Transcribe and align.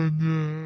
Yeah. 0.00 0.57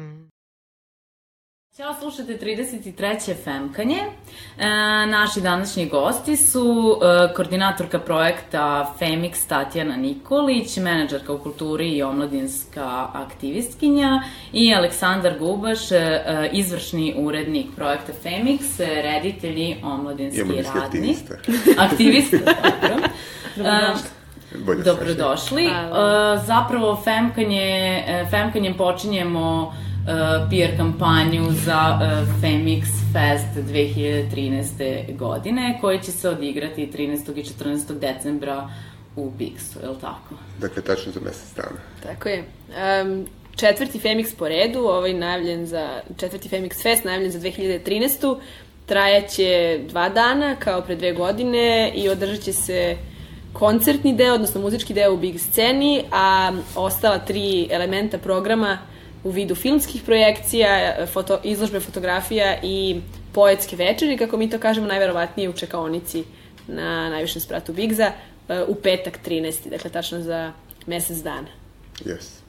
Ćao, 1.77 1.93
slušate 1.99 2.37
33. 2.37 3.33
Femkanje. 3.43 3.97
E, 3.97 4.67
naši 5.07 5.41
današnji 5.41 5.85
gosti 5.85 6.35
su 6.35 6.97
e, 7.01 7.33
koordinatorka 7.33 7.99
projekta 7.99 8.93
Femix 8.99 9.47
Tatjana 9.47 9.95
Nikolić, 9.95 10.77
menadžerka 10.77 11.33
u 11.33 11.37
kulturi 11.37 11.89
i 11.89 12.03
omladinska 12.03 13.07
aktivistkinja 13.13 14.23
i 14.51 14.73
Aleksandar 14.73 15.39
Gubaš, 15.39 15.91
e, 15.91 16.49
izvršni 16.51 17.15
urednik 17.17 17.67
projekta 17.75 18.13
Femix, 18.23 18.61
reditelj 18.79 19.59
i 19.59 19.75
omladinski 19.83 20.41
radnik. 20.41 20.65
I 20.73 20.79
aktivista. 20.79 21.35
aktivista, 21.77 22.37
dobro. 22.81 23.07
Dobrodošli. 23.55 24.09
Bolje 24.65 24.83
Dobrodošli. 24.83 25.65
Uh, 25.65 26.45
zapravo 26.45 27.01
Femkanje, 27.03 28.03
Femkanjem 28.29 28.73
počinjemo 28.77 29.73
uh, 30.03 30.49
PR 30.49 30.77
kampanju 30.77 31.51
za 31.51 31.99
uh, 32.01 32.41
Femix 32.41 32.83
Fest 33.13 33.67
2013. 33.69 35.17
godine, 35.17 35.77
koji 35.81 35.99
će 35.99 36.11
se 36.11 36.29
odigrati 36.29 36.89
13. 36.93 37.39
i 37.39 37.43
14. 37.43 37.99
decembra 37.99 38.69
u 39.15 39.31
Bixu, 39.39 39.83
je 39.83 39.89
li 39.89 39.99
tako? 40.01 40.35
Dakle, 40.59 40.83
tačno 40.83 41.11
za 41.11 41.19
mesec 41.19 41.55
dana. 41.55 41.79
Tako 42.03 42.29
je. 42.29 42.43
Um, 43.03 43.25
četvrti 43.55 43.99
Femix 43.99 44.35
po 44.37 44.47
redu, 44.47 44.79
ovaj 44.79 45.13
najavljen 45.13 45.65
za, 45.65 46.01
četvrti 46.17 46.49
Femix 46.49 46.81
Fest 46.81 47.03
najavljen 47.03 47.31
za 47.31 47.39
2013. 47.39 48.37
Trajaće 48.85 49.79
dva 49.89 50.09
dana, 50.09 50.55
kao 50.55 50.81
pre 50.81 50.95
dve 50.95 51.13
godine, 51.13 51.91
i 51.95 52.09
održat 52.09 52.39
će 52.43 52.53
se 52.53 52.97
koncertni 53.53 54.15
deo, 54.15 54.33
odnosno 54.33 54.61
muzički 54.61 54.93
deo 54.93 55.13
u 55.13 55.17
big 55.17 55.39
sceni, 55.39 56.03
a 56.11 56.51
ostala 56.75 57.19
tri 57.19 57.67
elementa 57.71 58.17
programa 58.17 58.77
u 59.23 59.29
vidu 59.29 59.55
filmskih 59.55 60.01
projekcija, 60.03 60.95
foto, 61.13 61.39
izložbe 61.43 61.79
fotografija 61.79 62.59
i 62.63 63.01
poetske 63.33 63.75
večeri, 63.75 64.17
kako 64.17 64.37
mi 64.37 64.49
to 64.49 64.59
kažemo, 64.59 64.87
najverovatnije 64.87 65.49
u 65.49 65.53
čekaonici 65.53 66.23
na 66.67 67.09
najvišem 67.09 67.41
spratu 67.41 67.73
Bigza 67.73 68.11
e, 68.49 68.63
u 68.67 68.75
petak 68.75 69.19
13. 69.25 69.69
Dakle, 69.69 69.89
tačno 69.89 70.21
za 70.21 70.51
mesec 70.85 71.17
dana. 71.17 71.47
Yes. 71.99 72.43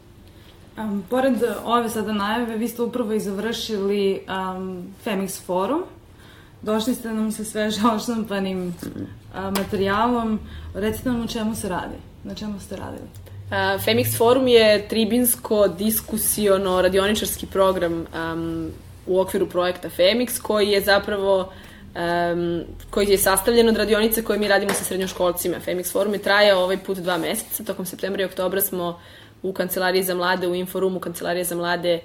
Um, 0.79 1.05
pored 1.11 1.35
ove 1.65 1.89
sada 1.89 2.13
najave, 2.13 2.57
vi 2.57 2.69
ste 2.69 2.83
upravo 2.83 3.13
i 3.13 3.21
završili 3.21 4.21
um, 4.29 4.95
Femix 5.05 5.43
forum. 5.43 5.83
Došli 6.63 6.95
ste 6.95 7.13
nam 7.13 7.33
sa 7.33 7.45
sveže 7.45 7.81
oštampanim 7.95 8.59
mm 8.59 8.75
-hmm. 8.83 9.03
uh, 9.03 9.59
materijalom. 9.59 10.41
Recite 10.75 11.09
nam 11.09 11.23
o 11.23 11.27
čemu 11.27 11.55
se 11.55 11.69
radi. 11.69 11.97
Na 12.25 12.35
čemu 12.35 12.61
ste 12.61 12.77
radili? 12.77 13.24
Femix 13.51 14.17
Forum 14.17 14.49
je 14.49 14.89
tribinsko 14.89 15.69
diskusiono 15.69 16.83
radioničarski 16.83 17.47
program 17.47 18.07
um, 18.33 18.71
u 19.07 19.21
okviru 19.21 19.49
projekta 19.49 19.89
Femix 19.89 20.43
koji 20.43 20.69
je 20.69 20.81
zapravo 20.81 21.53
um, 21.95 22.63
koji 22.91 23.09
je 23.09 23.19
sastavljen 23.19 23.69
od 23.69 23.77
radionice 23.77 24.25
koje 24.25 24.39
mi 24.39 24.49
radimo 24.49 24.73
sa 24.73 24.85
srednjoškolcima. 24.85 25.57
Femix 25.67 25.93
Forum 25.93 26.13
je 26.13 26.23
traja 26.23 26.59
ovaj 26.59 26.79
put 26.79 26.99
dva 26.99 27.19
meseca. 27.19 27.65
Tokom 27.65 27.87
septembra 27.87 28.23
i 28.23 28.27
oktobra 28.27 28.61
smo 28.61 29.01
u 29.43 29.53
Kancelariji 29.53 30.03
za 30.03 30.15
mlade, 30.15 30.49
u 30.49 30.55
Inforumu 30.55 31.01
Kancelarije 31.01 31.45
za 31.45 31.57
mlade 31.57 32.01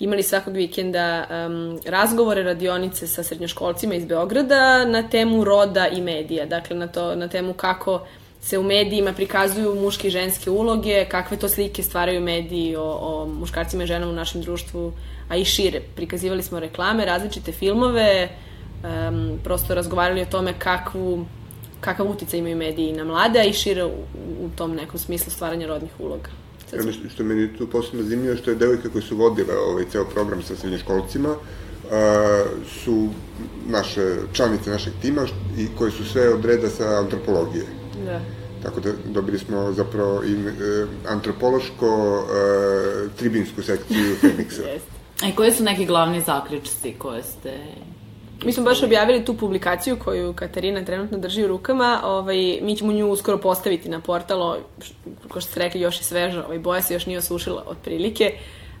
imali 0.00 0.22
svakog 0.22 0.54
vikenda 0.54 1.26
um, 1.30 1.80
razgovore, 1.86 2.42
radionice 2.42 3.06
sa 3.06 3.22
srednjoškolcima 3.22 3.94
iz 3.94 4.04
Beograda 4.04 4.84
na 4.84 5.08
temu 5.08 5.44
roda 5.44 5.88
i 5.88 6.00
medija. 6.00 6.46
Dakle, 6.46 6.76
na, 6.76 6.86
to, 6.86 7.14
na 7.16 7.28
temu 7.28 7.54
kako 7.54 8.06
se 8.42 8.58
u 8.58 8.62
medijima 8.62 9.12
prikazuju 9.12 9.74
muške 9.74 10.08
i 10.08 10.10
ženske 10.10 10.50
uloge, 10.50 11.04
kakve 11.08 11.36
to 11.36 11.48
slike 11.48 11.82
stvaraju 11.82 12.20
mediji 12.20 12.76
o, 12.76 12.82
o 12.82 13.26
muškarcima 13.26 13.84
i 13.84 13.86
ženama 13.86 14.12
u 14.12 14.14
našem 14.14 14.42
društvu, 14.42 14.92
a 15.28 15.36
i 15.36 15.44
šire. 15.44 15.80
Prikazivali 15.96 16.42
smo 16.42 16.60
reklame, 16.60 17.04
različite 17.04 17.52
filmove, 17.52 18.28
um, 18.28 19.38
prosto 19.44 19.74
razgovarali 19.74 20.22
o 20.22 20.26
tome 20.30 20.54
kakvu, 20.58 21.26
kakav 21.80 22.10
uticaj 22.10 22.38
imaju 22.38 22.56
mediji 22.56 22.92
na 22.92 23.04
mlade, 23.04 23.38
a 23.40 23.44
i 23.44 23.52
šire 23.52 23.84
u, 23.84 23.90
u 24.40 24.48
tom 24.56 24.74
nekom 24.74 24.98
smislu 24.98 25.32
stvaranja 25.32 25.66
rodnih 25.66 25.90
uloga. 25.98 26.30
Ono 26.80 26.92
što, 26.92 27.08
što 27.08 27.24
meni 27.24 27.56
tu 27.58 27.70
posebno 27.70 28.02
zanimljivo 28.02 28.36
što 28.36 28.50
je 28.50 28.56
devojka 28.56 28.88
koja 28.88 29.02
su 29.02 29.16
vodile 29.16 29.54
ovaj 29.56 29.84
ceo 29.90 30.04
program 30.04 30.42
sa 30.42 30.56
srednjoškolcima, 30.56 31.34
a, 31.90 32.44
su 32.84 33.08
naše 33.68 34.16
članice 34.32 34.70
našeg 34.70 34.92
tima 35.02 35.26
i 35.58 35.66
koje 35.78 35.90
su 35.90 36.04
sve 36.04 36.34
od 36.34 36.44
reda 36.44 36.68
sa 36.68 36.84
antropologije. 36.84 37.81
Da. 38.04 38.20
Tako 38.62 38.80
da 38.80 38.90
dobili 39.04 39.38
smo 39.38 39.72
zapravo 39.72 40.24
i 40.24 40.32
e, 40.32 40.86
antropološko 41.08 41.86
e, 41.86 43.08
tribinsku 43.16 43.62
sekciju 43.62 44.16
Feniksa. 44.20 44.62
A 45.22 45.28
i 45.28 45.32
koje 45.32 45.52
su 45.52 45.62
neki 45.62 45.86
glavni 45.86 46.20
zaključci 46.20 46.94
koje 46.98 47.22
ste 47.22 47.58
Mi 48.44 48.52
smo 48.52 48.64
baš 48.64 48.82
objavili 48.82 49.24
tu 49.24 49.36
publikaciju 49.36 49.96
koju 50.04 50.32
Katarina 50.32 50.84
trenutno 50.84 51.18
drži 51.18 51.44
u 51.44 51.48
rukama. 51.48 52.00
Ovaj, 52.04 52.58
mi 52.62 52.76
ćemo 52.76 52.92
nju 52.92 53.10
uskoro 53.10 53.38
postaviti 53.38 53.88
na 53.88 54.00
portalo, 54.00 54.58
ko 55.28 55.40
što 55.40 55.50
ste 55.50 55.60
rekli, 55.60 55.80
još 55.80 56.00
je 56.00 56.04
sveža, 56.04 56.44
ovaj, 56.44 56.58
boja 56.58 56.82
se 56.82 56.94
još 56.94 57.06
nije 57.06 57.18
osušila 57.18 57.64
otprilike. 57.66 58.32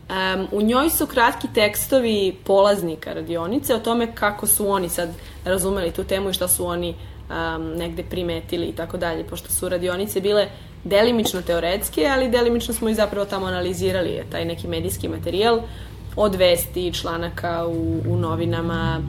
Um, 0.08 0.48
u 0.52 0.62
njoj 0.62 0.90
su 0.90 1.06
kratki 1.06 1.48
tekstovi 1.54 2.36
polaznika 2.44 3.12
radionice 3.12 3.74
o 3.74 3.78
tome 3.78 4.14
kako 4.14 4.46
su 4.46 4.68
oni 4.68 4.88
sad 4.88 5.08
razumeli 5.44 5.90
tu 5.90 6.04
temu 6.04 6.30
i 6.30 6.32
šta 6.32 6.48
su 6.48 6.66
oni 6.66 6.90
uh, 6.90 7.11
um, 7.32 7.72
negde 7.76 8.02
primetili 8.02 8.66
i 8.66 8.72
tako 8.72 8.96
dalje, 8.96 9.24
pošto 9.24 9.52
su 9.52 9.68
radionice 9.68 10.20
bile 10.20 10.48
delimično 10.84 11.42
teoretske, 11.42 12.06
ali 12.06 12.30
delimično 12.30 12.74
smo 12.74 12.88
i 12.88 12.94
zapravo 12.94 13.26
tamo 13.26 13.46
analizirali 13.46 14.22
taj 14.30 14.44
neki 14.44 14.68
medijski 14.68 15.08
materijal 15.08 15.60
od 16.16 16.34
vesti, 16.34 16.92
članaka 16.92 17.66
u, 17.66 18.00
u 18.08 18.16
novinama, 18.16 19.00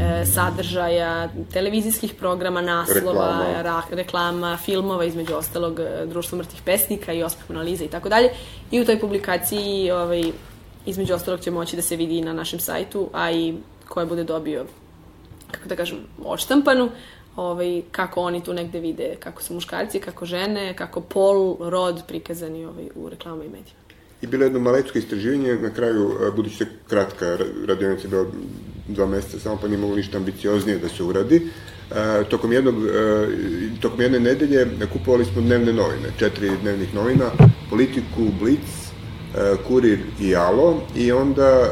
e, 0.00 0.26
sadržaja, 0.26 1.28
televizijskih 1.52 2.14
programa, 2.14 2.60
naslova, 2.60 3.44
reklama. 3.44 3.62
Ra, 3.62 3.82
reklama, 3.90 4.58
filmova, 4.64 5.04
između 5.04 5.34
ostalog 5.34 5.80
e, 5.80 6.06
Društvo 6.06 6.38
mrtvih 6.38 6.62
pesnika 6.62 7.12
i 7.12 7.22
Ospeh 7.22 7.50
analiza 7.50 7.84
i 7.84 7.88
tako 7.88 8.08
dalje. 8.08 8.28
I 8.70 8.80
u 8.80 8.84
toj 8.84 9.00
publikaciji 9.00 9.90
ovaj, 9.90 10.22
između 10.86 11.14
ostalog 11.14 11.40
će 11.40 11.50
moći 11.50 11.76
da 11.76 11.82
se 11.82 11.96
vidi 11.96 12.18
i 12.18 12.22
na 12.22 12.32
našem 12.32 12.60
sajtu, 12.60 13.08
a 13.12 13.30
i 13.30 13.54
koje 13.88 14.06
bude 14.06 14.24
dobio 14.24 14.66
kako 15.52 15.68
da 15.68 15.76
kažem, 15.76 15.98
odštampanu, 16.24 16.90
ovaj, 17.36 17.82
kako 17.90 18.20
oni 18.20 18.44
tu 18.44 18.54
negde 18.54 18.80
vide, 18.80 19.16
kako 19.20 19.42
su 19.42 19.54
muškarci, 19.54 20.00
kako 20.00 20.26
žene, 20.26 20.76
kako 20.76 21.00
pol, 21.00 21.56
rod 21.60 22.02
prikazani 22.08 22.64
ovaj, 22.64 22.88
u 22.94 23.08
reklamama 23.08 23.44
i 23.44 23.48
medijima. 23.48 23.82
I 24.22 24.26
bilo 24.26 24.44
jedno 24.44 24.58
malecko 24.58 24.98
istraživanje, 24.98 25.54
na 25.54 25.70
kraju, 25.70 26.10
e, 26.28 26.30
budući 26.30 26.56
se 26.56 26.66
kratka 26.88 27.38
radionica 27.66 28.08
bila 28.08 28.26
dva 28.88 29.06
meseca 29.06 29.38
samo, 29.38 29.58
pa 29.60 29.68
nije 29.68 29.78
mogu 29.78 29.96
ništa 29.96 30.16
ambicioznije 30.16 30.78
da 30.78 30.88
se 30.88 31.02
uradi, 31.02 31.50
E, 31.94 32.24
tokom, 32.24 32.52
jednog, 32.52 32.74
e, 32.74 33.26
tokom 33.80 34.00
jedne 34.00 34.20
nedelje 34.20 34.66
kupovali 34.92 35.24
smo 35.24 35.42
dnevne 35.42 35.72
novine, 35.72 36.08
četiri 36.18 36.50
dnevnih 36.62 36.94
novina, 36.94 37.30
Politiku, 37.70 38.22
Blitz, 38.40 38.92
Kurir 39.68 39.98
i 40.20 40.36
Alo 40.36 40.82
i 40.96 41.12
onda 41.12 41.70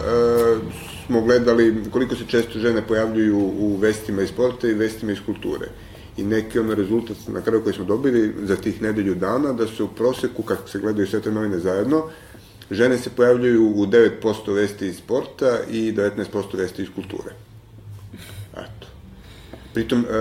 smo 1.10 1.20
gledali 1.20 1.74
koliko 1.90 2.14
se 2.14 2.24
često 2.26 2.58
žene 2.58 2.82
pojavljuju 2.86 3.38
u 3.38 3.76
vestima 3.76 4.22
iz 4.22 4.28
sporta 4.28 4.68
i 4.68 4.74
vestima 4.74 5.12
iz 5.12 5.18
kulture. 5.26 5.66
I 6.16 6.24
neki 6.24 6.58
ono 6.58 6.74
rezultat 6.74 7.16
na 7.28 7.40
kraju 7.40 7.62
koji 7.62 7.74
smo 7.74 7.84
dobili 7.84 8.34
za 8.42 8.56
tih 8.56 8.82
nedelju 8.82 9.14
dana, 9.14 9.52
da 9.52 9.66
se 9.66 9.82
u 9.82 9.88
proseku, 9.88 10.42
kako 10.42 10.68
se 10.68 10.78
gledaju 10.78 11.06
sve 11.06 11.20
te 11.20 11.30
novine 11.30 11.58
zajedno, 11.58 12.04
žene 12.70 12.98
se 12.98 13.10
pojavljuju 13.10 13.66
u 13.66 13.86
9% 13.86 14.54
vesti 14.54 14.86
iz 14.86 14.96
sporta 14.96 15.58
i 15.70 15.92
19% 15.92 16.56
vesti 16.56 16.82
iz 16.82 16.88
kulture. 16.94 17.34
Eto. 18.52 18.86
Pritom, 19.74 20.04
e, 20.04 20.14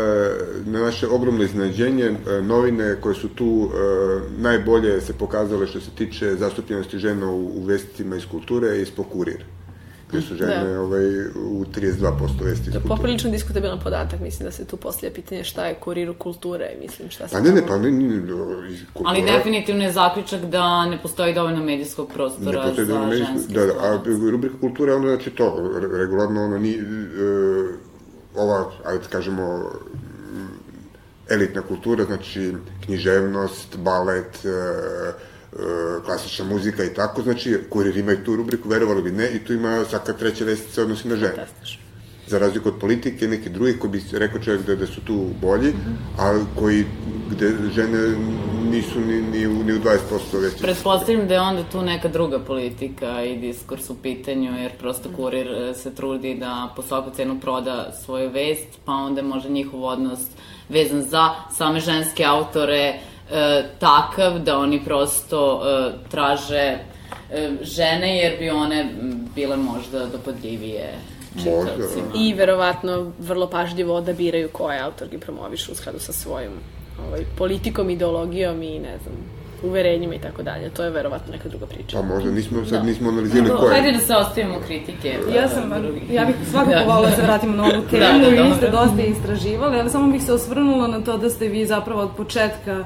na 0.66 0.80
naše 0.80 1.08
ogromno 1.08 1.44
iznenađenje, 1.44 2.06
e, 2.06 2.42
novine 2.42 2.96
koje 3.02 3.16
su 3.16 3.30
tu 3.30 3.70
e, 3.70 4.42
najbolje 4.42 5.02
se 5.02 5.14
pokazale 5.14 5.68
što 5.68 5.82
se 5.82 5.90
tiče 5.98 6.36
zastupljenosti 6.36 6.98
žena 6.98 7.32
u, 7.32 7.64
vestima 7.64 8.16
iz 8.16 8.26
kulture 8.26 8.68
je 8.68 8.82
iz 8.82 8.92
Pokurira 8.92 9.59
gde 10.10 10.22
su 10.22 10.36
žene 10.36 10.74
da. 10.74 10.82
ovaj, 10.82 11.06
u 11.36 11.66
32% 11.66 12.44
vesti. 12.44 12.72
To 12.72 12.78
je 12.78 12.84
poprilično 12.88 13.32
diskutabilan 13.32 13.80
podatak, 13.80 14.20
mislim 14.20 14.46
da 14.46 14.52
se 14.52 14.66
tu 14.66 14.78
poslije 14.78 15.14
pitanje 15.14 15.44
šta 15.44 15.66
je 15.66 15.76
kuriru 15.76 16.14
kulture, 16.14 16.76
mislim 16.82 17.10
šta 17.10 17.28
se... 17.28 17.36
Pa 17.36 17.42
ne, 17.42 17.52
ne, 17.52 17.68
pa 17.68 17.78
ne, 17.78 17.92
ne, 17.92 18.08
ne 18.08 18.22
kultura... 18.94 19.10
Ali 19.10 19.22
definitivno 19.22 19.84
je 19.84 19.92
zaključak 19.92 20.42
da 20.42 20.86
ne 20.86 21.02
postoji 21.02 21.34
dovoljno 21.34 21.64
medijskog 21.64 22.10
prostora 22.14 22.66
ne 22.66 22.86
za 22.86 23.00
medijsko, 23.00 23.34
ženske 23.34 23.54
Da, 23.54 23.66
da, 23.66 23.74
a 23.74 24.00
rubrika 24.32 24.56
kulture, 24.60 24.94
ono 24.94 25.08
znači 25.08 25.30
to, 25.30 25.72
regularno 25.98 26.44
ono 26.44 26.58
ni, 26.58 26.80
uh, 26.82 27.70
ova, 28.36 28.72
ajde 28.86 29.04
kažemo, 29.10 29.72
elitna 31.30 31.62
kultura, 31.62 32.04
znači 32.04 32.54
književnost, 32.86 33.78
balet, 33.78 34.46
uh, 34.46 35.29
klasična 36.06 36.46
muzika 36.46 36.84
i 36.84 36.94
tako, 36.94 37.22
znači 37.22 37.58
kurir 37.70 37.98
ima 37.98 38.12
i 38.12 38.24
tu 38.24 38.36
rubriku, 38.36 38.70
verovali 38.70 39.02
bi 39.02 39.12
ne, 39.12 39.30
i 39.30 39.40
tu 39.40 39.54
ima 39.54 39.86
svaka 39.90 40.14
treća 40.14 40.46
vest 40.46 40.74
se 40.74 40.82
odnosi 40.82 41.08
na 41.08 41.16
žene. 41.16 41.36
Fantastično. 41.36 41.84
Za 42.28 42.40
razliku 42.40 42.70
od 42.70 42.76
politike, 42.80 43.28
neki 43.28 43.50
drugih 43.50 43.80
koji 43.80 43.92
bi 43.92 44.04
rekao 44.12 44.42
čovjek 44.42 44.66
da, 44.66 44.76
da 44.76 44.88
su 44.88 45.02
tu 45.02 45.28
bolji, 45.42 45.74
a 46.20 46.40
koji, 46.60 46.86
gde 47.30 47.54
žene 47.76 48.16
nisu 48.70 49.00
ni, 49.00 49.22
ni, 49.22 49.48
u, 49.48 49.64
ni 49.64 49.74
u 49.74 49.80
20% 49.80 50.42
vesti. 50.42 50.62
Pretpostavljam 50.62 51.28
da 51.28 51.34
je 51.34 51.42
onda 51.42 51.64
tu 51.72 51.82
neka 51.82 52.08
druga 52.08 52.40
politika 52.40 53.24
i 53.24 53.38
diskurs 53.38 53.90
u 53.90 53.96
pitanju, 54.02 54.58
jer 54.58 54.72
prosto 54.80 55.10
kurir 55.16 55.48
e, 55.48 55.74
se 55.74 55.96
trudi 55.96 56.36
da 56.36 56.74
po 56.76 56.82
svaku 56.82 57.12
cenu 57.16 57.40
proda 57.40 57.92
svoju 58.06 58.30
vest, 58.30 58.80
pa 58.86 58.92
onda 58.92 59.22
može 59.22 59.50
njihov 59.50 59.84
odnos 59.84 60.20
vezan 60.70 61.02
za 61.02 61.30
same 61.58 61.80
ženske 61.80 62.24
autore 62.24 63.00
e, 63.32 63.64
takav 63.80 64.40
da 64.40 64.58
oni 64.58 64.82
prosto 64.86 65.62
e, 65.64 65.92
traže 66.10 66.78
e, 67.32 67.50
žene 67.62 68.18
jer 68.18 68.40
bi 68.40 68.50
one 68.50 68.90
bile 69.36 69.58
možda 69.58 70.06
dopadljivije 70.06 70.94
Možda, 71.36 71.52
čitavcima. 71.52 72.06
I 72.16 72.34
verovatno 72.34 73.12
vrlo 73.20 73.50
pažljivo 73.50 73.96
odabiraju 73.96 74.50
koje 74.50 74.80
autorki 74.82 75.18
promovišu 75.18 75.72
u 75.72 75.76
skladu 75.76 76.00
sa 76.00 76.14
svojim 76.14 76.52
ovaj, 77.08 77.22
politikom, 77.38 77.90
ideologijom 77.90 78.64
i 78.64 78.80
ne 78.80 78.98
znam, 79.04 79.14
uverenjima 79.64 80.16
i 80.16 80.20
tako 80.20 80.44
dalje. 80.44 80.70
To 80.70 80.84
je 80.84 80.90
verovatno 80.90 81.32
neka 81.32 81.50
druga 81.50 81.66
priča. 81.66 81.98
Pa 81.98 82.04
možda 82.04 82.32
nismo, 82.32 82.66
sad 82.66 82.80
Da. 82.80 82.84
nismo 82.84 83.10
analizirali 83.10 83.60
koje. 83.60 83.74
Hajde 83.82 83.92
da 83.92 84.00
se 84.00 84.16
ostavimo 84.16 84.60
kritike. 84.68 85.18
Ja 85.36 85.50
sam, 85.50 85.72
ja 86.12 86.26
bih 86.26 86.36
svakako 86.52 86.72
Da. 86.72 86.84
volila 86.86 87.10
da 87.10 87.16
se 87.16 87.22
vratimo 87.22 87.56
na 87.56 87.64
ovu 87.64 87.84
temu 87.92 88.04
Da, 88.24 88.30
da, 88.36 88.44
vi 88.44 88.54
ste 88.58 88.70
dosta 88.70 89.02
istraživali, 89.02 89.80
ali 89.80 89.90
samo 89.90 90.12
bih 90.12 90.24
se 90.24 90.34
osvrnula 90.34 90.88
na 90.88 91.02
to 91.02 91.18
da 91.18 91.30
ste 91.30 91.48
vi 91.48 91.66
zapravo 91.66 92.02
od 92.02 92.10
početka 92.18 92.80
uh, 92.80 92.86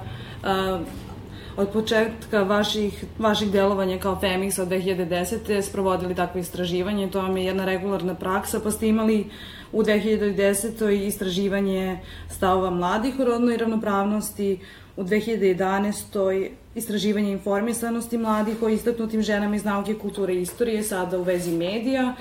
od 1.57 1.69
početka 1.69 2.43
vaših, 2.43 3.03
vaših 3.19 3.51
delovanja 3.51 3.99
kao 3.99 4.19
Femix 4.21 4.61
od 4.61 4.67
2010. 4.67 5.61
sprovodili 5.61 6.15
takve 6.15 6.41
istraživanje, 6.41 7.09
to 7.09 7.21
vam 7.21 7.37
je 7.37 7.45
jedna 7.45 7.65
regularna 7.65 8.15
praksa, 8.15 8.59
pa 8.59 8.71
ste 8.71 8.87
imali 8.87 9.29
u 9.71 9.83
2010. 9.83 11.05
istraživanje 11.07 11.99
stavova 12.29 12.69
mladih 12.69 13.19
o 13.19 13.25
rodnoj 13.25 13.57
ravnopravnosti, 13.57 14.59
u 14.97 15.03
2011. 15.03 16.49
istraživanje 16.75 17.31
informisanosti 17.31 18.17
mladih 18.17 18.61
o 18.61 18.69
istaknutim 18.69 19.21
ženama 19.21 19.55
iz 19.55 19.65
nauke, 19.65 19.93
kulture 19.93 20.33
i 20.33 20.41
istorije, 20.41 20.83
sada 20.83 21.17
u 21.17 21.23
vezi 21.23 21.51
medija. 21.51 22.15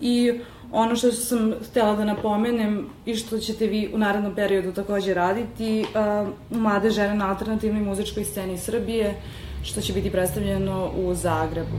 I 0.00 0.40
ono 0.72 0.96
što 0.96 1.12
sam 1.12 1.52
htela 1.70 1.96
da 1.96 2.04
napomenem 2.04 2.86
i 3.06 3.16
što 3.16 3.38
ćete 3.38 3.66
vi 3.66 3.90
u 3.94 3.98
narednom 3.98 4.34
periodu 4.34 4.72
takođe 4.72 5.14
raditi, 5.14 5.84
uh, 5.84 6.28
mlade 6.58 6.90
žene 6.90 7.14
na 7.14 7.28
alternativnoj 7.28 7.82
muzičkoj 7.82 8.24
sceni 8.24 8.58
Srbije, 8.58 9.14
što 9.62 9.80
će 9.80 9.92
biti 9.92 10.10
predstavljeno 10.10 10.90
u 10.96 11.14
Zagrebu. 11.14 11.76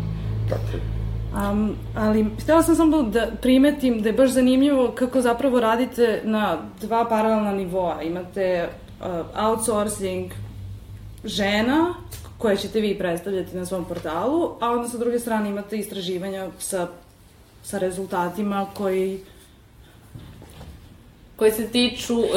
Tako. 0.49 0.93
Um, 1.51 1.75
ali 1.95 2.25
htela 2.43 2.63
sam 2.63 2.75
samo 2.75 3.01
da 3.03 3.27
primetim 3.41 4.01
da 4.01 4.09
je 4.09 4.13
baš 4.13 4.29
zanimljivo 4.29 4.91
kako 4.95 5.21
zapravo 5.21 5.59
radite 5.59 6.21
na 6.23 6.57
dva 6.81 7.05
paralelna 7.09 7.51
nivoa. 7.51 8.01
Imate 8.01 8.69
uh, 8.99 9.05
outsourcing 9.45 10.31
žena 11.25 11.93
koje 12.37 12.57
ćete 12.57 12.79
vi 12.79 12.97
predstavljati 12.97 13.57
na 13.57 13.65
svom 13.65 13.85
portalu, 13.85 14.51
a 14.59 14.71
onda 14.71 14.87
sa 14.89 14.97
druge 14.97 15.19
strane 15.19 15.49
imate 15.49 15.77
istraživanja 15.77 16.47
sa, 16.59 16.87
sa 17.63 17.77
rezultatima 17.77 18.67
koji 18.73 19.19
Koji 21.35 21.51
se 21.51 21.67
tiču 21.67 22.19
uh, 22.19 22.27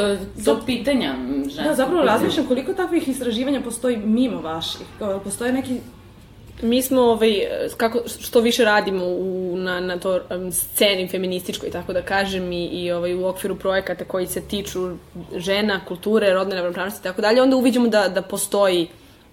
tog 0.45 0.59
pitanja 0.67 1.15
ženskog. 1.45 1.65
Da, 1.65 1.75
zapravo 1.75 2.03
razmišljam 2.03 2.47
koliko 2.47 2.75
takvih 2.75 3.09
istraživanja 3.09 3.61
postoji 3.61 3.97
mimo 3.97 4.41
vaših. 4.41 4.87
Kao, 4.99 5.21
Postoje 5.21 5.53
neki 5.53 5.81
Mi 6.63 6.83
smo, 6.83 7.01
ovaj, 7.01 7.41
kako, 7.77 8.03
što 8.21 8.41
više 8.41 8.65
radimo 8.65 9.05
u, 9.05 9.55
na, 9.57 9.81
na 9.81 9.99
to 9.99 10.21
um, 10.31 10.53
sceni 10.53 11.09
feminističkoj, 11.09 11.71
tako 11.71 11.93
da 11.93 12.03
kažem, 12.03 12.53
i, 12.53 12.67
i 12.67 12.93
ovaj, 12.93 13.15
u 13.15 13.27
okviru 13.27 13.57
projekata 13.57 14.05
koji 14.05 14.27
se 14.27 14.41
tiču 14.41 14.97
žena, 15.37 15.81
kulture, 15.89 16.33
rodne 16.33 16.57
ravnopravnosti 16.57 17.01
i 17.01 17.03
tako 17.03 17.23
dalje, 17.23 17.43
onda 17.43 17.57
uviđamo 17.57 17.89
da, 17.89 18.09
da 18.09 18.23
postoji 18.23 18.89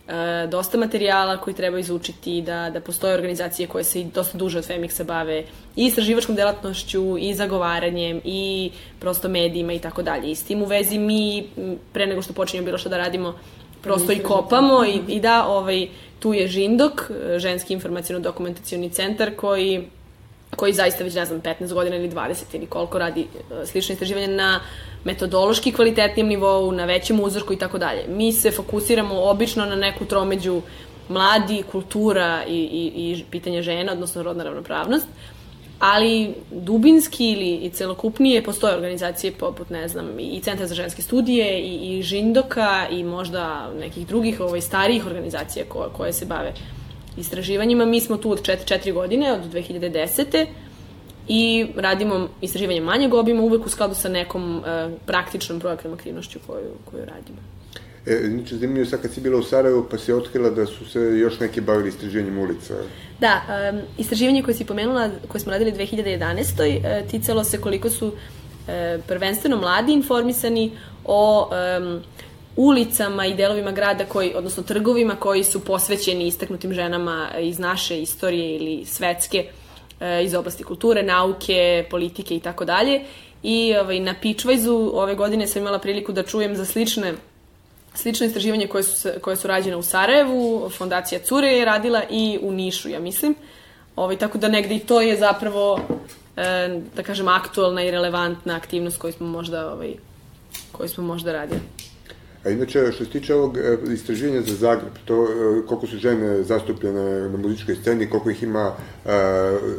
e, 0.07 0.47
dosta 0.47 0.77
materijala 0.77 1.37
koji 1.37 1.53
treba 1.53 1.79
izučiti, 1.79 2.41
da, 2.41 2.69
da 2.69 2.81
postoje 2.81 3.13
organizacije 3.13 3.67
koje 3.67 3.83
se 3.83 4.03
dosta 4.03 4.37
duže 4.37 4.57
od 4.57 4.67
Femixa 4.67 5.03
bave 5.03 5.43
i 5.75 5.85
istraživačkom 5.85 6.35
delatnošću, 6.35 7.17
i 7.17 7.33
zagovaranjem, 7.33 8.21
i 8.23 8.71
prosto 8.99 9.29
medijima 9.29 9.73
i 9.73 9.79
tako 9.79 10.01
dalje. 10.01 10.31
I 10.31 10.35
s 10.35 10.43
tim 10.43 10.61
u 10.61 10.65
vezi 10.65 10.97
mi, 10.97 11.47
pre 11.93 12.07
nego 12.07 12.21
što 12.21 12.33
počinjemo 12.33 12.65
bilo 12.65 12.77
što 12.77 12.89
da 12.89 12.97
radimo, 12.97 13.39
prosto 13.81 14.11
i 14.11 14.19
kopamo 14.19 14.85
i, 14.85 15.01
i 15.07 15.19
da, 15.19 15.45
ovaj, 15.47 15.87
tu 16.19 16.33
je 16.33 16.47
Žindok, 16.47 17.11
e, 17.11 17.39
ženski 17.39 17.73
informacijno-dokumentacioni 17.73 18.89
centar 18.89 19.35
koji 19.35 19.83
koji 20.55 20.73
zaista 20.73 21.03
već, 21.03 21.15
ne 21.15 21.25
znam, 21.25 21.41
15 21.41 21.73
godina 21.73 21.95
ili 21.95 22.09
20 22.09 22.43
ili 22.53 22.65
koliko 22.65 22.99
radi 22.99 23.21
e, 23.61 23.65
slične 23.65 23.93
istraživanja 23.93 24.27
na 24.27 24.59
metodološki 25.03 25.71
kvalitetnijem 25.71 26.27
nivou, 26.27 26.71
na 26.71 26.85
većem 26.85 27.19
uzorku 27.19 27.53
i 27.53 27.57
tako 27.57 27.77
dalje. 27.77 28.05
Mi 28.07 28.33
se 28.33 28.51
fokusiramo 28.51 29.21
obično 29.23 29.65
na 29.65 29.75
neku 29.75 30.05
tromeđu 30.05 30.61
mladi, 31.09 31.63
kultura 31.71 32.43
i, 32.47 32.57
i, 32.57 32.91
i 32.95 33.23
pitanje 33.31 33.61
žena, 33.61 33.91
odnosno 33.91 34.23
rodna 34.23 34.43
ravnopravnost, 34.43 35.07
ali 35.79 36.33
dubinski 36.51 37.31
ili 37.31 37.55
i 37.55 37.69
celokupnije 37.69 38.43
postoje 38.43 38.75
organizacije 38.75 39.31
poput, 39.31 39.69
ne 39.69 39.87
znam, 39.87 40.19
i 40.19 40.39
Centra 40.39 40.67
za 40.67 40.75
ženske 40.75 41.01
studije 41.01 41.59
i, 41.61 41.97
i 41.97 42.01
Žindoka 42.01 42.87
i 42.91 43.03
možda 43.03 43.71
nekih 43.79 44.07
drugih 44.07 44.39
ovaj, 44.39 44.61
starijih 44.61 45.05
organizacija 45.05 45.65
ko, 45.69 45.89
koje 45.93 46.13
se 46.13 46.25
bave 46.25 46.53
istraživanjima. 47.17 47.85
Mi 47.85 47.99
smo 47.99 48.17
tu 48.17 48.31
od 48.31 48.41
4, 48.41 48.93
godine, 48.93 49.33
od 49.33 49.53
2010 49.53 50.45
i 51.27 51.67
radimo 51.75 52.29
istraživanje 52.41 52.81
manjeg 52.81 53.13
obima 53.13 53.41
uvek 53.41 53.65
u 53.65 53.69
skladu 53.69 53.95
sa 53.95 54.09
nekom 54.09 54.63
e, 54.65 54.89
praktičnom 55.05 55.59
projektnom 55.59 55.93
aktivnošću 55.93 56.39
koju, 56.47 56.71
koju 56.91 57.05
radimo. 57.05 57.37
E, 58.05 58.29
znači, 58.29 58.57
zanimljivo 58.57 58.85
sad 58.85 59.01
kad 59.01 59.11
si 59.11 59.21
bila 59.21 59.39
u 59.39 59.43
Sarajevu, 59.43 59.85
pa 59.91 59.97
si 59.97 60.13
otkrila 60.13 60.49
da 60.49 60.65
su 60.65 60.85
se 60.85 60.99
još 60.99 61.39
neki 61.39 61.61
bavili 61.61 61.89
istraživanjem 61.89 62.37
ulica. 62.37 62.73
Da, 63.19 63.41
um, 63.71 63.81
istraživanje 63.97 64.43
koje 64.43 64.55
si 64.55 64.65
pomenula, 64.65 65.09
koje 65.27 65.41
smo 65.41 65.51
radili 65.51 65.71
2011. 65.71 66.77
Uh, 66.77 67.09
ticalo 67.11 67.43
se 67.43 67.61
koliko 67.61 67.89
su 67.89 68.07
uh, 68.07 68.13
prvenstveno 69.07 69.57
mladi 69.57 69.93
informisani 69.93 70.71
o 71.05 71.49
um, 71.49 72.01
ulicama 72.55 73.25
i 73.25 73.35
delovima 73.35 73.71
grada 73.71 74.05
koji, 74.05 74.33
odnosno 74.35 74.63
trgovima 74.63 75.15
koji 75.15 75.43
su 75.43 75.59
posvećeni 75.59 76.27
istaknutim 76.27 76.73
ženama 76.73 77.29
iz 77.39 77.59
naše 77.59 78.01
istorije 78.01 78.55
ili 78.55 78.85
svetske 78.85 79.45
uh, 79.47 79.62
iz 80.23 80.33
oblasti 80.33 80.63
kulture, 80.63 81.03
nauke, 81.03 81.85
politike 81.89 82.35
i 82.35 82.39
tako 82.39 82.65
dalje. 82.65 83.01
I 83.43 83.75
ovaj, 83.75 83.99
na 83.99 84.15
Pitchwise-u 84.23 84.91
ove 84.93 85.15
godine 85.15 85.47
sam 85.47 85.61
imala 85.61 85.79
priliku 85.79 86.11
da 86.11 86.23
čujem 86.23 86.55
za 86.55 86.65
slične 86.65 87.13
slično 87.95 88.25
istraživanje 88.25 88.67
koje 88.67 88.83
su, 88.83 89.09
koje 89.21 89.35
su 89.35 89.47
rađene 89.47 89.75
u 89.75 89.83
Sarajevu, 89.83 90.69
fondacija 90.69 91.19
Cure 91.19 91.47
je 91.47 91.65
radila 91.65 92.03
i 92.09 92.39
u 92.41 92.51
Nišu, 92.51 92.89
ja 92.89 92.99
mislim. 92.99 93.35
Ovaj, 93.95 94.17
tako 94.17 94.37
da 94.37 94.47
negde 94.47 94.75
i 94.75 94.79
to 94.79 95.01
je 95.01 95.17
zapravo, 95.17 95.79
e, 96.37 96.79
da 96.95 97.03
kažem, 97.03 97.27
aktualna 97.27 97.83
i 97.83 97.91
relevantna 97.91 98.55
aktivnost 98.55 98.97
koju 98.97 99.13
smo 99.13 99.27
možda, 99.27 99.73
ovaj, 99.73 99.93
koju 100.71 100.89
smo 100.89 101.03
možda 101.03 101.31
radili. 101.31 101.61
A 102.45 102.49
inače, 102.49 102.91
što 102.91 103.05
se 103.05 103.11
tiče 103.11 103.35
ovog 103.35 103.57
e, 103.57 103.77
istraživanja 103.93 104.41
za 104.41 104.55
Zagreb, 104.55 104.93
to 105.05 105.23
e, 105.23 105.67
koliko 105.67 105.87
su 105.87 105.97
žene 105.97 106.43
zastupljene 106.43 107.29
na 107.29 107.37
muzičkoj 107.37 107.75
sceni, 107.75 108.09
koliko 108.09 108.29
ih 108.29 108.43
ima, 108.43 108.71
e, 109.05 109.09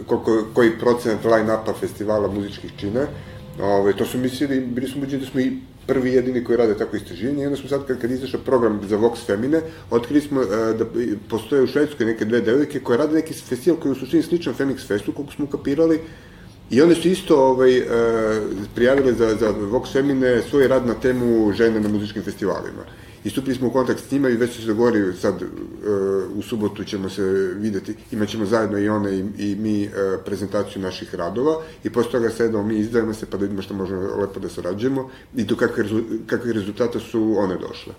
koliko, 0.06 0.44
koji 0.54 0.78
procenat 0.78 1.24
line-upa 1.24 1.74
festivala 1.80 2.28
muzičkih 2.28 2.72
čine, 2.76 3.06
ove, 3.60 3.92
to 3.96 4.04
su 4.04 4.18
mislili, 4.18 4.60
bili 4.60 4.88
smo 4.88 5.02
uđeni 5.02 5.22
da 5.22 5.30
smo 5.30 5.40
i 5.40 5.52
prvi 5.86 6.12
jedini 6.12 6.44
koji 6.44 6.56
rade 6.56 6.74
tako 6.74 6.96
istraživanje 6.96 7.42
i 7.42 7.46
onda 7.46 7.56
smo 7.56 7.68
sad, 7.68 7.86
kad, 7.86 8.00
kad 8.00 8.10
izašao 8.10 8.40
program 8.40 8.80
za 8.88 8.96
Vox 8.96 9.26
Femine, 9.26 9.60
otkrili 9.90 10.20
smo 10.20 10.42
e, 10.42 10.46
da 10.78 10.84
postoje 11.28 11.62
u 11.62 11.66
Švedskoj 11.66 12.06
neke 12.06 12.24
dve 12.24 12.40
devojke 12.40 12.80
koje 12.80 12.98
rade 12.98 13.14
neki 13.14 13.34
festival 13.34 13.80
koji 13.80 13.90
je 13.90 13.96
u 13.96 13.98
suštini 13.98 14.22
sličan 14.22 14.54
Femix 14.54 14.86
Festu, 14.86 15.12
koliko 15.12 15.32
smo 15.32 15.46
kapirali, 15.46 16.00
I 16.70 16.82
one 16.82 16.94
su 16.94 17.08
isto 17.08 17.36
ovaj, 17.36 17.76
e, 17.78 17.84
prijavile 18.74 19.12
za, 19.12 19.36
za 19.40 19.52
Vox 19.52 19.92
Femine 19.92 20.42
svoj 20.42 20.68
rad 20.68 20.86
na 20.86 20.94
temu 20.94 21.52
žene 21.52 21.80
na 21.80 21.88
muzičkim 21.88 22.22
festivalima. 22.22 22.84
I 23.24 23.30
stupili 23.30 23.54
smo 23.54 23.68
u 23.68 23.70
kontakt 23.70 24.00
s 24.00 24.10
njima 24.10 24.28
i 24.28 24.36
već 24.36 24.50
su 24.50 24.60
se 24.60 24.66
dogovorili 24.66 25.16
sad 25.16 25.42
e, 25.42 25.46
u 26.34 26.42
subotu 26.42 26.84
ćemo 26.84 27.10
se 27.10 27.22
videti, 27.56 27.94
imat 28.10 28.28
ćemo 28.28 28.46
zajedno 28.46 28.78
i 28.78 28.88
one 28.88 29.14
i, 29.14 29.24
i 29.38 29.56
mi 29.56 29.84
e, 29.84 29.90
prezentaciju 30.24 30.82
naših 30.82 31.14
radova 31.14 31.62
i 31.84 31.90
posle 31.90 32.12
toga 32.12 32.30
sedamo 32.30 32.62
mi 32.62 32.78
izdajemo 32.78 33.14
se 33.14 33.26
pa 33.26 33.36
da 33.36 33.42
vidimo 33.42 33.62
što 33.62 33.74
možemo 33.74 34.16
lepo 34.20 34.40
da 34.40 34.48
sarađujemo 34.48 35.10
i 35.36 35.44
do 35.44 35.56
kakvih 35.56 35.86
rezu, 35.86 36.02
kakvih 36.26 36.52
rezultata 36.52 37.00
su 37.00 37.34
one 37.38 37.56
došle. 37.56 37.94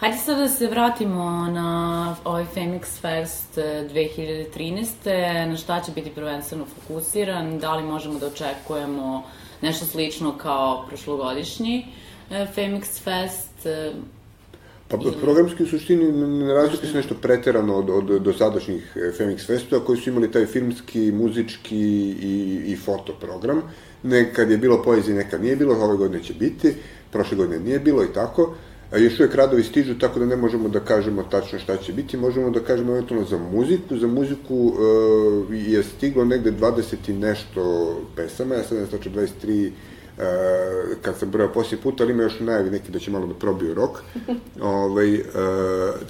Hajde 0.00 0.16
sad 0.16 0.38
da 0.38 0.48
se 0.48 0.66
vratimo 0.66 1.24
na 1.52 2.16
ovaj 2.24 2.44
Femix 2.54 3.00
Fest 3.00 3.58
eh, 3.58 3.88
2013. 3.94 5.48
Na 5.48 5.56
šta 5.56 5.80
će 5.80 5.92
biti 5.92 6.10
prvenstveno 6.10 6.64
fokusiran? 6.64 7.58
Da 7.58 7.74
li 7.74 7.82
možemo 7.82 8.18
da 8.18 8.26
očekujemo 8.26 9.22
nešto 9.62 9.86
slično 9.86 10.38
kao 10.38 10.84
prošlogodišnji 10.88 11.86
eh, 12.30 12.46
Femix 12.56 13.02
Fest? 13.02 13.66
Eh, 13.66 13.92
Pa 14.88 14.96
programski 15.20 15.62
u 15.62 15.66
suštini 15.66 16.12
ne 16.12 16.54
razlikuje 16.54 16.90
se 16.90 16.96
nešto 16.96 17.14
preterano 17.14 17.76
od, 17.76 17.90
od 17.90 18.22
dosadašnjih 18.22 18.96
Femix 19.18 19.46
Festova 19.46 19.84
koji 19.84 19.98
su 19.98 20.10
imali 20.10 20.32
taj 20.32 20.46
filmski, 20.46 21.12
muzički 21.12 21.78
i, 22.22 22.62
i 22.66 22.76
foto 22.76 23.12
program. 23.20 23.62
Nekad 24.02 24.50
je 24.50 24.58
bilo 24.58 24.82
poezije, 24.82 25.16
nekad 25.16 25.42
nije 25.42 25.56
bilo, 25.56 25.74
ove 25.74 25.96
godine 25.96 26.22
će 26.22 26.34
biti, 26.34 26.74
prošle 27.10 27.36
godine 27.36 27.60
nije 27.60 27.78
bilo 27.78 28.04
i 28.04 28.12
tako. 28.14 28.54
A 28.92 28.98
još 28.98 29.20
uvijek 29.20 29.34
radovi 29.34 29.62
stižu, 29.62 29.98
tako 29.98 30.18
da 30.18 30.26
ne 30.26 30.36
možemo 30.36 30.68
da 30.68 30.80
kažemo 30.80 31.22
tačno 31.22 31.58
šta 31.58 31.76
će 31.76 31.92
biti, 31.92 32.16
možemo 32.16 32.50
da 32.50 32.60
kažemo 32.60 32.92
eventualno 32.92 33.26
za 33.26 33.38
muziku. 33.38 33.96
Za 33.96 34.06
muziku 34.06 34.54
uh, 34.54 34.74
je 35.50 35.82
stiglo 35.82 36.24
negde 36.24 36.52
20 36.52 36.96
i 37.08 37.12
nešto 37.12 37.94
pesama, 38.16 38.54
ja 38.54 38.62
sad 38.62 38.78
ne 38.78 38.84
znači 38.84 39.10
23 39.10 39.70
Uh, 40.18 40.24
kad 41.02 41.16
sam 41.16 41.30
brojao 41.30 41.52
poslije 41.52 41.80
puta, 41.80 42.04
ali 42.04 42.12
ima 42.12 42.22
još 42.22 42.40
najavi 42.40 42.70
neki 42.70 42.92
da 42.92 42.98
će 42.98 43.10
malo 43.10 43.26
da 43.26 43.34
probiju 43.34 43.74
rok. 43.74 43.98
ovaj, 44.60 45.14
uh, 45.14 45.20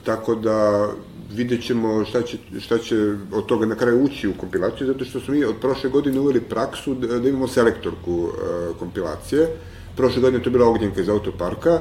tako 0.05 0.35
da 0.35 0.89
vidjet 1.33 1.67
ćemo 1.67 2.05
šta 2.05 2.23
će, 2.23 2.39
šta 2.61 2.79
će 2.79 2.97
od 3.33 3.47
toga 3.47 3.67
na 3.67 3.75
kraju 3.75 4.05
ući 4.05 4.29
u 4.29 4.35
kompilaciju, 4.41 4.87
zato 4.87 5.05
što 5.05 5.21
smo 5.21 5.35
mi 5.35 5.45
od 5.45 5.55
prošle 5.61 5.91
godine 5.91 6.21
uveli 6.21 6.41
praksu 6.41 6.95
da, 6.95 7.19
da 7.19 7.29
imamo 7.29 7.49
selektorku 7.49 8.13
uh, 8.13 8.33
kompilacije. 8.79 9.49
Prošle 9.97 10.23
godine 10.23 10.43
to 10.43 10.49
je 10.49 10.53
bila 10.53 10.69
Ognjenka 10.69 11.01
iz 11.01 11.09
Autoparka, 11.09 11.81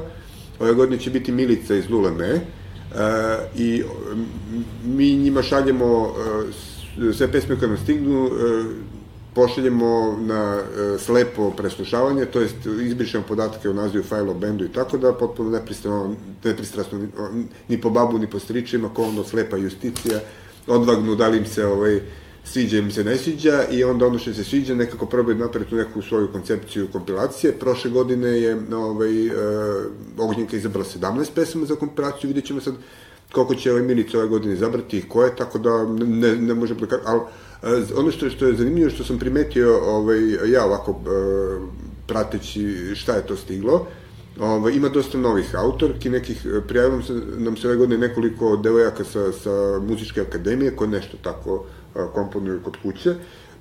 ove 0.60 0.74
godine 0.74 1.00
će 1.00 1.10
biti 1.10 1.32
Milica 1.32 1.76
iz 1.76 1.90
Luleme, 1.90 2.34
uh, 2.34 2.40
i 3.56 3.84
mi 4.86 5.16
njima 5.16 5.42
šaljemo 5.42 6.02
uh, 6.02 7.14
sve 7.14 7.32
pesme 7.32 7.60
koje 7.60 7.68
nam 7.68 7.78
stignu, 7.78 8.26
uh, 8.26 8.32
pošaljemo 9.38 10.18
na 10.20 10.58
e, 10.58 10.98
slepo 10.98 11.52
preslušavanje, 11.52 12.26
to 12.26 12.42
jest 12.42 12.66
izbrišemo 12.66 13.24
podatke 13.28 13.70
o 13.70 13.74
nazivu 13.74 14.04
fajla 14.04 14.32
o 14.32 14.34
bendu 14.34 14.66
i 14.66 14.72
tako 14.74 14.98
da 14.98 15.14
potpuno 15.14 15.50
nepristrasno, 15.50 16.16
nepristrasno 16.44 17.08
ni 17.68 17.82
po 17.82 17.90
babu 17.90 18.18
ni 18.18 18.28
po 18.28 18.40
stričima, 18.40 18.90
ko 18.90 19.04
ono 19.04 19.24
slepa 19.24 19.58
justicija, 19.58 20.20
odvagnu 20.68 21.16
da 21.16 21.28
li 21.28 21.38
im 21.38 21.46
se 21.46 21.66
ovaj, 21.66 22.02
sviđa 22.52 22.78
im 22.78 22.92
se 22.92 23.04
ne 23.04 23.18
sviđa 23.18 23.64
i 23.72 23.84
onda 23.84 24.06
ono 24.06 24.20
što 24.20 24.34
se 24.34 24.44
sviđa 24.44 24.76
nekako 24.76 25.06
probaju 25.06 25.38
napraviti 25.38 25.76
neku 25.76 26.02
svoju 26.02 26.28
koncepciju 26.32 26.88
kompilacije. 26.92 27.54
Prošle 27.60 27.92
godine 27.92 28.30
je 28.30 28.58
ovaj, 28.76 29.28
e, 29.28 29.32
Ognjenka 30.18 30.58
izabrala 30.58 30.86
17 30.86 31.26
pesama 31.36 31.66
za 31.66 31.76
kompilaciju, 31.76 32.28
vidjet 32.28 32.46
ćemo 32.46 32.62
sad 32.62 32.76
koliko 33.32 33.56
će 33.56 33.72
ovaj 33.72 33.84
Milica 33.84 34.18
ove 34.18 34.28
godine 34.28 34.54
izabrati 34.54 34.98
i 34.98 35.10
ko 35.10 35.24
je, 35.24 35.36
tako 35.36 35.60
da 35.60 35.86
ne, 36.06 36.36
ne 36.36 36.54
možemo 36.54 36.86
da 36.86 36.98
ali 37.06 37.20
Ono 37.96 38.12
što, 38.12 38.30
što 38.30 38.46
je 38.46 38.56
zanimljivo, 38.56 38.90
što 38.90 39.04
sam 39.04 39.20
primetio 39.20 39.80
ovaj, 39.86 40.52
ja 40.52 40.66
ovako 40.66 40.92
e, 40.92 40.96
prateći 42.08 42.96
šta 42.96 43.16
je 43.16 43.28
to 43.28 43.36
stiglo, 43.36 43.88
Ovaj, 44.40 44.74
ima 44.74 44.90
dosta 44.90 45.18
novih 45.18 45.56
autorki, 45.56 46.10
nekih, 46.10 46.42
se, 47.08 47.14
nam 47.38 47.58
se 47.58 47.68
ove 47.68 47.78
godine 47.78 48.08
nekoliko 48.08 48.58
devojaka 48.58 49.04
sa, 49.04 49.32
sa 49.32 49.80
muzičke 49.80 50.22
akademije 50.22 50.76
koje 50.76 50.90
nešto 50.90 51.18
tako 51.22 51.66
e, 51.66 51.77
komponuju 52.14 52.62
kod 52.64 52.78
kuće. 52.84 53.16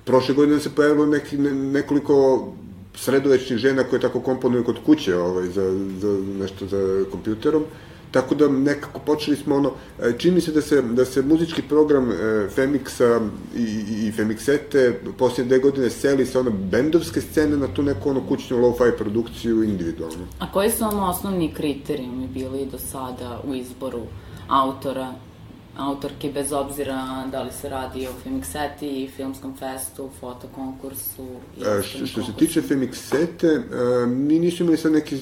Prošle 0.05 0.35
godine 0.35 0.59
se 0.59 0.75
pojavilo 0.75 1.05
neki, 1.05 1.37
ne, 1.37 1.51
nekoliko 1.51 2.47
sredovečnih 2.95 3.59
žena 3.59 3.83
koje 3.83 3.99
tako 3.99 4.19
komponuju 4.19 4.63
kod 4.63 4.75
kuće 4.85 5.17
ovaj, 5.17 5.47
za, 5.47 5.71
za 5.99 6.17
nešto 6.39 6.67
za 6.67 7.05
kompjuterom. 7.11 7.63
Tako 8.11 8.35
da 8.35 8.47
nekako 8.47 8.99
počeli 8.99 9.37
smo 9.37 9.55
ono, 9.55 9.71
e, 10.01 10.13
čini 10.17 10.41
se 10.41 10.51
da 10.51 10.61
se, 10.61 10.81
da 10.81 11.05
se 11.05 11.21
muzički 11.21 11.61
program 11.61 12.11
e, 12.11 12.15
Femixa 12.55 13.29
i, 13.55 13.63
i 14.07 14.11
Femixete 14.17 14.93
poslije 15.17 15.47
dve 15.47 15.59
godine 15.59 15.89
seli 15.89 16.25
sa 16.25 16.39
ono 16.39 16.51
bendovske 16.51 17.21
scene 17.21 17.57
na 17.57 17.67
tu 17.67 17.83
neku 17.83 18.09
ono 18.09 18.27
kućnu 18.27 18.57
lo-fi 18.57 18.97
produkciju 18.97 19.63
individualno. 19.63 20.27
A 20.39 20.51
koji 20.51 20.71
su 20.71 20.83
vam 20.83 21.09
osnovni 21.09 21.53
kriterijumi 21.53 22.27
bili 22.27 22.65
do 22.71 22.79
sada 22.79 23.41
u 23.47 23.53
izboru 23.53 24.01
autora 24.47 25.13
autorke, 25.77 26.31
bez 26.33 26.51
obzira 26.51 27.25
da 27.31 27.43
li 27.43 27.51
se 27.61 27.69
radi 27.69 28.07
o 28.07 28.11
Femixeti, 28.23 29.09
filmskom 29.15 29.57
festu, 29.57 30.09
fotokonkursu 30.19 31.27
e, 31.79 31.83
što, 31.83 32.05
što 32.05 32.23
se 32.23 32.31
tiče 32.37 32.61
Femixete, 32.61 33.47
e, 33.47 34.07
mi 34.07 34.39
nismo 34.39 34.63
imali 34.63 34.77
sad 34.77 34.91
neki 34.91 35.21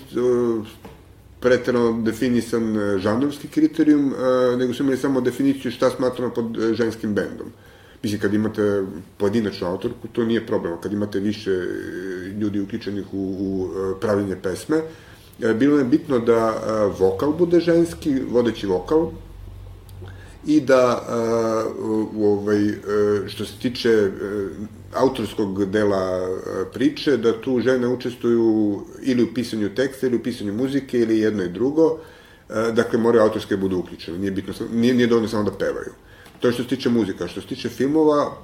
pretrano 1.46 2.02
definisan 2.02 2.78
e, 2.78 2.98
žanrovski 2.98 3.48
kriterijum, 3.48 4.14
e, 4.14 4.58
nego 4.58 4.74
su 4.74 4.84
imali 4.84 4.98
samo 4.98 5.22
definiciju 5.22 5.72
šta 5.72 5.90
smatramo 5.90 6.34
pod 6.34 6.58
e, 6.58 6.74
ženskim 6.74 7.14
bendom. 7.14 7.52
Mislim, 8.04 8.22
kad 8.22 8.34
imate 8.34 8.84
pojedinačnu 9.18 9.68
autorku, 9.68 10.08
to 10.08 10.26
nije 10.26 10.46
problem. 10.48 10.78
Kad 10.82 10.94
imate 10.94 11.20
više 11.20 11.52
ljudi 12.42 12.60
uključenih 12.60 13.14
u, 13.14 13.18
u 13.40 13.70
pravljenje 14.02 14.36
pesme, 14.44 14.82
bilo 15.60 15.78
je 15.78 15.84
bitno 15.84 16.20
da 16.20 16.54
vokal 17.00 17.34
bude 17.34 17.60
ženski, 17.60 18.20
vodeći 18.30 18.68
vokal, 18.68 19.10
i 20.46 20.62
da 20.62 21.08
ovaj, 22.20 22.60
što 23.28 23.46
se 23.46 23.54
tiče 23.62 24.12
autorskog 24.94 25.66
dela 25.66 26.28
priče, 26.74 27.18
da 27.18 27.42
tu 27.42 27.60
žene 27.60 27.88
učestvuju 27.88 28.82
ili 29.02 29.24
u 29.24 29.34
pisanju 29.34 29.76
teksta, 29.76 30.08
ili 30.08 30.16
u 30.16 30.24
pisanju 30.24 30.54
muzike, 30.54 31.00
ili 31.00 31.20
jedno 31.20 31.44
i 31.44 31.50
drugo. 31.50 31.98
Dakle, 32.74 33.00
moraju 33.00 33.24
autorske 33.24 33.58
budu 33.58 33.78
uključene. 33.78 34.18
Nije, 34.18 34.32
bitno, 34.32 34.54
nije, 34.72 34.94
nije 34.94 35.08
dovoljno 35.08 35.30
samo 35.30 35.44
da 35.44 35.58
pevaju. 35.58 35.92
To 36.40 36.48
je 36.48 36.54
što 36.54 36.64
se 36.64 36.70
tiče 36.70 36.90
muzika. 36.90 37.28
Što 37.28 37.42
se 37.42 37.48
tiče 37.48 37.70
filmova, 37.70 38.38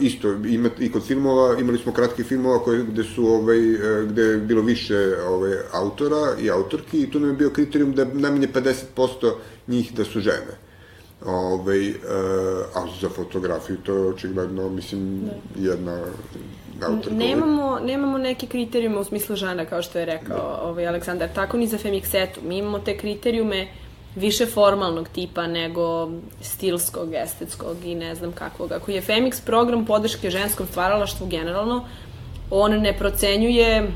isto, 0.00 0.32
ima, 0.32 0.70
i 0.78 0.92
kod 0.92 1.06
filmova, 1.06 1.58
imali 1.60 1.78
smo 1.78 1.92
kratki 1.92 2.24
filmova 2.24 2.58
koje, 2.58 2.84
gde 2.84 3.04
su, 3.04 3.26
ovaj, 3.26 3.58
gde 4.08 4.22
je 4.22 4.36
bilo 4.36 4.62
više 4.62 5.16
ovaj, 5.28 5.52
autora 5.72 6.36
i 6.40 6.50
autorki 6.50 7.02
i 7.02 7.10
tu 7.10 7.20
nam 7.20 7.30
je 7.30 7.36
bio 7.36 7.50
kriterijum 7.50 7.94
da 7.94 8.04
najmanje 8.04 8.48
50% 8.96 9.32
njih 9.66 9.94
da 9.94 10.04
su 10.04 10.20
žene. 10.20 10.65
Ovaj, 11.24 11.90
uh, 11.90 11.96
a 12.74 12.86
za 13.00 13.08
fotografiju 13.08 13.76
to 13.76 13.94
je 13.94 14.08
očigledno, 14.08 14.68
mislim. 14.68 15.20
Da. 15.24 15.70
jedna 15.70 16.04
autorka. 16.82 17.14
Nemamo, 17.14 17.78
nemamo 17.78 18.18
neke 18.18 18.46
kriterijume 18.46 18.98
u 18.98 19.04
smislu 19.04 19.36
žana, 19.36 19.64
kao 19.64 19.82
što 19.82 19.98
je 19.98 20.04
rekao 20.04 20.36
da. 20.36 20.60
ovaj, 20.62 20.86
Aleksandar, 20.86 21.28
tako 21.34 21.56
ni 21.56 21.66
za 21.66 21.78
Femixetu. 21.78 22.42
Mi 22.42 22.58
imamo 22.58 22.78
te 22.78 22.98
kriterijume 22.98 23.68
više 24.16 24.46
formalnog 24.46 25.08
tipa 25.08 25.46
nego 25.46 26.10
stilskog, 26.40 27.14
estetskog 27.14 27.84
i 27.84 27.94
ne 27.94 28.14
znam 28.14 28.32
kakvog. 28.32 28.72
Ako 28.72 28.90
je 28.90 29.02
Femix 29.02 29.44
program 29.46 29.86
podrške 29.86 30.30
ženskom 30.30 30.66
stvaralaštvu 30.66 31.26
generalno, 31.26 31.84
on 32.50 32.72
ne 32.72 32.98
procenjuje 32.98 33.90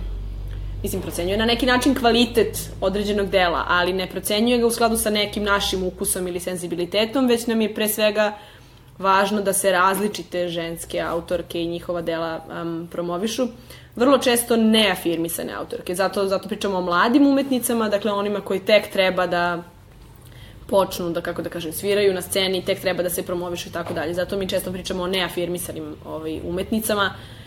mislim, 0.83 1.03
procenjuje 1.03 1.37
na 1.37 1.47
neki 1.47 1.67
način 1.67 1.95
kvalitet 1.95 2.71
određenog 2.81 3.29
dela, 3.31 3.65
ali 3.69 3.93
ne 3.93 4.07
procenjuje 4.07 4.59
ga 4.59 4.67
u 4.67 4.71
skladu 4.71 4.97
sa 4.97 5.11
nekim 5.11 5.45
našim 5.45 5.85
ukusom 5.85 6.29
ili 6.29 6.41
senzibilitetom, 6.41 7.27
već 7.27 7.47
nam 7.47 7.61
je 7.61 7.75
pre 7.75 7.89
svega 7.89 8.37
važno 8.99 9.43
da 9.43 9.53
se 9.53 9.71
različite 9.71 10.49
ženske 10.49 11.01
autorke 11.01 11.63
i 11.63 11.67
njihova 11.67 12.03
dela 12.03 12.41
um, 12.63 12.89
promovišu. 12.93 13.47
Vrlo 13.97 14.19
često 14.19 14.57
neafirmisane 14.57 15.53
autorke, 15.53 15.95
zato, 15.95 16.29
zato 16.29 16.49
pričamo 16.49 16.79
o 16.79 16.83
mladim 16.83 17.27
umetnicama, 17.27 17.89
dakle 17.89 18.13
onima 18.13 18.41
koji 18.41 18.61
tek 18.61 18.93
treba 18.93 19.27
da 19.27 19.63
počnu 20.67 21.11
da, 21.11 21.21
kako 21.21 21.43
da 21.43 21.51
kažem, 21.51 21.73
sviraju 21.73 22.15
na 22.15 22.23
sceni, 22.23 22.65
tek 22.65 22.81
treba 22.81 23.03
da 23.03 23.11
se 23.11 23.23
promovišu 23.23 23.69
i 23.69 23.73
tako 23.73 23.95
dalje. 23.95 24.15
Zato 24.15 24.37
mi 24.37 24.49
često 24.49 24.73
pričamo 24.73 25.03
o 25.03 25.07
neafirmisanim 25.07 25.97
ovaj, 26.07 26.41
umetnicama, 26.45 27.15
uh, 27.15 27.39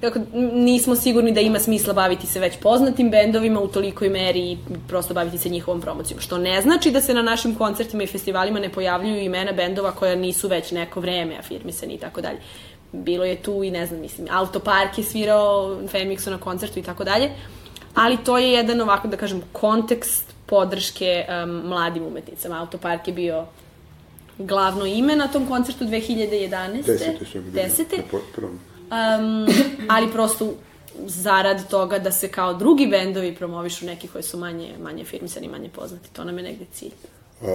kako 0.00 0.18
nismo 0.52 0.96
sigurni 0.96 1.32
da 1.32 1.40
ima 1.40 1.58
smisla 1.58 1.92
baviti 1.92 2.26
se 2.26 2.40
već 2.40 2.56
poznatim 2.62 3.10
bendovima 3.10 3.60
u 3.60 3.68
tolikoj 3.68 4.08
meri 4.08 4.40
i 4.40 4.58
prosto 4.88 5.14
baviti 5.14 5.38
se 5.38 5.48
njihovom 5.48 5.80
promocijom. 5.80 6.20
Što 6.20 6.38
ne 6.38 6.62
znači 6.62 6.90
da 6.90 7.00
se 7.00 7.14
na 7.14 7.22
našim 7.22 7.54
koncertima 7.54 8.02
i 8.02 8.06
festivalima 8.06 8.60
ne 8.60 8.68
pojavljuju 8.68 9.22
imena 9.22 9.52
bendova 9.52 9.92
koja 9.92 10.14
nisu 10.14 10.48
već 10.48 10.70
neko 10.70 11.00
vreme 11.00 11.36
afirmisani 11.38 11.94
i 11.94 11.98
tako 11.98 12.20
dalje. 12.20 12.38
Bilo 12.92 13.24
je 13.24 13.36
tu 13.36 13.64
i 13.64 13.70
ne 13.70 13.86
znam, 13.86 14.00
mislim, 14.00 14.28
Autopark 14.30 14.98
je 14.98 15.04
svirao 15.04 15.80
Femixu 15.92 16.30
na 16.30 16.38
koncertu 16.38 16.78
i 16.78 16.82
tako 16.82 17.04
dalje, 17.04 17.30
ali 17.94 18.16
to 18.24 18.38
je 18.38 18.52
jedan 18.52 18.80
ovako, 18.80 19.08
da 19.08 19.16
kažem, 19.16 19.42
kontekst 19.52 20.34
podrške 20.46 21.24
um, 21.28 21.50
mladim 21.50 22.06
umetnicama. 22.06 22.60
Autopark 22.60 23.08
je 23.08 23.14
bio 23.14 23.46
glavno 24.38 24.86
ime 24.86 25.16
na 25.16 25.28
tom 25.28 25.46
koncertu 25.46 25.84
2011. 25.84 26.86
Desete 26.86 27.24
su 27.24 27.38
mi 27.38 27.50
Desete. 27.50 27.96
Na 27.96 28.02
prvom 28.34 28.58
um, 28.90 29.46
ali 29.88 30.12
prosto 30.12 30.54
zarad 31.06 31.68
toga 31.70 31.98
da 31.98 32.12
se 32.12 32.28
kao 32.28 32.54
drugi 32.54 32.86
bendovi 32.86 33.34
promovišu 33.34 33.86
neki 33.86 34.08
koji 34.08 34.22
su 34.24 34.38
manje, 34.38 34.74
manje 34.82 35.04
firmisani, 35.04 35.48
manje 35.48 35.68
poznati. 35.68 36.12
To 36.12 36.24
nam 36.24 36.38
je 36.38 36.44
negde 36.44 36.64
cilj. 36.72 36.92
Uh, 37.40 37.48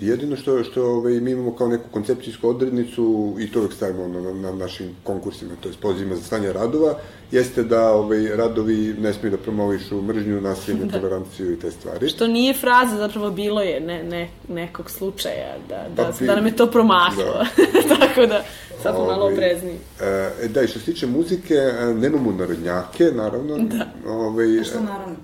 jedino 0.00 0.36
što, 0.36 0.64
što 0.64 0.84
ovaj, 0.84 1.12
mi 1.12 1.30
imamo 1.30 1.52
kao 1.56 1.68
neku 1.68 1.84
koncepcijsku 1.90 2.48
odrednicu 2.48 3.36
i 3.40 3.52
to 3.52 3.58
uvek 3.58 3.72
stavimo 3.72 4.08
na, 4.08 4.20
na, 4.20 4.32
na 4.32 4.52
našim 4.52 4.96
konkursima, 5.04 5.50
to 5.60 5.68
je 5.68 5.74
pozivima 5.80 6.16
za 6.16 6.22
stanje 6.22 6.52
radova, 6.52 6.94
jeste 7.30 7.62
da 7.62 7.92
ovaj, 7.92 8.36
radovi 8.36 8.94
ne 8.98 9.12
smiju 9.12 9.30
da 9.30 9.36
promovišu 9.36 10.02
mržnju, 10.02 10.40
nasilje, 10.40 10.84
da. 10.84 10.98
toleranciju 10.98 11.52
i 11.52 11.58
te 11.58 11.70
stvari. 11.70 12.08
Što 12.08 12.26
nije 12.26 12.54
fraza, 12.54 12.96
zapravo 12.96 13.30
bilo 13.30 13.60
je 13.60 13.80
ne, 13.80 14.02
ne, 14.02 14.28
nekog 14.48 14.90
slučaja 14.90 15.56
da, 15.68 15.86
da, 15.96 16.12
pa, 16.18 16.26
da 16.26 16.36
nam 16.36 16.46
je 16.46 16.56
to 16.56 16.66
promaklo. 16.66 17.24
Da. 17.24 17.46
Tako 17.96 18.26
da 18.26 18.44
sad 18.82 18.94
smo 18.94 19.04
malo 19.04 19.22
ovaj, 19.22 19.34
oprezni. 19.34 19.72
E, 20.00 20.48
da, 20.48 20.62
i 20.62 20.66
što 20.66 20.78
se 20.78 20.84
tiče 20.84 21.06
muzike, 21.06 21.54
nemamo 21.94 22.32
narodnjake, 22.32 23.04
naravno. 23.04 23.58
Da. 23.58 23.86
Ovaj, 24.06 24.60
A 24.60 24.64
što 24.64 24.80
naravno? 24.80 25.16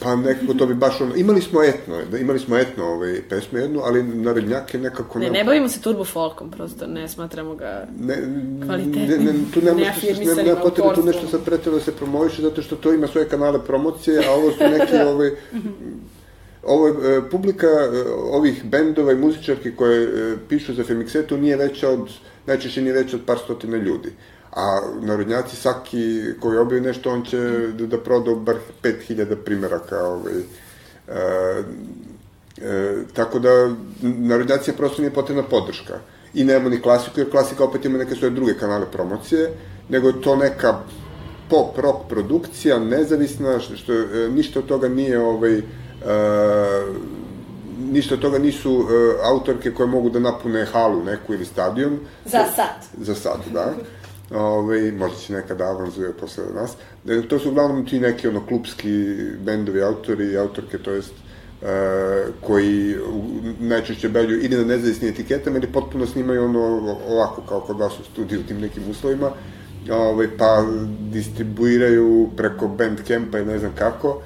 pa 0.00 0.16
nekako 0.16 0.54
to 0.54 0.66
bi 0.66 0.74
baš 0.74 1.00
ono, 1.00 1.14
imali 1.14 1.40
smo 1.40 1.62
etno, 1.62 2.00
da, 2.10 2.18
imali 2.18 2.38
smo 2.38 2.56
etno 2.56 2.84
ovaj, 2.84 3.20
pesmu 3.28 3.58
jednu, 3.58 3.80
ali 3.84 4.02
narodnjake 4.02 4.78
nekako... 4.78 5.18
Ne, 5.18 5.30
ne 5.30 5.44
bavimo 5.44 5.68
se 5.68 5.80
turbo 5.80 6.04
folkom, 6.04 6.50
prosto 6.50 6.86
ne 6.86 7.08
smatramo 7.08 7.54
ga 7.54 7.86
ne, 8.00 8.16
kvalitetnim. 8.66 9.24
Ne, 9.24 9.32
ne, 9.32 9.32
tu 9.54 9.60
nema, 9.60 9.80
što, 9.92 10.42
nema 10.42 10.56
potrebe 10.56 10.94
tu 10.94 11.02
nešto 11.02 11.28
sad 11.28 11.44
pretredno 11.44 11.78
da 11.78 11.84
se 11.84 11.92
promoviše, 11.92 12.42
zato 12.42 12.62
što 12.62 12.76
to 12.76 12.92
ima 12.92 13.06
svoje 13.06 13.28
kanale 13.28 13.64
promocije, 13.66 14.26
a 14.28 14.32
ovo 14.32 14.50
su 14.50 14.58
neki 14.58 14.96
ovaj, 15.12 15.30
ovo 16.66 16.86
je 16.86 17.16
e, 17.16 17.20
publika 17.30 17.66
e, 17.66 18.04
ovih 18.30 18.64
bendova 18.64 19.12
i 19.12 19.16
muzičarki 19.16 19.76
koje 19.76 20.02
e, 20.02 20.36
pišu 20.48 20.74
za 20.74 20.84
Femixetu 20.84 21.36
nije 21.36 21.56
veća 21.56 21.90
od, 21.90 22.08
najčešće 22.46 22.82
nije 22.82 22.92
veća 22.92 23.16
od 23.16 23.22
par 23.26 23.38
stotina 23.38 23.76
ljudi. 23.76 24.12
A 24.52 24.80
narodnjaci 25.00 25.56
svaki 25.56 26.22
koji 26.40 26.58
objavi 26.58 26.86
nešto, 26.86 27.10
on 27.10 27.24
će 27.24 27.38
da, 27.78 27.86
da 27.86 27.98
proda 27.98 28.34
bar 28.34 28.56
5000 28.82 29.36
primeraka. 29.44 30.06
Ovaj, 30.06 30.34
e, 30.38 30.42
e, 32.62 32.94
tako 33.12 33.38
da 33.38 33.74
narodnjaci 34.02 34.70
je 34.70 34.76
prosto 34.76 35.02
nije 35.02 35.14
potrebna 35.14 35.42
podrška. 35.42 35.98
I 36.34 36.44
nemamo 36.44 36.68
ni 36.68 36.82
klasiku, 36.82 37.20
jer 37.20 37.30
klasika 37.30 37.64
opet 37.64 37.84
ima 37.84 37.98
neke 37.98 38.14
svoje 38.14 38.30
druge 38.30 38.54
kanale 38.54 38.86
promocije, 38.92 39.50
nego 39.88 40.08
je 40.08 40.20
to 40.22 40.36
neka 40.36 40.80
pop 41.50 41.78
rock 41.78 41.98
produkcija, 42.08 42.78
nezavisna, 42.78 43.60
što, 43.60 43.76
što 43.76 43.92
ništa 44.30 44.58
od 44.58 44.66
toga 44.66 44.88
nije 44.88 45.20
ovaj, 45.20 45.62
ništa 47.94 48.14
od 48.14 48.20
toga 48.20 48.38
nisu 48.38 48.72
uh, 48.72 48.88
autorke 49.22 49.70
koje 49.70 49.86
mogu 49.86 50.10
da 50.10 50.18
napune 50.18 50.64
halu 50.64 51.04
neku 51.04 51.34
ili 51.34 51.44
stadion. 51.44 51.98
Za 52.24 52.44
sad. 52.56 53.04
Za 53.06 53.14
sad, 53.14 53.38
da. 53.52 53.74
Ove, 54.38 54.92
možda 54.92 55.18
će 55.18 55.32
nekada 55.32 55.64
avanzuje 55.64 56.12
posle 56.12 56.44
nas. 56.54 56.72
E, 57.08 57.28
to 57.28 57.38
su 57.38 57.50
uglavnom 57.50 57.86
ti 57.86 58.00
neki 58.00 58.28
ono 58.28 58.46
klubski 58.46 59.14
bendovi, 59.38 59.82
autori 59.82 60.32
i 60.32 60.38
autorke, 60.38 60.78
to 60.78 60.90
jest 60.90 61.12
uh, 61.12 61.68
koji 62.40 62.96
najčešće 63.60 64.08
belju 64.08 64.44
ili 64.44 64.56
na 64.56 64.64
nezavisnim 64.64 65.10
etiketama 65.10 65.56
ili 65.56 65.72
potpuno 65.72 66.06
snimaju 66.06 66.44
ono 66.44 66.96
ovako 67.08 67.42
kao 67.48 67.60
kod 67.60 67.78
vas 67.78 68.00
u 68.00 68.04
studiju 68.04 68.40
u 68.40 68.42
tim 68.42 68.60
nekim 68.60 68.82
uslovima, 68.90 69.30
ove, 69.90 70.00
ovaj, 70.00 70.28
pa 70.38 70.64
distribuiraju 71.12 72.30
preko 72.36 72.68
Bandcampa 72.68 73.38
i 73.38 73.44
ne 73.44 73.58
znam 73.58 73.72
kako, 73.78 74.22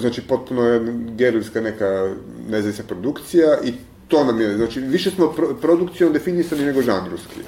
znači 0.00 0.22
potpuno 0.22 0.62
je 0.62 0.80
gerilska 1.16 1.60
neka 1.60 2.14
nezavisna 2.48 2.84
produkcija 2.84 3.58
i 3.64 3.72
to 4.08 4.24
nam 4.24 4.40
je, 4.40 4.56
znači 4.56 4.80
više 4.80 5.10
smo 5.10 5.32
pro, 5.32 5.54
produkcijom 5.60 6.12
definisani 6.12 6.64
nego 6.64 6.82
žanrovski. 6.82 7.40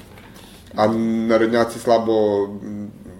A 0.75 0.87
narodnjaci 1.27 1.79
slabo 1.79 2.13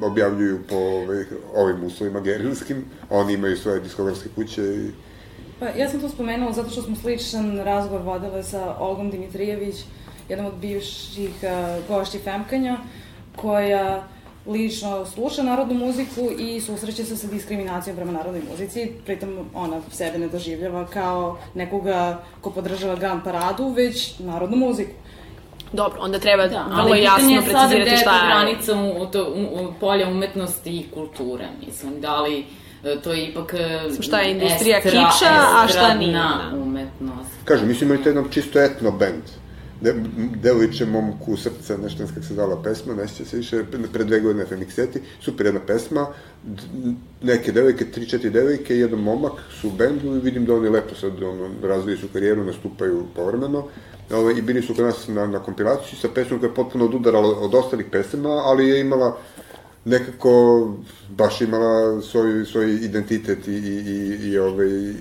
objavljuju 0.01 0.59
po 0.69 0.75
ovih, 0.75 1.27
ovim 1.55 1.83
uslovima 1.83 2.19
gerilskim, 2.19 2.85
oni 3.09 3.33
imaju 3.33 3.57
svoje 3.57 3.79
diskografske 3.79 4.29
kuće 4.35 4.61
i... 4.61 4.91
Pa 5.59 5.65
ja 5.65 5.89
sam 5.89 5.99
to 6.01 6.09
spomenula 6.09 6.51
zato 6.51 6.69
što 6.69 6.81
smo 6.81 6.95
sličan 6.95 7.59
razgovor 7.59 8.01
vodile 8.01 8.43
sa 8.43 8.75
Olgom 8.79 9.09
Dimitrijević, 9.09 9.75
jednom 10.29 10.47
od 10.47 10.53
bivših 10.61 11.31
uh, 11.43 11.87
gošći 11.87 12.19
Femkanja, 12.19 12.77
koja 13.35 14.07
lično 14.47 15.05
sluša 15.05 15.43
narodnu 15.43 15.73
muziku 15.73 16.29
i 16.39 16.61
susreće 16.61 17.05
se 17.05 17.17
sa 17.17 17.27
diskriminacijom 17.27 17.95
prema 17.95 18.11
narodnoj 18.11 18.41
muzici, 18.51 18.91
pritom 19.05 19.49
ona 19.53 19.81
sebe 19.91 20.17
ne 20.17 20.27
doživljava 20.27 20.85
kao 20.85 21.37
nekoga 21.53 22.23
ko 22.41 22.51
podržava 22.51 22.95
Grand 22.95 23.23
Paradu, 23.23 23.69
već 23.69 24.19
narodnu 24.19 24.57
muziku. 24.57 24.91
Dobro, 25.73 26.01
onda 26.01 26.19
treba 26.19 26.47
da, 26.47 26.65
vrlo 26.83 26.95
jasno 26.95 27.41
precizirati 27.41 27.97
šta 27.97 28.11
je. 28.11 28.19
Ali 28.21 28.27
granica 28.27 28.73
u, 29.01 29.05
to, 29.05 29.33
u, 29.35 29.65
u 29.65 29.73
polja 29.79 30.09
umetnosti 30.09 30.77
i 30.77 30.85
kulture, 30.93 31.47
mislim, 31.65 32.01
da 32.01 32.21
li 32.21 32.45
e, 32.83 33.01
to 33.03 33.13
je 33.13 33.25
ipak 33.25 33.53
Mislim, 33.85 34.03
šta 34.03 34.19
je 34.19 34.31
industrija 34.31 34.77
estra, 34.77 34.91
kiča, 34.91 35.33
a 35.55 35.67
šta 35.67 35.93
nije. 35.93 36.13
Da. 36.13 36.51
umetnost. 36.53 37.29
Kažem, 37.45 37.67
mislim, 37.67 37.91
imate 37.91 38.09
jedan 38.09 38.25
čisto 38.31 38.59
etno 38.59 38.91
band 38.91 39.42
de, 39.83 39.93
devojče 40.41 40.85
momku 40.85 41.37
srca, 41.37 41.77
nešto 41.77 42.07
kako 42.07 42.25
se 42.25 42.33
zvala 42.33 42.61
pesma, 42.63 42.95
neće 42.95 43.25
se 43.25 43.37
više, 43.37 43.63
pre 43.93 44.03
dve 44.03 44.19
godine 44.19 44.45
Femikseti, 44.45 45.01
super 45.21 45.45
jedna 45.45 45.61
pesma, 45.67 46.07
neke 47.21 47.51
devojke, 47.51 47.85
tri, 47.91 48.09
četiri 48.09 48.29
devojke 48.29 48.77
jedan 48.77 48.99
momak 48.99 49.33
su 49.61 49.67
u 49.67 49.71
bendu 49.71 50.15
i 50.15 50.19
vidim 50.19 50.45
da 50.45 50.55
oni 50.55 50.69
lepo 50.69 50.95
sad 50.95 51.23
ono, 51.23 51.49
razviju 51.63 51.97
su 51.97 52.07
karijeru, 52.13 52.45
nastupaju 52.45 53.05
povremeno. 53.15 53.67
Ove, 54.11 54.37
I 54.37 54.41
bili 54.41 54.61
su 54.61 54.75
kod 54.75 54.85
nas 54.85 55.07
na, 55.07 55.27
na 55.27 55.39
kompilaciji 55.39 55.99
sa 55.99 56.07
pesmom 56.15 56.39
koja 56.39 56.49
je 56.49 56.55
potpuno 56.55 56.85
odudarala 56.85 57.39
od 57.39 57.55
ostalih 57.55 57.85
pesama, 57.91 58.29
ali 58.29 58.67
je 58.67 58.79
imala 58.79 59.17
nekako 59.85 60.33
baš 61.09 61.41
imala 61.41 62.01
svoj, 62.01 62.45
svoj 62.45 62.75
identitet 62.75 63.47
i, 63.47 63.51
i, 63.51 63.75
i, 63.87 64.29
i 64.29 64.37
ovaj, 64.37 64.93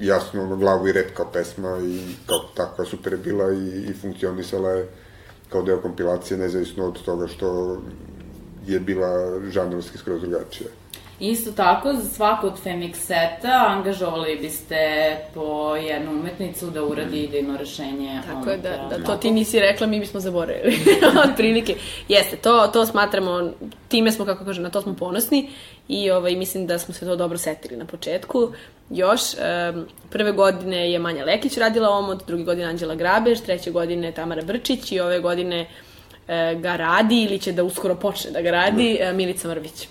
jasno 0.00 0.42
ono, 0.42 0.56
glavu 0.56 0.88
i 0.88 0.92
rep 0.92 1.14
kao 1.16 1.26
pesma 1.32 1.78
i 1.78 2.14
kao 2.26 2.38
takva 2.54 2.84
super 2.84 3.12
je 3.12 3.18
bila 3.18 3.52
i, 3.52 3.84
i 3.90 3.94
funkcionisala 4.00 4.70
je 4.70 4.88
kao 5.48 5.62
deo 5.62 5.80
kompilacije 5.80 6.38
nezavisno 6.38 6.86
od 6.86 7.02
toga 7.02 7.26
što 7.26 7.78
je 8.66 8.80
bila 8.80 9.40
žanrovski 9.50 9.98
skroz 9.98 10.20
drugačija. 10.20 10.68
Isto 11.20 11.52
tako, 11.52 11.92
za 11.92 12.08
svako 12.08 12.46
od 12.46 12.54
Femix 12.64 12.94
seta 12.94 13.64
angažovali 13.68 14.38
biste 14.40 15.16
po 15.34 15.76
jednu 15.76 16.10
umetnicu 16.10 16.70
da 16.70 16.84
uradi 16.84 17.20
mm. 17.20 17.24
idejno 17.24 17.56
rešenje. 17.56 18.20
Tako 18.26 18.50
je, 18.50 18.58
da, 18.58 18.88
da 18.90 19.04
to 19.04 19.16
ti 19.16 19.30
nisi 19.30 19.60
rekla, 19.60 19.86
mi 19.86 20.00
bismo 20.00 20.20
zaboravili. 20.20 20.78
od 21.24 21.36
prilike. 21.36 21.74
Jeste, 22.08 22.36
to, 22.36 22.66
to 22.72 22.86
smatramo, 22.86 23.50
time 23.88 24.12
smo, 24.12 24.24
kako 24.24 24.44
kažem, 24.44 24.62
na 24.62 24.70
to 24.70 24.82
smo 24.82 24.94
ponosni 24.94 25.50
i 25.88 26.10
ovaj, 26.10 26.36
mislim 26.36 26.66
da 26.66 26.78
smo 26.78 26.94
se 26.94 27.06
to 27.06 27.16
dobro 27.16 27.38
setili 27.38 27.76
na 27.76 27.84
početku. 27.84 28.52
Još, 28.90 29.20
um, 29.74 29.86
prve 30.10 30.32
godine 30.32 30.92
je 30.92 30.98
Manja 30.98 31.24
Lekić 31.24 31.56
radila 31.56 31.88
omot, 31.88 32.26
druge 32.26 32.44
godine 32.44 32.68
Anđela 32.68 32.94
Grabež, 32.94 33.40
treće 33.40 33.70
godine 33.70 34.12
Tamara 34.12 34.42
Brčić 34.42 34.92
i 34.92 35.00
ove 35.00 35.20
godine 35.20 35.60
uh, 35.60 36.60
ga 36.60 36.76
radi 36.76 37.22
ili 37.22 37.38
će 37.38 37.52
da 37.52 37.64
uskoro 37.64 37.94
počne 37.94 38.30
da 38.30 38.42
ga 38.42 38.50
radi 38.50 38.98
uh, 39.02 39.16
Milica 39.16 39.48
Mrvić. 39.48 39.88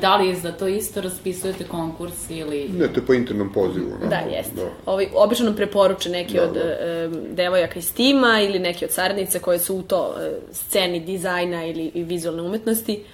Da 0.00 0.16
li 0.16 0.36
za 0.36 0.52
to 0.52 0.66
isto 0.66 1.00
raspisujete 1.00 1.64
konkurs 1.64 2.30
ili... 2.30 2.68
Ne, 2.68 2.92
to 2.92 3.00
je 3.00 3.06
po 3.06 3.14
internom 3.14 3.52
pozivu. 3.52 3.90
No? 4.02 4.08
Da, 4.08 4.16
jeste. 4.16 4.54
Da. 4.54 4.70
Ovi, 4.86 5.08
obično 5.14 5.52
preporuče 5.56 6.10
neki 6.10 6.34
da, 6.34 6.42
od 6.42 6.54
da. 6.54 6.60
E, 6.60 7.08
devojaka 7.30 7.78
iz 7.78 7.94
tima 7.94 8.40
ili 8.40 8.58
neki 8.58 8.84
od 8.84 8.90
saradnica 8.90 9.38
koje 9.38 9.58
su 9.58 9.76
u 9.76 9.82
to 9.82 10.14
e, 10.20 10.32
sceni 10.52 11.00
dizajna 11.00 11.64
ili 11.64 11.90
i 11.94 12.02
vizualne 12.02 12.42
umetnosti. 12.42 13.04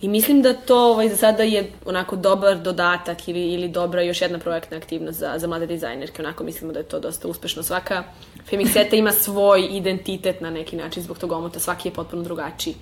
I 0.00 0.08
mislim 0.08 0.42
da 0.42 0.52
to 0.52 0.78
ovaj, 0.78 1.08
za 1.08 1.16
sada 1.16 1.42
je 1.42 1.72
onako 1.84 2.16
dobar 2.16 2.58
dodatak 2.58 3.28
ili, 3.28 3.52
ili 3.52 3.68
dobra 3.68 4.02
još 4.02 4.22
jedna 4.22 4.38
projektna 4.38 4.76
aktivnost 4.76 5.18
za, 5.18 5.34
za 5.36 5.46
mlade 5.46 5.66
dizajnerke. 5.66 6.22
Onako 6.22 6.44
mislimo 6.44 6.72
da 6.72 6.78
je 6.78 6.84
to 6.84 7.00
dosta 7.00 7.28
uspešno. 7.28 7.62
Svaka 7.62 8.04
Femixeta 8.50 8.98
ima 8.98 9.12
svoj 9.12 9.68
identitet 9.70 10.40
na 10.40 10.50
neki 10.50 10.76
način 10.76 11.02
zbog 11.02 11.18
tog 11.18 11.32
omota. 11.32 11.60
Svaki 11.60 11.88
je 11.88 11.92
potpuno 11.92 12.22
drugačiji. 12.22 12.74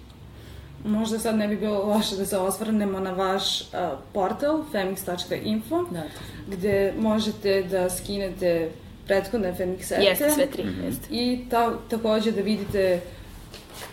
Možda 0.87 1.19
sad 1.19 1.37
ne 1.37 1.49
bi 1.49 1.57
bilo 1.57 1.85
loše 1.87 2.17
da 2.17 2.27
se 2.27 2.39
osvrnemo 2.39 3.01
na 3.01 3.11
vaš 3.11 3.61
uh, 3.61 3.67
portal 4.13 4.65
femix.info 4.73 5.85
da. 5.91 6.03
gde 6.49 6.93
možete 6.99 7.63
da 7.63 7.91
skinete 7.91 8.71
prethodne 9.07 9.55
Femixete. 9.55 10.03
Jeste, 10.03 10.31
sve 10.31 10.47
tri. 10.47 10.65
Mm 10.65 10.69
-hmm. 10.69 10.93
I 11.11 11.49
ta, 11.51 11.73
takođe 11.91 12.33
da 12.33 12.41
vidite 12.41 13.01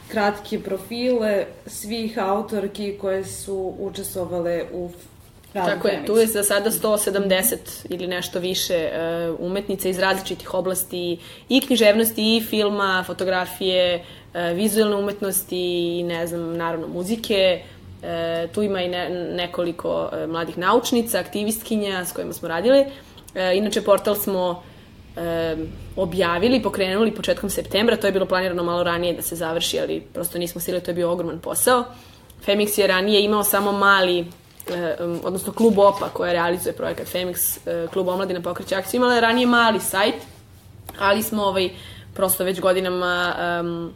kratke 0.07 0.59
profile 0.59 1.45
svih 1.65 2.17
autorki 2.19 2.97
koje 3.01 3.25
su 3.25 3.73
učestvovale 3.79 4.63
u 4.73 4.89
Radu 5.53 5.69
Tako 5.69 5.87
je, 5.87 6.05
tu 6.05 6.17
je 6.17 6.27
za 6.27 6.43
sada 6.43 6.71
170 6.71 7.55
ili 7.89 8.07
nešto 8.07 8.39
više 8.39 8.89
uh, 9.29 9.35
umetnica 9.39 9.89
iz 9.89 9.99
različitih 9.99 10.53
oblasti 10.53 11.19
i 11.49 11.61
književnosti 11.61 12.37
i 12.37 12.41
filma, 12.41 13.03
fotografije, 13.07 14.05
vizualne 14.55 14.95
umetnosti 14.95 15.99
i 15.99 16.03
ne 16.03 16.27
znam, 16.27 16.57
naravno 16.57 16.87
muzike. 16.87 17.61
Uh, 18.01 18.51
tu 18.51 18.61
ima 18.63 18.81
i 18.81 18.87
ne, 18.87 19.09
nekoliko 19.09 20.09
uh, 20.11 20.29
mladih 20.29 20.57
naučnica, 20.57 21.19
aktivistkinja 21.19 22.05
s 22.05 22.13
kojima 22.13 22.33
smo 22.33 22.47
radili. 22.47 22.79
Uh, 22.79 23.57
inače, 23.57 23.81
portal 23.81 24.15
smo 24.15 24.63
e, 25.15 25.55
objavili, 25.95 26.61
pokrenuli 26.61 27.11
početkom 27.11 27.49
septembra, 27.49 27.97
to 27.97 28.07
je 28.07 28.13
bilo 28.13 28.25
planirano 28.25 28.63
malo 28.63 28.83
ranije 28.83 29.13
da 29.13 29.21
se 29.21 29.35
završi, 29.35 29.79
ali 29.79 30.01
prosto 30.13 30.37
nismo 30.37 30.61
stili, 30.61 30.81
to 30.81 30.91
je 30.91 30.95
bio 30.95 31.11
ogroman 31.11 31.39
posao. 31.39 31.83
Femix 32.45 32.79
je 32.79 32.87
ranije 32.87 33.23
imao 33.23 33.43
samo 33.43 33.71
mali, 33.71 34.19
e, 34.19 34.95
odnosno 35.23 35.53
klub 35.53 35.79
OPA 35.79 36.09
koja 36.13 36.33
realizuje 36.33 36.73
projekat 36.73 37.07
Femix, 37.13 37.57
e, 37.65 37.87
klub 37.87 38.07
omladina 38.07 38.41
pokreće 38.41 38.75
akciju, 38.75 38.97
imala 38.97 39.15
je 39.15 39.21
ranije 39.21 39.47
mali 39.47 39.79
sajt, 39.79 40.15
ali 40.99 41.23
smo 41.23 41.43
ovaj, 41.43 41.69
prosto 42.13 42.43
već 42.43 42.59
godinama 42.59 43.35
um, 43.61 43.93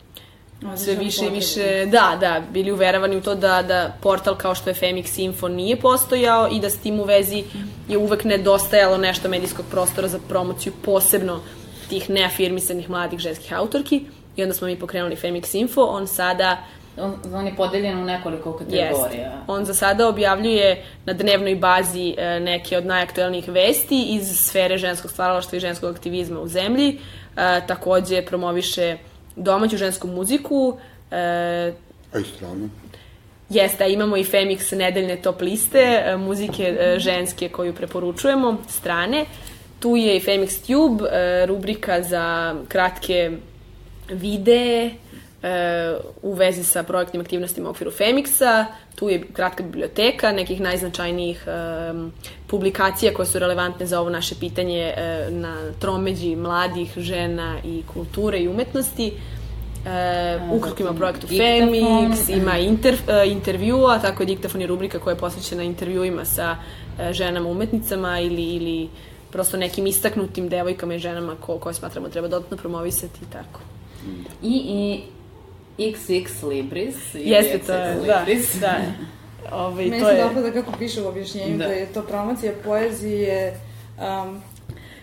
sve 0.78 0.96
više 0.96 1.26
i 1.26 1.30
više, 1.30 1.86
da, 1.86 2.18
da, 2.20 2.42
bili 2.54 2.72
uveravani 2.72 3.18
u 3.18 3.22
to 3.22 3.36
da, 3.36 3.62
da 3.62 3.94
portal 4.02 4.36
kao 4.36 4.56
što 4.56 4.70
je 4.70 4.74
Femix 4.74 5.20
Info 5.20 5.48
nije 5.48 5.76
postojao 5.76 6.48
i 6.52 6.60
da 6.60 6.70
s 6.70 6.78
tim 6.78 7.00
u 7.00 7.04
vezi 7.04 7.44
je 7.88 7.98
uvek 7.98 8.24
nedostajalo 8.24 8.98
nešto 8.98 9.30
medijskog 9.30 9.66
prostora 9.72 10.08
za 10.08 10.20
promociju 10.30 10.74
posebno 10.86 11.40
tih 11.90 12.10
neafirmisanih 12.10 12.90
mladih 12.90 13.20
ženskih 13.20 13.54
autorki 13.54 14.02
i 14.36 14.44
onda 14.44 14.54
smo 14.54 14.68
mi 14.68 14.80
pokrenuli 14.80 15.16
Femix 15.16 15.56
Info, 15.58 15.82
on 15.82 16.08
sada 16.08 16.58
on, 16.98 17.16
on 17.34 17.46
je 17.46 17.56
podeljen 17.56 18.00
u 18.00 18.06
nekoliko 18.06 18.54
kategorija. 18.54 18.86
Jest. 18.86 19.38
On 19.48 19.66
za 19.66 19.74
sada 19.74 20.08
objavljuje 20.08 20.84
na 21.06 21.14
dnevnoj 21.14 21.56
bazi 21.56 22.16
e, 22.18 22.40
neke 22.40 22.78
od 22.78 22.86
najaktuelnijih 22.86 23.50
vesti 23.50 24.06
iz 24.10 24.40
sfere 24.40 24.78
ženskog 24.78 25.12
stvaralaštva 25.12 25.58
i 25.58 25.60
ženskog 25.60 25.96
aktivizma 25.96 26.40
u 26.40 26.48
zemlji. 26.48 27.00
E, 27.38 27.62
takođe 27.68 28.26
promoviše 28.26 28.98
domaću 29.38 29.78
žensku 29.78 30.08
muziku. 30.08 30.78
E, 31.12 31.74
A 32.14 32.20
i 32.20 32.24
stranu? 32.36 32.70
Jeste, 33.50 33.90
imamo 33.90 34.18
i 34.18 34.24
Femix 34.24 34.76
nedeljne 34.76 35.16
top 35.16 35.42
liste 35.42 35.80
e, 35.80 36.18
muzike 36.18 36.64
e, 36.64 37.00
ženske 37.00 37.50
koju 37.50 37.74
preporučujemo, 37.74 38.58
strane. 38.70 39.26
Tu 39.80 39.96
je 39.96 40.18
i 40.18 40.20
Femix 40.20 40.68
Tube, 40.68 41.10
e, 41.12 41.46
rubrika 41.46 42.02
za 42.04 42.56
kratke 42.68 43.32
videe 44.10 44.92
u 46.22 46.34
vezi 46.34 46.64
sa 46.64 46.84
projektnim 46.84 47.22
aktivnostima 47.22 47.68
u 47.68 47.72
okviru 47.72 47.92
Femixa. 47.92 48.66
Tu 48.96 49.10
je 49.10 49.24
kratka 49.34 49.64
biblioteka 49.64 50.32
nekih 50.32 50.62
najznačajnijih 50.62 51.46
publikacija 52.48 53.14
koje 53.14 53.26
su 53.26 53.40
relevantne 53.40 53.86
za 53.86 54.02
ovo 54.02 54.10
naše 54.10 54.36
pitanje 54.40 54.94
na 55.30 55.72
tromeđi 55.80 56.36
mladih 56.36 56.94
žena 56.98 57.60
i 57.66 57.84
kulture 57.94 58.40
i 58.40 58.48
umetnosti. 58.48 59.14
E, 59.88 60.40
ukratko 60.52 60.84
ima 60.84 60.94
projektu 60.94 61.28
Femix, 61.28 62.38
ima 62.38 62.58
inter, 62.58 62.94
uh, 62.94 63.32
intervjua, 63.32 64.00
tako 64.00 64.24
je 64.24 64.28
diktafon 64.28 64.62
je 64.62 64.68
rubrika 64.68 65.00
koja 65.00 65.12
je 65.12 65.20
posvećena 65.20 65.64
intervjuima 65.64 66.26
sa 66.26 66.56
uh, 66.58 67.12
ženama 67.12 67.50
umetnicama 67.50 68.20
ili, 68.20 68.44
ili 68.44 68.90
prosto 69.32 69.58
nekim 69.58 69.88
istaknutim 69.88 70.50
devojkama 70.50 70.94
i 70.96 71.00
ženama 71.00 71.36
ko, 71.36 71.58
koje 71.58 71.74
smatramo 71.74 72.10
treba 72.10 72.28
dodatno 72.28 72.58
promovisati 72.58 73.20
i 73.22 73.32
tako. 73.34 73.60
I, 74.44 74.54
i 74.66 75.02
XX 75.78 76.44
Libris. 76.44 76.96
Jeste 77.14 77.60
to, 77.60 77.74
da, 78.06 78.26
da. 78.62 78.78
Ove, 79.52 79.66
ovaj, 79.66 79.86
Meni 79.86 80.00
to 80.00 80.10
se 80.10 80.16
je... 80.16 80.24
dopada 80.24 80.52
kako 80.52 80.72
piše 80.80 81.02
u 81.02 81.08
objašnjenju 81.08 81.58
da. 81.58 81.68
da 81.68 81.74
je 81.74 81.86
to 81.86 82.02
promocija 82.02 82.54
poezije 82.64 83.60
um, 83.98 84.42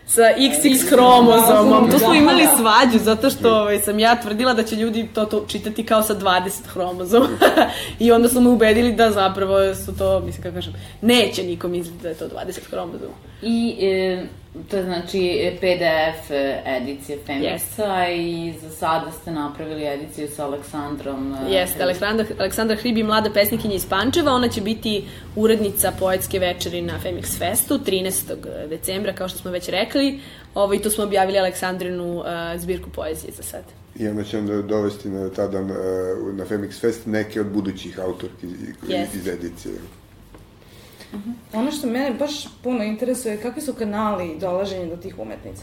sa 0.07 0.23
XX 0.23 0.91
hromozomom. 0.91 1.91
Tu 1.91 1.99
smo 1.99 2.15
imali 2.15 2.47
svađu 2.57 3.05
zato 3.05 3.31
što 3.31 3.57
ovaj, 3.61 3.79
sam 3.79 3.99
ja 3.99 4.21
tvrdila 4.21 4.55
da 4.55 4.63
će 4.63 4.77
ljudi 4.77 5.09
to, 5.15 5.25
to 5.25 5.45
čitati 5.49 5.87
kao 5.87 6.03
sa 6.03 6.15
20 6.15 6.51
hromozoma. 6.67 7.29
I 8.01 8.13
onda 8.13 8.29
su 8.29 8.41
me 8.41 8.49
ubedili 8.49 8.93
da 8.93 9.11
zapravo 9.11 9.75
su 9.75 9.97
to, 9.97 10.21
mislim 10.21 10.43
kako 10.43 10.55
kažem, 10.55 10.75
neće 11.01 11.43
niko 11.43 11.69
misliti 11.69 12.03
da 12.03 12.09
je 12.09 12.15
to 12.15 12.29
20 12.29 12.61
hromozoma. 12.71 13.15
I 13.44 13.76
e, 13.80 14.26
to 14.70 14.76
je 14.76 14.85
znači 14.85 15.52
PDF 15.57 16.30
edicije 16.66 17.18
Femixa 17.26 17.87
yes. 17.87 18.16
i 18.16 18.54
za 18.61 18.70
sada 18.70 19.11
ste 19.20 19.30
napravili 19.30 19.87
ediciju 19.87 20.28
sa 20.37 20.44
Aleksandrom. 20.44 21.35
E, 21.35 21.52
Jeste, 21.52 21.83
Aleksandra, 21.83 22.26
Aleksandra 22.38 22.76
Hribi, 22.76 23.02
mlada 23.02 23.30
pesnikinja 23.30 23.74
iz 23.74 23.87
Pančeva, 23.87 24.33
ona 24.33 24.48
će 24.48 24.61
biti 24.61 25.04
urednica 25.37 25.92
poetske 25.98 26.38
večeri 26.38 26.83
na 26.83 26.92
Femix 27.04 27.38
Festu 27.38 27.78
13. 27.78 28.68
decembra, 28.68 29.12
kao 29.12 29.28
što 29.28 29.38
smo 29.38 29.50
već 29.50 29.68
rekli. 29.68 30.20
Ovo, 30.54 30.74
I 30.74 30.83
tu 30.83 30.90
smo 30.90 31.04
objavili 31.04 31.38
Aleksandrinu 31.38 32.18
uh, 32.18 32.24
zbirku 32.57 32.90
poezije 32.90 33.33
za 33.33 33.42
sad. 33.42 33.64
I 33.96 34.09
onda 34.09 34.24
ćemo 34.24 34.62
dovesti 34.62 35.09
na 35.09 35.30
tada 35.30 35.61
na 36.33 36.44
Femix 36.44 36.80
Fest 36.80 37.07
neke 37.07 37.40
od 37.40 37.46
budućih 37.46 38.00
autorki 38.00 38.46
yes. 38.88 39.07
iz 39.14 39.26
edicije. 39.26 39.74
Uh 41.14 41.20
-huh. 41.20 41.59
Ono 41.59 41.70
što 41.70 41.87
mene 41.87 42.11
baš 42.18 42.48
puno 42.62 42.85
interesuje, 42.85 43.40
kakvi 43.42 43.62
su 43.62 43.74
kanali 43.74 44.37
dolaženja 44.40 44.87
do 44.87 44.96
tih 44.96 45.18
umetnica? 45.18 45.62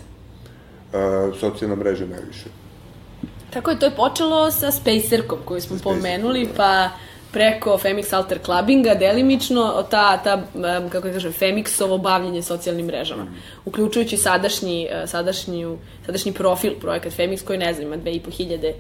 Uh, 0.93 1.39
socijalna 1.39 1.75
mreža 1.75 2.05
najviše. 2.05 2.45
Tako 3.53 3.71
je, 3.71 3.79
to 3.79 3.85
je 3.85 3.95
počelo 3.95 4.51
sa 4.51 4.71
Spacerkom 4.71 5.39
koju 5.45 5.61
smo 5.61 5.77
Spacer, 5.77 5.83
pomenuli, 5.83 6.45
da. 6.45 6.53
pa 6.57 6.89
preko 7.31 7.77
Femix 7.77 8.15
Alter 8.15 8.39
Clubbinga, 8.45 8.95
delimično, 8.95 9.83
ta, 9.89 10.17
ta 10.17 10.43
kako 10.89 11.07
je 11.07 11.13
kažem, 11.13 11.33
Femixovo 11.33 12.01
bavljenje 12.01 12.41
socijalnim 12.41 12.85
mrežama. 12.85 13.23
Mm. 13.23 13.35
Uključujući 13.65 14.17
sadašnji, 14.17 14.87
e, 14.91 15.07
sadašnji, 15.07 15.77
sadašnji 16.05 16.33
profil 16.33 16.73
projekat 16.81 17.13
Femix 17.13 17.43
koji, 17.43 17.59
ne 17.59 17.73
znam, 17.73 17.87
ima 17.87 17.97
2500 17.97 18.73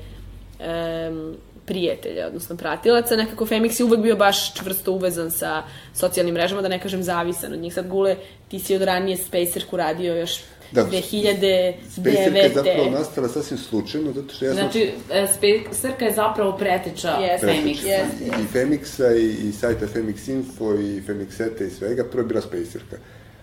um, 0.59 1.35
prijatelja, 1.71 2.27
odnosno 2.27 2.57
pratilaca, 2.57 3.15
nekako 3.15 3.45
Femix 3.45 3.79
je 3.79 3.85
uvek 3.85 3.99
bio 3.99 4.15
baš 4.15 4.53
čvrsto 4.53 4.91
uvezan 4.91 5.31
sa 5.31 5.63
socijalnim 5.93 6.33
mrežama, 6.33 6.61
da 6.61 6.67
ne 6.67 6.79
kažem 6.79 7.03
zavisan 7.03 7.53
od 7.53 7.59
njih. 7.59 7.73
Sad, 7.73 7.87
Gule, 7.87 8.15
ti 8.47 8.59
si 8.59 8.75
od 8.75 8.81
ranije 8.81 9.17
Spacerku 9.17 9.77
radio 9.77 10.15
još 10.15 10.41
Da, 10.71 10.85
2009. 10.85 11.73
Spacerka 11.91 12.37
je 12.39 12.51
zapravo 12.55 12.89
nastala 12.89 13.27
sasvim 13.27 13.57
slučajno, 13.57 14.13
zato 14.13 14.33
što 14.33 14.45
ja 14.45 14.53
sam... 14.53 14.61
Znači, 14.61 14.91
e, 15.11 15.27
Spacerka 15.27 16.05
je 16.05 16.13
zapravo 16.13 16.57
preteča 16.57 17.17
yes. 17.21 17.41
Femixa. 17.41 17.87
Yes, 17.87 18.05
yes. 18.21 18.41
I 18.41 18.45
Femixa, 18.53 19.17
i, 19.17 19.49
i 19.49 19.51
sajta 19.51 19.85
Femix 19.95 20.31
Info, 20.31 20.73
i 20.73 21.01
Femixete 21.07 21.67
i 21.67 21.69
svega, 21.69 22.03
prvo 22.11 22.21
je 22.21 22.27
bila 22.27 22.41
Spacerka. 22.41 22.97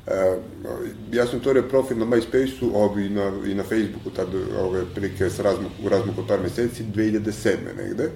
Uh, 0.09 0.15
ja 1.13 1.27
sam 1.27 1.39
otvorio 1.39 1.63
profil 1.63 1.99
na 1.99 2.05
MySpace-u 2.05 2.99
i 3.01 3.09
na, 3.09 3.33
i 3.47 3.55
na 3.55 3.63
Facebooku, 3.63 4.11
tad 4.17 4.29
ove 4.61 4.85
prilike 4.95 5.31
sa 5.31 5.43
razmuk, 5.43 5.73
u 5.85 5.89
razmuku 5.89 6.27
par 6.29 6.41
meseci, 6.41 6.85
2007. 6.95 7.57
negde. 7.77 8.11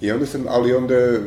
I 0.00 0.10
onda 0.10 0.26
sam, 0.26 0.44
ali 0.48 0.74
onda 0.74 0.94
je 0.94 1.14
e, 1.14 1.20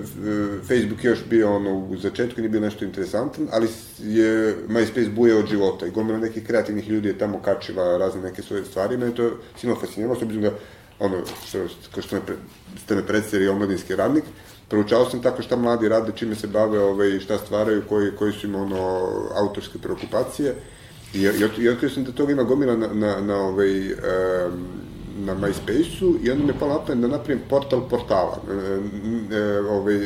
Facebook 0.61 1.03
još 1.03 1.19
bio 1.29 1.55
ono, 1.55 1.77
u 1.77 1.97
začetku 1.97 2.41
nije 2.41 2.49
bio 2.49 2.61
nešto 2.61 2.85
interesantan, 2.85 3.47
ali 3.51 3.67
je 3.99 4.55
MySpace 4.67 5.13
buje 5.15 5.35
od 5.35 5.47
života 5.47 5.85
i 5.85 5.91
gomila 5.91 6.19
nekih 6.19 6.45
kreativnih 6.47 6.89
ljudi 6.89 7.07
je 7.07 7.17
tamo 7.17 7.41
kačila 7.41 7.97
razne 7.97 8.21
neke 8.21 8.41
svoje 8.41 8.65
stvari, 8.65 8.97
mene 8.97 9.15
to 9.15 9.31
silno 9.59 9.75
fasciniralo, 9.75 10.19
s 10.19 10.21
obzirom 10.21 10.43
da, 10.43 10.51
ono, 10.99 11.23
što, 11.45 12.01
što 12.01 12.15
me 12.15 12.21
pre, 12.25 12.35
ste 12.83 12.95
me 12.95 13.07
predstavili 13.07 13.49
omladinski 13.49 13.95
radnik, 13.95 14.23
proučao 14.71 15.10
sam 15.10 15.21
tako 15.21 15.41
šta 15.41 15.55
mladi 15.55 15.89
rade, 15.89 16.12
čime 16.15 16.36
se 16.36 16.47
bave, 16.47 16.79
ovaj, 16.79 17.19
šta 17.19 17.38
stvaraju, 17.38 17.81
koji, 17.89 18.12
koji 18.19 18.34
su 18.34 18.47
im 18.47 18.55
ono, 18.55 19.10
autorske 19.36 19.79
preokupacije. 19.79 20.55
I, 21.13 21.19
i, 21.19 21.63
i 21.63 21.69
otkrio 21.69 21.89
sam 21.89 22.03
da 22.03 22.12
toga 22.12 22.31
ima 22.31 22.43
gomila 22.43 22.75
na, 22.75 22.88
na, 22.93 23.21
na 23.21 23.36
ovaj, 23.36 23.91
um, 23.91 23.99
na 25.25 25.36
MySpace-u 25.36 26.15
i 26.23 26.31
onda 26.31 26.43
mi 26.43 26.49
je 26.49 26.60
palo 26.60 26.73
napamet 26.73 27.01
da 27.01 27.07
napravim 27.07 27.43
portal 27.49 27.89
portala. 27.89 28.39
E, 28.49 29.36
e, 29.36 29.60
ovaj, 29.60 29.99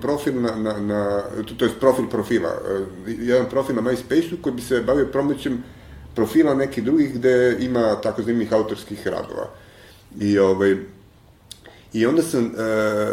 profil 0.00 0.42
na, 0.42 0.56
na, 0.56 0.80
na 0.80 1.22
to 1.58 1.64
je 1.64 1.70
profil 1.80 2.08
profila, 2.10 2.50
jedan 3.06 3.46
profil 3.50 3.76
na 3.76 3.82
MySpace-u 3.82 4.42
koji 4.42 4.54
bi 4.54 4.62
se 4.62 4.80
bavio 4.80 5.06
promocijom 5.06 5.62
profila 6.14 6.54
nekih 6.54 6.84
drugih 6.84 7.14
gde 7.14 7.56
ima 7.60 8.00
tako 8.00 8.22
zanimljivih 8.22 8.52
autorskih 8.52 9.06
radova. 9.06 9.50
I 10.20 10.38
ovaj, 10.38 10.76
I 11.92 12.06
onda 12.06 12.22
sam 12.22 12.44
e, 12.44 12.50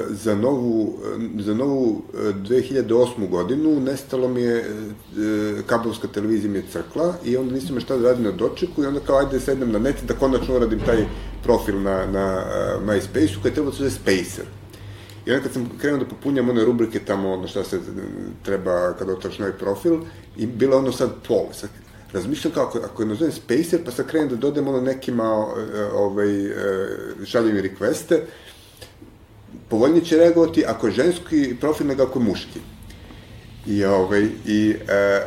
za 0.09 0.35
novu, 0.35 0.99
za 1.39 1.53
novu 1.53 2.01
2008. 2.13 3.23
E, 3.23 3.27
godinu 3.27 3.79
nestalo 3.79 4.27
mi 4.27 4.41
je, 4.41 4.57
e, 4.59 4.65
kablovska 5.67 6.07
televizija 6.07 6.51
mi 6.51 6.57
je 6.57 6.63
crkla 6.71 7.13
i 7.25 7.37
onda 7.37 7.53
nisam 7.53 7.79
šta 7.79 7.97
da 7.97 8.09
radim 8.09 8.23
na 8.23 8.31
dočeku 8.31 8.83
i 8.83 8.85
onda 8.85 8.99
kao 8.99 9.17
ajde 9.17 9.39
sednem 9.39 9.71
na 9.71 9.79
net 9.79 9.95
da 10.07 10.13
konačno 10.13 10.55
uradim 10.55 10.79
taj 10.79 11.05
profil 11.43 11.81
na, 11.81 12.05
na 12.05 12.43
uh, 12.45 12.83
MySpace-u 12.83 13.41
koji 13.41 13.49
je 13.49 13.53
trebalo 13.53 13.75
da 13.79 13.89
se 13.89 13.95
Spacer. 13.95 14.45
I 15.25 15.31
onda 15.31 15.43
kad 15.43 15.53
sam 15.53 15.69
krenuo 15.81 15.99
da 15.99 16.05
popunjam 16.05 16.49
one 16.49 16.65
rubrike 16.65 16.99
tamo, 16.99 17.33
ono 17.33 17.47
šta 17.47 17.63
se 17.63 17.79
treba 18.43 18.93
kada 18.93 19.13
otvaraš 19.13 19.39
novi 19.39 19.53
profil, 19.59 19.97
i 20.37 20.45
bilo 20.45 20.77
ono 20.77 20.91
sad 20.91 21.09
pol. 21.27 21.47
Sad, 21.53 21.69
razmišljam 22.13 22.53
kao, 22.53 22.63
ako, 22.63 22.79
ako 22.79 23.03
je 23.03 23.07
nazovem 23.07 23.33
Spacer, 23.33 23.79
pa 23.85 23.91
sad 23.91 24.07
krenem 24.07 24.29
da 24.29 24.35
dodam 24.35 24.67
ono 24.67 24.81
nekima 24.81 25.45
ovaj, 25.93 26.27
šaljem 27.25 27.57
i 27.57 27.61
requeste, 27.61 28.19
povoljnije 29.69 30.05
će 30.05 30.17
reagovati 30.17 30.65
ako 30.65 30.87
je 30.87 30.93
ženski 30.93 31.55
profil 31.59 31.87
nego 31.87 32.03
ako 32.03 32.19
je 32.19 32.25
muški. 32.25 32.59
I, 33.67 33.85
ovaj, 33.85 34.27
i 34.45 34.75
e, 34.87 35.21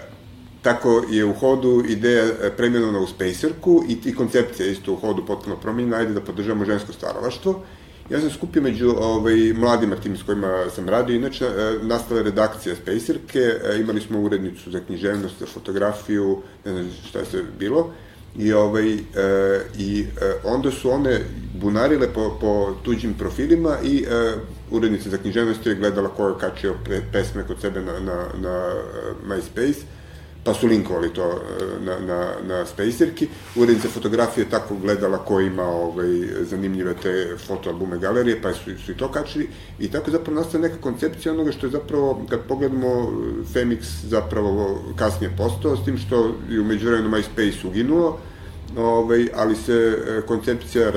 tako 0.62 1.04
je 1.10 1.24
u 1.24 1.32
hodu 1.32 1.84
ideja 1.88 2.24
e, 2.24 2.50
premjenovana 2.56 2.98
u 2.98 3.06
Spacerku 3.06 3.84
i, 3.88 3.98
i 4.04 4.14
koncepcija 4.14 4.68
isto 4.68 4.92
u 4.92 4.96
hodu 4.96 5.26
potpuno 5.26 5.56
promenjena, 5.56 5.96
ajde 5.96 6.14
da 6.14 6.20
podržavamo 6.20 6.64
žensko 6.64 6.92
stvaralaštvo. 6.92 7.62
Ja 8.10 8.20
sam 8.20 8.30
skupio 8.30 8.62
među 8.62 8.94
ovaj, 8.98 9.52
mladima 9.54 9.96
tim 9.96 10.16
s 10.16 10.22
kojima 10.22 10.64
sam 10.74 10.88
radio, 10.88 11.16
inače 11.16 11.44
e, 11.44 11.78
nastala 11.82 12.22
redakcija 12.22 12.76
Spacerke, 12.76 13.38
e, 13.38 13.80
imali 13.80 14.00
smo 14.00 14.20
urednicu 14.20 14.70
za 14.70 14.80
književnost, 14.80 15.34
za 15.40 15.46
fotografiju, 15.46 16.42
ne 16.64 16.72
znam 16.72 16.90
šta 17.08 17.18
je 17.18 17.24
sve 17.24 17.42
bilo, 17.58 17.92
I, 18.36 18.52
ovaj, 18.52 18.94
e, 18.94 18.98
i 19.78 20.00
e, 20.00 20.34
onda 20.44 20.70
su 20.70 20.90
one 20.90 21.20
bunarile 21.54 22.08
po, 22.14 22.38
po 22.40 22.74
tuđim 22.82 23.14
profilima 23.14 23.76
i 23.84 24.04
e, 24.10 24.34
urednica 24.70 25.10
za 25.10 25.18
književnost 25.18 25.66
je 25.66 25.74
gledala 25.74 26.08
ko 26.08 26.28
je 26.28 26.34
kačio 26.40 26.74
pesme 27.12 27.44
kod 27.46 27.60
sebe 27.60 27.80
na, 27.80 28.00
na, 28.00 28.26
na 28.40 28.72
e, 28.72 29.26
MySpace 29.28 29.78
pa 30.48 30.54
su 30.54 30.66
linkovali 30.66 31.12
to 31.12 31.22
e, 31.22 31.84
na, 31.84 31.98
na, 31.98 32.32
na 32.42 32.66
Spacerki. 32.66 33.28
Urednica 33.56 33.88
fotografije 33.88 34.44
je 34.44 34.50
tako 34.50 34.76
gledala 34.76 35.18
ko 35.18 35.40
ima 35.40 35.62
ovaj, 35.62 36.08
zanimljive 36.42 36.94
te 37.02 37.36
fotoalbume 37.46 37.98
galerije, 37.98 38.42
pa 38.42 38.52
su, 38.52 38.60
su 38.86 38.92
i 38.92 38.96
to 38.96 39.12
kačili. 39.12 39.48
I 39.78 39.90
tako 39.90 40.10
zapravo 40.10 40.40
nastaje 40.40 40.62
neka 40.62 40.76
koncepcija 40.80 41.32
onoga 41.32 41.52
što 41.52 41.66
je 41.66 41.70
zapravo, 41.70 42.22
kad 42.28 42.40
pogledamo, 42.48 43.12
Femix 43.54 43.78
zapravo 44.06 44.82
kasnije 44.96 45.32
postao, 45.36 45.76
s 45.76 45.84
tim 45.84 45.98
što 45.98 46.34
je 46.50 46.60
umeđu 46.60 46.86
vremenu 46.88 47.16
MySpace 47.16 47.66
uginuo, 47.66 48.18
ovaj, 48.76 49.28
ali 49.34 49.56
se 49.56 49.72
e, 49.72 50.20
koncepcija 50.26 50.92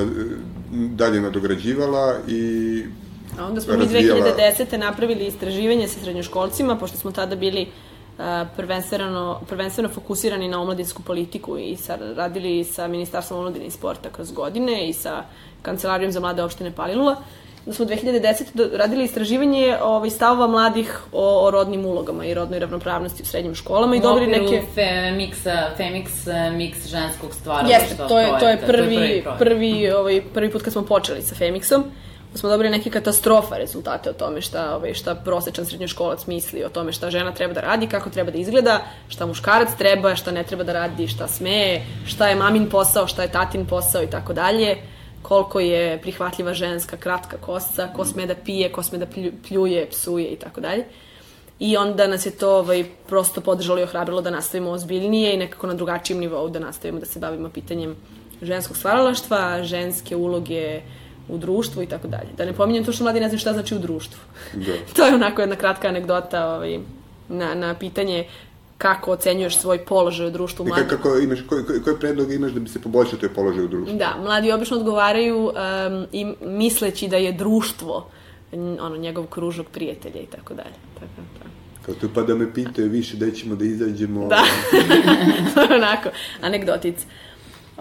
dalje 0.71 1.21
nadograđivala 1.21 2.15
i 2.27 2.83
A 3.39 3.45
onda 3.45 3.61
smo 3.61 3.73
mi 3.73 3.79
razvijala... 3.79 4.25
2010. 4.59 4.77
napravili 4.77 5.25
istraživanje 5.27 5.87
sa 5.87 5.99
srednjoškolcima, 5.99 6.75
pošto 6.75 6.97
smo 6.97 7.11
tada 7.11 7.35
bili 7.35 7.61
uh, 7.61 7.90
prvenstveno, 8.55 9.41
prvenstveno 9.49 9.89
fokusirani 9.89 10.47
na 10.47 10.61
omladinsku 10.61 11.03
politiku 11.03 11.57
i 11.57 11.75
sa, 11.75 11.97
radili 12.15 12.63
sa 12.63 12.87
Ministarstvom 12.87 13.39
omladine 13.39 13.65
i 13.65 13.71
sporta 13.71 14.09
kroz 14.09 14.31
godine 14.31 14.89
i 14.89 14.93
sa 14.93 15.23
Kancelarijom 15.61 16.11
za 16.11 16.19
mlade 16.19 16.43
opštine 16.43 16.71
Palilula. 16.71 17.15
Da 17.65 17.73
smo 17.73 17.85
2010. 17.85 18.43
do- 18.53 18.69
radili 18.73 19.03
istraživanje 19.03 19.77
ovaj, 19.81 20.09
stavova 20.09 20.47
mladih 20.47 20.99
o, 21.11 21.47
o 21.47 21.51
rodnim 21.51 21.85
ulogama 21.85 22.25
i 22.25 22.33
rodnoj 22.33 22.59
ravnopravnosti 22.59 23.23
u 23.23 23.25
srednjim 23.25 23.55
školama 23.55 23.95
i 23.95 23.99
dobili 23.99 24.27
neke... 24.27 24.61
Femiksa, 24.75 25.69
Femix 25.77 26.07
eh, 26.27 26.51
mix 26.51 26.87
ženskog 26.87 27.33
stvaralaštva. 27.33 27.79
Jeste, 27.79 27.95
to 28.07 28.19
je, 28.19 28.39
to 28.39 28.47
je 28.47 28.57
prvi, 28.57 28.95
projekat. 28.95 29.39
prvi, 29.39 29.91
ovaj, 29.91 30.21
prvi 30.33 30.51
put 30.51 30.61
kad 30.61 30.73
smo 30.73 30.81
počeli 30.81 31.21
sa 31.21 31.35
Femixom. 31.35 31.83
Smo 32.35 32.49
dobili 32.49 32.69
neke 32.69 32.89
katastrofa 32.89 33.57
rezultate 33.57 34.09
o 34.09 34.13
tome 34.13 34.41
šta, 34.41 34.75
ovaj, 34.75 34.93
šta 34.93 35.15
prosečan 35.15 35.65
srednjoškolac 35.65 36.25
misli 36.27 36.63
o 36.63 36.69
tome 36.69 36.91
šta 36.91 37.09
žena 37.09 37.33
treba 37.33 37.53
da 37.53 37.61
radi, 37.61 37.87
kako 37.87 38.09
treba 38.09 38.31
da 38.31 38.37
izgleda, 38.37 38.79
šta 39.09 39.25
muškarac 39.25 39.69
treba, 39.77 40.15
šta 40.15 40.31
ne 40.31 40.43
treba 40.43 40.63
da 40.63 40.73
radi, 40.73 41.07
šta 41.07 41.27
sme, 41.27 41.81
šta 42.05 42.29
je 42.29 42.35
mamin 42.35 42.69
posao, 42.69 43.07
šta 43.07 43.21
je 43.21 43.31
tatin 43.31 43.65
posao 43.65 44.03
i 44.03 44.07
tako 44.07 44.33
dalje 44.33 44.77
koliko 45.21 45.59
je 45.59 46.01
prihvatljiva 46.01 46.53
ženska 46.53 46.97
kratka 46.97 47.37
kosa, 47.37 47.87
ko 47.95 48.05
sme 48.05 48.25
da 48.25 48.35
pije, 48.35 48.71
ko 48.71 48.83
sme 48.83 48.97
da 48.97 49.05
plju- 49.05 49.33
pljuje, 49.47 49.89
psuje 49.89 50.27
i 50.27 50.35
tako 50.35 50.61
dalje. 50.61 50.85
I 51.59 51.77
onda 51.77 52.07
nas 52.07 52.25
je 52.25 52.31
to 52.31 52.57
ovaj, 52.57 52.85
prosto 53.07 53.41
podržalo 53.41 53.79
i 53.79 53.83
ohrabrilo 53.83 54.21
da 54.21 54.29
nastavimo 54.29 54.71
ozbiljnije 54.71 55.33
i 55.33 55.37
nekako 55.37 55.67
na 55.67 55.73
drugačijem 55.73 56.19
nivou 56.19 56.49
da 56.49 56.59
nastavimo 56.59 56.99
da 56.99 57.05
se 57.05 57.19
bavimo 57.19 57.49
pitanjem 57.49 57.95
ženskog 58.41 58.77
stvaralaštva, 58.77 59.63
ženske 59.63 60.15
uloge 60.15 60.81
u 61.31 61.37
društvu 61.37 61.83
i 61.83 61.85
tako 61.85 62.07
dalje. 62.07 62.29
Da 62.37 62.45
ne 62.45 62.53
pominjem 62.53 62.85
to 62.85 62.91
što 62.91 63.03
mladi 63.03 63.19
ne 63.19 63.27
znaju 63.27 63.39
šta 63.39 63.53
znači 63.53 63.75
u 63.75 63.79
društvu. 63.79 64.19
Da. 64.53 64.73
to 64.95 65.05
je 65.05 65.15
onako 65.15 65.41
jedna 65.41 65.55
kratka 65.55 65.87
anegdota 65.87 66.47
ovaj, 66.47 66.79
na, 67.29 67.53
na 67.55 67.75
pitanje 67.75 68.25
kako 68.77 69.11
ocenjuješ 69.11 69.57
svoj 69.57 69.85
položaj 69.85 70.27
u 70.27 70.31
društvu 70.31 70.65
mladih. 70.65 70.85
ka- 70.85 70.89
kako 70.89 71.17
imaš, 71.17 71.39
koji, 71.49 71.63
koje 71.83 71.99
predloge 71.99 72.35
imaš 72.35 72.51
da 72.51 72.59
bi 72.59 72.69
se 72.69 72.81
poboljšao 72.81 73.19
tvoj 73.19 73.33
položaj 73.33 73.63
u 73.63 73.67
društvu? 73.67 73.97
Da, 73.97 74.15
mladi 74.23 74.51
obično 74.51 74.77
odgovaraju 74.77 75.45
um, 75.45 76.05
i 76.11 76.25
misleći 76.41 77.07
da 77.07 77.17
je 77.17 77.31
društvo 77.31 78.09
ono, 78.81 78.97
njegov 78.97 79.25
kružok 79.25 79.67
prijatelja 79.67 80.21
i 80.21 80.25
tako 80.25 80.53
dalje. 80.53 80.75
Tako, 80.93 81.21
tako. 81.39 81.49
Kao 81.85 81.95
tu 81.95 82.09
pa 82.15 82.21
da 82.21 82.35
me 82.35 82.53
pitaju 82.53 82.89
više 82.89 83.17
da 83.17 83.31
ćemo 83.31 83.55
da 83.55 83.65
izađemo. 83.65 84.27
Da, 84.27 84.43
onako, 85.75 86.09
anegdotic. 86.41 86.95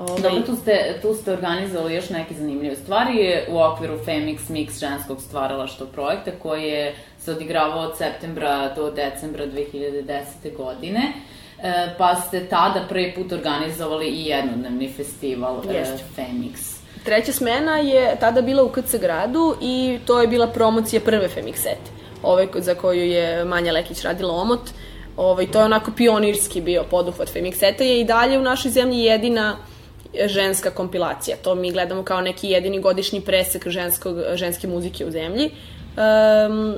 Ovaj, 0.01 0.23
Dobro, 0.23 0.41
tu 0.47 0.57
ste, 0.57 0.99
tu 1.03 1.15
ste 1.15 1.33
organizovali 1.33 1.95
još 1.95 2.11
neke 2.11 2.35
zanimljive 2.35 2.77
stvari 2.77 3.37
u 3.49 3.63
okviru 3.63 3.99
Femix 4.07 4.39
Mix 4.49 4.81
ženskog 4.81 5.21
stvaralaštva 5.21 5.87
projekta 5.87 6.31
koji 6.43 6.63
je 6.63 6.95
se 7.19 7.31
odigravao 7.33 7.81
od 7.81 7.97
septembra 7.99 8.75
do 8.75 8.91
decembra 8.91 9.47
2010. 9.47 10.57
godine. 10.57 11.13
E, 11.63 11.95
pa 11.99 12.15
ste 12.15 12.47
tada 12.49 12.85
prvi 12.89 13.15
put 13.15 13.33
organizovali 13.33 14.07
i 14.07 14.27
jednodnevni 14.27 14.93
festival 14.93 15.63
e. 15.71 15.85
Femix. 16.17 16.81
Treća 17.05 17.33
smena 17.33 17.77
je 17.77 18.17
tada 18.21 18.43
bila 18.43 18.63
u 18.63 18.69
KC 18.69 18.95
gradu 19.01 19.57
i 19.61 19.99
to 20.07 20.21
je 20.21 20.29
bila 20.29 20.47
promocija 20.47 21.01
prve 21.01 21.29
Femixete, 21.29 21.91
ove 22.23 22.47
za 22.55 22.75
koju 22.75 23.05
je 23.05 23.45
Manja 23.45 23.73
Lekić 23.73 24.03
radila 24.03 24.35
omot. 24.35 24.61
Ovaj, 25.17 25.47
to 25.47 25.59
je 25.59 25.65
onako 25.65 25.91
pionirski 25.97 26.61
bio 26.61 26.85
poduhvat 26.91 27.29
Femixeta 27.35 27.83
je 27.83 28.01
i 28.01 28.05
dalje 28.05 28.39
u 28.39 28.43
našoj 28.43 28.71
zemlji 28.71 28.99
jedina 28.99 29.57
ženska 30.27 30.71
kompilacija. 30.71 31.37
To 31.37 31.55
mi 31.55 31.73
gledamo 31.73 32.03
kao 32.03 32.21
neki 32.21 32.49
jedini 32.49 32.81
godišnji 32.81 33.21
presek 33.21 33.69
ženskog, 33.69 34.17
ženske 34.35 34.69
muzike 34.69 35.07
u 35.07 35.11
zemlji. 35.11 35.51
Um, 35.97 36.75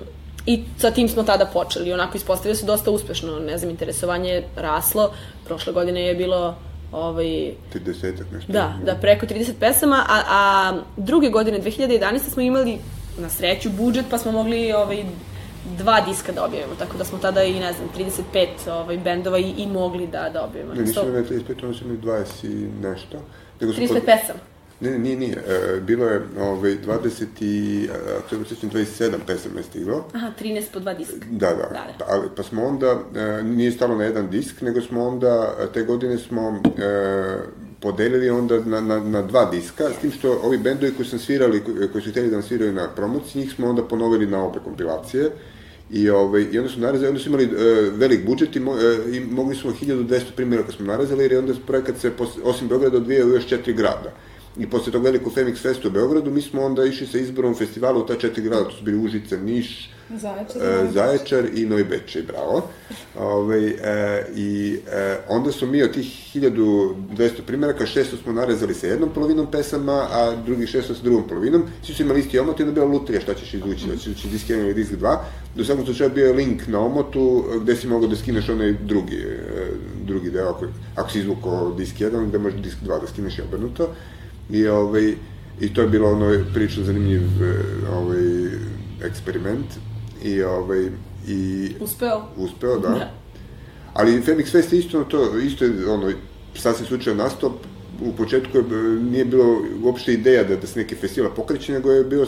I 0.47 0.63
sa 0.79 0.91
tim 0.91 1.09
smo 1.09 1.23
tada 1.23 1.47
počeli. 1.47 1.93
Onako 1.93 2.17
ispostavio 2.17 2.55
se 2.55 2.67
dosta 2.67 2.91
uspešno. 2.91 3.39
Ne 3.39 3.59
znam, 3.59 3.71
interesovanje 3.71 4.31
je 4.31 4.45
raslo. 4.57 5.13
Prošle 5.45 5.73
godine 5.73 6.07
je 6.07 6.15
bilo 6.15 6.57
ovaj, 6.93 7.53
Ti 7.73 7.81
desetak 7.81 8.27
nešto. 8.33 8.53
Da, 8.53 8.75
da, 8.85 8.95
preko 8.95 9.27
30 9.27 9.53
pesama, 9.61 10.05
a, 10.09 10.23
a 10.29 10.73
druge 10.97 11.29
godine, 11.29 11.61
2011. 11.61 12.19
smo 12.19 12.43
imali 12.43 12.79
na 13.19 13.29
sreću 13.29 13.71
budžet, 13.71 14.05
pa 14.11 14.19
smo 14.19 14.33
mogli 14.33 14.73
ovaj, 14.73 15.05
dva 15.69 16.01
diska 16.01 16.33
da 16.33 16.45
objavimo, 16.45 16.75
tako 16.75 16.97
da 16.97 17.05
smo 17.05 17.19
tada 17.19 17.43
i, 17.45 17.61
ne 17.61 17.73
znam, 17.73 17.89
35 17.97 18.47
ovaj, 18.73 18.99
bendova 18.99 19.39
i, 19.39 19.51
i 19.51 19.67
mogli 19.67 20.07
da, 20.07 20.31
da 20.33 20.45
objavimo. 20.45 20.75
Ne, 20.75 20.81
nisu 20.81 20.93
Sto- 20.95 21.09
imali 21.09 21.25
35, 21.25 21.65
oni 21.65 21.75
su 21.75 21.85
imali 21.85 21.99
20 22.01 22.25
i 22.45 22.49
nešto. 22.83 23.19
Nego 23.61 23.73
su 23.73 23.81
35 23.81 23.89
pod- 23.89 24.05
pesama. 24.05 24.39
Ne, 24.81 24.91
ne, 24.91 24.99
nije, 24.99 25.17
nije. 25.17 25.33
E, 25.49 25.81
bilo 25.81 26.05
je 26.07 26.21
ovaj, 26.41 26.71
20 26.77 27.25
i, 27.41 27.89
a, 27.89 27.95
ako 28.19 28.29
se 28.29 28.35
dobro 28.35 28.49
sjećam, 28.49 28.71
27 28.71 29.19
pesama 29.27 29.59
je 29.59 29.65
stiglo. 29.65 30.05
Aha, 30.15 30.31
13 30.41 30.65
po 30.73 30.81
dva 30.81 30.95
diska. 30.95 31.15
Da, 31.31 31.47
da. 31.49 31.55
Da, 31.55 31.63
da. 31.99 32.05
Ali, 32.09 32.29
pa 32.37 32.43
smo 32.43 32.65
onda, 32.65 32.87
e, 33.17 33.43
nije 33.43 33.73
stalo 33.73 33.97
na 33.97 34.05
jedan 34.05 34.31
disk, 34.31 34.61
nego 34.61 34.81
smo 34.81 35.05
onda, 35.05 35.29
e, 35.61 35.67
te 35.67 35.83
godine 35.83 36.19
smo 36.19 36.61
e, 36.79 37.37
podelili 37.81 38.31
onda 38.31 38.61
na, 38.61 38.81
na, 38.81 39.01
na 39.01 39.23
dva 39.23 39.45
diska, 39.45 39.85
s 39.91 40.01
tim 40.01 40.11
što 40.13 40.41
ovi 40.45 40.59
bendovi 40.59 40.95
koji 40.95 41.07
sam 41.07 41.19
svirali, 41.19 41.61
ko- 41.61 41.93
koji 41.93 42.05
su 42.05 42.11
htjeli 42.11 42.29
da 42.29 42.37
nam 42.37 42.43
sviraju 42.43 42.73
na 42.73 42.89
promociji, 42.89 43.43
njih 43.43 43.53
smo 43.53 43.69
onda 43.69 43.83
ponovili 43.85 44.27
na 44.27 44.45
obe 44.45 44.59
kompilacije. 44.65 45.31
I, 45.93 46.11
ovaj, 46.11 46.47
I 46.53 46.59
onda 46.59 46.71
su 46.71 46.81
narazali, 46.81 47.09
onda 47.09 47.21
su 47.21 47.29
imali 47.29 47.45
e, 47.45 47.91
velik 47.91 48.27
budžet 48.27 48.57
i, 48.57 48.61
mo, 48.61 48.77
e, 48.77 49.17
i 49.17 49.21
mogli 49.21 49.57
smo 49.57 49.71
1200 49.71 50.21
primjeraka 50.37 50.73
smo 50.73 50.87
narazali, 50.87 51.25
jer 51.25 51.33
je 51.33 51.39
onda 51.39 51.55
projekat 51.67 51.99
se, 51.99 52.11
pos, 52.11 52.29
osim 52.45 52.69
Beograda, 52.69 52.97
odvijao 52.97 53.29
još 53.29 53.47
četiri 53.47 53.73
grada. 53.73 54.13
I 54.59 54.67
posle 54.67 54.93
tog 54.93 55.05
velikog 55.05 55.33
Femix 55.35 55.57
Festa 55.57 55.89
u 55.89 55.91
Beogradu, 55.91 56.31
mi 56.31 56.43
smo 56.43 56.63
onda 56.63 56.85
išli 56.85 57.07
sa 57.07 57.19
izborom 57.19 57.55
festivala 57.55 57.99
u 57.99 58.07
ta 58.07 58.17
četiri 58.17 58.43
grada, 58.43 58.65
to 58.65 58.71
su 58.71 58.85
bili 58.85 59.05
Užice, 59.05 59.39
Niš, 59.39 59.91
Zaječar. 60.11 60.63
e, 60.63 60.93
Zaječar 60.93 61.45
i 61.55 61.67
Novi 61.67 61.85
Bečej, 61.85 62.23
bravo. 62.23 62.69
Ove, 63.19 63.59
e, 63.83 64.25
I 64.37 64.79
e, 64.93 65.19
onda 65.29 65.53
smo 65.53 65.67
mi 65.67 65.83
od 65.83 65.93
tih 65.93 66.07
1200 66.35 67.43
primjeraka, 67.47 67.87
600 67.87 68.23
smo 68.23 68.33
narezali 68.33 68.75
sa 68.75 68.87
jednom 68.87 69.11
polovinom 69.15 69.51
pesama, 69.51 70.07
a 70.11 70.37
drugih 70.47 70.69
600 70.69 70.83
sa 70.83 71.03
drugom 71.03 71.29
polovinom. 71.29 71.63
Svi 71.83 71.95
su 71.95 72.03
imali 72.03 72.21
isti 72.21 72.39
omot 72.39 72.61
i 72.61 72.63
onda 72.63 72.73
bila 72.75 72.87
lutrija 72.87 73.21
šta 73.21 73.35
ćeš 73.35 73.55
izvući, 73.55 73.87
hoćeš 73.89 74.07
izvući 74.07 74.29
disk 74.29 74.49
1 74.49 74.61
ili 74.61 74.75
disk 74.75 74.93
2. 74.93 75.17
Do 75.57 75.65
svakom 75.65 75.85
slučaju 75.85 76.11
bio 76.15 76.27
je 76.27 76.33
link 76.33 76.67
na 76.67 76.81
omotu 76.81 77.45
gde 77.63 77.77
si 77.77 77.87
mogao 77.87 78.09
da 78.09 78.17
skineš 78.17 78.49
onaj 78.49 78.73
drugi, 78.73 79.17
e, 79.17 79.67
drugi 80.05 80.31
deo, 80.31 80.49
ako, 80.49 80.67
ako 80.97 81.11
si 81.11 81.19
izvukao 81.19 81.75
disk 81.75 81.97
1, 81.97 82.29
gde 82.29 82.39
možeš 82.39 82.61
disk 82.61 82.77
2 82.85 83.01
da 83.01 83.07
skineš 83.07 83.39
i 83.39 83.43
obrnuto. 83.43 83.89
I, 84.51 84.67
ovaj, 84.69 85.15
I 85.61 85.75
to 85.75 85.81
je 85.81 85.89
bilo 85.89 86.11
ono 86.11 86.45
prilično 86.55 86.85
zanimljiv 86.85 87.23
e, 87.43 87.55
ovaj, 87.93 88.23
eksperiment. 89.05 89.67
I, 90.25 90.43
ovaj, 90.43 90.89
i 91.29 91.71
Uspeo. 91.81 92.23
uspeo, 92.37 92.79
da. 92.79 92.89
Da. 92.89 93.11
Ali 93.95 94.23
Femix 94.23 94.51
Fest 94.51 94.73
je 94.73 94.79
isto 94.79 95.05
to, 95.05 95.39
isto 95.39 95.65
je 95.65 95.91
ono, 95.91 96.13
sasvim 96.55 96.87
slučajno 96.87 97.23
nastao, 97.23 97.53
u 98.01 98.13
početku 98.17 98.59
je, 98.59 98.65
nije 99.11 99.25
bilo 99.25 99.63
uopšte 99.83 100.13
ideja 100.13 100.45
da, 100.45 100.57
da 100.57 100.67
se 100.67 100.81
neki 100.81 100.95
festival 100.95 101.31
pokreće, 101.37 101.73
nego 101.73 101.93
je 101.93 102.05
bio 102.05 102.23
e, 102.23 102.27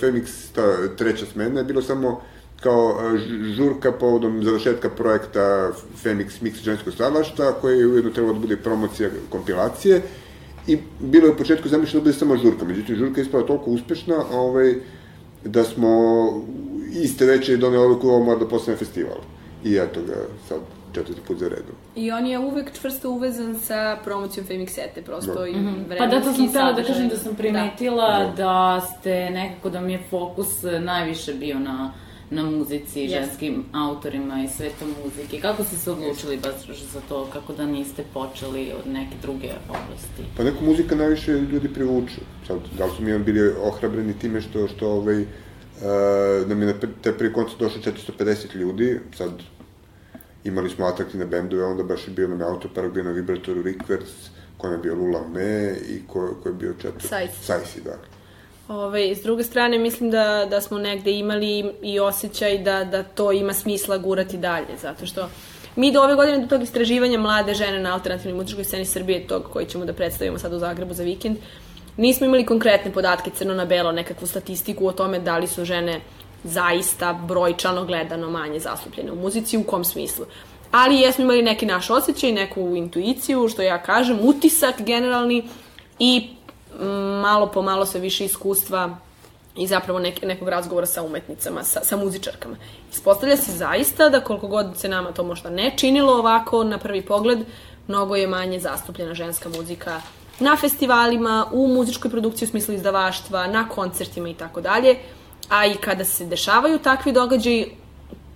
Femix, 0.00 0.28
ta 0.54 0.96
treća 0.96 1.26
smena, 1.32 1.60
je 1.60 1.64
bilo 1.64 1.82
samo 1.82 2.20
kao 2.60 3.00
e, 3.14 3.18
žurka 3.56 3.92
povodom 3.92 4.44
završetka 4.44 4.90
projekta 4.90 5.72
Femix 6.04 6.42
Mix 6.42 6.62
ženskog 6.64 6.92
stvaralaštva, 6.92 7.52
koje 7.52 7.78
je 7.78 7.86
ujedno 7.86 8.10
trebalo 8.10 8.34
da 8.34 8.40
bude 8.40 8.56
promocija 8.56 9.10
kompilacije. 9.30 10.02
I 10.66 10.78
bilo 11.00 11.26
je 11.26 11.32
u 11.32 11.36
početku 11.36 11.68
zamišljeno 11.68 12.00
da 12.00 12.04
bude 12.04 12.18
samo 12.18 12.36
žurka, 12.36 12.64
međutim 12.64 12.96
žurka 12.96 13.20
je 13.20 13.24
ispala 13.24 13.46
toliko 13.46 13.70
uspešna 13.70 14.16
ovaj, 14.32 14.74
da 15.44 15.64
smo 15.64 16.26
iste 17.02 17.24
večeri 17.24 17.58
doneli 17.58 17.84
odluku 17.84 18.08
ovo 18.08 18.24
mora 18.24 18.38
da 18.38 18.48
postane 18.48 18.76
festival. 18.76 19.18
I 19.64 19.76
eto 19.76 20.00
ga 20.06 20.14
sad 20.48 20.58
četvrti 20.94 21.20
put 21.26 21.38
za 21.38 21.48
redom. 21.48 21.74
I 21.96 22.12
on 22.12 22.26
je 22.26 22.38
uvek 22.38 22.72
čvrsto 22.80 23.10
uvezan 23.10 23.60
sa 23.60 23.98
promocijom 24.04 24.46
Femixete, 24.46 25.02
prosto 25.04 25.34
Da. 25.34 25.48
i 25.48 25.52
vremenski 25.52 25.98
Pa 25.98 26.06
da, 26.06 26.20
to 26.20 26.32
sam 26.32 26.48
htela 26.48 26.72
da 26.72 26.82
kažem 26.82 27.08
da 27.08 27.16
sam 27.16 27.34
primetila 27.34 28.32
da, 28.36 28.80
ste 28.80 29.30
nekako, 29.30 29.70
da 29.70 29.80
mi 29.80 29.92
je 29.92 30.02
fokus 30.10 30.62
najviše 30.80 31.34
bio 31.34 31.58
na 31.58 31.92
na 32.30 32.42
muzici, 32.42 33.00
Jeste. 33.00 33.18
ženskim 33.18 33.64
autorima 33.72 34.42
i 34.44 34.48
svetom 34.48 34.88
muzike. 35.04 35.40
Kako 35.40 35.64
ste 35.64 35.76
se 35.76 35.90
odlučili 35.90 36.36
baš 36.36 36.80
za 36.92 37.00
to, 37.08 37.28
kako 37.32 37.52
da 37.52 37.66
niste 37.66 38.04
počeli 38.14 38.72
od 38.72 38.92
neke 38.92 39.14
druge 39.22 39.50
oblasti? 39.68 40.22
Pa 40.36 40.44
neko 40.44 40.64
muzika 40.64 40.94
najviše 40.94 41.32
ljudi 41.32 41.68
privuče. 41.68 42.20
Sad, 42.46 42.58
da 42.78 42.84
li 42.84 42.90
su 42.96 43.02
mi 43.02 43.18
bili 43.18 43.54
ohrabreni 43.62 44.18
time 44.18 44.40
što, 44.40 44.68
što 44.68 44.88
ovaj, 44.88 45.24
uh, 45.80 46.48
nam 46.48 46.62
je 46.62 46.66
na 46.66 46.74
pr- 46.74 47.02
taj 47.02 47.12
prvi 47.12 47.32
koncert 47.32 47.58
došlo 47.58 47.82
450 48.18 48.54
ljudi, 48.54 49.00
sad 49.16 49.30
imali 50.44 50.70
smo 50.70 50.86
atraktivne 50.86 51.26
bendove, 51.26 51.64
onda 51.64 51.82
baš 51.82 52.08
je 52.08 52.14
bio 52.14 52.28
nam 52.28 52.42
autopark, 52.42 52.92
bio 52.92 53.04
na 53.04 53.10
Vibratoru 53.10 53.62
Rikvers, 53.62 54.10
ko 54.56 54.66
nam 54.66 54.76
je 54.76 54.82
bio 54.82 54.94
Lula 54.94 55.28
Me 55.34 55.74
i 55.88 56.00
ko, 56.06 56.36
ko 56.42 56.48
je 56.48 56.54
bio 56.54 56.72
četvrti? 56.72 57.06
Sajsi. 57.06 57.44
Sajsi, 57.44 57.80
da. 57.80 57.98
Ove, 58.68 59.14
s 59.14 59.22
druge 59.22 59.44
strane, 59.44 59.78
mislim 59.78 60.10
da, 60.10 60.46
da 60.50 60.60
smo 60.60 60.78
negde 60.78 61.10
imali 61.10 61.72
i 61.82 62.00
osjećaj 62.00 62.58
da, 62.58 62.84
da 62.84 63.02
to 63.02 63.32
ima 63.32 63.52
smisla 63.52 63.98
gurati 63.98 64.36
dalje, 64.36 64.76
zato 64.82 65.06
što 65.06 65.28
mi 65.76 65.92
do 65.92 66.02
ove 66.02 66.14
godine, 66.14 66.38
do 66.38 66.46
tog 66.46 66.62
istraživanja 66.62 67.18
mlade 67.18 67.54
žene 67.54 67.80
na 67.80 67.94
alternativnoj 67.94 68.36
muzičkoj 68.36 68.64
sceni 68.64 68.84
Srbije, 68.84 69.26
tog 69.26 69.44
koji 69.52 69.66
ćemo 69.66 69.84
da 69.84 69.92
predstavimo 69.92 70.38
sad 70.38 70.52
u 70.52 70.58
Zagrebu 70.58 70.94
za 70.94 71.02
vikend, 71.02 71.36
Nismo 71.96 72.26
imali 72.26 72.46
konkretne 72.46 72.92
podatke 72.92 73.30
crno 73.30 73.54
na 73.54 73.64
belo, 73.64 73.92
nekakvu 73.92 74.26
statistiku 74.26 74.86
o 74.86 74.92
tome 74.92 75.18
da 75.18 75.38
li 75.38 75.46
su 75.46 75.64
žene 75.64 76.00
zaista 76.44 77.12
brojčano 77.12 77.84
gledano 77.84 78.30
manje 78.30 78.60
zastupljene 78.60 79.12
u 79.12 79.16
muzici, 79.16 79.58
u 79.58 79.64
kom 79.64 79.84
smislu. 79.84 80.26
Ali 80.70 81.00
jesmo 81.00 81.24
imali 81.24 81.42
neki 81.42 81.66
naš 81.66 81.90
osjećaj, 81.90 82.32
neku 82.32 82.76
intuiciju, 82.76 83.48
što 83.48 83.62
ja 83.62 83.82
kažem, 83.82 84.18
utisak 84.22 84.74
generalni 84.80 85.48
i 85.98 86.28
mm, 86.80 86.86
malo 87.20 87.46
po 87.46 87.62
malo 87.62 87.86
sve 87.86 88.00
više 88.00 88.24
iskustva 88.24 88.96
i 89.56 89.66
zapravo 89.66 89.98
nek, 89.98 90.22
nekog 90.22 90.48
razgovora 90.48 90.86
sa 90.86 91.02
umetnicama, 91.02 91.64
sa, 91.64 91.80
sa 91.84 91.96
muzičarkama. 91.96 92.56
Ispostavlja 92.92 93.36
se 93.36 93.52
zaista 93.52 94.08
da 94.08 94.20
koliko 94.20 94.46
god 94.46 94.66
se 94.76 94.88
nama 94.88 95.12
to 95.12 95.24
možda 95.24 95.50
ne 95.50 95.72
činilo 95.76 96.12
ovako 96.12 96.64
na 96.64 96.78
prvi 96.78 97.02
pogled, 97.02 97.38
mnogo 97.88 98.16
je 98.16 98.26
manje 98.26 98.60
zastupljena 98.60 99.14
ženska 99.14 99.48
muzika 99.48 100.00
na 100.40 100.56
festivalima, 100.56 101.46
u 101.52 101.68
muzičkoj 101.68 102.10
produkciji 102.10 102.46
u 102.46 102.50
smislu 102.50 102.74
izdavaštva, 102.74 103.46
na 103.46 103.68
koncertima 103.68 104.28
i 104.28 104.34
tako 104.34 104.60
dalje, 104.60 104.96
a 105.48 105.66
i 105.66 105.74
kada 105.74 106.04
se 106.04 106.24
dešavaju 106.24 106.78
takvi 106.78 107.12
događaji, 107.12 107.70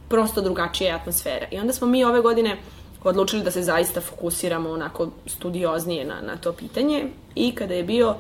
prosto 0.08 0.40
drugačija 0.40 0.88
je 0.88 0.94
atmosfera. 0.94 1.46
I 1.50 1.58
onda 1.58 1.72
smo 1.72 1.86
mi 1.86 2.04
ove 2.04 2.20
godine 2.20 2.56
odlučili 3.04 3.42
da 3.42 3.50
se 3.50 3.62
zaista 3.62 4.00
fokusiramo 4.00 4.70
onako 4.70 5.08
studioznije 5.26 6.04
na, 6.04 6.20
na 6.20 6.36
to 6.36 6.52
pitanje 6.52 7.08
i 7.34 7.54
kada 7.54 7.74
je 7.74 7.84
bio 7.84 8.14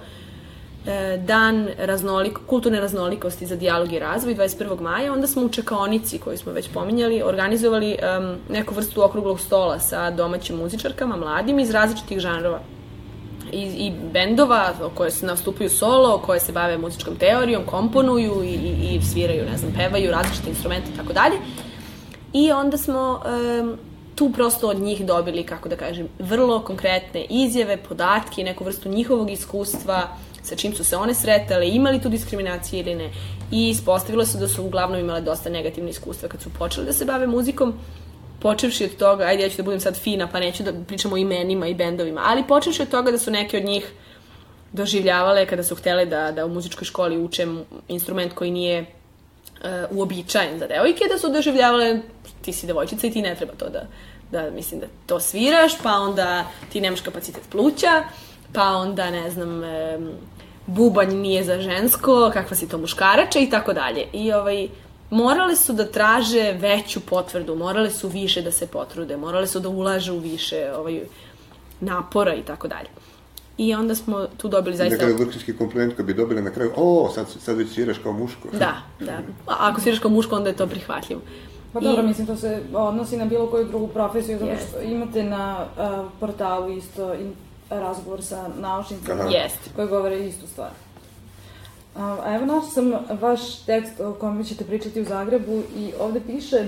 e, 0.86 1.18
dan 1.26 1.68
raznolik, 1.78 2.38
kulturne 2.46 2.80
raznolikosti 2.80 3.46
za 3.46 3.56
dijalog 3.56 3.92
i 3.92 3.98
razvoj 3.98 4.34
21. 4.34 4.80
maja, 4.80 5.12
onda 5.12 5.26
smo 5.26 5.42
u 5.42 5.48
čekaonici 5.48 6.18
koju 6.18 6.38
smo 6.38 6.52
već 6.52 6.68
pominjali 6.74 7.22
organizovali 7.22 7.96
um, 8.18 8.36
neku 8.48 8.74
vrstu 8.74 9.04
okruglog 9.04 9.40
stola 9.40 9.78
sa 9.78 10.10
domaćim 10.10 10.56
muzičarkama, 10.56 11.16
mladim 11.16 11.58
iz 11.58 11.70
različitih 11.70 12.20
žanrova 12.20 12.60
i, 13.52 13.86
i 13.86 13.92
bendova 14.12 14.72
koje 14.94 15.10
se 15.10 15.26
nastupaju 15.26 15.70
solo, 15.70 16.18
koje 16.18 16.40
se 16.40 16.52
bave 16.52 16.78
muzičkom 16.78 17.16
teorijom, 17.16 17.64
komponuju 17.66 18.42
i, 18.44 18.48
i, 18.48 18.96
i 18.96 19.02
sviraju, 19.02 19.44
ne 19.50 19.56
znam, 19.56 19.72
pevaju 19.72 20.10
različite 20.10 20.50
instrumente 20.50 20.90
i 20.94 20.96
tako 20.96 21.12
dalje. 21.12 21.36
I 22.32 22.52
onda 22.52 22.76
smo 22.76 23.22
um, 23.60 23.76
tu 24.14 24.30
prosto 24.32 24.68
od 24.68 24.80
njih 24.80 25.06
dobili, 25.06 25.44
kako 25.44 25.68
da 25.68 25.76
kažem, 25.76 26.08
vrlo 26.18 26.60
konkretne 26.60 27.24
izjave, 27.30 27.76
podatke, 27.76 28.44
neku 28.44 28.64
vrstu 28.64 28.88
njihovog 28.88 29.30
iskustva, 29.30 30.08
sa 30.42 30.56
čim 30.56 30.74
su 30.74 30.84
se 30.84 30.96
one 30.96 31.14
sretale, 31.14 31.68
imali 31.68 32.00
tu 32.00 32.08
diskriminacije 32.08 32.80
ili 32.80 32.94
ne. 32.94 33.10
I 33.50 33.68
ispostavilo 33.70 34.24
se 34.24 34.38
da 34.38 34.48
su 34.48 34.64
uglavnom 34.64 35.00
imale 35.00 35.20
dosta 35.20 35.50
negativne 35.50 35.90
iskustva 35.90 36.28
kad 36.28 36.42
su 36.42 36.50
počeli 36.58 36.86
da 36.86 36.92
se 36.92 37.04
bave 37.04 37.26
muzikom, 37.26 37.74
počevši 38.40 38.84
od 38.84 38.96
toga, 38.96 39.24
ajde 39.24 39.42
ja 39.42 39.48
ću 39.48 39.56
da 39.56 39.62
budem 39.62 39.80
sad 39.80 39.96
fina, 39.96 40.28
pa 40.32 40.40
neću 40.40 40.62
da 40.62 40.72
pričamo 40.86 41.14
o 41.14 41.18
imenima 41.18 41.66
i 41.66 41.74
bendovima, 41.74 42.20
ali 42.24 42.46
počevši 42.48 42.82
od 42.82 42.90
toga 42.90 43.10
da 43.10 43.18
su 43.18 43.30
neke 43.30 43.56
od 43.56 43.64
njih 43.64 43.92
doživljavale 44.72 45.46
kada 45.46 45.62
su 45.62 45.74
htele 45.74 46.06
da, 46.06 46.32
da 46.32 46.46
u 46.46 46.48
muzičkoj 46.48 46.84
školi 46.84 47.18
uče 47.18 47.46
instrument 47.88 48.34
koji 48.34 48.50
nije 48.50 48.80
uh, 48.80 49.98
uobičajen 49.98 50.58
za 50.58 50.66
devojke, 50.66 51.04
da 51.12 51.18
su 51.18 51.28
doživljavale 51.28 52.00
ti 52.42 52.52
si 52.52 52.66
devojčica 52.66 53.06
i 53.06 53.10
ti 53.10 53.22
ne 53.22 53.34
treba 53.34 53.52
to 53.52 53.68
da, 53.68 53.86
da 54.32 54.50
mislim 54.50 54.80
da 54.80 54.86
to 55.06 55.20
sviraš, 55.20 55.72
pa 55.82 55.92
onda 55.92 56.44
ti 56.72 56.80
nemaš 56.80 57.00
kapacitet 57.00 57.42
pluća, 57.50 58.02
pa 58.52 58.62
onda 58.62 59.10
ne 59.10 59.30
znam, 59.30 59.62
um, 59.62 60.10
bubanj 60.66 61.14
nije 61.14 61.44
za 61.44 61.60
žensko, 61.60 62.30
kakva 62.32 62.56
si 62.56 62.68
to 62.68 62.78
muškarača 62.78 63.38
i 63.38 63.50
tako 63.50 63.72
dalje. 63.72 64.06
I 64.12 64.32
ovaj, 64.32 64.68
morale 65.10 65.56
su 65.56 65.72
da 65.72 65.86
traže 65.86 66.52
veću 66.58 67.00
potvrdu, 67.00 67.54
morale 67.54 67.90
su 67.90 68.08
više 68.08 68.42
da 68.42 68.52
se 68.52 68.66
potrude, 68.66 69.16
morale 69.16 69.46
su 69.46 69.60
da 69.60 69.68
ulažu 69.68 70.18
više 70.18 70.72
ovaj, 70.76 71.00
napora 71.80 72.34
i 72.34 72.42
tako 72.42 72.68
dalje. 72.68 72.88
I 73.58 73.74
onda 73.74 73.94
smo 73.94 74.26
tu 74.36 74.48
dobili 74.48 74.76
zaista... 74.76 74.96
Nekada 74.96 75.24
vrhunski 75.24 75.56
kompliment 75.56 75.96
koji 75.96 76.06
bi 76.06 76.14
dobili 76.14 76.42
na 76.42 76.50
kraju, 76.50 76.72
o, 76.76 77.10
sad, 77.14 77.26
sad 77.40 77.56
već 77.56 77.72
sviraš 77.72 77.98
kao 77.98 78.12
muško. 78.12 78.48
Da, 78.52 78.76
da. 79.00 79.18
A 79.46 79.56
ako 79.58 79.80
sviraš 79.80 79.98
kao 79.98 80.10
muško, 80.10 80.36
onda 80.36 80.48
je 80.48 80.56
to 80.56 80.66
prihvatljivo. 80.66 81.20
Pa 81.72 81.80
dobro, 81.80 82.02
I... 82.02 82.06
mislim, 82.06 82.26
to 82.26 82.36
se 82.36 82.62
odnosi 82.74 83.16
na 83.16 83.24
bilo 83.24 83.46
koju 83.46 83.64
drugu 83.64 83.88
profesiju, 83.88 84.38
zato 84.38 84.52
što 84.68 84.78
yes. 84.78 84.92
imate 84.92 85.22
na 85.22 85.66
uh, 85.76 86.10
portalu 86.20 86.72
isto 86.72 87.14
in, 87.14 87.32
razgovor 87.70 88.22
sa 88.22 88.48
naučnicama 88.58 89.24
yes. 89.24 89.50
koji 89.76 89.88
govore 89.88 90.26
istu 90.26 90.46
stvar. 90.46 90.70
A 91.96 92.34
evo 92.34 92.46
našla 92.46 92.70
sam 92.70 92.92
vaš 93.20 93.62
tekst 93.62 94.00
o 94.00 94.12
kome 94.12 94.44
ćete 94.44 94.64
pričati 94.64 95.00
u 95.00 95.04
Zagrebu 95.04 95.62
i 95.76 95.92
ovde 96.00 96.20
piše 96.26 96.66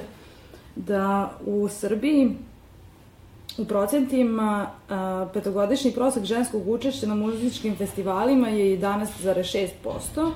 da 0.77 1.33
u 1.47 1.69
Srbiji 1.69 2.37
u 3.59 3.65
procentima 3.65 4.71
a, 4.89 5.27
petogodišnji 5.35 5.93
prosek 5.93 6.25
ženskog 6.25 6.69
učešća 6.69 7.07
na 7.07 7.15
muzičkim 7.15 7.77
festivalima 7.77 8.49
je 8.49 8.79
11,6%, 8.79 10.31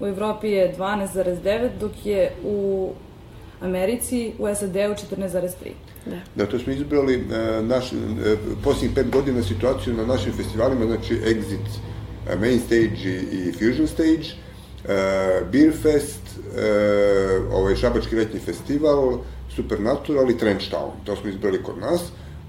u 0.00 0.06
Evropi 0.06 0.48
je 0.48 0.74
12,9%, 0.78 1.68
dok 1.80 2.06
je 2.06 2.32
u 2.44 2.90
Americi, 3.60 4.32
u 4.38 4.54
SAD-u 4.54 5.16
14,3%. 5.16 5.72
Da. 6.06 6.16
da, 6.34 6.46
to 6.46 6.58
smo 6.58 6.72
izbrali 6.72 7.14
e, 7.14 7.62
naš, 7.62 7.92
e, 7.92 7.96
posljednjih 8.64 8.94
pet 8.94 9.10
godina 9.10 9.42
situaciju 9.42 9.94
na 9.94 10.06
našim 10.06 10.32
festivalima, 10.32 10.86
znači 10.86 11.14
Exit, 11.14 11.78
Main 12.40 12.60
Stage 12.60 12.98
i, 13.04 13.48
i 13.48 13.52
Fusion 13.52 13.86
Stage, 13.86 14.34
e, 14.88 15.44
Beer 15.52 15.72
Fest, 15.82 16.20
e, 16.56 16.70
ovaj 17.52 17.76
Šabački 17.76 18.16
letnji 18.16 18.40
festival, 18.40 19.18
Supernatural 19.56 20.30
i 20.30 20.38
Trench 20.38 20.70
Town. 20.70 20.90
To 21.04 21.16
smo 21.16 21.30
izbrali 21.30 21.62
kod 21.62 21.78
nas. 21.78 22.00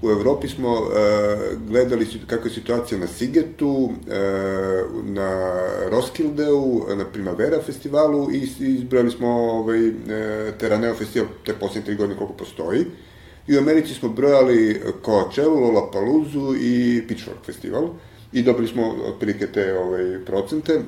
U 0.02 0.10
Evropi 0.10 0.48
smo 0.48 0.76
e, 0.76 1.56
gledali 1.68 2.06
kakva 2.26 2.46
je 2.46 2.54
situacija 2.54 2.98
na 2.98 3.06
Sigetu, 3.06 3.90
e, 4.10 4.18
na 5.04 5.52
Roskildeu, 5.90 6.86
na 6.96 7.04
Primavera 7.04 7.62
festivalu 7.62 8.30
i 8.32 8.48
izbrali 8.58 9.10
smo 9.10 9.28
ovaj, 9.28 9.88
e, 9.88 9.92
Teraneo 10.58 10.94
festival 10.94 11.28
te 11.46 11.54
poslednje 11.54 11.86
tri 11.86 11.96
godine 11.96 12.18
koliko 12.18 12.36
postoji. 12.36 12.84
I 13.46 13.56
u 13.56 13.58
Americi 13.58 13.94
smo 13.94 14.08
brojali 14.08 14.80
Coachella, 15.04 15.60
Lollapalooza 15.60 16.58
i 16.60 17.02
Pitchfork 17.08 17.44
festival 17.46 17.88
i 18.34 18.42
dobili 18.42 18.68
smo 18.68 18.94
otprilike 19.06 19.46
te 19.46 19.78
ovaj, 19.78 20.24
procente, 20.26 20.80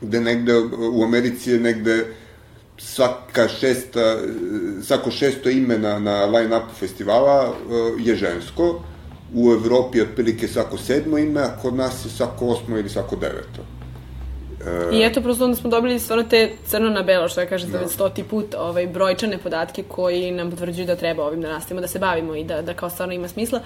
gde 0.00 0.20
negde 0.20 0.52
u 0.92 1.04
Americi 1.04 1.50
je 1.50 1.60
negde 1.60 2.04
svaka 2.78 3.48
šesta, 3.48 4.18
svako 4.82 5.10
šesto 5.10 5.50
ime 5.50 5.78
na, 5.78 5.98
na 5.98 6.26
line-upu 6.26 6.74
festivala 6.78 7.50
uh, 7.50 8.06
je 8.06 8.16
žensko, 8.16 8.82
u 9.34 9.52
Evropi 9.52 9.98
je 9.98 10.04
otprilike 10.04 10.48
svako 10.48 10.78
sedmo 10.78 11.18
ime, 11.18 11.40
a 11.40 11.56
kod 11.62 11.74
nas 11.74 12.04
je 12.04 12.10
svako 12.10 12.46
osmo 12.46 12.78
ili 12.78 12.88
svako 12.88 13.16
deveto. 13.16 13.62
Uh, 14.60 14.96
I 14.96 15.02
eto, 15.04 15.20
prosto 15.20 15.44
onda 15.44 15.56
smo 15.56 15.70
dobili 15.70 15.98
stvarno 15.98 16.24
te 16.24 16.50
crno 16.66 16.90
na 16.90 17.02
belo, 17.02 17.28
što 17.28 17.40
ja 17.40 17.46
kažem, 17.46 17.70
da. 17.70 17.88
stoti 17.88 18.22
put 18.24 18.54
ovaj, 18.58 18.86
brojčane 18.86 19.38
podatke 19.38 19.82
koji 19.82 20.30
nam 20.30 20.50
potvrđuju 20.50 20.86
da 20.86 20.96
treba 20.96 21.24
ovim 21.24 21.40
da 21.40 21.48
nastavimo 21.48 21.80
da 21.80 21.88
se 21.88 21.98
bavimo 21.98 22.36
i 22.36 22.44
da, 22.44 22.62
da 22.62 22.74
kao 22.74 22.90
stvarno 22.90 23.14
ima 23.14 23.28
smisla. 23.28 23.60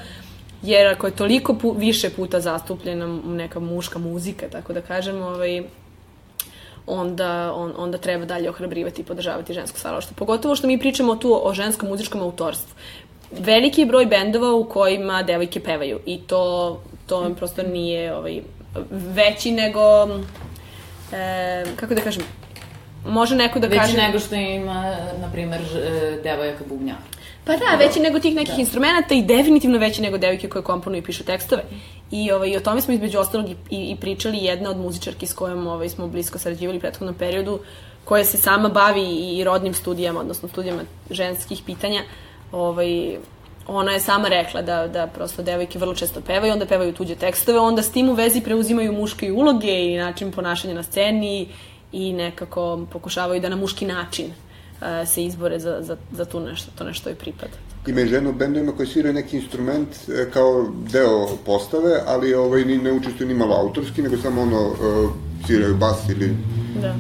Jer 0.67 0.87
ako 0.87 1.07
je 1.07 1.17
toliko 1.17 1.55
pu, 1.55 1.73
više 1.73 2.11
puta 2.11 2.41
zastupljena 2.41 3.07
neka 3.25 3.61
muška 3.61 3.99
muzika, 3.99 4.49
tako 4.49 4.73
da 4.73 4.81
kažem, 4.81 5.23
ovaj, 5.23 5.63
onda, 6.87 7.53
on, 7.55 7.73
onda 7.77 7.99
treba 7.99 8.25
dalje 8.25 8.51
ohrabrivati 8.51 9.03
i 9.03 9.05
podržavati 9.05 9.55
žensko 9.55 9.79
stvaralaštvo. 9.79 10.15
Pogotovo 10.19 10.57
što 10.57 10.67
mi 10.67 10.79
pričamo 10.79 11.17
tu 11.17 11.41
o 11.49 11.55
ženskom 11.55 11.89
muzičkom 11.89 12.21
autorstvu. 12.21 12.75
Veliki 13.31 13.81
je 13.81 13.87
broj 13.87 14.07
bendova 14.07 14.55
u 14.55 14.65
kojima 14.65 15.23
devojke 15.23 15.61
pevaju 15.61 16.01
i 16.07 16.19
to, 16.19 16.83
to 17.07 17.35
prosto 17.39 17.63
nije 17.63 18.17
ovaj, 18.17 18.41
veći 18.91 19.53
nego, 19.53 20.09
e, 21.13 21.65
kako 21.77 21.95
da 21.95 22.01
kažem, 22.01 22.23
može 23.07 23.37
neko 23.37 23.59
da 23.59 23.67
Veći 23.67 23.81
kaže... 23.81 23.93
Veći 23.93 24.07
nego 24.07 24.19
što 24.19 24.35
ima, 24.35 24.97
na 25.21 25.33
primer, 25.33 25.61
devojaka 26.23 26.65
bubnjara. 26.69 27.16
Pa 27.47 27.57
da, 27.57 27.77
veći 27.79 28.01
nego 28.01 28.19
tih 28.19 28.35
nekih 28.35 28.55
da. 28.55 28.61
instrumenta 28.61 29.15
i 29.15 29.23
definitivno 29.23 29.79
veći 29.79 30.03
nego 30.03 30.19
devojke 30.19 30.49
koje 30.49 30.63
komponuju 30.63 30.99
i 30.99 31.05
pišu 31.05 31.25
tekstove. 31.25 31.63
I, 32.11 32.33
ovaj, 32.33 32.57
o 32.57 32.61
tome 32.61 32.81
smo 32.81 32.95
između 32.95 33.19
ostalog 33.19 33.49
i, 33.51 33.57
i 33.71 33.97
pričali 34.01 34.39
jedna 34.39 34.71
od 34.71 34.77
muzičarki 34.77 35.27
s 35.27 35.35
kojom 35.35 35.67
ovaj, 35.67 35.89
smo 35.89 36.09
blisko 36.09 36.39
sarađivali 36.39 36.79
u 36.79 36.81
prethodnom 36.81 37.15
periodu, 37.15 37.59
koja 38.05 38.25
se 38.25 38.37
sama 38.37 38.69
bavi 38.69 39.37
i 39.39 39.45
rodnim 39.45 39.75
studijama, 39.75 40.21
odnosno 40.21 40.49
studijama 40.49 40.83
ženskih 41.11 41.63
pitanja. 41.67 42.03
Ovaj, 42.53 43.17
ona 43.67 43.93
je 43.93 44.01
sama 44.01 44.29
rekla 44.29 44.63
da, 44.63 44.89
da 44.89 45.07
prosto 45.07 45.43
devojke 45.43 45.79
vrlo 45.79 45.95
često 45.95 46.21
pevaju, 46.21 46.53
onda 46.53 46.67
pevaju 46.67 46.93
tuđe 46.93 47.15
tekstove, 47.15 47.59
onda 47.59 47.83
s 47.83 47.93
tim 47.93 48.09
u 48.09 48.13
vezi 48.13 48.41
preuzimaju 48.41 48.93
muške 48.93 49.33
uloge 49.33 49.93
i 49.93 49.97
način 49.97 50.33
ponašanja 50.33 50.75
na 50.75 50.83
sceni 50.83 51.49
i 51.93 52.13
nekako 52.13 52.87
pokušavaju 52.93 53.41
da 53.41 53.49
na 53.49 53.57
muški 53.57 53.87
način 53.87 54.33
uh, 54.81 55.09
se 55.09 55.25
izbore 55.25 55.59
za, 55.59 55.77
za, 55.81 55.97
za 56.13 56.25
tu 56.25 56.41
nešto, 56.41 56.71
to 56.79 56.85
nešto 56.85 57.11
i 57.11 57.15
pripada. 57.15 57.57
Ima 57.87 58.01
i 58.01 58.07
žena 58.07 58.31
u 58.31 58.33
bendovima 58.33 58.73
koji 58.73 58.87
sviraju 58.87 59.15
neki 59.15 59.37
instrument 59.37 59.89
e, 60.09 60.31
kao 60.31 60.67
deo 60.93 61.29
postave, 61.47 62.01
ali 62.07 62.35
ovaj, 62.35 62.65
ni, 62.65 62.79
ne 62.79 62.93
učestvuju 62.93 63.29
ni 63.29 63.35
malo 63.35 63.55
autorski, 63.55 64.03
nego 64.03 64.17
samo 64.17 64.43
ono, 64.43 64.67
uh, 64.67 65.11
sviraju 65.47 65.77
bas 65.77 66.09
ili 66.09 66.37
da. 66.83 66.95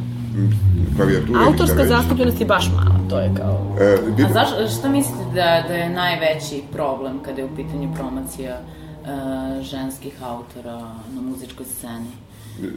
klavijatura. 0.96 1.40
Autorska 1.46 1.86
zastupljenost 1.86 2.40
je 2.40 2.46
baš 2.46 2.70
mala, 2.72 3.00
to 3.10 3.20
je 3.20 3.34
kao... 3.36 3.76
E, 3.80 3.98
bi... 4.16 4.24
A 4.24 4.32
zaš, 4.32 4.78
šta 4.78 4.88
mislite 4.88 5.24
da, 5.24 5.64
da 5.68 5.74
je 5.74 5.88
najveći 5.88 6.62
problem 6.72 7.22
kada 7.22 7.40
je 7.40 7.44
u 7.44 7.56
pitanju 7.56 7.94
promocija 7.94 8.60
uh, 8.60 9.62
ženskih 9.62 10.22
autora 10.22 10.78
na 11.14 11.20
muzičkoj 11.20 11.66
sceni? 11.66 12.25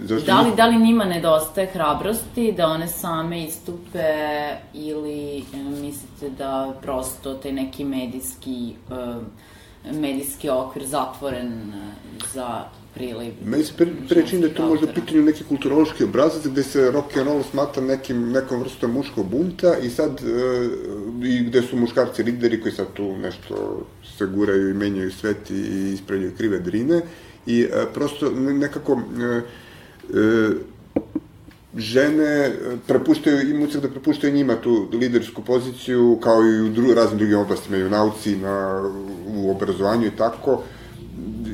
Zašto 0.04 0.26
Da 0.26 0.42
li, 0.42 0.56
da 0.56 0.66
li 0.66 0.78
njima 0.86 1.06
nedostaje 1.06 1.68
hrabrosti 1.68 2.52
da 2.58 2.68
one 2.68 2.88
same 2.88 3.44
istupe 3.44 4.04
ili 4.74 5.38
e, 5.38 5.58
mislite 5.82 6.30
da 6.38 6.74
prosto 6.82 7.34
taj 7.34 7.52
neki 7.52 7.86
medijski, 7.86 8.74
e, 8.92 9.92
medijski 9.94 10.50
okvir 10.50 10.86
zatvoren 10.86 11.48
e, 11.48 11.94
za 12.34 12.64
priliv? 12.94 13.34
Meni 13.46 13.64
se 13.64 13.74
pre, 13.78 13.88
pre 14.10 14.28
čini 14.28 14.42
da 14.42 14.48
je 14.48 14.54
to 14.54 14.66
možda 14.68 14.88
autora? 14.88 15.02
pitanje 15.06 15.26
neki 15.26 15.44
kulturološki 15.44 16.04
obrazac 16.04 16.48
gde 16.48 16.64
se 16.64 16.92
rock 16.92 17.18
and 17.18 17.28
roll 17.28 17.44
smatra 17.44 17.84
nekim, 17.84 18.32
nekom 18.32 18.60
vrstom 18.60 18.92
muškog 18.92 19.30
bunta 19.30 19.78
i 19.78 19.90
sad 19.90 20.20
e, 20.20 20.70
i 21.24 21.44
gde 21.44 21.62
su 21.62 21.78
muškarci 21.78 22.24
lideri 22.24 22.62
koji 22.62 22.72
sad 22.72 22.94
tu 22.94 23.18
nešto 23.18 23.86
se 24.18 24.26
guraju 24.26 24.70
i 24.70 24.74
menjaju 24.74 25.12
svet 25.12 25.52
i, 25.52 25.92
ispravljaju 25.94 26.36
krive 26.38 26.60
drine 26.60 27.02
i 27.46 27.62
e, 27.62 27.86
prosto 27.94 28.32
ne- 28.32 28.54
nekako 28.54 28.94
e, 28.94 29.42
žene 31.78 32.24
e, 32.24 32.52
prepuštaju, 32.88 33.50
ima 33.50 33.64
utisak 33.64 33.82
da 33.82 33.90
prepuštaju 33.90 34.34
njima 34.34 34.56
tu 34.56 34.88
lidersku 34.94 35.42
poziciju, 35.42 36.20
kao 36.24 36.44
i 36.44 36.62
u 36.62 36.70
dru, 36.70 36.94
raznim 36.94 37.18
drugim 37.18 37.40
oblastima, 37.40 37.78
i 37.78 37.84
u 37.84 37.90
nauci, 37.90 38.36
na, 38.36 38.84
u 39.28 39.52
obrazovanju 39.52 40.08
i 40.08 40.16
tako. 40.18 40.64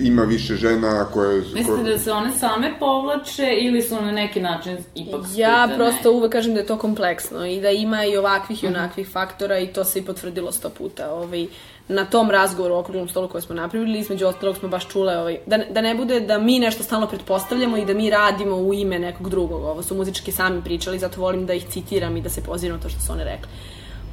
Ima 0.02 0.24
više 0.24 0.56
žena 0.56 1.06
koje... 1.14 1.42
Mislite 1.54 1.84
da 1.84 2.00
se 2.00 2.12
one 2.12 2.32
same 2.32 2.74
povlače 2.80 3.58
ili 3.62 3.82
su 3.82 3.96
na 3.96 4.12
neki 4.12 4.42
način 4.42 4.78
ipak 4.96 5.22
Ja 5.36 5.70
prosto 5.76 6.12
uvek 6.12 6.32
kažem 6.32 6.54
da 6.54 6.60
je 6.60 6.66
to 6.66 6.78
kompleksno 6.78 7.46
i 7.46 7.62
da 7.62 7.70
ima 7.70 8.06
i 8.06 8.18
ovakvih 8.18 8.64
i 8.64 8.68
onakvih 8.68 9.10
faktora 9.10 9.60
i 9.60 9.68
to 9.68 9.84
se 9.84 10.00
i 10.00 10.06
potvrdilo 10.06 10.52
sto 10.52 10.70
puta. 10.70 11.12
Ovaj, 11.12 11.48
na 11.88 12.06
tom 12.06 12.32
razgovoru 12.32 12.76
o 12.76 12.80
okruglom 12.80 13.08
stolu 13.08 13.28
koje 13.28 13.42
smo 13.42 13.56
napravili, 13.56 14.00
između 14.00 14.28
ostalog 14.28 14.58
smo 14.58 14.70
baš 14.70 14.88
čule 14.88 15.18
ovaj, 15.18 15.38
da, 15.46 15.58
da 15.58 15.82
ne 15.82 15.96
bude 15.96 16.20
da 16.20 16.38
mi 16.40 16.60
nešto 16.60 16.84
stalno 16.84 17.08
pretpostavljamo 17.08 17.78
i 17.78 17.86
da 17.86 17.94
mi 17.94 18.10
radimo 18.10 18.56
u 18.56 18.74
ime 18.74 19.00
nekog 19.00 19.30
drugog. 19.30 19.64
Ovo 19.64 19.84
su 19.84 19.96
muzički 19.96 20.32
sami 20.32 20.62
pričali, 20.64 21.00
zato 21.00 21.22
volim 21.22 21.46
da 21.46 21.54
ih 21.54 21.66
citiram 21.70 22.18
i 22.18 22.22
da 22.22 22.30
se 22.30 22.44
pozivam 22.44 22.78
na 22.78 22.84
to 22.84 22.90
što 22.90 23.00
su 23.00 23.12
one 23.12 23.24
rekli. 23.24 23.50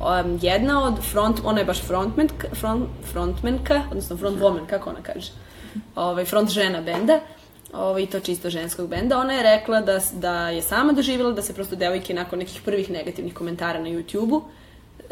Um, 0.01 0.39
jedna 0.43 0.85
od 0.85 0.95
front, 1.13 1.41
ona 1.45 1.59
je 1.59 1.65
baš 1.65 1.83
frontmenka, 1.83 2.49
front, 2.55 2.89
frontmenka, 3.13 3.83
odnosno 3.91 4.17
frontwoman, 4.17 4.67
kako 4.67 4.91
ona 4.91 5.03
kaže, 5.03 5.33
ovaj, 5.97 6.25
front 6.25 6.51
žena 6.51 6.81
benda, 6.81 7.21
ovaj, 7.73 8.07
to 8.07 8.21
čisto 8.21 8.51
ženskog 8.51 8.89
benda, 8.89 9.19
ona 9.19 9.33
je 9.33 9.43
rekla 9.43 9.81
da, 9.81 10.01
da 10.13 10.49
je 10.49 10.63
sama 10.63 10.93
doživjela 10.93 11.33
da 11.33 11.43
se 11.43 11.55
prosto 11.55 11.77
devojke 11.77 12.15
nakon 12.15 12.39
nekih 12.39 12.63
prvih 12.65 12.91
negativnih 12.91 13.35
komentara 13.35 13.81
na 13.81 13.89
YouTube-u, 13.89 14.43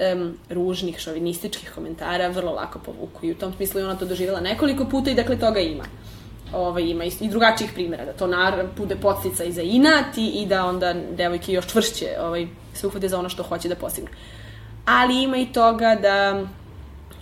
em, 0.01 0.35
ružnih, 0.51 0.99
šovinističkih 0.99 1.73
komentara, 1.75 2.29
vrlo 2.29 2.53
lako 2.53 2.79
povuku. 2.79 3.27
I 3.27 3.33
u 3.33 3.35
tom 3.35 3.53
smislu 3.57 3.81
je 3.81 3.87
ona 3.87 3.97
to 3.97 4.05
doživjela 4.05 4.41
nekoliko 4.41 4.85
puta 4.85 5.11
i 5.11 5.15
dakle 5.15 5.39
toga 5.39 5.61
ima. 5.61 5.85
Ovaj, 6.55 6.83
ima 6.83 7.05
i, 7.05 7.29
drugačijih 7.29 7.73
primjera, 7.75 8.05
da 8.05 8.13
to 8.13 8.27
nar, 8.27 8.67
bude 8.77 8.97
podstica 8.97 9.45
i 9.45 9.53
za 9.53 9.63
inat 9.63 10.19
i, 10.19 10.27
i 10.27 10.47
da 10.47 10.65
onda 10.67 10.95
devojke 11.17 11.53
još 11.53 11.67
čvršće 11.67 12.07
ovaj, 12.21 12.49
se 12.75 12.87
uhvate 12.87 13.09
za 13.09 13.19
ono 13.19 13.29
što 13.29 13.43
hoće 13.43 13.69
da 13.69 13.75
postignu. 13.75 14.11
Ali 14.85 15.23
ima 15.23 15.37
i 15.37 15.53
toga 15.53 15.97
da 16.03 16.45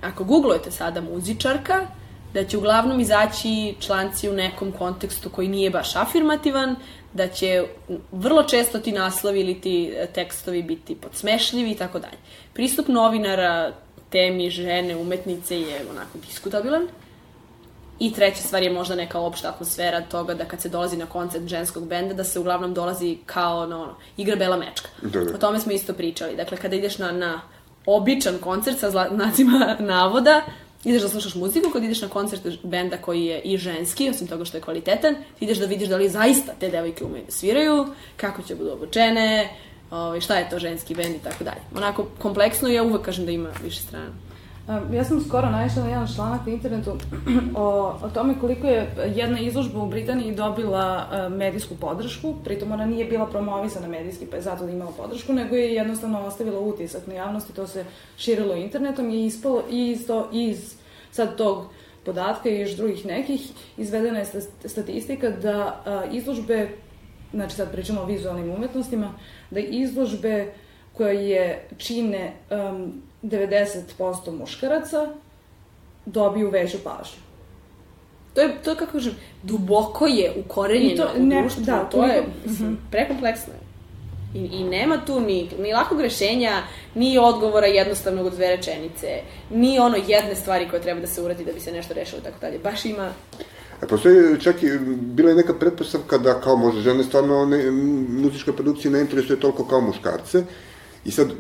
ako 0.01 0.25
googlujete 0.25 0.71
sada 0.71 1.01
muzičarka, 1.01 1.87
da 2.35 2.45
će 2.45 2.59
uglavnom 2.59 3.01
izaći 3.01 3.75
članci 3.81 4.29
u 4.29 4.33
nekom 4.33 4.73
kontekstu 4.73 5.31
koji 5.31 5.49
nije 5.49 5.71
baš 5.71 5.97
afirmativan, 5.97 6.77
da 7.13 7.29
će 7.29 7.65
vrlo 8.13 8.43
često 8.43 8.79
ti 8.79 8.93
naslovi 8.93 9.41
ili 9.41 9.61
ti 9.61 9.93
e, 9.97 10.07
tekstovi 10.07 10.63
biti 10.63 10.95
podsmešljivi 10.95 11.71
i 11.71 11.77
tako 11.77 11.99
dalje. 11.99 12.19
Pristup 12.53 12.89
novinara 12.89 13.73
temi 14.11 14.51
žene, 14.51 14.97
umetnice 14.97 15.61
je 15.61 15.81
onako 15.91 16.19
diskutabilan. 16.29 16.89
I 17.99 18.13
treća 18.13 18.43
stvar 18.43 18.63
je 18.63 18.71
možda 18.71 18.95
neka 18.95 19.21
opšta 19.21 19.49
atmosfera 19.49 20.01
toga 20.01 20.35
da 20.35 20.45
kad 20.45 20.63
se 20.63 20.69
dolazi 20.69 20.97
na 20.97 21.07
koncert 21.07 21.47
ženskog 21.47 21.89
benda, 21.89 22.15
da 22.15 22.25
se 22.25 22.39
uglavnom 22.39 22.75
dolazi 22.75 23.19
kao 23.27 23.67
na 23.67 23.83
ono, 23.83 23.95
igra 24.17 24.37
bela 24.37 24.57
mečka. 24.57 24.89
Da, 25.03 25.21
da. 25.21 25.35
O 25.35 25.39
tome 25.39 25.61
smo 25.61 25.73
isto 25.73 25.93
pričali. 25.93 26.37
Dakle, 26.37 26.57
kada 26.57 26.77
ideš 26.77 26.99
na, 26.99 27.13
na 27.13 27.41
običan 27.87 28.39
koncert 28.39 28.79
sa 28.79 28.91
znacima 28.91 29.77
navoda, 29.95 30.43
ideš 30.89 31.03
da 31.03 31.09
slušaš 31.09 31.35
muziku, 31.35 31.71
kad 31.71 31.85
ideš 31.85 32.03
na 32.03 32.09
koncert 32.09 32.43
benda 32.63 32.97
koji 32.97 33.25
je 33.25 33.41
i 33.41 33.57
ženski, 33.57 34.11
osim 34.11 34.27
toga 34.27 34.45
što 34.45 34.57
je 34.57 34.61
kvalitetan, 34.61 35.15
ti 35.15 35.45
ideš 35.45 35.59
da 35.59 35.67
vidiš 35.67 35.89
da 35.89 35.97
li 35.97 36.09
zaista 36.09 36.53
te 36.61 36.69
devojke 36.69 37.05
umeju 37.05 37.25
da 37.27 37.33
sviraju, 37.33 37.87
kako 38.17 38.43
će 38.43 38.55
budu 38.55 38.73
obučene, 38.73 39.49
ovaj, 39.91 40.21
šta 40.21 40.39
je 40.39 40.51
to 40.51 40.59
ženski 40.59 40.95
bend 40.95 41.17
i 41.17 41.25
tako 41.25 41.45
dalje. 41.45 41.61
Onako, 41.77 42.07
kompleksno 42.19 42.69
i 42.69 42.75
ja 42.75 42.83
uvek 42.83 43.03
kažem 43.03 43.27
da 43.27 43.33
ima 43.33 43.51
više 43.65 43.81
strana. 43.81 44.29
Ja 44.93 45.05
sam 45.05 45.21
skoro 45.21 45.51
naišla 45.51 45.83
na 45.83 45.89
jedan 45.89 46.09
članak 46.15 46.47
na 46.47 46.53
internetu 46.53 46.91
o, 47.55 47.95
o 48.03 48.09
tome 48.15 48.35
koliko 48.41 48.67
je 48.67 48.95
jedna 49.15 49.41
izložba 49.41 49.83
u 49.83 49.89
Britaniji 49.89 50.35
dobila 50.35 51.09
medijsku 51.31 51.75
podršku, 51.75 52.35
pritom 52.45 52.73
ona 52.73 52.87
nije 52.87 53.05
bila 53.05 53.27
promovisana 53.27 53.89
medijski, 53.89 54.27
pa 54.27 54.37
je 54.37 54.43
zato 54.43 54.67
da 54.67 54.73
imala 54.73 54.93
podršku, 54.97 55.33
nego 55.33 55.57
je 55.57 55.75
jednostavno 55.75 56.21
ostavila 56.21 56.61
utisak 56.61 57.07
na 57.07 57.15
javnosti, 57.15 57.53
to 57.53 57.67
se 57.67 57.85
širilo 58.17 58.55
internetom 58.55 59.11
i 59.11 59.27
ispalo 59.27 59.63
i 59.71 59.91
iz, 59.91 60.07
to, 60.07 60.29
iz 60.33 60.75
sad 61.13 61.37
tog 61.37 61.65
podatka 62.05 62.49
i 62.49 62.61
još 62.61 62.71
drugih 62.71 63.07
nekih, 63.07 63.41
izvedena 63.77 64.19
je 64.19 64.25
sta- 64.25 64.41
statistika 64.65 65.31
da 65.31 65.53
a, 65.87 66.05
izložbe, 66.13 66.69
znači 67.33 67.55
sad 67.55 67.73
pričamo 67.73 68.01
o 68.01 68.07
vizualnim 68.07 68.51
umetnostima, 68.51 69.15
da 69.51 69.61
izložbe 69.61 70.53
koje 70.93 71.29
je 71.31 71.69
čine 71.79 72.33
um, 72.51 72.93
90% 73.23 73.79
muškaraca 74.31 75.09
dobiju 76.07 76.51
veću 76.51 76.79
pažnju. 76.79 77.21
To 78.35 78.41
je, 78.41 78.63
to 78.65 78.71
je 78.71 78.77
kako 78.77 78.93
kažem, 78.93 79.13
duboko 79.43 80.07
je 80.07 80.33
ukorenjeno 80.39 80.93
I 80.95 80.97
to 80.97 81.09
u 81.17 81.23
ne- 81.23 81.41
društvu, 81.41 81.65
da, 81.65 81.85
to 81.85 82.05
je 82.05 82.13
toliko- 82.15 82.31
mislim, 82.47 82.79
prekompleksno 82.91 83.53
je. 83.53 83.58
I, 84.35 84.39
I 84.39 84.65
nema 84.65 85.05
tu 85.07 85.21
ni, 85.21 85.51
ni 85.59 85.73
lakog 85.73 86.01
rešenja, 86.01 86.63
ni 86.95 87.19
odgovora 87.19 87.67
jednostavnog 87.67 88.27
od 88.27 88.33
dve 88.33 88.57
rečenice, 88.57 89.07
ni 89.51 89.79
ono 89.79 89.97
jedne 89.97 90.35
stvari 90.35 90.69
koje 90.71 90.83
treba 90.83 91.01
da 91.01 91.07
se 91.07 91.23
uradi 91.23 91.45
da 91.45 91.53
bi 91.53 91.61
se 91.61 91.73
nešto 91.73 91.95
rešilo 91.95 92.21
i 92.21 92.25
tako 92.25 92.41
dalje. 92.41 92.59
Baš 92.59 92.85
ima 92.85 93.13
A 93.81 93.87
postoji 93.87 94.41
čak 94.41 94.63
i, 94.63 94.79
bila 95.01 95.31
je 95.31 95.37
neka 95.37 95.55
pretpostavka 95.55 96.19
da 96.19 96.41
kao 96.41 96.57
možda 96.57 96.81
žene 96.81 97.05
stvarno 97.05 97.45
ne, 97.47 97.71
muzička 98.09 98.53
produkcija 98.53 98.91
ne 98.91 99.01
interesuje 99.01 99.41
toliko 99.41 99.65
kao 99.65 99.81
muškarce. 99.81 100.45
I 101.05 101.11
sad, 101.11 101.31
e, 101.31 101.35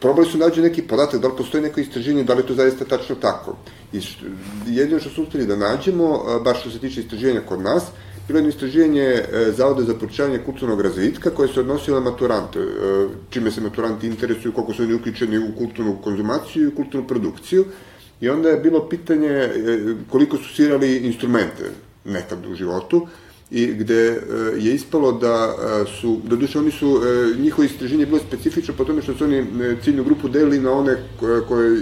probali 0.00 0.26
su 0.26 0.38
nađu 0.38 0.62
neki 0.62 0.82
podatak, 0.82 1.20
da 1.20 1.28
li 1.28 1.36
postoji 1.36 1.62
neko 1.62 1.80
istraženje, 1.80 2.24
da 2.24 2.34
li 2.34 2.46
to 2.46 2.54
zaista 2.54 2.84
tačno 2.84 3.14
tako. 3.14 3.56
I 3.92 4.00
što, 4.00 4.26
jedino 4.66 5.00
što 5.00 5.10
su 5.10 5.22
uspeli 5.22 5.46
da 5.46 5.56
nađemo, 5.56 6.24
a, 6.26 6.38
baš 6.38 6.60
što 6.60 6.70
se 6.70 6.78
tiče 6.78 7.00
istraživanja 7.00 7.40
kod 7.48 7.60
nas, 7.60 7.84
bilo 8.28 8.38
je 8.38 8.40
jedno 8.40 8.48
istraživanje 8.48 9.02
e, 9.02 9.52
Zavoda 9.56 9.82
za 9.82 9.94
počitavanje 9.94 10.38
kulturnog 10.38 10.80
razvitka 10.80 11.30
koje 11.30 11.48
se 11.48 11.60
odnosilo 11.60 12.00
na 12.00 12.10
maturante, 12.10 12.58
e, 12.58 13.06
čime 13.30 13.50
se 13.50 13.60
maturanti 13.60 14.06
interesuju, 14.06 14.52
koliko 14.52 14.74
su 14.74 14.82
oni 14.82 14.94
uključeni 14.94 15.38
u 15.38 15.52
kulturnu 15.58 15.96
konzumaciju 16.04 16.68
i 16.68 16.74
kulturnu 16.74 17.06
produkciju. 17.06 17.64
I 18.20 18.28
onda 18.28 18.48
je 18.48 18.60
bilo 18.60 18.88
pitanje 18.88 19.28
e, 19.28 19.50
koliko 20.10 20.36
su 20.36 20.54
svirali 20.54 20.96
instrumente 20.96 21.70
nekad 22.04 22.46
u 22.46 22.54
životu 22.54 23.06
i 23.50 23.66
gde 23.66 24.20
je 24.58 24.74
ispalo 24.74 25.12
da 25.12 25.54
su, 26.00 26.20
da 26.24 26.36
duše 26.36 26.58
oni 26.58 26.70
su, 26.70 27.00
njihovo 27.38 27.64
istraženje 27.64 28.02
je 28.02 28.06
bilo 28.06 28.18
specifično 28.18 28.74
po 28.74 28.84
tome 28.84 29.02
što 29.02 29.14
su 29.14 29.24
oni 29.24 29.44
ciljnu 29.84 30.04
grupu 30.04 30.28
delili 30.28 30.60
na 30.60 30.72
one 30.72 30.96
koje, 31.48 31.80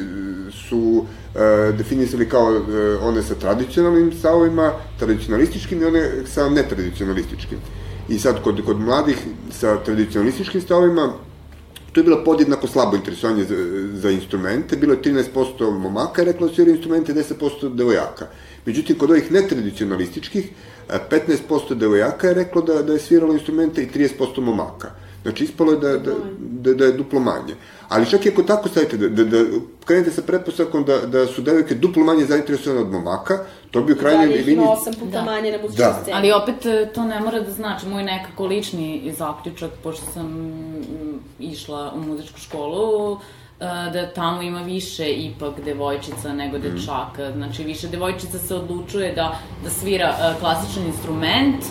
su 0.68 1.07
definisali 1.78 2.28
kao 2.28 2.53
e, 2.53 2.97
one 3.03 3.22
sa 3.22 3.34
tradicionalnim 3.34 4.12
stavovima, 4.12 4.72
tradicionalističkim 4.99 5.82
i 5.82 5.84
one 5.84 6.11
sa 6.26 6.49
netradicionalističkim. 6.49 7.59
I 8.09 8.18
sad, 8.18 8.43
kod, 8.43 8.64
kod 8.64 8.80
mladih 8.80 9.16
sa 9.51 9.76
tradicionalističkim 9.84 10.61
stavovima, 10.61 11.12
to 11.93 12.01
je 12.01 12.05
bilo 12.05 12.24
podjednako 12.24 12.66
slabo 12.66 12.97
interesovanje 12.97 13.45
za, 13.45 13.57
za 13.93 14.11
instrumente, 14.11 14.76
bilo 14.76 14.93
je 14.93 15.03
13% 15.03 15.78
momaka 15.78 16.22
je 16.22 16.32
reklo 16.32 16.49
sviraju 16.49 16.76
instrumente, 16.76 17.14
10% 17.14 17.74
devojaka. 17.74 18.26
Međutim, 18.66 18.99
kod 18.99 19.11
ovih 19.11 19.32
netradicionalističkih, 19.32 20.51
e, 20.89 20.99
15% 21.11 21.74
devojaka 21.74 22.28
je 22.28 22.34
reklo 22.34 22.62
da, 22.62 22.82
da 22.82 22.93
je 22.93 22.99
sviralo 22.99 23.32
instrumente 23.32 23.82
i 23.82 23.89
30% 23.95 24.41
momaka. 24.41 25.05
Znači, 25.27 25.45
ispalo 25.45 25.72
je 25.72 25.79
da, 25.79 25.93
da, 25.99 26.12
da, 26.39 26.74
da 26.74 26.85
je 26.85 26.93
duplo 26.93 27.20
manje. 27.20 27.55
Ali 27.89 28.07
čak 28.11 28.27
i 28.27 28.29
ako 28.29 28.43
tako 28.43 28.68
stavite, 28.68 28.97
da, 28.97 29.09
da, 29.09 29.24
da 29.24 29.39
krenete 29.85 30.11
sa 30.11 30.22
pretpostavkom 30.22 30.85
da, 30.85 30.99
da 31.07 31.27
su 31.27 31.43
devojke 31.43 31.74
duplo 31.74 32.05
manje 32.05 32.24
zainteresovane 32.24 32.81
od 32.81 32.91
momaka, 32.93 33.39
to 33.70 33.83
bi 33.83 33.93
u 33.93 33.97
krajnjoj 33.97 34.27
dalje 34.27 34.41
ih 34.41 34.47
liniji... 34.47 34.62
ima 34.62 34.72
osam 34.72 34.95
puta 34.95 35.11
Da. 35.11 35.22
manje 35.22 35.53
na 35.53 35.59
muzičkoj 35.62 35.87
Da. 35.87 35.99
sceni. 36.03 36.16
Ali 36.16 36.33
opet 36.33 36.66
e, 36.66 36.91
to 36.95 37.05
ne 37.05 37.20
mora 37.20 37.41
da 37.41 37.51
znači 37.51 37.87
moj 37.87 38.03
nekako 38.03 38.47
lični 38.47 39.14
zaključak, 39.18 39.70
pošto 39.83 40.07
sam 40.12 40.55
išla 41.39 41.93
u 41.97 42.01
muzičku 42.01 42.41
školu, 42.41 43.14
e, 43.14 43.18
da 43.93 44.11
tamo 44.14 44.43
ima 44.43 44.62
više 44.62 45.12
ipak 45.12 45.64
devojčica 45.64 46.33
nego 46.33 46.59
dečaka. 46.59 47.33
Znači, 47.33 47.64
više 47.64 47.89
devojčica 47.89 48.39
se 48.39 48.55
odlučuje 48.55 49.12
da, 49.12 49.39
da 49.64 49.70
svira 49.70 50.14
e, 50.20 50.41
klasičan 50.41 50.87
instrument 50.87 51.64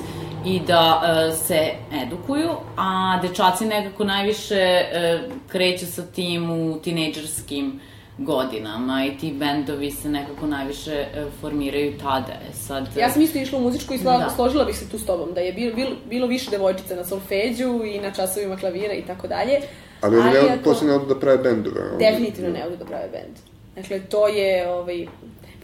i 0.45 0.59
da 0.59 1.01
e, 1.29 1.35
se 1.35 1.71
edukuju, 2.03 2.49
a 2.77 3.19
dečaci 3.21 3.65
nekako 3.65 4.03
najviše 4.03 4.55
e, 4.55 5.19
kreću 5.47 5.85
sa 5.85 6.01
tim 6.03 6.49
u 6.51 6.79
tinejdžerskim 6.79 7.79
godinama 8.17 9.05
i 9.05 9.17
ti 9.17 9.33
bendovi 9.33 9.91
se 9.91 10.09
nekako 10.09 10.47
najviše 10.47 10.93
e, 10.93 11.07
formiraju 11.41 11.97
tada. 11.97 12.33
E 12.49 12.53
sad, 12.53 12.87
Ja 12.97 13.09
sam 13.09 13.21
isto 13.21 13.37
išla 13.37 13.59
u 13.59 13.61
muzičku 13.61 13.93
i 13.93 13.97
sla, 13.97 14.17
Da. 14.17 14.29
složila 14.29 14.65
bih 14.65 14.77
se 14.77 14.89
tu 14.89 14.99
s 14.99 15.05
tobom, 15.05 15.33
da 15.33 15.41
je 15.41 15.53
bilo, 15.53 15.75
bilo, 15.75 15.91
bilo 16.09 16.27
više 16.27 16.51
devojčica 16.51 16.95
na 16.95 17.05
solfeđu 17.05 17.81
i 17.85 17.99
na 17.99 18.11
časovima 18.11 18.57
klavira 18.57 18.93
i 18.93 19.01
tako 19.01 19.27
dalje. 19.27 19.59
Ali 20.01 20.17
oni 20.17 20.31
ne, 20.31 20.39
ako- 20.39 20.63
posle 20.63 20.87
ne 20.87 20.93
odu 20.93 21.05
da 21.05 21.19
prave 21.19 21.37
bendove. 21.37 21.81
Definitivno 21.99 22.49
ne 22.49 22.65
odu 22.65 22.75
da 22.75 22.85
prave 22.85 23.09
bend. 23.11 23.35
Dakle, 23.75 23.99
to 23.99 24.27
je, 24.27 24.69
ovaj, 24.69 25.07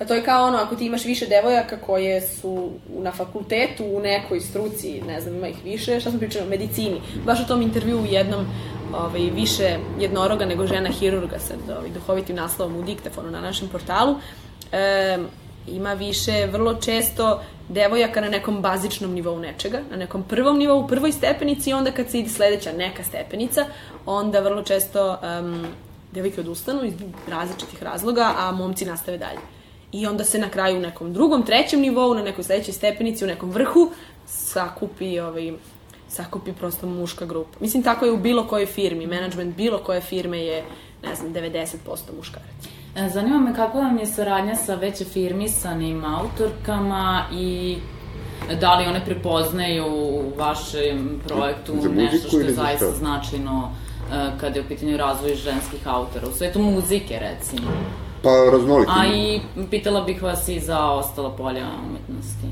pa 0.01 0.05
to 0.07 0.13
je 0.13 0.23
kao 0.23 0.47
ono, 0.47 0.57
ako 0.57 0.75
ti 0.75 0.85
imaš 0.85 1.05
više 1.05 1.25
devojaka 1.27 1.77
koje 1.77 2.21
su 2.21 2.71
na 2.89 3.11
fakultetu, 3.11 3.85
u 3.85 3.99
nekoj 3.99 4.39
struci, 4.39 5.01
ne 5.07 5.21
znam, 5.21 5.35
ima 5.35 5.47
ih 5.47 5.63
više, 5.63 5.99
šta 5.99 6.09
smo 6.09 6.19
pričali 6.19 6.45
o 6.45 6.49
medicini. 6.49 7.01
Baš 7.25 7.39
u 7.39 7.47
tom 7.47 7.61
intervju 7.61 7.99
u 7.99 8.05
jednom, 8.05 8.45
ovaj, 8.93 9.21
više 9.21 9.77
jednoroga 9.99 10.45
nego 10.45 10.67
žena 10.67 10.89
hirurga 10.89 11.39
sa 11.39 11.53
ovaj, 11.77 11.89
duhovitim 11.89 12.35
naslovom 12.35 12.75
u 12.75 12.83
diktafonu 12.83 13.31
na 13.31 13.41
našem 13.41 13.67
portalu, 13.67 14.15
em, 14.71 15.27
ima 15.67 15.93
više, 15.93 16.47
vrlo 16.51 16.73
često, 16.73 17.41
devojaka 17.69 18.21
na 18.21 18.29
nekom 18.29 18.61
bazičnom 18.61 19.13
nivou 19.13 19.39
nečega, 19.39 19.79
na 19.91 19.97
nekom 19.97 20.23
prvom 20.23 20.57
nivou, 20.57 20.87
prvoj 20.87 21.11
stepenici 21.11 21.69
i 21.69 21.73
onda 21.73 21.91
kad 21.91 22.09
se 22.09 22.19
ide 22.19 22.29
sledeća 22.29 22.71
neka 22.77 23.03
stepenica, 23.03 23.65
onda 24.05 24.39
vrlo 24.39 24.63
često 24.63 25.17
um, 25.39 25.65
devojke 26.11 26.41
odustanu 26.41 26.83
iz 26.83 26.93
različitih 27.27 27.83
razloga, 27.83 28.33
a 28.37 28.51
momci 28.51 28.85
nastave 28.85 29.17
dalje. 29.17 29.60
I 29.91 30.07
onda 30.07 30.23
se 30.23 30.39
na 30.39 30.49
kraju 30.49 30.77
u 30.77 30.81
nekom 30.81 31.13
drugom, 31.13 31.43
trećem 31.43 31.81
nivou, 31.81 32.13
na 32.13 32.23
nekoj 32.23 32.43
sledećoj 32.43 32.73
stepenici, 32.73 33.23
u 33.23 33.27
nekom 33.27 33.51
vrhu, 33.51 33.89
sakupi 34.25 35.19
ovaj, 35.19 35.53
sakupi 36.09 36.53
prosto 36.53 36.87
muška 36.87 37.25
grupa. 37.25 37.57
Mislim, 37.59 37.83
tako 37.83 38.05
je 38.05 38.11
u 38.11 38.17
bilo 38.17 38.47
kojoj 38.47 38.65
firmi. 38.65 39.07
Management 39.07 39.55
bilo 39.55 39.77
koje 39.77 40.01
firme 40.01 40.39
je, 40.39 40.63
ne 41.03 41.15
znam, 41.15 41.33
90% 41.33 41.75
muškaraca. 42.17 42.69
E, 42.95 43.09
Zanima 43.09 43.39
me 43.39 43.55
kako 43.55 43.77
vam 43.77 43.97
je 43.97 44.05
saradnja 44.05 44.55
sa 44.55 44.75
već 44.75 45.01
afirmisanim 45.01 46.05
autorkama 46.05 47.25
i 47.33 47.77
da 48.59 48.75
li 48.75 48.85
one 48.85 49.05
prepoznaju 49.05 49.85
u 49.85 50.33
vašem 50.37 51.21
projektu 51.27 51.73
nešto 51.95 52.27
što 52.27 52.39
je 52.39 52.49
za 52.49 52.61
zaista 52.61 52.85
šta? 52.85 52.95
značajno 52.95 53.71
e, 54.11 54.31
kada 54.39 54.59
je 54.59 54.65
u 54.65 54.67
pitanju 54.67 54.97
razvoj 54.97 55.35
ženskih 55.35 55.87
autora, 55.87 56.27
u 56.27 56.31
svetu 56.31 56.59
muzike 56.59 57.19
recimo. 57.19 57.71
Pa 58.23 58.29
raznoliki. 58.51 58.91
A 58.95 59.05
i 59.05 59.39
pitala 59.71 60.01
bih 60.01 60.23
vas 60.23 60.47
i 60.47 60.59
za 60.59 60.79
ostala 60.85 61.29
polja 61.35 61.67
umetnosti. 61.89 62.47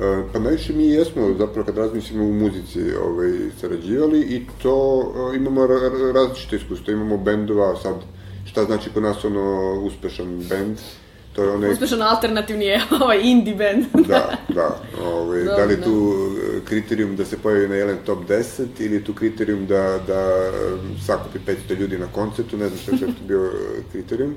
E, 0.00 0.32
Pa 0.32 0.38
najviše 0.38 0.72
mi 0.72 0.86
jesmo, 0.86 1.34
zapravo 1.38 1.66
kad 1.66 1.76
razmislimo 1.78 2.24
u 2.24 2.32
muzici 2.32 2.80
ovaj, 3.04 3.32
sarađivali 3.60 4.20
i 4.20 4.42
to 4.62 5.02
e, 5.32 5.36
imamo 5.36 5.60
ra- 5.60 5.90
ra- 5.90 6.12
različite 6.12 6.56
iskustva. 6.56 6.92
Imamo 6.92 7.16
bendova, 7.16 7.76
sad 7.76 7.94
šta 8.44 8.64
znači 8.64 8.90
kod 8.94 9.02
nas 9.02 9.24
ono 9.24 9.74
uspešan 9.80 10.38
bend, 10.48 10.78
to 11.36 11.42
je 11.44 11.50
onaj... 11.50 11.70
Uspešan 11.72 12.02
alternativni 12.02 12.64
je 12.64 12.80
ovaj 13.02 13.20
indie 13.22 13.54
band. 13.54 14.06
Da, 14.06 14.30
da. 14.54 14.80
Ovaj, 15.04 15.44
da 15.44 15.64
li 15.64 15.80
tu 15.82 16.12
e, 16.56 16.60
kriterijum 16.64 17.16
da 17.16 17.24
se 17.24 17.38
pojavi 17.38 17.68
na 17.68 17.74
jedan 17.74 17.96
top 18.06 18.18
10 18.28 18.66
ili 18.78 18.94
je 18.94 19.04
tu 19.04 19.14
kriterijum 19.14 19.66
da, 19.66 19.98
da 20.06 20.50
sakupi 21.06 21.38
500 21.68 21.78
ljudi 21.80 21.98
na 21.98 22.06
koncertu, 22.06 22.56
ne 22.56 22.68
znam 22.68 22.78
šta 22.78 23.06
je 23.06 23.12
bio 23.28 23.50
kriterijum. 23.92 24.34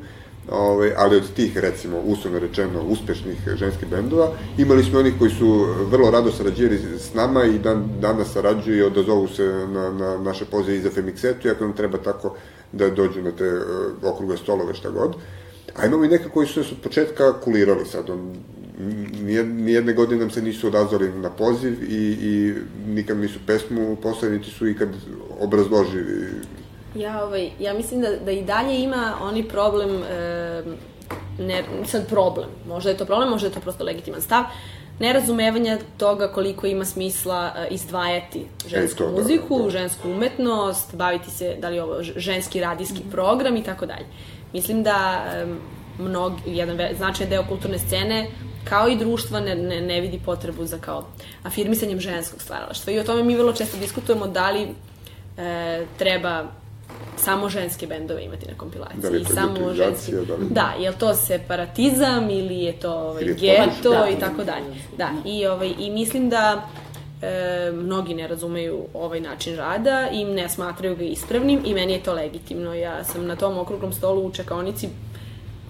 Ove, 0.52 0.94
ali 0.98 1.18
od 1.18 1.34
tih, 1.36 1.58
recimo, 1.58 2.00
uslovno 2.00 2.40
rečeno, 2.40 2.82
uspešnih 2.84 3.38
ženskih 3.56 3.90
bendova, 3.90 4.32
imali 4.58 4.84
smo 4.84 5.00
onih 5.00 5.14
koji 5.20 5.32
su 5.32 5.66
vrlo 5.90 6.12
rado 6.12 6.32
sarađivali 6.32 6.80
s 7.00 7.14
nama 7.14 7.44
i 7.44 7.60
dan, 7.60 7.90
danas 8.02 8.34
sarađuju 8.34 8.78
i 8.78 8.84
odazovu 8.84 9.28
se 9.28 9.44
na, 9.44 9.92
na 9.92 10.18
naše 10.18 10.46
pozive 10.46 10.78
i 10.78 10.82
za 10.82 10.90
Femixetu, 10.90 11.46
iako 11.48 11.64
nam 11.64 11.74
treba 11.74 11.98
tako 11.98 12.36
da 12.72 12.90
dođu 12.90 13.22
na 13.22 13.32
te 13.32 13.54
uh, 13.54 13.64
okrugle 14.04 14.38
stolove, 14.38 14.74
šta 14.74 14.90
god. 14.90 15.16
A 15.76 15.86
imamo 15.86 16.06
i 16.06 16.10
neka 16.10 16.30
koji 16.30 16.48
su 16.48 16.60
od 16.60 16.78
početka 16.84 17.40
kulirali 17.40 17.86
sad, 17.86 18.10
on, 18.10 18.36
nijed- 19.24 19.54
nijedne 19.54 19.94
godine 19.94 20.20
nam 20.20 20.30
se 20.30 20.42
nisu 20.42 20.68
odazvali 20.68 21.10
na 21.10 21.30
poziv 21.30 21.84
i, 21.84 22.18
i 22.22 22.54
nikad 22.88 23.18
nisu 23.18 23.40
pesmu 23.48 23.96
poslali, 23.96 24.38
niti 24.38 24.50
su 24.50 24.68
ikad 24.68 24.90
obrazložili 25.40 26.28
Ja, 26.96 27.24
ovaj, 27.24 27.50
ja 27.60 27.74
mislim 27.74 28.02
da, 28.02 28.10
da 28.26 28.32
i 28.32 28.42
dalje 28.42 28.80
ima 28.80 29.14
oni 29.22 29.48
problem, 29.48 30.04
e, 30.04 30.64
ne, 31.40 31.64
sad 31.86 32.10
problem, 32.10 32.50
možda 32.68 32.90
je 32.90 32.98
to 32.98 33.06
problem, 33.06 33.30
možda 33.30 33.48
je 33.48 33.54
to 33.54 33.60
prosto 33.60 33.84
legitiman 33.84 34.22
stav, 34.22 34.44
nerazumevanja 35.00 35.78
toga 35.98 36.28
koliko 36.28 36.68
ima 36.68 36.86
smisla 36.86 37.54
e, 37.58 37.68
izdvajati 37.70 38.46
žensku 38.68 38.98
to, 38.98 39.12
da, 39.12 39.22
muziku, 39.22 39.64
da. 39.64 39.70
žensku 39.70 40.10
umetnost, 40.10 40.96
baviti 40.96 41.32
se, 41.32 41.56
da 41.62 41.70
li 41.70 41.80
ovo 41.80 42.04
ženski 42.16 42.62
radijski 42.62 43.02
program 43.12 43.58
i 43.58 43.64
tako 43.64 43.86
dalje. 43.86 44.06
Mislim 44.54 44.84
da 44.84 45.26
e, 45.34 45.46
mnog, 46.00 46.34
jedan 46.46 46.76
ve- 46.76 46.94
značajan 46.98 47.30
deo 47.30 47.44
kulturne 47.50 47.80
scene 47.80 48.28
kao 48.64 48.88
i 48.88 48.98
društva 48.98 49.40
ne, 49.40 49.56
ne, 49.56 49.82
ne 49.82 50.02
vidi 50.02 50.20
potrebu 50.26 50.66
za 50.66 50.78
kao 50.78 51.06
afirmisanjem 51.44 52.00
ženskog 52.00 52.42
stvaralaštva. 52.42 52.94
I 52.94 53.00
o 53.00 53.04
tome 53.04 53.24
mi 53.24 53.36
vrlo 53.36 53.54
često 53.54 53.78
diskutujemo 53.78 54.28
da 54.28 54.52
li 54.52 54.68
e, 55.38 55.86
treba 55.98 56.46
samo 57.18 57.50
ženske 57.50 57.88
bendove 57.88 58.24
imati 58.24 58.48
na 58.48 58.58
kompilaciji. 58.58 59.02
Da 59.02 59.10
li 59.10 59.18
je 59.18 59.24
to 59.24 59.34
samo 59.34 59.74
ženski... 59.74 60.12
da 60.12 60.36
li- 60.36 60.50
Da, 60.50 60.74
je 60.80 60.90
li 60.90 60.96
to 60.98 61.14
separatizam 61.14 62.30
ili 62.30 62.56
je 62.56 62.74
to 62.74 62.94
ovaj, 62.94 63.24
geto 63.24 63.90
da. 63.90 64.10
i 64.10 64.20
tako 64.20 64.44
dalje. 64.44 64.66
Da, 64.98 65.10
i, 65.26 65.48
ovaj, 65.48 65.74
i 65.80 65.90
mislim 65.92 66.30
da 66.30 66.68
e, 67.22 67.28
mnogi 67.74 68.14
ne 68.14 68.28
razumeju 68.28 68.86
ovaj 68.94 69.20
način 69.22 69.56
rada 69.56 70.10
i 70.12 70.24
ne 70.26 70.50
smatraju 70.50 70.96
ga 70.96 71.04
ispravnim 71.04 71.62
i 71.66 71.74
meni 71.74 71.94
je 71.94 72.04
to 72.04 72.14
legitimno. 72.14 72.74
Ja 72.74 73.04
sam 73.04 73.26
na 73.26 73.36
tom 73.36 73.58
okruglom 73.58 73.94
stolu 73.94 74.22
u 74.22 74.32
čekaonici 74.32 74.90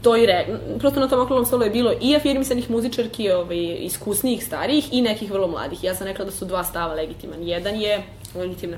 to 0.02 0.18
i 0.18 0.26
re... 0.26 0.46
Prosto 0.80 1.00
na 1.00 1.08
tom 1.08 1.20
okruglom 1.20 1.46
stolu 1.46 1.64
je 1.64 1.70
bilo 1.70 1.94
i 2.02 2.16
afirmisanih 2.16 2.70
muzičarki, 2.70 3.32
ovaj, 3.32 3.58
iskusnijih, 3.80 4.46
starijih 4.46 4.90
i 4.92 5.02
nekih 5.02 5.32
vrlo 5.32 5.48
mladih. 5.48 5.84
Ja 5.84 5.96
sam 5.96 6.08
rekla 6.08 6.26
da 6.26 6.32
su 6.32 6.46
dva 6.46 6.64
stava 6.64 6.94
legitiman. 6.94 7.44
Jedan 7.44 7.76
je, 7.76 8.04
legitimna, 8.36 8.78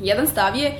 jedan 0.00 0.26
stav 0.26 0.56
je 0.56 0.72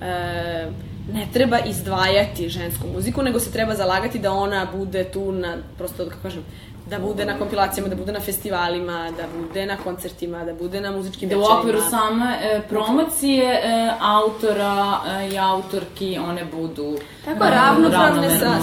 e, 0.00 0.70
ne 1.12 1.26
treba 1.32 1.58
izdvajati 1.58 2.48
žensku 2.48 2.86
muziku, 2.94 3.22
nego 3.22 3.40
se 3.40 3.52
treba 3.52 3.74
zalagati 3.74 4.18
da 4.18 4.32
ona 4.32 4.66
bude 4.76 5.04
tu 5.04 5.32
na, 5.32 5.56
prosto, 5.78 6.04
kako 6.04 6.22
kažem, 6.22 6.44
da 6.90 6.98
bude 6.98 7.24
na 7.24 7.38
kompilacijama, 7.38 7.88
da 7.88 7.96
bude 7.96 8.12
na 8.12 8.20
festivalima, 8.20 9.10
da 9.16 9.24
bude 9.40 9.66
na 9.66 9.76
koncertima, 9.76 10.44
da 10.44 10.54
bude 10.54 10.80
na 10.80 10.90
muzičkim 10.90 11.28
Da 11.28 11.36
u 11.36 11.40
večerima. 11.40 11.58
okviru 11.58 11.80
same 11.90 12.38
e, 12.42 12.60
promocije 12.68 13.44
e, 13.44 13.90
autora 14.00 15.00
e, 15.06 15.28
i 15.28 15.38
autorki 15.38 16.18
one 16.18 16.44
budu 16.44 16.98
Tako, 17.24 17.44
e, 17.44 17.50
ravnopravne 17.50 18.38
sa... 18.38 18.58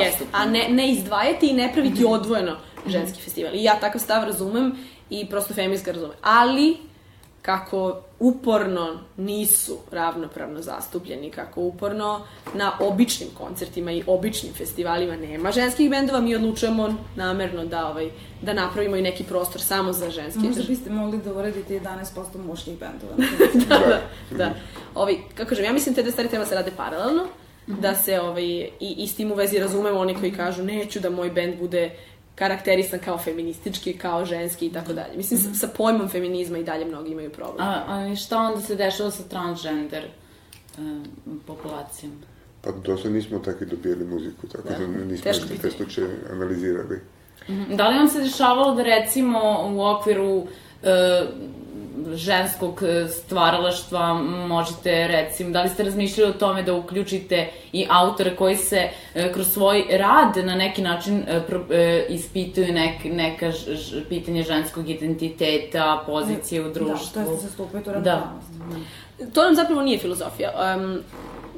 Jeste, 0.00 0.24
a 0.32 0.44
ne, 0.44 0.66
ne 0.68 0.90
izdvajati 0.92 1.46
i 1.46 1.52
ne 1.52 1.70
praviti 1.72 2.04
odvojeno 2.04 2.56
ženski 2.86 3.20
festival. 3.20 3.54
I 3.54 3.62
ja 3.62 3.80
takav 3.80 4.00
stav 4.00 4.24
razumem 4.24 4.72
i 5.10 5.26
prosto 5.26 5.54
feminist 5.54 5.84
ga 5.84 5.92
razume. 5.92 6.14
Ali, 6.22 6.76
kako 7.42 8.02
uporno 8.18 8.98
nisu 9.16 9.78
ravnopravno 9.90 10.62
zastupljeni, 10.62 11.30
kako 11.30 11.60
uporno 11.60 12.20
na 12.54 12.72
običnim 12.80 13.28
koncertima 13.38 13.92
i 13.92 14.02
običnim 14.06 14.52
festivalima 14.54 15.16
nema 15.16 15.52
ženskih 15.52 15.90
bendova, 15.90 16.20
mi 16.20 16.34
odlučujemo 16.34 16.94
namerno 17.16 17.64
da, 17.64 17.88
ovaj, 17.88 18.10
da 18.42 18.52
napravimo 18.52 18.96
i 18.96 19.02
neki 19.02 19.24
prostor 19.24 19.60
samo 19.60 19.92
za 19.92 20.10
ženski. 20.10 20.40
Možda 20.40 20.62
biste 20.62 20.90
mogli 20.90 21.18
da 21.18 21.32
uredite 21.32 21.80
11% 21.80 22.46
muških 22.46 22.78
bendova. 22.78 23.14
da, 23.68 23.78
da, 23.78 24.00
da. 24.36 24.54
Ovi, 24.94 25.18
kako 25.34 25.48
kažem, 25.48 25.64
ja 25.64 25.72
mislim 25.72 25.94
te 25.94 26.02
dve 26.02 26.12
stvari 26.12 26.28
treba 26.28 26.46
se 26.46 26.54
rade 26.54 26.70
paralelno, 26.76 27.26
da 27.66 27.94
se 27.94 28.20
ovaj, 28.20 28.44
i, 28.44 28.70
i 28.80 29.06
s 29.06 29.16
tim 29.16 29.32
u 29.32 29.34
vezi 29.34 29.58
razumemo 29.58 29.98
oni 29.98 30.14
koji 30.14 30.32
kažu 30.32 30.62
neću 30.62 31.00
da 31.00 31.10
moj 31.10 31.30
bend 31.30 31.58
bude 31.58 31.90
karakterisan 32.38 32.98
kao 32.98 33.18
feministički, 33.18 33.98
kao 33.98 34.24
ženski 34.24 34.66
i 34.66 34.72
tako 34.72 34.92
dalje. 34.92 35.16
Mislim, 35.16 35.40
sa, 35.40 35.54
sa 35.54 35.68
pojmom 35.76 36.08
feminizma 36.08 36.58
i 36.58 36.64
dalje 36.64 36.84
mnogi 36.84 37.10
imaju 37.10 37.30
problem. 37.30 37.68
A, 37.68 37.84
a 37.88 38.16
šta 38.16 38.38
onda 38.38 38.60
se 38.60 38.76
dešava 38.76 39.10
sa 39.10 39.22
transgender 39.22 40.04
e, 40.04 40.10
populacijom? 41.46 42.12
Pa 42.62 42.70
do 42.72 42.96
sad 42.96 43.12
nismo 43.12 43.38
takvi 43.38 43.66
dobijali 43.66 44.04
muziku, 44.04 44.46
tako 44.46 44.68
da, 44.68 44.78
nismo 44.78 45.32
teško 45.32 45.46
te 45.62 45.70
slučaje 45.70 46.08
analizirali. 46.32 47.00
Da 47.74 47.88
li 47.88 47.98
vam 47.98 48.08
se 48.08 48.20
dešavalo 48.20 48.74
da 48.74 48.82
recimo 48.82 49.40
u 49.72 49.84
okviru 49.84 50.46
e, 50.82 51.22
ženskog 52.14 52.82
e, 52.82 53.08
stvaralaštva 53.08 54.14
možete 54.48 55.08
recimo, 55.08 55.50
da 55.50 55.62
li 55.62 55.68
ste 55.68 55.84
razmišljali 55.84 56.30
o 56.30 56.34
tome 56.34 56.62
da 56.62 56.74
uključite 56.74 57.48
i 57.72 57.86
autore 57.90 58.36
koji 58.36 58.56
se 58.56 58.88
e, 59.14 59.32
kroz 59.32 59.52
svoj 59.52 59.84
rad 59.90 60.44
na 60.46 60.54
neki 60.54 60.82
način 60.82 61.24
e, 61.70 62.06
ispituju 62.08 62.72
nek, 62.72 63.04
neka 63.04 63.50
ž, 63.50 64.04
pitanje 64.08 64.42
ženskog 64.42 64.90
identiteta, 64.90 66.02
pozicije 66.06 66.66
u 66.66 66.72
društvu? 66.72 67.22
Da, 67.22 67.24
to 67.24 67.30
je 67.30 67.38
se 67.38 67.46
zastupaju 67.46 67.84
tu 67.84 67.90
Da. 67.90 67.94
ravnopravnost. 67.94 69.34
To 69.34 69.44
nam 69.44 69.54
zapravo 69.54 69.82
nije 69.82 69.98
filozofija. 69.98 70.76
Um, 70.76 70.98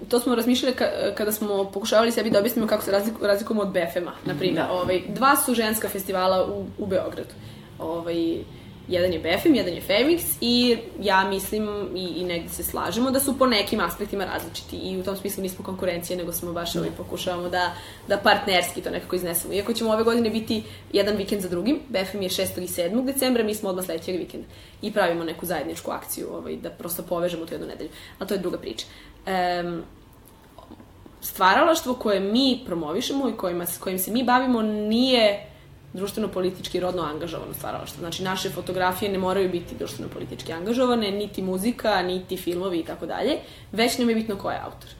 to 0.08 0.20
smo 0.20 0.34
razmišljali 0.34 0.74
ka, 0.74 0.84
kada 1.14 1.32
smo 1.32 1.64
pokušavali 1.64 2.12
sebi 2.12 2.30
da 2.30 2.38
objasnimo 2.38 2.66
kako 2.66 2.82
se 2.82 2.90
razliku, 2.90 3.26
razlikujemo 3.26 3.62
od 3.62 3.68
BFM-a, 3.68 4.12
na 4.24 4.34
primjer. 4.38 4.66
Da. 4.66 4.72
Ovaj, 4.72 5.00
dva 5.08 5.36
su 5.36 5.54
ženska 5.54 5.88
festivala 5.88 6.46
u, 6.46 6.66
u 6.78 6.86
Beogradu. 6.86 7.34
Ovaj, 7.78 8.38
Jedan 8.90 9.12
je 9.12 9.18
Befim, 9.18 9.54
jedan 9.54 9.74
je 9.74 9.82
Femix 9.88 10.22
i 10.40 10.78
ja 11.00 11.24
mislim 11.24 11.96
i, 11.96 12.04
i 12.04 12.24
negde 12.24 12.48
se 12.48 12.62
slažemo 12.62 13.10
da 13.10 13.20
su 13.20 13.38
po 13.38 13.46
nekim 13.46 13.80
aspektima 13.80 14.24
različiti 14.24 14.76
i 14.76 14.98
u 14.98 15.02
tom 15.04 15.16
smislu 15.16 15.42
nismo 15.42 15.64
konkurencije, 15.64 16.16
nego 16.16 16.32
smo 16.32 16.52
baš 16.52 16.76
ovaj 16.76 16.90
pokušavamo 16.96 17.48
da, 17.48 17.74
da 18.08 18.16
partnerski 18.16 18.80
to 18.80 18.90
nekako 18.90 19.16
iznesemo. 19.16 19.54
Iako 19.54 19.72
ćemo 19.72 19.92
ove 19.92 20.04
godine 20.04 20.30
biti 20.30 20.62
jedan 20.92 21.16
vikend 21.16 21.42
za 21.42 21.48
drugim, 21.48 21.80
Befim 21.88 22.22
je 22.22 22.28
6. 22.28 22.62
i 22.62 22.66
7. 22.66 23.04
decembra, 23.04 23.44
mi 23.44 23.54
smo 23.54 23.68
odmah 23.68 23.84
sledećeg 23.84 24.16
vikenda 24.16 24.46
i 24.82 24.92
pravimo 24.92 25.24
neku 25.24 25.46
zajedničku 25.46 25.90
akciju 25.90 26.26
ovaj, 26.34 26.56
da 26.56 26.70
prosto 26.70 27.02
povežemo 27.02 27.46
tu 27.46 27.54
jednu 27.54 27.66
nedelju. 27.66 27.90
Ali 28.18 28.28
to 28.28 28.34
je 28.34 28.40
druga 28.40 28.58
priča. 28.58 28.86
Um, 29.26 29.82
stvaralaštvo 31.20 31.94
koje 31.94 32.20
mi 32.20 32.60
promovišemo 32.66 33.28
i 33.28 33.36
kojima, 33.36 33.66
kojim 33.80 33.98
se 33.98 34.10
mi 34.10 34.24
bavimo 34.24 34.62
nije 34.62 35.49
društveno-politički 35.92 36.80
rodno 36.80 37.02
angažovano 37.02 37.54
stvaralaštvo. 37.54 38.00
Znači, 38.00 38.22
naše 38.22 38.50
fotografije 38.50 39.12
ne 39.12 39.18
moraju 39.18 39.50
biti 39.50 39.74
društveno-politički 39.78 40.52
angažovane, 40.52 41.10
niti 41.10 41.42
muzika, 41.42 42.02
niti 42.02 42.36
filmovi 42.36 42.78
i 42.78 42.84
tako 42.84 43.06
dalje, 43.06 43.38
već 43.72 43.98
nam 43.98 44.08
je 44.08 44.14
bitno 44.14 44.36
ko 44.36 44.50
je 44.50 44.60
autor. 44.64 44.90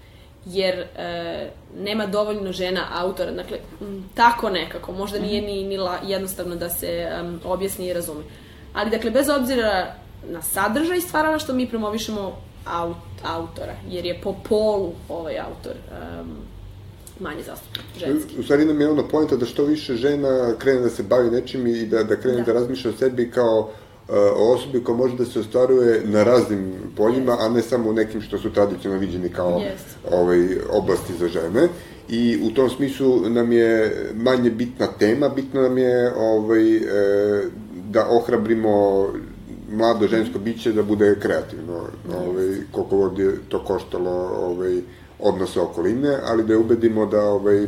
Jer 0.46 0.74
e, 0.78 1.50
nema 1.78 2.06
dovoljno 2.06 2.52
žena 2.52 2.86
autora, 2.92 3.30
dakle, 3.30 3.58
m, 3.80 4.10
tako 4.14 4.50
nekako, 4.50 4.92
možda 4.92 5.18
nije 5.18 5.42
ni, 5.42 5.64
ni 5.64 5.78
la, 5.78 5.98
jednostavno 6.06 6.56
da 6.56 6.68
se 6.68 7.08
um, 7.22 7.40
objasni 7.44 7.86
i 7.86 7.92
razume. 7.92 8.24
Ali, 8.72 8.90
dakle, 8.90 9.10
bez 9.10 9.28
obzira 9.28 9.94
na 10.28 10.42
sadržaj 10.42 11.00
stvaralaštva, 11.00 11.54
mi 11.54 11.68
promovišemo 11.68 12.36
aut, 12.66 12.96
autora, 13.24 13.74
jer 13.88 14.06
je 14.06 14.20
po 14.20 14.34
polu 14.48 14.92
ovaj 15.08 15.38
autor 15.38 15.72
um, 15.72 16.36
manje 17.20 17.42
zastupljen, 17.42 17.86
ženski. 17.98 18.40
U 18.40 18.42
stvari 18.42 18.64
nam 18.64 18.80
je 18.80 18.90
ono 18.90 19.08
pojenta 19.08 19.36
da 19.36 19.46
što 19.46 19.64
više 19.64 19.94
žena 19.94 20.54
krene 20.58 20.80
da 20.80 20.90
se 20.90 21.02
bavi 21.02 21.30
nečim 21.30 21.66
i 21.66 21.86
da, 21.86 22.04
da 22.04 22.16
krene 22.16 22.38
da, 22.38 22.42
da 22.42 22.52
razmišlja 22.52 22.90
o 22.90 22.94
sebi 22.98 23.30
kao 23.30 23.58
uh, 23.60 24.14
o 24.14 24.52
osobi 24.52 24.84
koja 24.84 24.96
može 24.96 25.16
da 25.16 25.24
se 25.24 25.40
ostvaruje 25.40 26.02
na 26.04 26.22
raznim 26.22 26.72
poljima, 26.96 27.32
yes. 27.32 27.46
a 27.46 27.48
ne 27.48 27.62
samo 27.62 27.90
u 27.90 27.92
nekim 27.92 28.22
što 28.22 28.38
su 28.38 28.52
tradicionalno 28.52 29.06
viđeni 29.06 29.28
kao 29.28 29.60
yes. 29.60 30.14
ovaj, 30.14 30.46
oblasti 30.72 31.12
za 31.18 31.28
žene. 31.28 31.68
I 32.08 32.38
u 32.42 32.54
tom 32.54 32.70
smislu 32.70 33.28
nam 33.28 33.52
je 33.52 33.96
manje 34.14 34.50
bitna 34.50 34.86
tema, 34.98 35.28
bitno 35.28 35.62
nam 35.62 35.78
je 35.78 36.12
ovaj, 36.16 36.76
e, 36.76 36.80
da 37.90 38.06
ohrabrimo 38.10 39.06
mlado 39.72 40.06
žensko 40.06 40.38
biće 40.38 40.72
da 40.72 40.82
bude 40.82 41.16
kreativno, 41.20 41.86
ovaj, 42.26 42.48
koliko 42.72 42.96
god 42.96 43.18
je 43.18 43.38
to 43.48 43.64
koštalo 43.64 44.30
ovaj, 44.36 44.80
odnose 45.22 45.60
okoline, 45.60 46.18
ali 46.24 46.44
da 46.44 46.52
je 46.52 46.58
ubedimo 46.58 47.06
da, 47.06 47.20
ovaj, 47.20 47.66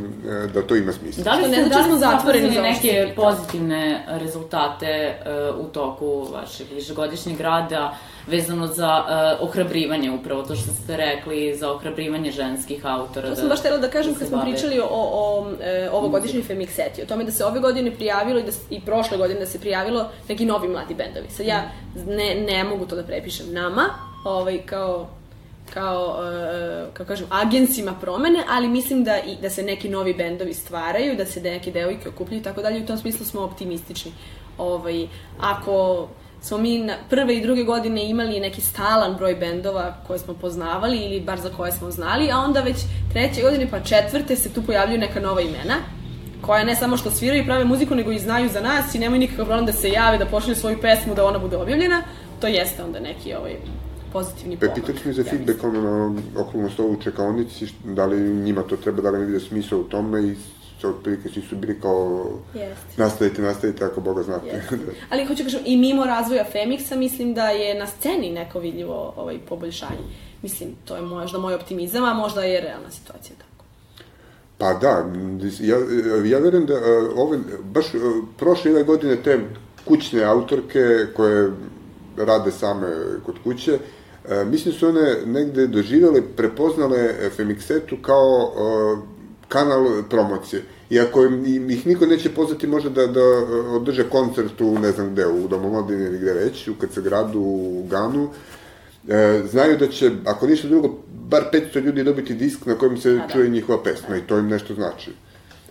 da 0.55 0.63
to 0.63 0.77
ima 0.77 0.93
smisla. 0.93 1.25
Da 1.25 1.33
li 1.33 1.53
ste, 1.53 1.69
da 1.69 1.79
li 1.79 1.85
smo 1.85 1.97
zatvoreni 1.97 2.51
neke 2.51 3.13
pozitivne 3.17 4.05
rezultate 4.09 5.15
uh, 5.57 5.67
u 5.67 5.69
toku 5.69 6.27
vašeg 6.33 6.67
višegodišnjeg 6.75 7.41
rada 7.41 7.97
vezano 8.27 8.67
za 8.67 9.05
uh, 9.41 9.49
ohrabrivanje, 9.49 10.11
upravo 10.11 10.43
to 10.43 10.55
što 10.55 10.71
ste 10.73 10.97
rekli, 10.97 11.57
za 11.57 11.73
ohrabrivanje 11.73 12.31
ženskih 12.31 12.87
autora? 12.87 13.29
To 13.29 13.37
sam 13.37 13.45
da, 13.45 13.49
baš 13.49 13.61
htela 13.61 13.79
da 13.79 13.91
kažem 13.91 14.13
da 14.13 14.19
kad 14.19 14.29
smo 14.29 14.37
bave. 14.37 14.51
pričali 14.51 14.81
o, 14.81 14.87
o 14.91 15.47
e, 15.61 15.89
ovogodišnjoj 15.93 16.43
Femixeti, 16.43 17.03
o 17.03 17.07
tome 17.07 17.25
da 17.25 17.31
se 17.31 17.45
ove 17.45 17.61
godine 17.61 17.91
prijavilo 17.91 18.39
i, 18.39 18.43
da, 18.43 18.53
i 18.71 18.81
prošle 18.81 19.17
godine 19.17 19.41
da 19.41 19.47
se 19.47 19.61
prijavilo 19.61 20.09
neki 20.29 20.47
novi 20.47 20.69
mladi 20.69 20.95
bendovi. 20.95 21.27
Sad 21.31 21.47
ja 21.47 21.63
ne, 22.07 22.35
ne 22.35 22.65
mogu 22.65 22.87
to 22.87 22.97
da 22.97 23.03
prepišem 23.03 23.53
nama, 23.53 23.83
ovaj, 24.25 24.59
kao 24.67 25.09
kao, 25.75 26.19
uh, 26.19 26.95
kao 26.95 27.07
kažem, 27.07 27.27
agencima 27.31 27.95
promene, 28.01 28.45
ali 28.49 28.69
mislim 28.69 29.05
da, 29.05 29.19
i, 29.19 29.37
da 29.43 29.51
se 29.51 29.63
neki 29.63 29.89
novi 29.89 30.15
bendovi 30.15 30.55
stvaraju, 30.55 31.17
da 31.17 31.27
se 31.27 31.41
neke 31.41 31.71
devojke 31.71 32.09
okupljaju 32.09 32.41
i 32.41 32.45
tako 32.45 32.63
dalje, 32.63 32.83
u 32.83 32.87
tom 32.87 32.99
smislu 32.99 33.27
smo 33.27 33.41
optimistični. 33.41 34.13
Ovaj, 34.59 35.09
ako 35.41 36.09
smo 36.41 36.59
mi 36.59 36.79
na 36.79 36.95
prve 37.11 37.37
i 37.37 37.43
druge 37.43 37.65
godine 37.65 38.09
imali 38.11 38.41
neki 38.41 38.61
stalan 38.61 39.17
broj 39.17 39.35
bendova 39.35 39.97
koje 40.07 40.19
smo 40.19 40.35
poznavali 40.35 40.97
ili 40.97 41.21
bar 41.21 41.41
za 41.41 41.51
koje 41.57 41.73
smo 41.73 41.91
znali, 41.91 42.31
a 42.31 42.39
onda 42.39 42.61
već 42.61 42.77
treće 43.13 43.43
godine 43.43 43.69
pa 43.71 43.81
četvrte 43.81 44.37
se 44.37 44.53
tu 44.53 44.63
pojavljuju 44.63 44.99
neka 44.99 45.21
nova 45.21 45.41
imena 45.41 45.75
koja 46.41 46.65
ne 46.65 46.77
samo 46.77 46.97
što 46.97 47.11
sviraju 47.11 47.43
i 47.43 47.47
prave 47.47 47.65
muziku, 47.65 47.95
nego 47.95 48.13
i 48.13 48.19
znaju 48.19 48.49
za 48.49 48.61
nas 48.61 48.95
i 48.95 48.99
nemaju 48.99 49.21
nikakav 49.21 49.47
problem 49.47 49.67
da 49.67 49.73
se 49.73 49.89
jave, 49.89 50.19
da 50.19 50.27
pošalju 50.27 50.57
svoju 50.57 50.81
pesmu, 50.81 51.15
da 51.15 51.27
ona 51.27 51.39
bude 51.39 51.57
objavljena, 51.57 52.03
to 52.41 52.47
jeste 52.47 52.85
onda 52.85 53.01
neki 53.01 53.35
ovaj, 53.35 53.57
pozitivni 54.13 54.57
pomak. 54.57 54.79
E, 54.79 54.81
pitali 54.81 54.99
smo 54.99 55.13
za 55.13 55.25
feedback 55.25 55.65
ono 55.65 55.81
na 55.81 56.23
okrugnom 56.41 56.71
stolu 56.71 56.93
u 56.93 57.03
čekaonici, 57.03 57.67
da 57.85 58.07
li 58.07 58.35
njima 58.35 58.63
to 58.63 58.77
treba, 58.77 59.03
da 59.03 59.11
li 59.11 59.19
ne 59.19 59.25
vide 59.25 59.41
smisla 59.41 59.79
u 59.79 59.85
tome 59.85 60.23
i 60.23 60.35
sa 60.81 60.89
otprilike 60.89 61.29
svi 61.29 61.43
su 61.43 61.57
bili 61.57 61.81
kao 61.81 62.25
yes. 62.55 62.75
nastavite, 62.97 63.43
nastavite 63.43 63.85
ako 63.85 64.01
Boga 64.01 64.23
znate. 64.23 64.63
Yes. 64.71 64.79
Ali 65.11 65.25
hoću 65.25 65.43
kažem, 65.43 65.61
i 65.65 65.77
mimo 65.77 66.05
razvoja 66.05 66.45
Femixa 66.55 66.97
mislim 66.97 67.35
da 67.35 67.49
je 67.49 67.79
na 67.79 67.87
sceni 67.87 68.31
neko 68.31 68.61
vidljivo 68.61 69.15
ovaj, 69.17 69.39
poboljšanje. 69.49 70.07
Mislim, 70.43 70.71
to 70.85 70.97
je 70.97 71.03
možda 71.03 71.39
moj 71.39 71.55
optimizam, 71.55 72.05
a 72.05 72.15
možda 72.15 72.43
je 72.43 72.61
realna 72.61 72.91
situacija 72.91 73.37
tako. 73.39 73.65
Pa 74.59 74.75
da, 74.75 75.11
ja, 75.61 75.77
ja 76.25 76.39
verujem 76.39 76.67
da 76.67 76.75
ove, 77.17 77.39
baš 77.63 77.87
prošle 78.39 78.71
ove 78.71 78.83
godine 78.83 79.17
te 79.17 79.41
kućne 79.85 80.25
autorke 80.25 81.07
koje 81.17 81.51
rade 82.17 82.53
same 82.53 82.87
kod 83.27 83.35
kuće, 83.45 83.79
E, 84.31 84.45
mislim 84.45 84.75
da 84.75 84.79
su 84.79 84.89
one 84.89 85.17
negde 85.27 85.67
doživjele, 85.67 86.23
prepoznale 86.37 87.15
Femixetu 87.37 88.03
kao 88.03 88.53
e, 88.53 89.23
kanal 89.49 89.87
promocije. 90.11 90.63
I 90.91 91.01
ako 91.01 91.25
im, 91.25 91.71
ih 91.71 91.87
niko 91.87 92.07
neće 92.07 92.35
pozvati 92.35 92.67
možda 92.67 92.91
da, 92.91 93.07
da 93.07 93.21
održe 93.71 94.09
koncert 94.09 94.61
u, 94.61 94.79
ne 94.79 94.93
znam 94.93 95.13
gde, 95.13 95.27
u 95.27 95.49
Domomladini 95.49 96.05
ili 96.05 96.19
gde 96.19 96.33
već, 96.33 96.69
u 96.69 96.75
KC 96.75 96.99
gradu, 96.99 97.41
u 97.41 97.87
Ganu, 97.91 98.29
e, 99.09 99.43
znaju 99.51 99.79
da 99.79 99.89
će, 99.89 100.11
ako 100.27 100.47
ništa 100.47 100.69
drugo, 100.69 100.99
bar 101.09 101.43
500 101.53 101.81
ljudi 101.81 102.05
dobiti 102.05 102.35
disk 102.35 102.67
na 102.67 102.75
kojem 102.75 102.97
se 102.97 103.11
A, 103.11 103.15
da. 103.15 103.29
čuje 103.33 103.49
njihova 103.49 103.83
pesma 103.83 104.17
i 104.17 104.27
to 104.27 104.39
im 104.39 104.49
nešto 104.49 104.75
znači. 104.75 105.11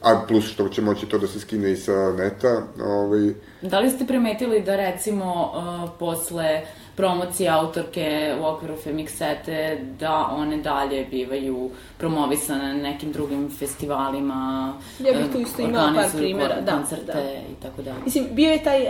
A 0.01 0.21
plus 0.27 0.45
što 0.45 0.69
će 0.69 0.81
moći 0.81 1.05
to 1.05 1.17
da 1.17 1.27
se 1.27 1.39
skine 1.39 1.71
i 1.71 1.75
sa 1.75 2.13
neta. 2.17 2.63
Ovaj... 2.83 3.33
Da 3.61 3.79
li 3.79 3.89
ste 3.89 4.05
primetili 4.05 4.61
da 4.61 4.75
recimo 4.75 5.51
uh, 5.53 5.89
posle 5.99 6.61
promocije 6.95 7.49
autorke 7.49 8.35
u 8.41 8.45
okviru 8.45 8.75
Femixete, 8.85 9.77
da 9.99 10.27
one 10.31 10.57
dalje 10.57 11.05
bivaju 11.05 11.71
promovisane 11.97 12.73
na 12.73 12.89
nekim 12.89 13.11
drugim 13.11 13.49
festivalima, 13.59 14.73
ja 14.99 15.13
bih 15.13 15.31
tu 15.31 15.39
isto 15.39 15.61
imala 15.61 15.93
par 15.93 16.09
primjera, 16.17 16.61
da, 16.61 16.71
koncerte 16.71 17.13
da. 17.13 17.21
i 17.21 17.61
tako 17.61 17.81
dalje. 17.81 17.97
Mislim, 18.05 18.27
bio 18.31 18.51
je 18.51 18.63
taj 18.63 18.81
uh, 18.81 18.89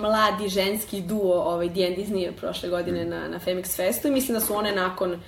mladi 0.00 0.48
ženski 0.48 1.00
duo, 1.00 1.42
ovaj, 1.42 1.68
D&D 1.68 1.96
Disney 1.96 2.32
prošle 2.32 2.68
godine 2.68 3.04
na, 3.04 3.28
na 3.28 3.38
Femix 3.38 3.76
Festu 3.76 4.08
i 4.08 4.10
mislim 4.10 4.34
da 4.34 4.40
su 4.40 4.54
one 4.54 4.72
nakon 4.72 5.12
uh, 5.12 5.18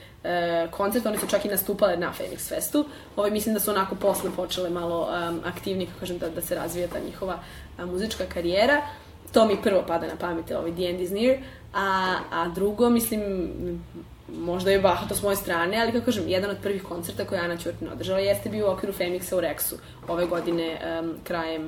koncerta, 0.71 1.09
one 1.09 1.19
su 1.19 1.27
čak 1.27 1.45
i 1.45 1.49
nastupale 1.49 1.97
na 1.97 2.13
Femix 2.19 2.49
Festu, 2.49 2.85
ovaj, 3.17 3.31
mislim 3.31 3.55
da 3.55 3.61
su 3.61 3.71
onako 3.71 3.95
posle 3.95 4.31
počele 4.37 4.71
malo 4.71 5.09
um, 5.31 5.41
aktivni, 5.45 5.87
kako 5.87 6.01
kažem, 6.01 6.19
da, 6.19 6.29
da 6.29 6.41
se 6.41 6.55
razvija 6.55 6.89
ta 6.89 6.99
njihova 7.07 7.39
uh, 7.79 7.85
muzička 7.85 8.25
karijera. 8.35 8.83
To 9.33 9.47
mi 9.47 9.63
prvo 9.63 9.83
pada 9.87 10.07
na 10.07 10.17
pamet, 10.21 10.51
ovaj 10.51 10.71
D&D 10.71 10.99
Disney, 10.99 11.39
A, 11.75 12.17
a 12.31 12.49
drugo, 12.49 12.91
mislim, 12.91 13.23
možda 14.29 14.71
je 14.71 14.81
bahato 14.81 15.15
s 15.15 15.23
moje 15.23 15.37
strane, 15.37 15.83
ali 15.83 15.93
kako 15.93 16.05
kažem, 16.05 16.29
jedan 16.29 16.51
od 16.51 16.57
prvih 16.63 16.83
koncerta 16.83 17.25
koje 17.25 17.41
Ana 17.41 17.57
Ćurtin 17.57 17.89
održala 17.93 18.19
jeste 18.19 18.49
bio 18.49 18.69
u 18.69 18.73
okviru 18.73 18.93
Femixa 18.93 19.37
u 19.37 19.41
Rexu 19.41 19.75
ove 20.09 20.27
godine 20.27 20.81
um, 21.01 21.15
krajem 21.25 21.63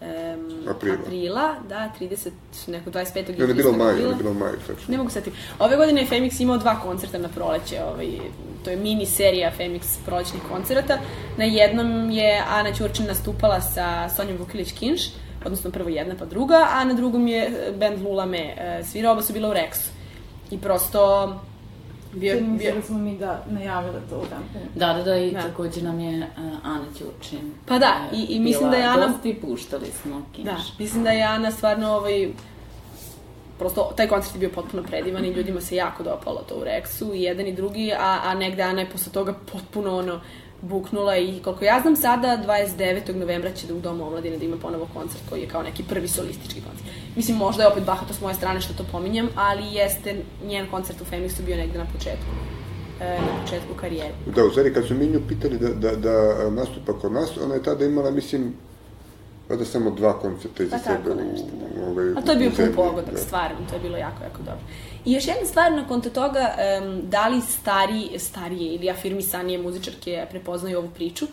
um, 0.00 0.68
aprila. 0.68 0.96
aprila, 1.02 1.54
da, 1.68 1.92
30, 2.00 2.30
neko 2.66 2.90
25. 2.90 3.38
Ne, 3.38 3.46
ne 3.46 3.54
bilo 3.54 3.72
maj, 3.72 3.94
ne 3.94 4.14
bilo 4.18 4.34
maj, 4.34 4.52
tačno. 4.66 4.84
Ne 4.88 4.96
mogu 4.98 5.10
setiti. 5.10 5.36
Ove 5.58 5.76
godine 5.76 6.00
je 6.00 6.08
Femix 6.08 6.42
imao 6.42 6.58
dva 6.58 6.80
koncerta 6.80 7.18
na 7.18 7.28
proleće, 7.28 7.82
ovaj, 7.92 8.08
to 8.64 8.70
je 8.70 8.76
mini 8.76 9.06
serija 9.06 9.52
Femix 9.58 9.82
prolećnih 10.06 10.42
koncerta. 10.52 10.98
Na 11.36 11.44
jednom 11.44 12.10
je 12.10 12.42
Ana 12.48 12.72
Ćurčin 12.72 13.06
nastupala 13.06 13.60
sa 13.60 14.08
Sonjom 14.16 14.38
Vukilić-Kinš, 14.38 15.08
odnosno 15.44 15.70
prvo 15.70 15.88
jedna 15.88 16.14
pa 16.18 16.24
druga, 16.24 16.68
a 16.72 16.84
na 16.84 16.94
drugom 16.94 17.28
je 17.28 17.42
e, 17.42 17.72
band 17.78 18.02
Lulame 18.02 18.38
e, 18.38 18.84
svirao, 18.84 19.12
oba 19.12 19.22
su 19.22 19.32
bila 19.32 19.48
u 19.48 19.52
Rexu. 19.52 19.88
I 20.50 20.58
prosto 20.58 21.28
bio, 22.16 22.36
Čini 22.36 22.58
bio... 22.58 22.74
da 22.74 22.82
smo 22.82 22.98
mi 22.98 23.18
da 23.18 23.44
najavile 23.50 24.00
to 24.10 24.16
u 24.16 24.24
dan. 24.30 24.42
Da, 24.74 24.92
da, 24.92 25.02
da, 25.02 25.16
i 25.16 25.30
da. 25.30 25.42
takođe 25.42 25.82
nam 25.82 26.00
je 26.00 26.18
uh, 26.18 26.52
Ana 26.62 26.84
Ćurčin. 26.98 27.52
Pa 27.66 27.78
da, 27.78 27.94
i, 28.12 28.26
i 28.28 28.40
mislim 28.40 28.70
da 28.70 28.76
je 28.76 28.84
Ana... 28.84 29.06
Gosti, 29.06 29.38
puštali 29.40 29.86
smo 30.02 30.22
kinš. 30.32 30.44
Da, 30.44 30.56
mislim 30.78 31.04
da 31.04 31.10
je 31.10 31.22
Ana 31.22 31.50
stvarno 31.50 31.92
ovaj, 31.92 32.28
prosto 33.58 33.92
taj 33.96 34.08
koncert 34.08 34.34
je 34.34 34.38
bio 34.38 34.50
potpuno 34.54 34.82
predivan 34.82 35.24
i 35.24 35.28
ljudima 35.28 35.60
se 35.60 35.76
jako 35.76 36.02
dopalo 36.02 36.44
to 36.48 36.54
u 36.54 36.64
Rexu, 36.64 37.14
i 37.14 37.22
jedan 37.22 37.46
i 37.46 37.52
drugi, 37.52 37.92
a, 37.92 38.20
a 38.24 38.34
negde 38.34 38.62
Ana 38.62 38.80
je 38.80 38.90
posle 38.90 39.12
toga 39.12 39.34
potpuno 39.52 39.98
ono, 39.98 40.20
buknula 40.62 41.16
i 41.16 41.40
koliko 41.44 41.64
ja 41.64 41.80
znam 41.80 41.96
sada 41.96 42.38
29. 42.46 43.14
novembra 43.14 43.52
će 43.52 43.66
da 43.66 43.74
u 43.74 43.80
Domu 43.80 44.06
omladine 44.06 44.38
da 44.38 44.44
ima 44.44 44.56
ponovo 44.56 44.88
koncert 44.94 45.22
koji 45.28 45.40
je 45.40 45.48
kao 45.48 45.62
neki 45.62 45.82
prvi 45.88 46.08
solistički 46.08 46.60
koncert. 46.60 46.88
Mislim 47.16 47.36
možda 47.36 47.62
je 47.62 47.68
opet 47.68 47.84
bahato 47.84 48.14
s 48.14 48.20
moje 48.20 48.34
strane 48.34 48.60
što 48.60 48.74
to 48.74 48.84
pominjem, 48.92 49.28
ali 49.34 49.74
jeste 49.74 50.16
njen 50.46 50.66
koncert 50.70 51.00
u 51.00 51.04
Femixu 51.04 51.44
bio 51.46 51.56
negde 51.56 51.78
na 51.78 51.86
početku 51.92 52.30
e, 53.00 53.18
na 53.20 53.42
početku 53.42 53.74
karijere. 53.80 54.14
Da, 54.34 54.44
u 54.44 54.50
stvari 54.50 54.74
kad 54.74 54.86
su 54.86 54.94
Minju 54.94 55.20
pitali 55.28 55.58
da, 55.58 55.68
da, 55.68 55.96
da 55.96 56.50
nastupa 56.50 56.98
kod 56.98 57.12
nas, 57.12 57.38
ona 57.44 57.54
je 57.54 57.62
tada 57.62 57.84
imala, 57.84 58.10
mislim, 58.10 58.54
Pa 59.48 59.56
da 59.56 59.64
samo 59.64 59.90
dva 59.90 60.18
koncepta 60.20 60.62
iza 60.62 60.76
Pa 60.76 60.82
sebe. 60.82 61.14
nešto, 61.14 61.46
u, 61.46 61.78
da. 61.78 61.86
ovaj, 61.90 62.10
A 62.16 62.22
to 62.22 62.32
je 62.32 62.38
bio 62.38 62.48
u 62.48 62.52
pun 62.56 62.72
pogodak, 62.76 63.14
da. 63.14 63.20
stvarno, 63.20 63.56
to 63.68 63.74
je 63.74 63.80
bilo 63.80 63.96
jako, 63.96 64.24
jako 64.24 64.38
dobro. 64.38 64.60
I 65.04 65.12
još 65.12 65.26
jedna 65.26 65.46
stvar 65.46 65.72
na 65.72 65.88
konto 65.88 66.10
toga, 66.10 66.54
um, 66.82 67.00
da 67.10 67.28
li 67.28 67.40
stari, 67.40 68.18
starije 68.18 68.74
ili 68.74 68.90
afirmisanije 68.90 69.58
muzičarke 69.58 70.26
prepoznaju 70.30 70.78
ovu 70.78 70.90
priču, 70.94 71.26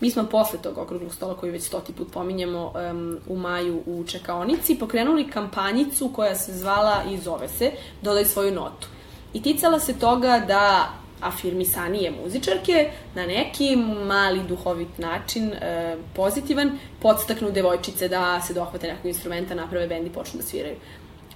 Mi 0.00 0.10
smo 0.10 0.24
posle 0.24 0.58
tog 0.62 0.78
okruglog 0.78 1.14
stola 1.14 1.34
koji 1.34 1.52
već 1.52 1.62
stoti 1.62 1.92
put 1.92 2.12
pominjemo 2.12 2.72
um, 2.90 3.18
u 3.28 3.36
maju 3.36 3.82
u 3.86 4.04
čekaonici 4.04 4.78
pokrenuli 4.78 5.30
kampanjicu 5.30 6.10
koja 6.16 6.34
se 6.34 6.52
zvala 6.52 7.02
i 7.10 7.18
zove 7.18 7.48
se 7.48 7.70
Dodaj 8.02 8.24
svoju 8.24 8.54
notu. 8.54 8.88
I 9.32 9.42
ticala 9.42 9.80
se 9.80 9.98
toga 9.98 10.44
da 10.48 10.88
afirmisanije 11.20 12.10
muzičarke 12.22 12.90
na 13.14 13.26
neki 13.26 13.76
mali 14.06 14.40
duhovit 14.48 14.98
način, 14.98 15.52
e, 15.52 15.96
pozitivan, 16.14 16.78
podstaknu 17.02 17.50
devojčice 17.50 18.08
da 18.08 18.40
se 18.40 18.54
dohvate 18.54 18.86
nekog 18.86 19.06
instrumenta, 19.06 19.54
naprave 19.54 19.86
bend 19.86 20.06
i 20.06 20.10
počnu 20.10 20.40
da 20.40 20.46
sviraju. 20.46 20.76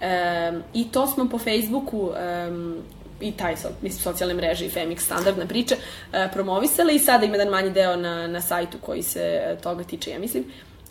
E, 0.00 0.52
I 0.74 0.88
to 0.92 1.06
smo 1.06 1.28
po 1.28 1.38
Facebooku 1.38 2.10
e, 2.16 2.50
i 3.20 3.32
taj, 3.32 3.56
so, 3.56 3.68
mislim, 3.82 4.02
socijalne 4.02 4.34
mreže 4.34 4.66
i 4.66 4.70
Femix 4.70 4.98
standardna 4.98 5.46
priča 5.46 5.74
e, 6.12 6.28
promovisale 6.32 6.94
i 6.94 6.98
sada 6.98 7.24
ima 7.24 7.34
jedan 7.34 7.48
manji 7.48 7.70
deo 7.70 7.96
na, 7.96 8.26
na 8.26 8.40
sajtu 8.40 8.78
koji 8.80 9.02
se 9.02 9.20
e, 9.20 9.56
toga 9.62 9.84
tiče, 9.84 10.10
ja 10.10 10.18
mislim. 10.18 10.44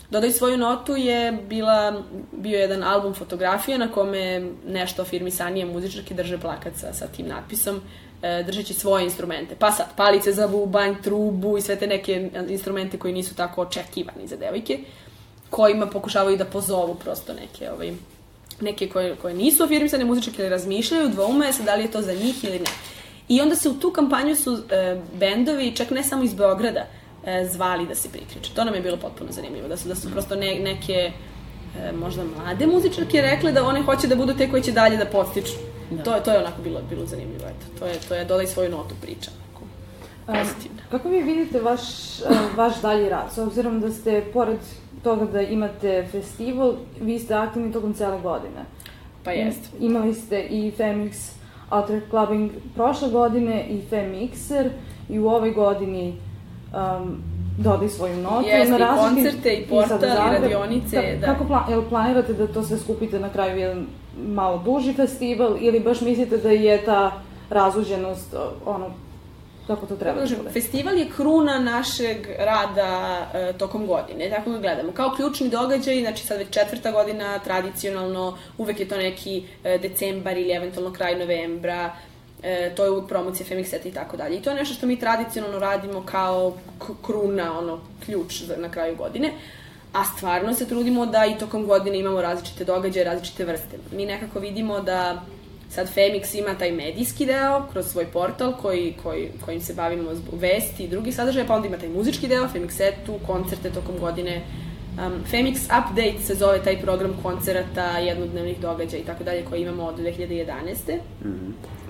Dodaj 0.10 0.32
svoju 0.32 0.58
notu 0.58 0.96
je 0.96 1.32
bila, 1.32 2.04
bio 2.32 2.60
jedan 2.60 2.84
album 2.84 3.14
fotografija 3.14 3.78
na 3.78 3.92
kome 3.92 4.42
nešto 4.68 5.02
afirmisanije 5.02 5.66
muzičarke 5.66 6.14
drže 6.14 6.38
plakat 6.38 6.74
sa, 6.76 6.94
sa 6.94 7.08
tim 7.08 7.28
natpisom 7.28 7.82
držeći 8.46 8.74
svoje 8.74 9.04
instrumente. 9.04 9.56
Pa 9.56 9.72
sad, 9.72 9.88
palice 9.96 10.32
za 10.34 10.48
bubanj, 10.48 10.96
trubu 11.04 11.58
i 11.58 11.62
sve 11.62 11.76
te 11.76 11.88
neke 11.88 12.30
instrumente 12.50 12.98
koji 12.98 13.14
nisu 13.14 13.36
tako 13.36 13.62
očekivani 13.62 14.28
za 14.28 14.36
devojke, 14.36 14.80
kojima 15.50 15.88
pokušavaju 15.88 16.38
da 16.38 16.46
pozovu 16.46 16.96
prosto 16.96 17.34
neke, 17.34 17.72
ovaj, 17.72 17.94
neke 18.62 18.90
koje, 18.90 19.16
koje 19.16 19.34
nisu 19.34 19.64
afirmisane 19.64 20.06
muzičarke 20.06 20.42
ili 20.42 20.50
razmišljaju, 20.50 21.10
dvoume 21.10 21.54
se 21.54 21.64
da 21.64 21.76
li 21.76 21.84
je 21.84 21.92
to 21.92 22.02
za 22.02 22.14
njih 22.14 22.44
ili 22.44 22.60
ne. 22.60 22.72
I 23.28 23.42
onda 23.42 23.56
se 23.56 23.70
u 23.70 23.74
tu 23.74 23.92
kampanju 23.92 24.36
su 24.36 24.58
e, 24.70 25.02
bendovi, 25.14 25.76
čak 25.76 25.92
ne 25.92 26.04
samo 26.04 26.24
iz 26.24 26.34
Beograda, 26.34 26.86
e, 27.26 27.48
zvali 27.52 27.88
da 27.88 27.96
se 27.96 28.10
priključe. 28.10 28.54
To 28.56 28.64
nam 28.64 28.76
je 28.76 28.82
bilo 28.82 28.98
potpuno 28.98 29.32
zanimljivo, 29.32 29.68
da 29.68 29.78
su, 29.78 29.88
da 29.88 29.96
su 29.96 30.12
prosto 30.12 30.36
ne, 30.36 30.60
neke 30.60 30.94
e, 30.94 31.12
možda 32.00 32.24
mlade 32.24 32.68
muzičarke 32.68 33.22
rekle 33.22 33.52
da 33.52 33.66
one 33.66 33.82
hoće 33.82 34.08
da 34.08 34.16
budu 34.16 34.34
te 34.34 34.50
koje 34.50 34.64
će 34.64 34.72
dalje 34.72 34.98
da 34.98 35.06
podstiču. 35.06 35.54
Da. 35.92 36.04
To, 36.04 36.16
je, 36.16 36.24
to 36.24 36.32
je 36.32 36.40
onako 36.40 36.62
bilo, 36.62 36.82
bilo 36.90 37.06
zanimljivo. 37.06 37.44
Eto. 37.44 37.80
To 37.80 37.86
je, 37.86 37.94
to 38.08 38.16
je 38.16 38.26
dodaj 38.26 38.48
svoju 38.48 38.70
notu 38.70 38.96
priča. 39.02 39.32
Onako, 40.28 40.44
pozitivna. 40.46 40.82
Kako 40.92 41.10
vi 41.10 41.22
vidite 41.22 41.60
vaš, 41.60 41.82
vaš 42.58 42.82
dalji 42.82 43.10
rad? 43.10 43.34
S 43.34 43.38
obzirom 43.38 43.82
da 43.82 43.92
ste, 43.92 44.24
pored 44.34 44.60
toga 45.04 45.26
da 45.26 45.42
imate 45.42 46.08
festival, 46.12 46.74
vi 47.02 47.20
ste 47.20 47.34
aktivni 47.34 47.74
tokom 47.74 47.94
cele 47.94 48.22
godine. 48.22 48.66
Pa 49.24 49.32
jest. 49.32 49.60
Imali 49.80 50.14
ste 50.14 50.42
i 50.42 50.72
Femix 50.78 51.32
Alter 51.70 52.02
Clubbing 52.10 52.52
prošle 52.76 53.10
godine 53.10 53.68
i 53.70 53.82
Femixer 53.92 54.70
i 55.10 55.20
u 55.20 55.28
ovoj 55.28 55.52
godini 55.52 56.18
um, 56.74 57.24
dodaj 57.60 57.90
svoju 57.90 58.18
notu. 58.18 58.48
Jeste, 58.48 58.68
i 58.68 58.78
različitim- 58.78 59.16
koncerte, 59.16 59.50
i 59.52 59.66
portal, 59.66 59.98
i 59.98 60.02
Zagreb. 60.02 60.42
radionice, 60.44 60.96
Ka- 60.98 61.20
da. 61.20 61.26
Kako 61.26 61.46
plan, 61.46 61.64
jel 61.70 61.84
planirate 61.84 62.34
da 62.34 62.48
to 62.48 62.64
sve 62.64 62.78
skupite 62.78 63.20
na 63.20 63.30
kraju 63.30 63.58
jedan 63.58 63.86
malo 64.18 64.58
duži 64.60 64.94
festival 64.94 65.58
ili 65.60 65.80
baš 65.82 66.02
mislite 66.02 66.38
da 66.38 66.50
je 66.52 66.86
ta 66.86 67.12
razuđenost 67.50 68.36
ono 68.66 68.90
kako 69.68 69.86
to 69.86 69.96
treba 69.96 70.16
da 70.16 70.22
Kažem, 70.22 70.38
bude? 70.38 70.50
festival 70.52 70.98
je 70.98 71.10
kruna 71.10 71.60
našeg 71.60 72.18
rada 72.40 72.90
e, 73.34 73.54
tokom 73.54 73.88
godine, 73.88 74.30
tako 74.30 74.52
ga 74.52 74.58
gledamo. 74.60 74.92
Kao 74.92 75.12
ključni 75.12 75.50
događaj, 75.50 76.00
znači 76.00 76.26
sad 76.26 76.38
već 76.38 76.50
četvrta 76.50 76.92
godina, 76.92 77.40
tradicionalno, 77.40 78.26
uvek 78.58 78.80
je 78.80 78.88
to 78.88 78.98
neki 78.98 79.34
e, 79.64 79.78
decembar 79.78 80.38
ili 80.38 80.52
eventualno 80.52 80.94
kraj 80.94 81.16
novembra, 81.16 81.92
e, 82.44 82.72
to 82.76 82.84
je 82.84 82.92
uvek 82.92 83.08
promocija 83.08 83.48
Femixeta 83.48 83.88
i 83.88 83.92
tako 83.92 84.18
dalje. 84.18 84.38
I 84.38 84.42
to 84.42 84.50
je 84.50 84.56
nešto 84.56 84.74
što 84.74 84.88
mi 84.88 85.00
tradicionalno 85.00 85.60
radimo 85.60 86.04
kao 86.06 86.58
kruna, 87.06 87.60
ono, 87.60 87.80
ključ 88.06 88.42
za, 88.42 88.56
na 88.58 88.72
kraju 88.72 88.96
godine. 88.96 89.32
A 89.94 90.04
stvarno 90.06 90.54
se 90.54 90.68
trudimo 90.68 91.06
da 91.06 91.26
i 91.26 91.38
tokom 91.38 91.66
godine 91.66 92.00
imamo 92.00 92.22
različite 92.22 92.66
događaje, 92.66 93.04
različite 93.04 93.46
vrste. 93.46 93.78
Mi 93.92 94.06
nekako 94.06 94.40
vidimo 94.40 94.80
da 94.82 95.22
Sad 95.70 95.90
Femix 95.96 96.38
ima 96.40 96.54
taj 96.58 96.72
medijski 96.72 97.26
deo 97.26 97.68
kroz 97.72 97.86
svoj 97.86 98.06
portal 98.06 98.54
koji, 98.62 98.94
koji, 99.04 99.30
kojim 99.46 99.62
se 99.62 99.74
bavimo 99.74 100.16
zbog 100.16 100.40
vesti 100.40 100.84
i 100.84 100.88
drugih 100.88 101.16
sadržaja, 101.16 101.46
pa 101.46 101.56
onda 101.56 101.68
ima 101.68 101.78
taj 101.78 101.90
muzički 101.90 102.28
deo, 102.28 102.48
Femixetu, 102.48 103.20
koncerte 103.28 103.70
tokom 103.70 103.96
godine. 104.00 104.42
Um, 104.98 105.24
Femix 105.32 105.56
Update 105.56 106.20
se 106.24 106.36
zove 106.36 106.64
taj 106.64 106.82
program 106.82 107.14
koncerata, 107.24 107.98
jednodnevnih 107.98 108.60
događaja 108.60 109.02
i 109.02 109.06
tako 109.06 109.24
dalje 109.24 109.46
koji 109.46 109.62
imamo 109.62 109.84
od 109.84 110.00
2011. 110.00 111.00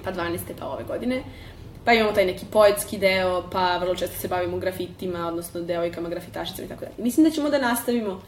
pa 0.04 0.12
12. 0.12 0.40
pa 0.60 0.68
ove 0.68 0.84
godine. 0.84 1.24
Pa 1.86 1.94
imamo 1.94 2.12
taj 2.12 2.26
neki 2.26 2.46
poetski 2.52 2.98
deo, 2.98 3.44
pa 3.52 3.78
vrlo 3.78 3.96
često 3.96 4.18
se 4.18 4.28
bavimo 4.28 4.58
grafitima, 4.58 5.28
odnosno 5.28 5.62
devojkama, 5.62 6.10
grafitašicama 6.10 6.66
i 6.66 6.70
tako 6.70 6.82
dalje. 6.82 6.94
Mislim 6.98 7.24
da 7.24 7.32
ćemo 7.32 7.50
da 7.50 7.60
nastavimo 7.60 8.22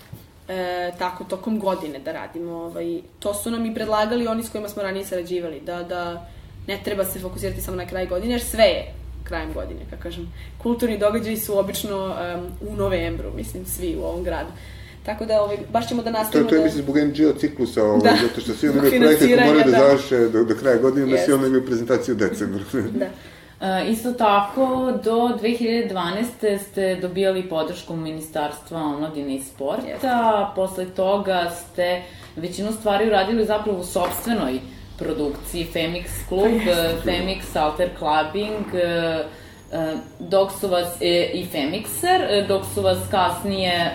e, 0.48 0.92
tako 1.00 1.24
tokom 1.24 1.60
godine 1.60 2.00
da 2.00 2.12
radimo. 2.12 2.54
Ovaj, 2.54 3.02
to 3.20 3.34
su 3.34 3.52
nam 3.52 3.66
i 3.66 3.74
predlagali 3.74 4.28
oni 4.28 4.44
s 4.44 4.50
kojima 4.50 4.70
smo 4.70 4.84
ranije 4.84 5.06
sarađivali, 5.06 5.60
da, 5.60 5.84
da 5.84 6.30
ne 6.68 6.80
treba 6.84 7.06
se 7.06 7.20
fokusirati 7.20 7.62
samo 7.62 7.78
na 7.78 7.86
kraj 7.86 8.08
godine, 8.08 8.34
jer 8.34 8.42
sve 8.42 8.64
je 8.64 8.94
krajem 9.24 9.54
godine, 9.54 9.80
kako 9.90 10.04
kažem. 10.04 10.34
Kulturni 10.58 10.98
događaji 10.98 11.38
su 11.38 11.60
obično 11.60 12.06
um, 12.06 12.70
u 12.70 12.76
novembru, 12.76 13.32
mislim, 13.36 13.66
svi 13.66 13.96
u 13.96 14.04
ovom 14.04 14.24
gradu. 14.24 14.52
Tako 15.06 15.26
da 15.26 15.42
ovaj, 15.42 15.58
baš 15.72 15.88
ćemo 15.88 16.04
da 16.04 16.12
To, 16.12 16.18
nastavimo 16.18 16.50
to 16.50 16.56
je, 16.56 16.60
da... 16.60 16.66
mislim, 16.66 16.84
zbog 16.84 16.98
NGO 16.98 17.40
ciklusa, 17.40 17.84
ovaj, 17.84 18.02
Da. 18.02 18.18
zato 18.28 18.42
što 18.42 18.54
svi 18.54 18.70
oni 18.70 18.78
imaju 18.78 19.02
projekte 19.02 19.26
koji 19.26 19.48
moraju 19.48 19.64
da 19.66 19.72
da. 19.72 19.78
završe 19.78 20.18
do, 20.30 20.44
do 20.44 20.56
kraja 20.56 20.78
godine, 20.78 21.12
da 21.12 21.18
svi 21.18 21.34
oni 21.34 21.48
imaju 21.48 21.66
prezentaciju 21.66 22.16
u 22.16 22.18
decembru. 22.18 22.64
Da. 23.00 23.08
E, 23.62 23.90
isto 23.90 24.12
tako, 24.12 24.94
do 25.04 25.12
2012. 25.42 26.60
ste 26.60 26.96
dobijali 26.96 27.50
podršku 27.50 27.96
Ministarstva 27.96 28.80
omladine 28.80 29.36
i 29.36 29.42
sporta, 29.42 29.88
Jeste. 29.88 30.08
posle 30.56 30.86
toga 30.86 31.50
ste 31.50 32.02
većinu 32.36 32.72
stvari 32.72 33.08
uradili 33.08 33.46
zapravo 33.46 33.80
u 33.80 33.84
sobstvenoj 33.84 34.60
produkciji 35.00 35.68
Femix 35.74 36.06
Klub, 36.30 36.62
e, 36.68 36.96
Femix 37.06 37.60
Alter 37.60 37.90
Clubbing, 38.00 38.76
e, 38.76 39.24
dok 40.20 40.52
su 40.60 40.68
vas 40.68 40.88
e, 41.02 41.32
i 41.34 41.46
Femixer, 41.54 42.22
e, 42.30 42.46
dok 42.48 42.62
su 42.74 42.82
vas 42.82 42.98
kasnije 43.12 43.74
e, 43.74 43.92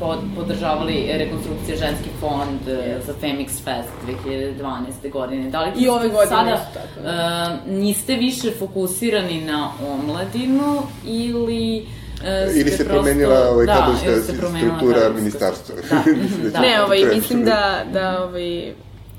pod, 0.00 0.18
podržavali 0.36 1.10
rekonstrukcije 1.12 1.76
ženski 1.76 2.08
fond 2.20 2.68
e, 2.68 3.00
za 3.06 3.12
Femix 3.22 3.46
Fest 3.48 3.88
2012. 4.26 5.10
godine. 5.12 5.50
Da 5.50 5.60
li 5.60 5.70
I 5.76 5.88
ove 5.88 6.08
godine 6.08 6.28
sada 6.28 6.70
tako, 6.74 7.02
da. 7.02 7.58
e, 7.66 7.70
niste 7.72 8.14
više 8.14 8.50
fokusirani 8.58 9.40
na 9.40 9.70
omladinu 9.92 10.82
ili 11.06 11.86
e, 12.24 12.46
Ili 12.54 12.70
se 12.70 12.84
prosto- 12.84 12.92
promenila 12.92 13.48
ovaj, 13.50 13.66
da, 13.66 13.74
kadrovska 13.74 14.22
struktura 14.22 14.70
kadrovska 14.78 15.12
ministarstva. 15.14 15.74
Da, 15.90 16.02
da 16.42 16.50
da. 16.50 16.60
Ne, 16.60 16.82
ovaj, 16.82 16.98
mislim 17.14 17.44
da, 17.44 17.84
da 17.92 18.24
ovaj, 18.24 18.72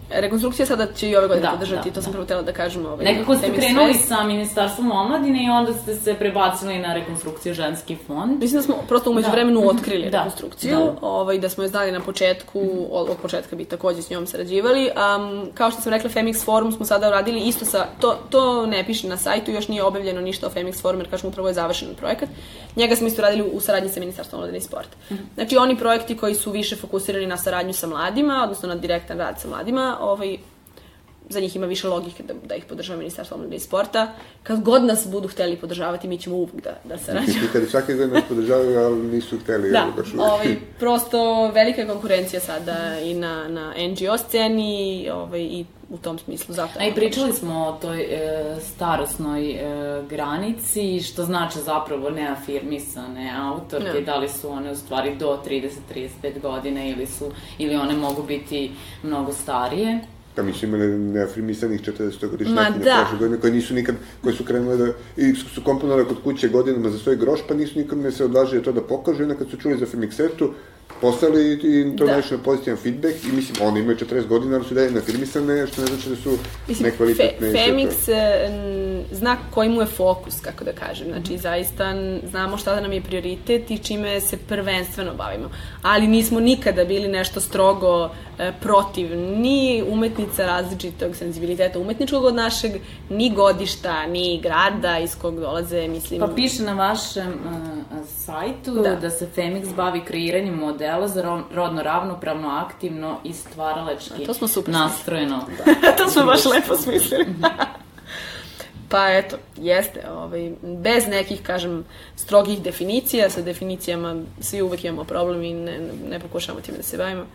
rekonstrukcija 0.09 0.65
sada 0.65 0.87
će 0.93 1.09
i 1.09 1.15
ove 1.15 1.27
godine 1.27 1.47
Da, 1.47 1.51
podržati, 1.51 1.89
da, 1.89 1.95
to 1.95 2.01
sam 2.01 2.11
da. 2.11 2.15
prvo 2.15 2.25
htela 2.25 2.41
da 2.41 2.51
kažem. 2.53 2.85
Ovaj, 2.85 3.05
Nekako 3.05 3.35
ste 3.35 3.47
Femix 3.47 3.55
krenuli 3.55 3.93
Fest. 3.93 4.07
sa 4.07 4.23
Ministarstvom 4.23 4.91
omladine 4.91 5.45
i 5.45 5.49
onda 5.49 5.73
ste 5.73 5.95
se 5.95 6.13
prebacili 6.13 6.79
na 6.79 6.93
rekonstrukciju 6.93 7.53
ženski 7.53 7.97
fond. 8.07 8.39
Mislim 8.39 8.59
da 8.59 8.63
smo 8.63 8.75
prosto 8.87 9.09
umeđu 9.11 9.27
Da. 9.27 9.31
vremenu 9.31 9.67
otkrili 9.69 10.09
Da. 10.09 10.17
rekonstrukciju, 10.17 10.77
Da. 10.77 10.95
ovaj, 11.01 11.37
da 11.39 11.49
smo 11.49 11.63
je 11.63 11.69
znali 11.69 11.91
na 11.91 11.99
početku, 11.99 12.59
od, 12.91 13.09
od 13.09 13.17
početka 13.17 13.55
bi 13.55 13.65
takođe 13.65 14.01
s 14.01 14.09
njom 14.09 14.27
sarađivali. 14.27 14.89
Um, 14.89 15.49
kao 15.53 15.71
što 15.71 15.81
sam 15.81 15.93
rekla, 15.93 16.09
Femix 16.09 16.45
Forum 16.45 16.71
smo 16.71 16.85
sada 16.85 17.07
uradili 17.07 17.39
isto 17.39 17.65
sa, 17.65 17.85
to, 17.99 18.17
to 18.29 18.65
ne 18.65 18.85
piše 18.85 19.07
na 19.07 19.17
sajtu, 19.17 19.51
još 19.51 19.67
nije 19.67 19.83
objavljeno 19.83 20.21
ništa 20.21 20.47
o 20.47 20.49
Femix 20.49 20.81
Forum, 20.81 20.99
jer 20.99 21.09
kažemo 21.09 21.29
upravo 21.29 21.47
je 21.47 21.53
završen 21.53 21.87
projekat. 21.97 22.29
Njega 22.75 22.95
smo 22.95 23.07
isto 23.07 23.21
radili 23.21 23.49
u 23.53 23.59
saradnji 23.59 23.89
sa 23.89 23.99
Ministarstvom 23.99 24.39
omladine 24.39 24.57
i 24.57 24.61
sporta. 24.61 24.97
Znači 25.35 25.57
oni 25.57 25.77
projekti 25.77 26.17
koji 26.17 26.35
su 26.35 26.51
više 26.51 26.75
fokusirani 26.75 27.27
na 27.27 27.37
saradnju 27.37 27.73
sa 27.73 27.87
mladima, 27.87 28.39
odnosno 28.43 28.69
na 28.69 28.75
direktan 28.75 29.17
rad 29.17 29.39
sa 29.39 29.47
mladima, 29.47 29.97
ovaj, 29.99 30.37
za 31.29 31.39
njih 31.39 31.55
ima 31.55 31.65
više 31.65 31.87
logike 31.87 32.23
da, 32.23 32.33
da 32.47 32.55
ih 32.55 32.65
podržava 32.65 32.97
Ministarstvo 32.97 33.35
omladine 33.35 33.55
i 33.55 33.59
sporta. 33.59 34.13
Kad 34.43 34.61
god 34.61 34.83
nas 34.83 35.07
budu 35.07 35.27
hteli 35.27 35.57
podržavati, 35.57 36.07
mi 36.07 36.17
ćemo 36.17 36.35
uvek 36.35 36.63
da, 36.63 36.79
da 36.83 36.97
sarađujemo. 36.97 37.47
Pitali 37.47 37.65
svake 37.69 37.93
godine 37.93 38.13
nas 38.13 38.23
podržavaju, 38.27 38.79
ali 38.79 38.97
nisu 38.97 39.39
hteli. 39.39 39.71
Da, 39.71 39.87
baš 39.97 40.07
ovaj, 40.17 40.55
prosto 40.79 41.51
velika 41.51 41.81
je 41.81 41.87
konkurencija 41.87 42.39
sada 42.39 42.99
i 43.03 43.13
na, 43.13 43.47
na 43.47 43.73
NGO 43.89 44.17
sceni 44.17 45.09
ovaj, 45.13 45.41
i 45.41 45.65
u 45.89 45.97
tom 45.97 46.19
smislu 46.19 46.55
zato. 46.55 46.79
A 46.79 46.87
i 46.87 46.95
pričali 46.95 47.33
smo 47.33 47.67
o 47.67 47.77
toj 47.81 48.01
e, 48.01 48.55
starosnoj 48.61 49.51
e, 49.51 50.03
granici, 50.09 51.01
što 51.01 51.23
znači 51.23 51.59
zapravo 51.59 52.09
neafirmisane 52.09 53.33
autorke, 53.37 53.99
Ne. 53.99 54.01
da 54.01 54.15
li 54.15 54.29
su 54.29 54.49
one 54.49 54.71
u 54.71 54.75
stvari 54.75 55.15
do 55.15 55.39
30-35 55.47 56.41
godina 56.41 56.85
ili 56.85 57.07
su 57.07 57.31
ili 57.57 57.75
one 57.75 57.93
mogu 57.93 58.23
biti 58.23 58.71
mnogo 59.03 59.33
starije. 59.33 59.99
Da, 60.39 60.43
mi 60.43 60.53
su 60.53 60.65
imali 60.65 60.87
neafirmisanih 60.87 61.81
40 61.81 62.27
godišnjaka 62.27 62.61
Ma 62.61 62.69
na 62.69 62.77
da. 62.77 62.97
prošle 63.01 63.17
godine, 63.19 63.41
koje 63.41 63.53
nisu 63.53 63.73
nikad, 63.73 63.95
koje 64.23 64.35
su 64.35 64.43
krenule 64.43 64.77
da, 64.77 64.87
i 65.17 65.33
su, 65.35 65.63
komponovale 65.63 66.05
kod 66.05 66.17
kuće 66.23 66.47
godinama 66.47 66.89
za 66.89 66.97
svoj 66.97 67.15
groš, 67.15 67.39
pa 67.47 67.53
nisu 67.53 67.79
nikad 67.79 67.97
ne 67.97 68.11
se 68.11 68.25
odvažili 68.25 68.63
to 68.63 68.71
da 68.71 68.81
pokažu, 68.81 69.19
i 69.19 69.23
onda 69.23 69.35
kad 69.35 69.49
su 69.49 69.57
čuli 69.57 69.77
za 69.77 69.85
Femixetu, 69.85 70.49
poslali 71.01 71.53
i 71.53 71.97
to 71.97 72.05
Da. 72.05 72.15
nešto 72.15 72.37
pozitivan 72.37 72.77
feedback 72.77 73.23
i 73.23 73.31
mislim, 73.31 73.67
oni 73.67 73.79
imaju 73.79 73.97
40 73.97 74.27
godina, 74.27 74.55
ali 74.55 74.65
su 74.65 74.73
dalje 74.73 74.91
nafirmisane, 74.91 75.67
što 75.67 75.81
ne 75.81 75.87
znači 75.87 76.09
da 76.09 76.15
su 76.15 76.37
Mislim, 76.67 76.89
nekvalitetne. 76.89 77.51
Fe. 77.51 77.57
Femix 77.57 78.09
e, 78.09 78.49
zna 79.11 79.37
koji 79.51 79.69
mu 79.69 79.81
je 79.81 79.87
fokus, 79.87 80.39
kako 80.41 80.63
da 80.63 80.71
kažem. 80.73 81.07
Znači, 81.07 81.37
zaista 81.37 81.83
n- 81.85 82.21
znamo 82.29 82.57
šta 82.57 82.75
da 82.75 82.81
nam 82.81 82.91
je 82.91 83.01
prioritet 83.01 83.71
i 83.71 83.77
čime 83.77 84.21
se 84.21 84.37
prvenstveno 84.39 85.13
bavimo. 85.15 85.49
Ali 85.81 86.07
nismo 86.07 86.39
nikada 86.39 86.85
bili 86.85 87.07
nešto 87.07 87.41
strogo 87.41 88.09
protiv 88.61 89.17
ni 89.17 89.83
umetnica 89.87 90.45
različitog 90.45 91.15
senzibiliteta 91.15 91.79
umetničkog 91.79 92.23
od 92.23 92.35
našeg, 92.35 92.71
ni 93.09 93.29
godišta, 93.35 94.05
ni 94.05 94.39
grada 94.43 94.97
iz 94.99 95.15
kog 95.21 95.39
dolaze, 95.39 95.87
mislim... 95.87 96.19
Pa 96.19 96.27
piše 96.27 96.63
na 96.63 96.73
vašem 96.73 97.27
uh, 97.27 98.07
sajtu 98.07 98.71
Da. 98.71 98.81
da. 98.81 98.95
da 98.95 99.09
se 99.09 99.27
Femix 99.35 99.75
bavi 99.75 100.01
kreiranjem 100.05 100.53
modela 100.53 101.07
za 101.07 101.23
ro- 101.23 101.43
rodno 101.53 101.83
ravnopravno, 101.83 102.49
aktivno 102.49 103.17
i 103.23 103.33
stvaralački 103.33 104.23
A, 104.23 104.25
to 104.25 104.33
smo 104.33 104.47
super 104.47 104.73
nastrojeno. 104.73 105.45
to 105.97 106.09
smo 106.09 106.23
baš 106.23 106.45
lepo 106.45 106.75
smislili. 106.75 107.25
pa 108.89 109.09
eto, 109.09 109.37
jeste, 109.57 110.09
ovaj, 110.11 110.51
bez 110.61 111.07
nekih, 111.07 111.41
kažem, 111.43 111.85
strogih 112.15 112.61
definicija, 112.61 113.29
sa 113.29 113.41
definicijama 113.41 114.15
svi 114.39 114.61
uvek 114.61 114.83
imamo 114.83 115.03
problem 115.03 115.43
i 115.43 115.53
ne, 115.53 115.79
ne 116.09 116.19
pokušavamo 116.19 116.61
time 116.61 116.77
da 116.77 116.83
se 116.83 116.97
bavimo. 116.97 117.25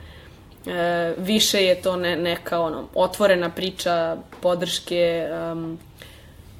E, 0.67 1.15
više 1.19 1.65
je 1.65 1.83
to 1.83 1.97
ne, 1.97 2.17
neka 2.17 2.61
ono, 2.61 2.89
otvorena 2.95 3.51
priča, 3.51 4.17
podrške, 4.41 5.29
um, 5.53 5.79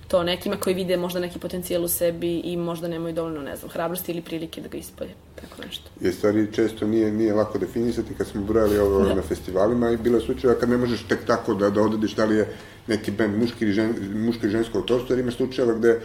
to 0.09 0.23
nekima 0.23 0.57
koji 0.57 0.75
vide 0.75 0.97
možda 0.97 1.21
neki 1.21 1.39
potencijal 1.39 1.85
u 1.85 1.89
sebi 1.89 2.39
i 2.39 2.57
možda 2.57 2.89
nemaju 2.89 3.15
dovoljno, 3.15 3.41
ne 3.41 3.57
znam, 3.57 3.71
hrabrosti 3.71 4.13
ili 4.13 4.23
prilike 4.23 4.61
da 4.61 4.69
ga 4.69 4.79
ispolje. 4.79 5.11
Tako 5.41 5.63
nešto. 5.67 5.91
Je 6.01 6.13
stvari 6.13 6.49
često 6.53 6.87
nije, 6.87 7.13
nije 7.13 7.35
lako 7.35 7.59
definisati 7.59 8.15
kad 8.15 8.27
smo 8.27 8.43
brojali 8.43 8.79
ovo 8.79 9.05
Da. 9.05 9.15
na 9.15 9.23
festivalima 9.23 9.91
i 9.91 9.97
bilo 9.97 10.17
je 10.17 10.25
slučajeva 10.25 10.61
kad 10.61 10.69
ne 10.69 10.77
možeš 10.77 11.03
tek 11.09 11.27
tako 11.27 11.55
da, 11.55 11.71
da 11.71 11.83
odrediš 11.83 12.15
da 12.15 12.25
li 12.25 12.37
je 12.37 12.49
neki 12.87 13.11
band 13.11 13.39
muški 13.39 13.65
ili, 13.65 13.73
žen, 13.73 13.95
muško 14.15 14.47
i 14.47 14.51
žensko 14.51 14.79
autorstvo, 14.79 15.13
jer 15.13 15.21
ima 15.21 15.31
slučajeva 15.31 15.75
gde 15.75 16.01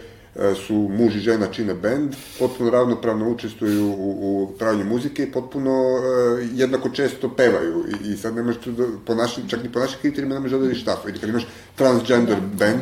su 0.66 0.74
muž 0.74 1.16
i 1.16 1.18
žena 1.18 1.46
čine 1.46 1.74
band, 1.74 2.14
potpuno 2.38 2.70
ravnopravno 2.70 3.30
učestvuju 3.30 3.86
u, 3.86 4.42
u 4.42 4.52
pravljenju 4.58 4.90
muzike 4.90 5.22
i 5.22 5.32
potpuno 5.32 5.70
e, 5.70 6.46
jednako 6.54 6.88
često 6.88 7.34
pevaju 7.36 7.84
i, 7.88 8.12
i 8.12 8.16
sad 8.16 8.36
ne 8.36 8.42
možeš 8.42 8.62
tu 8.62 8.72
da, 8.72 8.84
po 9.06 9.14
našim, 9.14 9.48
čak 9.48 9.62
ni 9.62 9.72
po 9.72 9.78
našim 9.78 9.98
kriterijima 10.00 10.34
ne 10.34 10.40
možeš 10.40 10.50
da 10.50 10.58
odrediš 10.58 10.82
šta. 10.82 10.96
Ili 11.08 11.18
kad 11.18 11.28
imaš 11.28 11.46
transgender 11.76 12.36
band, 12.58 12.80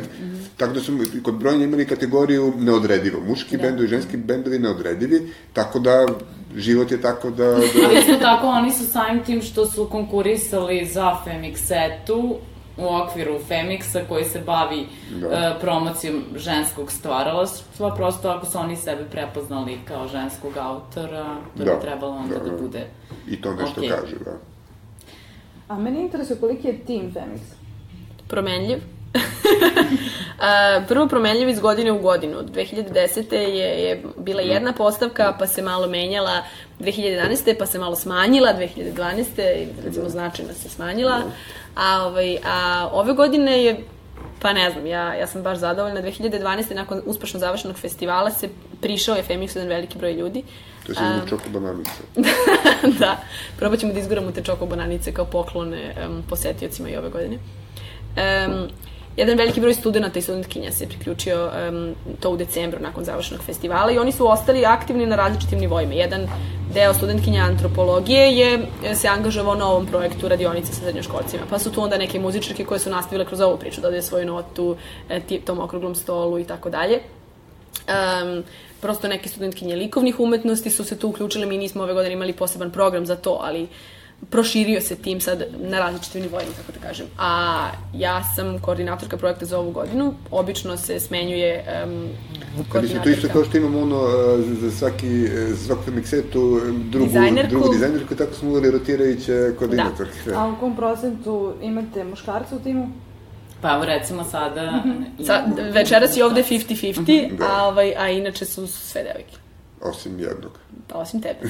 tako 0.57 0.73
da 0.73 0.79
su 0.79 0.97
kod 1.23 1.35
brojanja 1.35 1.63
imali 1.63 1.85
kategoriju 1.85 2.53
neodredivo. 2.57 3.21
Muški 3.27 3.57
Da. 3.57 3.63
bendovi, 3.63 3.87
ženski 3.87 4.17
bendovi 4.17 4.59
neodredivi, 4.59 5.33
tako 5.53 5.79
da 5.79 6.05
život 6.55 6.91
je 6.91 7.01
tako 7.01 7.29
da... 7.29 7.45
da 7.45 7.61
Ali 7.85 7.99
isto 7.99 8.15
tako 8.21 8.47
oni 8.47 8.71
su 8.71 8.91
samim 8.91 9.23
tim 9.23 9.41
što 9.41 9.65
su 9.65 9.89
konkurisali 9.91 10.85
za 10.85 11.17
Femixetu 11.25 12.35
u 12.79 12.95
okviru 12.95 13.39
Femixa 13.39 14.07
koji 14.07 14.25
se 14.25 14.39
bavi 14.39 14.87
Da. 15.11 15.27
da. 15.29 15.57
promocijom 15.61 16.23
ženskog 16.35 16.91
stvaralaštva, 16.91 17.95
prosto 17.95 18.29
ako 18.29 18.45
su 18.45 18.57
oni 18.57 18.75
sebe 18.75 19.05
prepoznali 19.05 19.79
kao 19.85 20.07
ženskog 20.07 20.57
autora, 20.57 21.25
to 21.57 21.63
Da. 21.63 21.73
bi 21.73 21.81
trebalo 21.81 22.11
onda 22.13 22.35
Da, 22.35 22.43
da, 22.43 22.49
da. 22.49 22.57
bude 22.57 22.87
I 23.27 23.41
to 23.41 23.53
nešto 23.53 23.79
Okej. 23.79 23.89
kaže, 23.91 24.15
da. 24.15 24.37
A 25.67 25.77
mene 25.77 26.01
interesuje 26.01 26.39
koliki 26.39 26.67
je 26.67 26.79
tim 26.79 27.13
Femix. 27.13 27.39
promenljiv. 28.27 28.77
Prvo 30.87 31.07
promenljiv 31.07 31.49
iz 31.49 31.59
godine 31.59 31.91
u 31.91 31.99
godinu. 31.99 32.37
Od 32.37 32.51
2010. 32.51 33.33
je, 33.33 33.49
je 33.79 34.03
bila 34.17 34.41
jedna 34.41 34.73
postavka, 34.73 35.35
pa 35.39 35.47
se 35.47 35.61
malo 35.61 35.87
menjala 35.87 36.41
2011. 36.79 37.55
pa 37.59 37.65
se 37.65 37.79
malo 37.79 37.95
smanjila, 37.95 38.53
2012. 38.53 39.25
i 39.57 39.83
recimo 39.83 40.09
značajno 40.09 40.53
se 40.53 40.69
smanjila. 40.69 41.21
A, 41.75 42.05
ovaj, 42.05 42.37
a 42.45 42.89
ove 42.91 43.13
godine 43.13 43.63
je 43.63 43.83
Pa 44.41 44.53
ne 44.53 44.71
znam, 44.71 44.87
ja, 44.87 45.13
ja 45.13 45.27
sam 45.27 45.43
baš 45.43 45.57
zadovoljna. 45.57 46.01
2012. 46.01 46.75
nakon 46.75 47.01
uspešno 47.05 47.39
završenog 47.39 47.77
festivala 47.77 48.31
se 48.31 48.49
prišao 48.81 49.15
je 49.15 49.23
Femix 49.23 49.55
jedan 49.55 49.69
veliki 49.69 49.97
broj 49.97 50.13
ljudi. 50.13 50.43
To 50.85 50.91
je 50.91 50.95
sad 50.95 51.29
čoko 51.29 51.49
bananice. 51.49 51.91
da, 52.99 53.17
probat 53.57 53.79
ćemo 53.79 53.93
da 53.93 53.99
izguramo 53.99 54.31
te 54.31 54.43
čoko 54.43 54.65
bananice 54.65 55.13
kao 55.13 55.25
poklone 55.25 55.95
um, 56.07 56.23
posetiocima 56.29 56.89
i 56.89 56.97
ove 56.97 57.09
godine. 57.09 57.37
Um, 57.37 58.67
jedan 59.19 59.37
veliki 59.37 59.61
broj 59.61 59.73
studenta 59.73 60.19
i 60.19 60.21
studentkinja 60.21 60.71
se 60.71 60.87
priključio 60.87 61.51
um, 61.69 61.95
to 62.19 62.29
u 62.29 62.37
decembru 62.37 62.79
nakon 62.81 63.03
završenog 63.03 63.43
festivala 63.43 63.91
i 63.91 63.97
oni 63.97 64.11
su 64.11 64.27
ostali 64.31 64.65
aktivni 64.65 65.05
na 65.05 65.15
različitim 65.15 65.59
nivoima. 65.59 65.93
Jedan 65.93 66.27
deo 66.73 66.93
studentkinja 66.93 67.43
antropologije 67.43 68.31
je 68.37 68.59
e, 68.85 68.95
se 68.95 69.07
angažovao 69.07 69.55
na 69.55 69.67
ovom 69.67 69.85
projektu 69.85 70.27
radionice 70.27 70.73
sa 70.73 70.81
srednjoškolcima. 70.81 71.43
Pa 71.49 71.59
su 71.59 71.71
tu 71.71 71.81
onda 71.81 71.97
neke 71.97 72.19
muzičarke 72.19 72.65
koje 72.65 72.79
su 72.79 72.89
nastavile 72.89 73.25
kroz 73.25 73.41
ovu 73.41 73.57
priču, 73.57 73.81
dodaju 73.81 74.03
svoju 74.03 74.25
notu 74.25 74.75
e, 75.09 75.39
tom 75.45 75.59
okruglom 75.59 75.95
stolu 75.95 76.39
i 76.39 76.43
tako 76.43 76.69
dalje. 76.69 76.99
Um, 77.89 78.43
prosto 78.81 79.07
neke 79.07 79.29
studentkinje 79.29 79.75
likovnih 79.75 80.19
umetnosti 80.19 80.69
su 80.69 80.83
se 80.83 80.99
tu 80.99 81.09
uključile, 81.09 81.45
mi 81.45 81.57
nismo 81.57 81.83
ove 81.83 81.93
godine 81.93 82.13
imali 82.13 82.33
poseban 82.33 82.71
program 82.71 83.05
za 83.05 83.15
to, 83.15 83.39
ali 83.41 83.67
proširio 84.29 84.81
se 84.81 84.95
tim 84.95 85.21
sad 85.21 85.43
na 85.59 85.79
različitim 85.79 86.21
nivoima, 86.21 86.51
kako 86.57 86.79
da 86.79 86.87
kažem. 86.87 87.05
A 87.17 87.65
ja 87.93 88.23
sam 88.35 88.59
koordinatorka 88.59 89.17
projekta 89.17 89.45
za 89.45 89.59
ovu 89.59 89.71
godinu, 89.71 90.13
obično 90.31 90.77
se 90.77 90.99
smenjuje 90.99 91.65
um, 91.85 92.09
Pa 92.73 92.81
mislim, 92.81 93.03
to 93.03 93.09
isto 93.09 93.27
kao 93.33 93.43
što 93.45 93.57
imamo 93.57 93.81
ono 93.81 94.07
e, 94.07 94.41
za 94.41 94.71
svaki, 94.71 95.25
e, 95.25 95.45
za 95.47 95.65
svaku 95.65 95.91
miksetu 95.91 96.61
e, 96.67 96.71
drugu, 96.89 97.05
Dizajnerku. 97.07 97.49
drugu 97.49 97.73
dizajnerku, 97.73 98.15
tako 98.15 98.33
smo 98.33 98.49
uveli 98.49 98.71
rotirajuće 98.71 99.55
koordinatorke. 99.59 100.33
A 100.35 100.47
u 100.47 100.59
kom 100.59 100.75
procentu 100.75 101.53
imate 101.61 102.03
muškarca 102.03 102.55
u 102.55 102.59
timu? 102.59 102.89
Pa 103.61 103.73
evo 103.75 103.85
recimo 103.85 104.23
sada... 104.23 104.83
Sa, 105.25 105.43
večeras 105.73 106.17
je 106.17 106.25
ovde 106.25 106.43
50-50, 106.43 107.37
Da. 107.37 107.45
a, 107.45 107.63
ovaj, 107.63 107.93
a 107.97 108.09
inače 108.09 108.45
su 108.45 108.67
sve 108.67 109.03
devojke. 109.03 109.37
Osim 109.81 110.19
jednog. 110.19 110.59
Pa 110.87 110.97
osim 110.97 111.21
tebe. 111.21 111.39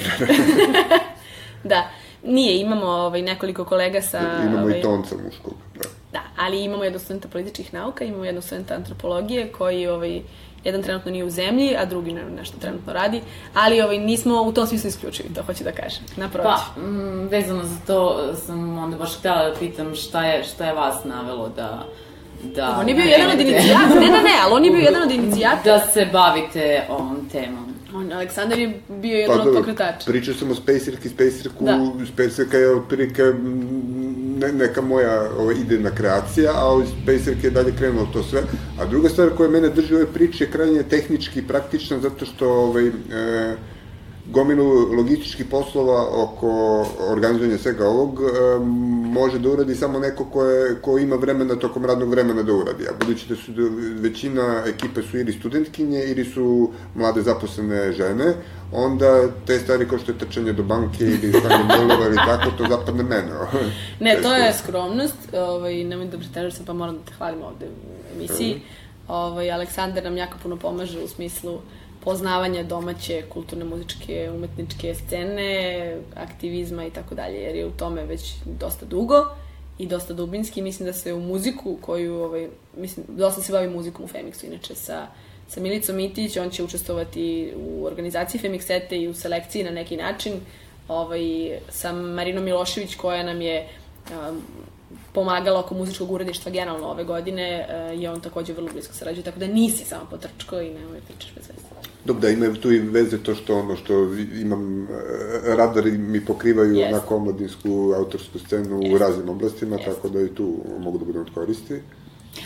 da, 1.64 1.88
nije, 2.24 2.60
imamo 2.60 2.86
ovaj, 2.86 3.22
nekoliko 3.22 3.64
kolega 3.64 4.02
sa... 4.02 4.20
Imamo 4.46 4.62
ovaj, 4.62 4.78
i 4.78 4.82
tonca 4.82 5.14
muškog, 5.24 5.54
da. 5.74 5.88
Da, 6.12 6.20
ali 6.38 6.64
imamo 6.64 6.84
jednog 6.84 7.02
studenta 7.02 7.28
političkih 7.28 7.74
nauka, 7.74 8.04
imamo 8.04 8.24
jednog 8.24 8.44
studenta 8.44 8.74
antropologije 8.74 9.52
koji 9.52 9.86
ovaj, 9.86 10.22
jedan 10.64 10.82
trenutno 10.82 11.10
nije 11.10 11.24
u 11.24 11.30
zemlji, 11.30 11.76
a 11.76 11.84
drugi 11.84 12.12
ne, 12.12 12.24
nešto 12.24 12.58
trenutno 12.58 12.92
radi, 12.92 13.20
ali 13.54 13.80
ovaj, 13.80 13.98
nismo 13.98 14.42
u 14.42 14.52
tom 14.52 14.66
smislu 14.66 14.88
isključivi, 14.88 15.34
to 15.34 15.42
hoću 15.42 15.64
da 15.64 15.72
kažem, 15.72 16.02
naprotiv. 16.16 16.50
Pa, 16.50 16.80
mm, 16.80 17.28
vezano 17.28 17.64
za 17.64 17.76
to 17.86 18.30
sam 18.46 18.78
onda 18.78 18.96
baš 18.96 19.18
htjela 19.18 19.48
da 19.48 19.54
pitam 19.58 19.94
šta 19.94 20.24
je, 20.24 20.44
šta 20.44 20.66
je 20.66 20.72
vas 20.72 21.04
navelo 21.04 21.48
da... 21.48 21.86
da 22.42 22.76
on 22.80 22.88
je 22.88 22.94
bio 22.94 23.04
jedan 23.04 23.30
od 23.30 23.40
inicijatora, 23.40 24.00
ne, 24.00 24.06
ne, 24.06 24.22
ne, 24.22 24.34
ali 24.44 24.54
on 24.54 24.64
je 24.64 24.70
bio 24.70 24.80
jedan 24.90 25.02
od 25.02 25.10
inicijatora. 25.10 25.78
Da 25.78 25.86
se 25.86 26.08
bavite 26.12 26.86
ovom 26.88 27.28
temom. 27.32 27.69
On, 27.94 28.12
Aleksandar 28.12 28.58
je 28.58 28.80
bio 28.88 29.16
jedan 29.16 29.40
od 29.40 29.44
dobro, 29.44 29.60
pokretača. 29.60 30.10
Pričao 30.10 30.34
sam 30.34 30.50
o 30.50 30.54
Spacerki, 30.54 31.08
Spacerku, 31.08 31.64
Da. 31.64 32.06
Spacerka 32.12 32.58
je 32.58 32.76
otprilike 32.76 33.22
ne, 34.40 34.52
neka 34.52 34.80
moja 34.80 35.30
ova, 35.38 35.52
idejna 35.52 35.90
kreacija, 35.90 36.52
a 36.54 36.68
od 36.68 36.84
Spacerke 37.02 37.46
je 37.46 37.50
dalje 37.50 37.72
krenulo 37.78 38.06
to 38.12 38.22
sve. 38.22 38.42
A 38.80 38.86
druga 38.86 39.08
stvar 39.08 39.30
koja 39.36 39.50
mene 39.50 39.68
drži 39.68 39.94
u 39.94 39.96
ovoj 39.96 40.12
priči 40.12 40.44
je 40.44 40.50
krajnje 40.50 40.82
tehnički 40.82 41.38
i 41.38 41.46
praktična, 41.46 41.98
zato 41.98 42.26
što 42.26 42.48
ovaj, 42.48 42.86
e, 42.86 42.92
gomilu 44.26 44.94
logističkih 44.96 45.46
poslova 45.46 46.22
oko 46.22 46.50
organizovanja 47.08 47.58
svega 47.58 47.88
ovog 47.88 48.20
e, 48.20 48.58
može 49.10 49.38
da 49.38 49.48
uradi 49.50 49.74
samo 49.74 49.98
neko 49.98 50.24
ko, 50.24 50.44
je, 50.44 50.80
ko 50.82 50.98
ima 50.98 51.16
vremena 51.16 51.56
tokom 51.56 51.84
radnog 51.84 52.10
vremena 52.10 52.42
da 52.42 52.52
uradi. 52.52 52.88
A 52.88 52.92
budući 53.00 53.28
da 53.28 53.36
su 53.36 53.52
da 53.52 53.62
većina 54.00 54.62
ekipe 54.66 55.02
su 55.02 55.18
ili 55.18 55.32
studentkinje 55.32 56.04
ili 56.04 56.24
su 56.24 56.70
mlade 56.94 57.22
zaposlene 57.22 57.92
žene, 57.92 58.34
onda 58.72 59.28
te 59.46 59.58
stvari 59.58 59.88
kao 59.88 59.98
što 59.98 60.12
je 60.12 60.18
trčanje 60.18 60.52
do 60.52 60.62
banke 60.62 61.04
ili 61.04 61.32
stavljanje 61.32 61.64
mailova 61.64 62.06
ili 62.06 62.16
tako, 62.16 62.50
to 62.58 62.66
zapadne 62.68 63.02
mene. 63.02 63.30
Ne, 64.00 64.18
to 64.22 64.34
je 64.34 64.52
skromnost, 64.52 65.34
ovaj, 65.34 65.84
nemoj 65.84 66.06
da 66.06 66.18
pretežem 66.18 66.50
se, 66.50 66.62
pa 66.66 66.72
moram 66.72 66.94
da 66.94 67.04
te 67.04 67.12
hvalim 67.18 67.42
ovde 67.42 67.66
u 67.66 68.16
emisiji. 68.16 68.60
Ovaj, 69.08 69.52
Aleksandar 69.52 70.04
nam 70.04 70.16
jako 70.16 70.38
puno 70.42 70.56
pomaže 70.56 71.00
u 71.00 71.08
smislu 71.08 71.58
poznavanja 72.04 72.62
domaće 72.62 73.22
kulturne, 73.28 73.64
muzičke, 73.64 74.30
umetničke 74.34 74.94
scene, 74.94 75.96
aktivizma 76.14 76.86
i 76.86 76.90
tako 76.90 77.14
dalje, 77.14 77.36
jer 77.36 77.56
je 77.56 77.66
u 77.66 77.70
tome 77.70 78.04
već 78.04 78.34
dosta 78.44 78.86
dugo 78.86 79.24
i 79.78 79.86
dosta 79.86 80.14
dubinski. 80.14 80.62
Mislim 80.62 80.86
da 80.86 80.92
se 80.92 81.14
u 81.14 81.20
muziku 81.20 81.76
koju, 81.80 82.14
ovaj, 82.14 82.48
mislim, 82.76 83.06
dosta 83.08 83.42
se 83.42 83.52
bavi 83.52 83.68
muzikom 83.68 84.04
u 84.04 84.08
Femixu, 84.08 84.46
inače 84.46 84.74
sa 84.74 85.06
sa 85.50 85.60
Milicom 85.60 85.96
Mitić, 85.96 86.36
on 86.36 86.50
će 86.50 86.64
učestvovati 86.64 87.52
u 87.56 87.84
organizaciji 87.84 88.40
Femixete 88.40 89.02
i 89.02 89.08
u 89.08 89.14
selekciji 89.14 89.64
na 89.64 89.70
neki 89.70 89.96
način 89.96 90.32
ovaj, 90.88 91.20
sa 91.68 91.92
Marinom 91.92 92.44
Milošević 92.44 92.94
koja 92.94 93.22
nam 93.22 93.40
je 93.40 93.68
um, 94.10 94.42
pomagala 95.12 95.60
oko 95.60 95.74
muzičkog 95.74 96.10
uredištva 96.10 96.52
generalno 96.52 96.88
ove 96.88 97.04
godine 97.04 97.66
uh, 97.68 98.02
je 98.02 98.10
on 98.10 98.20
takođe 98.20 98.52
vrlo 98.52 98.68
blisko 98.72 98.94
sarađuje, 98.94 99.24
tako 99.24 99.38
da 99.38 99.46
nisi 99.46 99.84
samo 99.84 100.06
potrčko 100.10 100.60
i 100.60 100.70
nemoj 100.70 101.00
pričaš 101.00 101.34
bez 101.34 101.48
veze. 101.48 101.69
Dobro, 102.04 102.20
da 102.20 102.28
ima 102.28 102.54
tu 102.54 102.72
i 102.72 102.78
veze 102.78 103.18
to 103.18 103.34
što 103.34 103.58
ono 103.58 103.76
što 103.76 103.94
imam, 104.40 104.82
e, 104.82 104.86
radari 105.56 105.90
mi 105.90 106.24
pokrivaju 106.24 106.74
Jest. 106.74 106.92
onako 106.94 107.16
omladinsku 107.16 107.92
autorsku 107.96 108.38
scenu 108.38 108.78
u 108.78 108.82
Jest. 108.82 109.00
raznim 109.00 109.28
oblastima, 109.28 109.76
Jest. 109.76 109.88
tako 109.88 110.08
da 110.08 110.20
i 110.20 110.28
tu 110.28 110.54
mogu 110.80 110.98
da 110.98 111.04
budem 111.04 111.22
od 111.22 111.30
koristi. 111.34 111.80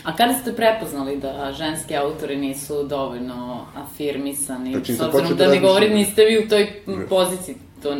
A 0.03 0.15
kada 0.15 0.33
ste 0.33 0.53
prepoznali 0.53 1.17
da 1.17 1.53
ženski 1.57 1.95
autori 1.95 2.35
nisu 2.37 2.83
dovoljno 2.83 3.65
afirmisani, 3.75 4.71
Znači, 4.71 4.93
s 4.95 5.01
obzirom 5.01 5.29
da 5.29 5.45
da 5.45 5.51
ne 5.51 5.59
govorim, 5.59 5.93
niste 5.93 6.25
vi 6.25 6.45
u 6.45 6.49
toj 6.49 6.61
m, 6.87 7.05
poziciji, 7.09 7.55
to 7.83 7.97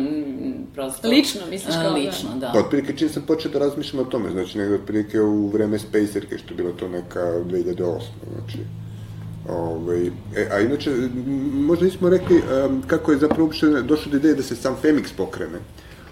prosto... 0.74 1.08
Lično, 1.08 1.40
misliš 1.50 1.74
kao 1.74 1.90
da? 1.90 1.96
Lično, 1.96 2.30
da. 2.40 2.50
Pa 2.52 2.58
otprilike 2.58 2.96
čim 2.96 3.08
sam 3.08 3.22
počeo 3.26 3.52
da 3.52 3.58
razmišljam 3.58 4.02
o 4.02 4.04
tome, 4.04 4.30
znači 4.30 4.58
negde 4.58 4.74
otprilike 4.74 5.20
u 5.20 5.48
vreme 5.48 5.78
Spacerke, 5.78 6.38
što 6.38 6.54
je 6.54 6.56
bilo 6.56 6.72
to 6.72 6.88
neka 6.88 7.20
2008. 7.20 8.00
Znači, 8.34 8.58
Ovaj, 9.48 10.06
e, 10.06 10.48
a 10.50 10.60
inače, 10.60 10.90
možda 11.54 11.84
nismo 11.84 12.08
rekli 12.08 12.36
um, 12.36 12.82
kako 12.86 13.12
je 13.12 13.18
zapravo 13.18 13.44
uopšte 13.44 13.66
došlo 13.66 14.10
do 14.10 14.16
ideje 14.16 14.34
da 14.34 14.42
se 14.42 14.56
sam 14.56 14.76
Femix 14.82 15.12
pokrene. 15.16 15.58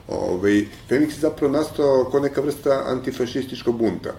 Ovaj, 0.09 0.67
Femix 0.91 1.09
je 1.09 1.21
zapravo 1.21 1.53
nastao 1.53 2.09
kao 2.11 2.21
neka 2.21 2.41
vrsta 2.41 2.83
antifašističkog 2.87 3.79
bunta. 3.79 4.13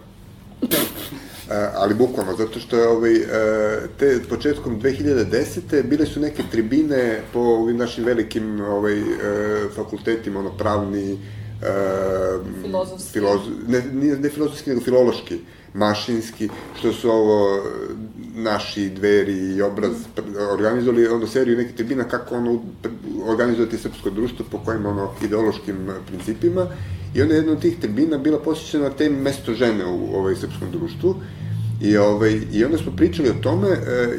E, 1.52 1.70
ali 1.76 1.94
bukvalno, 1.94 2.36
zato 2.36 2.60
što 2.60 2.78
je 2.78 2.88
ovaj, 2.88 3.16
e, 3.16 3.26
te 4.00 4.20
početkom 4.30 4.82
2010. 4.82 5.84
bile 5.84 6.06
su 6.06 6.20
neke 6.20 6.44
tribine 6.52 7.22
po 7.34 7.40
ovim 7.40 7.78
našim 7.78 8.04
velikim 8.06 8.62
ovaj, 8.62 9.00
e, 9.00 9.04
fakultetima, 9.76 10.40
ono, 10.40 10.58
pravni, 10.58 11.18
Filozofski. 12.62 13.12
filozo, 13.12 13.52
ne, 13.68 13.82
ne 14.18 14.30
filozofski, 14.30 14.70
nego 14.70 14.82
filološki, 14.82 15.40
mašinski, 15.76 16.50
što 16.80 16.94
su 16.94 17.10
ovo 17.10 17.64
naši 18.36 18.90
dveri 18.90 19.56
i 19.56 19.62
obraz 19.62 19.94
organizovali 20.52 21.08
ono 21.08 21.28
seriju 21.28 21.58
nekih 21.58 21.76
tribina 21.76 22.04
kako 22.04 22.36
ono 22.36 22.62
organizovati 23.26 23.78
srpsko 23.78 24.10
društvo 24.10 24.46
po 24.52 24.58
kojim 24.58 24.86
ono 24.86 25.12
ideološkim 25.24 25.90
eh, 25.90 25.94
principima. 26.08 26.68
I 27.16 27.22
onda 27.22 27.34
je 27.34 27.38
jedna 27.38 27.52
od 27.52 27.62
tih 27.62 27.80
tribina 27.80 28.18
bila 28.18 28.40
posvećena 28.40 28.90
temi 28.90 29.22
mesto 29.22 29.54
žene 29.54 29.86
u 29.86 30.16
ovaj 30.16 30.36
srpskom 30.36 30.72
društvu. 30.72 31.16
I, 31.82 31.98
ovaj, 31.98 32.42
I 32.52 32.66
onda 32.66 32.78
smo 32.78 32.92
pričali 32.96 33.30
o 33.30 33.42
tome, 33.44 33.68
e, 33.68 34.18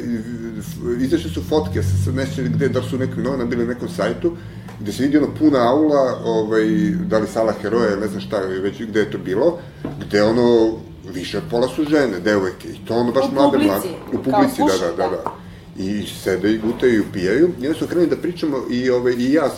izašle 0.99 1.31
su 1.31 1.43
fotke, 1.43 1.83
sa, 1.83 2.11
nešto 2.11 2.41
gde, 2.43 2.69
da 2.69 2.81
su 2.81 2.97
nekim 2.97 3.23
novina 3.23 3.45
bili 3.45 3.65
na 3.65 3.73
nekom 3.73 3.89
sajtu, 3.89 4.31
gde 4.79 4.91
se 4.91 5.03
vidi 5.03 5.17
ono 5.17 5.27
puna 5.39 5.69
aula, 5.69 6.19
ovaj, 6.23 6.65
da 7.09 7.17
li 7.17 7.27
sala 7.27 7.53
heroja, 7.61 7.95
ne 7.95 8.07
znam 8.07 8.21
šta, 8.21 8.39
već 8.39 8.81
gde 8.81 8.99
je 8.99 9.11
to 9.11 9.17
bilo, 9.17 9.59
gde 10.07 10.23
ono, 10.23 10.77
više 11.13 11.41
pola 11.49 11.67
su 11.67 11.83
žene, 11.83 12.19
devojke, 12.19 12.67
i 12.69 12.85
to 12.85 12.93
ono 12.93 13.11
baš 13.11 13.25
U 13.31 13.33
mlade, 13.33 13.57
mlade. 13.57 13.89
U 14.13 14.23
publici, 14.23 14.61
da, 14.61 14.87
da, 14.87 14.91
da, 14.97 15.09
da. 15.09 15.35
I 15.77 16.03
sede 16.23 16.51
i 16.51 16.57
gutaju 16.57 16.93
i 16.93 16.99
upijaju. 16.99 17.49
I 17.61 17.67
onda 17.67 17.77
smo 17.77 17.87
krenuli 17.87 18.09
da 18.09 18.17
pričamo 18.17 18.57
i, 18.69 18.89
ovaj, 18.89 19.13
i 19.13 19.33
ja, 19.33 19.49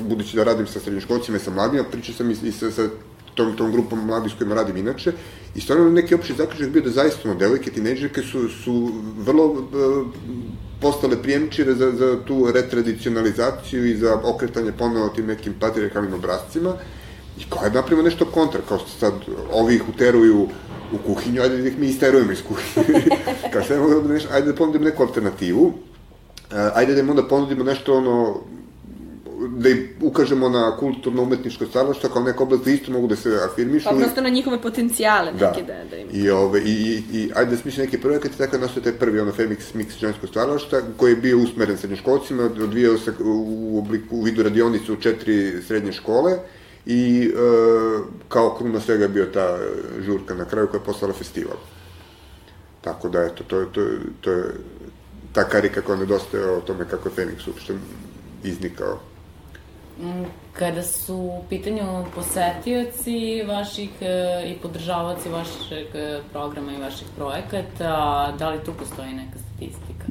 budući 0.00 0.36
da 0.36 0.44
radim 0.44 0.66
sa 0.66 0.80
srednjoškolcima 0.80 1.36
i 1.36 1.40
sa 1.40 1.50
mladima, 1.50 1.84
pričao 1.84 2.14
sam 2.14 2.30
i, 2.30 2.36
i 2.42 2.52
sa, 2.52 2.70
sa 2.70 2.88
tom, 3.34 3.56
tom 3.56 3.72
grupom 3.72 4.06
mladih 4.06 4.32
s 4.32 4.38
kojima 4.38 4.54
radim 4.54 4.76
inače. 4.76 5.12
I 5.54 5.60
stvarno 5.60 5.90
neki 5.90 6.14
opći 6.14 6.34
zaključak 6.38 6.68
bio 6.68 6.82
da 6.82 6.90
zaista 6.90 7.28
ono, 7.28 7.38
devojke, 7.38 7.70
tinejdžerke 7.70 8.22
su, 8.22 8.48
su 8.48 8.92
vrlo 9.18 9.44
e, 9.44 9.56
postale 10.80 11.22
prijemčire 11.22 11.74
za, 11.74 11.90
za 11.90 12.18
tu 12.24 12.52
retradicionalizaciju 12.54 13.86
i 13.86 13.96
za 13.96 14.20
okretanje 14.24 14.72
ponovo 14.72 15.08
tim 15.08 15.26
nekim 15.26 15.54
patriarkalnim 15.60 16.14
obrazcima. 16.14 16.74
I 17.38 17.42
kao 17.48 17.62
da 17.62 17.80
napravimo 17.80 18.02
nešto 18.02 18.24
kontra, 18.24 18.60
kao 18.68 18.78
što 18.78 18.88
sad 18.88 19.12
ovi 19.52 19.74
ih 19.74 19.88
uteruju 19.88 20.48
u 20.94 20.98
kuhinju, 21.06 21.42
ajde 21.42 21.56
da 21.56 21.68
ih 21.68 21.78
mi 21.78 21.86
isterujemo 21.86 22.32
iz 22.32 22.42
kuhinje. 22.42 23.04
kao 23.52 23.62
što 23.62 24.00
da 24.00 24.14
nešto, 24.14 24.28
ajde 24.32 24.52
da 24.52 24.56
ponudimo 24.56 24.84
neku 24.84 25.02
alternativu, 25.02 25.72
e, 26.52 26.70
ajde 26.74 26.94
da 26.94 27.00
im 27.00 27.10
onda 27.10 27.28
ponudimo 27.28 27.64
nešto 27.64 27.96
ono, 27.96 28.40
da 29.48 29.68
im 29.68 29.88
ukažemo 30.00 30.48
na 30.48 30.76
kulturno-umetničko 30.76 31.66
stvaralaštvo 31.66 32.10
kao 32.10 32.22
neka 32.22 32.42
oblast 32.42 32.64
da 32.64 32.70
isto 32.70 32.92
mogu 32.92 33.06
da 33.06 33.16
se 33.16 33.38
afirmišu. 33.52 33.88
Pa 33.88 33.96
prosto 33.96 34.20
na 34.20 34.28
njihove 34.28 34.62
potencijale 34.62 35.32
Da. 35.32 35.50
neke 35.50 35.62
da, 35.62 35.84
da 35.90 35.96
im... 35.96 36.08
I, 36.12 36.30
ove, 36.30 36.60
i, 36.60 36.72
i, 36.72 37.18
i 37.18 37.30
ajde 37.34 37.50
da 37.50 37.56
smislim 37.56 37.84
neki 37.84 38.00
projekat, 38.00 38.32
tako 38.38 38.56
da 38.56 38.62
nastao 38.62 38.82
taj 38.82 38.92
prvi 38.92 39.20
ono 39.20 39.32
Femix 39.32 39.58
Mix 39.74 39.98
žensko 40.00 40.26
stvaralašta, 40.26 40.82
koji 40.96 41.12
je 41.12 41.16
bio 41.16 41.38
usmeren 41.38 41.78
srednjoškolcima, 41.78 42.42
odvijao 42.42 42.98
se 42.98 43.12
u, 43.24 43.78
obliku, 43.78 44.16
u 44.16 44.22
vidu 44.22 44.42
radionice 44.42 44.92
u 44.92 44.96
četiri 44.96 45.62
srednje 45.66 45.92
škole 45.92 46.38
i 46.86 47.30
e, 47.34 47.91
kao 48.32 48.54
kruna 48.54 48.80
svega 48.80 49.04
je 49.04 49.08
bio 49.10 49.26
ta 49.26 49.58
žurka 50.00 50.34
na 50.34 50.44
kraju 50.44 50.68
koja 50.68 50.80
je 50.80 50.84
postala 50.84 51.12
festival. 51.12 51.56
Tako 52.80 53.08
da, 53.08 53.22
eto, 53.22 53.44
to, 53.44 53.58
je- 53.58 53.72
to, 53.72 53.80
je- 53.80 53.98
to 54.20 54.30
je 54.30 54.44
ta 55.32 55.44
karika 55.44 55.80
koja 55.80 55.98
nedostaje 55.98 56.50
o 56.50 56.60
tome 56.60 56.84
kako 56.84 57.08
je 57.08 57.14
Femix 57.14 57.48
uopšte 57.48 57.74
iznikao. 58.44 58.98
Mm, 59.98 60.24
Kada 60.52 60.82
su 60.82 61.14
u 61.16 61.44
pitanju 61.48 61.82
posetioci 62.14 63.16
vaših 63.48 63.90
e, 64.00 64.14
i 64.46 64.58
podržavaoci 64.58 65.28
vašeg 65.28 65.86
e, 65.94 66.20
programa 66.32 66.72
i 66.72 66.80
vaših 66.80 67.06
projekata, 67.16 67.92
da 68.38 68.50
li 68.50 68.64
tu 68.64 68.72
postoji 68.74 69.12
neka 69.12 69.38
statistika? 69.38 70.04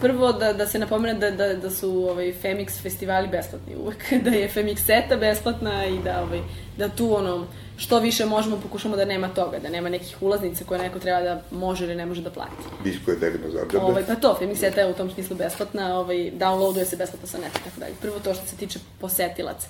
Prvo 0.00 0.32
da, 0.32 0.52
da 0.52 0.66
se 0.66 0.78
napomene 0.78 1.18
da, 1.18 1.30
da, 1.30 1.54
da 1.54 1.70
su 1.70 1.90
ovaj, 1.90 2.34
Femix 2.42 2.82
festivali 2.82 3.28
besplatni 3.28 3.76
uvek, 3.76 4.12
da 4.24 4.30
je 4.30 4.50
Femix 4.54 4.76
seta 4.76 5.16
besplatna 5.16 5.86
i 5.86 5.98
da, 5.98 6.22
ovaj, 6.22 6.40
da 6.76 6.88
tu 6.88 7.16
ono, 7.16 7.46
što 7.76 7.98
više 7.98 8.26
možemo 8.26 8.56
pokušamo 8.56 8.96
da 8.96 9.04
nema 9.04 9.28
toga, 9.28 9.58
da 9.58 9.68
nema 9.68 9.88
nekih 9.88 10.16
ulaznica 10.20 10.64
koje 10.64 10.80
neko 10.80 10.98
treba 10.98 11.20
da 11.20 11.42
može 11.50 11.84
ili 11.84 11.94
ne 11.94 12.06
može 12.06 12.22
da 12.22 12.30
plati. 12.30 12.52
Disko 12.84 13.10
je 13.10 13.16
devino 13.16 13.50
zarđabe. 13.50 13.84
Ovaj, 13.84 14.04
pa 14.06 14.14
to, 14.14 14.38
Femix 14.40 14.56
seta 14.56 14.80
je 14.80 14.90
u 14.90 14.94
tom 14.94 15.10
smislu 15.10 15.36
besplatna, 15.36 15.98
ovaj, 15.98 16.16
downloaduje 16.16 16.84
se 16.84 16.96
besplatno 16.96 17.28
sa 17.28 17.38
neta 17.38 17.58
tako 17.64 17.80
dalje. 17.80 17.94
Prvo 18.00 18.18
to 18.18 18.34
što 18.34 18.46
se 18.46 18.56
tiče 18.56 18.78
posetilaca. 19.00 19.68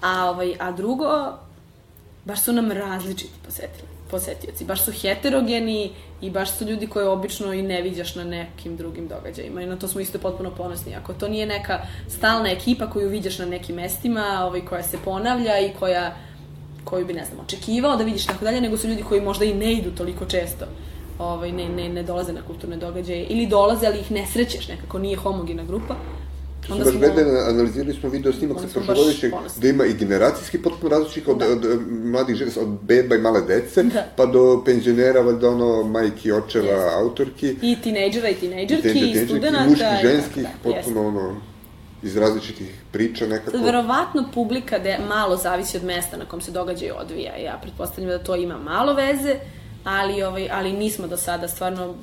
A, 0.00 0.30
ovaj, 0.30 0.54
a 0.58 0.72
drugo, 0.72 1.38
baš 2.24 2.42
su 2.42 2.52
nam 2.52 2.72
različiti 2.72 3.32
posetili, 3.46 3.88
posetioci. 4.12 4.64
Baš 4.64 4.84
su 4.84 4.92
heterogeni 4.92 5.90
i 6.20 6.30
baš 6.30 6.50
su 6.58 6.64
ljudi 6.64 6.86
koje 6.86 7.08
obično 7.08 7.52
i 7.52 7.62
ne 7.62 7.82
viđaš 7.82 8.14
na 8.14 8.24
nekim 8.24 8.76
drugim 8.76 9.08
događajima. 9.08 9.62
I 9.62 9.66
na 9.66 9.76
to 9.76 9.88
smo 9.88 10.00
isto 10.00 10.18
potpuno 10.18 10.50
ponosni. 10.50 10.94
Ako 10.94 11.12
to 11.12 11.28
nije 11.28 11.46
neka 11.46 11.80
stalna 12.08 12.50
ekipa 12.50 12.90
koju 12.90 13.08
viđaš 13.08 13.38
na 13.38 13.46
nekim 13.46 13.76
mestima, 13.76 14.44
ovaj, 14.44 14.60
koja 14.60 14.82
se 14.82 14.98
ponavlja 15.04 15.58
i 15.60 15.72
koja 15.78 16.14
koju 16.84 17.06
bi, 17.06 17.12
ne 17.12 17.24
znam, 17.24 17.40
očekivao 17.40 17.96
da 17.96 18.04
vidiš 18.04 18.26
tako 18.26 18.44
dalje, 18.44 18.60
nego 18.60 18.76
su 18.76 18.88
ljudi 18.88 19.02
koji 19.02 19.20
možda 19.20 19.44
i 19.44 19.54
ne 19.54 19.72
idu 19.72 19.90
toliko 19.90 20.24
često, 20.24 20.64
ovaj, 21.18 21.52
ne, 21.52 21.68
ne, 21.68 21.88
ne 21.88 22.02
dolaze 22.02 22.32
na 22.32 22.42
kulturne 22.42 22.76
događaje, 22.76 23.24
ili 23.24 23.46
dolaze, 23.46 23.86
ali 23.86 24.00
ih 24.00 24.10
ne 24.10 24.26
srećeš 24.26 24.68
nekako, 24.68 24.98
nije 24.98 25.16
homogena 25.16 25.64
grupa. 25.64 25.94
To 26.62 26.66
smo 26.66 26.84
baš 26.84 26.94
gledali, 26.94 27.20
analizirali 27.40 27.94
smo 27.94 28.08
video 28.08 28.32
snimak 28.32 28.56
sa 28.56 28.64
Onda 28.64 28.74
prošlogodišnjeg, 28.76 29.32
da 29.56 29.68
ima 29.68 29.84
i 29.84 29.94
generacijski 29.94 30.58
potpuno 30.58 30.90
različitih 30.90 31.28
od, 31.28 31.42
od, 31.42 31.64
od 31.64 31.80
mladih 31.88 32.36
žena, 32.36 32.50
od 32.56 32.68
beba 32.68 33.14
i 33.14 33.20
male 33.20 33.40
dece, 33.42 33.82
Da. 33.82 34.06
pa 34.16 34.26
do 34.26 34.62
penzionera, 34.64 35.20
valjda 35.20 35.48
ono, 35.48 35.82
majki, 35.84 36.32
očeva, 36.32 36.66
Jeste. 36.66 36.94
autorki. 36.94 37.56
I 37.62 37.76
tinejdžera 37.76 38.28
i 38.28 38.34
tinejdžerki, 38.34 38.88
i, 38.88 38.92
teenager, 38.92 39.26
studenta. 39.26 39.58
i 39.58 39.68
muških, 39.68 39.86
i- 39.94 40.02
ženskih, 40.02 40.42
da, 40.42 40.48
potpuno 40.64 41.06
ono, 41.08 41.40
iz 42.02 42.16
različitih 42.16 42.66
priča 42.92 43.26
nekako. 43.26 43.50
Sad, 43.50 43.64
verovatno 43.64 44.24
publika 44.34 44.78
da 44.78 44.96
malo 45.08 45.36
zavisi 45.36 45.76
od 45.76 45.84
mesta 45.84 46.16
na 46.16 46.24
kom 46.24 46.40
se 46.40 46.50
događaj 46.50 46.90
odvija. 46.92 47.36
Ja 47.36 47.58
pretpostavljam 47.62 48.10
da 48.10 48.18
to 48.18 48.36
ima 48.36 48.58
malo 48.58 48.94
veze, 48.94 49.34
ali, 49.84 50.22
ovaj, 50.22 50.48
ali 50.50 50.72
nismo 50.72 51.06
do 51.06 51.16
sada 51.16 51.48
stvarno 51.48 51.94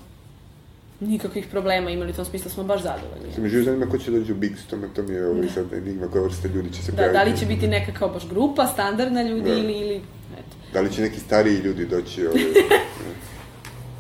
nikakvih 1.00 1.47
problema 1.47 1.89
imali 1.89 2.12
u 2.12 2.16
tom 2.16 2.26
smislu, 2.26 2.52
smo 2.52 2.64
baš 2.64 2.82
zadovoljni. 2.82 3.30
Mi 3.38 3.50
živo 3.50 3.64
zanima 3.64 3.86
ko 3.86 3.97
će 3.97 4.12
dođe 4.12 4.34
u 4.34 4.36
Bigs, 4.36 4.66
to, 4.66 4.78
me, 4.78 4.88
to 4.95 5.04
mi 5.04 5.14
je 5.14 5.28
ovaj 5.28 5.47
sad 5.54 5.74
enigma 5.74 6.08
koja 6.08 6.24
vrsta 6.24 6.47
ljudi 6.47 6.74
će 6.74 6.84
se 6.84 6.91
Da, 6.91 6.97
pojaviti. 6.97 7.18
da 7.20 7.24
li 7.24 7.38
će 7.39 7.45
biti 7.45 7.68
neka 7.68 7.91
kao 7.91 8.10
baš 8.10 8.28
grupa, 8.30 8.68
standardna 8.68 9.24
ljudi 9.24 9.50
Da. 9.50 9.56
ili, 9.56 9.74
ili 9.74 9.95
eto. 10.34 10.56
Da 10.74 10.82
li 10.82 10.91
će 10.93 11.02
neki 11.02 11.20
stariji 11.20 11.58
ljudi 11.58 11.86
doći 11.86 12.26
ovaj, 12.28 12.43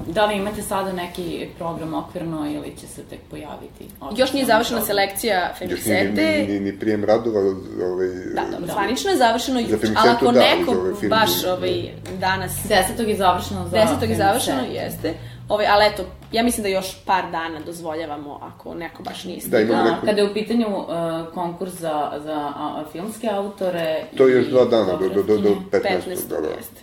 Da 0.07 0.25
li 0.25 0.37
imate 0.37 0.61
sada 0.61 0.93
neki 0.93 1.47
program 1.57 1.93
okvirno 1.93 2.51
ili 2.51 2.75
će 2.77 2.87
se 2.87 3.01
tek 3.03 3.19
pojaviti? 3.29 3.85
Još 4.17 4.33
nije 4.33 4.45
završena 4.45 4.81
selekcija 4.81 5.53
još 5.69 5.85
ni, 5.85 5.93
ni, 6.13 6.47
ni, 6.47 6.59
ni 6.59 6.79
prijem 6.79 7.05
radova, 7.05 7.39
ovaj, 7.85 8.07
Da, 8.07 8.41
dobro, 8.51 8.65
Da. 8.67 8.73
zvanično 8.73 9.11
je 9.11 9.17
završeno 9.17 9.59
juče, 9.59 9.77
ali 9.95 10.09
ako 10.09 10.31
da, 10.31 10.39
neko 10.39 10.71
ovaj 10.71 10.93
film 10.99 11.09
baš 11.09 11.41
da. 11.41 11.53
ovaj, 11.53 11.91
danas 12.19 12.51
10. 12.97 13.07
je 13.07 13.15
završeno 13.15 13.67
za... 13.67 13.77
10. 13.77 14.09
je 14.09 14.15
završeno, 14.15 14.61
jeste. 14.73 15.13
Ovaj, 15.49 15.67
ali 15.67 15.85
eto, 15.85 16.03
ja 16.31 16.43
mislim 16.43 16.63
da 16.63 16.69
još 16.69 16.97
par 17.05 17.31
dana 17.31 17.59
dozvoljavamo 17.59 18.39
ako 18.43 18.73
neko 18.73 19.03
baš 19.03 19.23
nije 19.23 19.35
Da, 19.35 19.41
stigao. 19.41 19.61
imamo 19.61 19.83
Da, 19.83 19.91
neku- 19.91 20.05
kada 20.05 20.21
je 20.21 20.29
u 20.29 20.33
pitanju 20.33 20.67
uh, 20.77 20.85
konkurs 21.33 21.73
za, 21.73 22.11
za 22.23 22.33
a, 22.33 22.53
a, 22.55 22.83
filmske 22.91 23.29
autore... 23.29 24.03
To 24.17 24.27
je 24.27 24.35
još 24.35 24.47
dva 24.47 24.65
dana, 24.65 24.93
do, 24.93 25.09
do, 25.09 25.23
do, 25.23 25.37
do 25.37 25.55
fotografkinje. 25.55 26.15
15. 26.15 26.15
15. 26.15 26.29
da, 26.29 26.41
da. 26.41 26.47
jeste. 26.47 26.81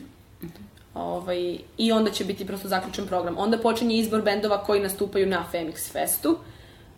Ovaj, 0.94 1.58
I 1.78 1.92
onda 1.92 2.10
će 2.10 2.24
biti 2.24 2.46
prosto 2.46 2.68
zaključen 2.68 3.06
program. 3.06 3.34
Onda 3.38 3.58
počinje 3.58 3.96
izbor 3.96 4.22
bendova 4.22 4.64
koji 4.64 4.80
nastupaju 4.80 5.26
na 5.26 5.44
Femix 5.52 5.92
Festu. 5.92 6.38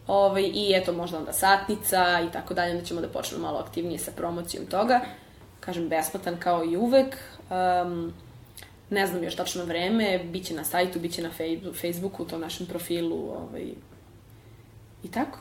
Ovaj, 0.06 0.42
I 0.44 0.72
eto, 0.74 0.92
možda 0.92 1.18
onda 1.18 1.32
satnica 1.32 2.20
i 2.28 2.32
tako 2.32 2.54
dalje. 2.54 2.72
Onda 2.72 2.84
ćemo 2.84 3.00
da 3.00 3.08
počnemo 3.08 3.42
malo 3.42 3.58
aktivnije 3.58 3.98
sa 3.98 4.10
promocijom 4.16 4.66
toga. 4.66 5.00
Kažem, 5.60 5.88
besplatan 5.88 6.36
kao 6.36 6.64
i 6.64 6.76
uvek. 6.76 7.16
Um, 7.50 8.12
ne 8.90 9.06
znam 9.06 9.24
još 9.24 9.36
tačno 9.36 9.64
vreme, 9.64 10.20
bit 10.32 10.46
će 10.46 10.54
na 10.54 10.64
sajtu, 10.64 11.00
bit 11.00 11.14
će 11.14 11.22
na 11.22 11.30
Facebooku, 11.80 12.22
u 12.22 12.26
tom 12.26 12.40
našem 12.40 12.66
profilu. 12.66 13.30
Ovaj, 13.30 13.66
I 15.04 15.08
tako. 15.08 15.38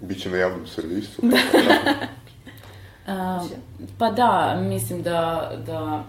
Biće 0.00 0.30
na 0.30 0.36
javnom 0.36 0.66
servisu. 0.66 1.22
A, 3.06 3.46
pa 3.98 4.10
da, 4.10 4.60
mislim 4.68 5.02
da, 5.02 5.52
da 5.66 6.04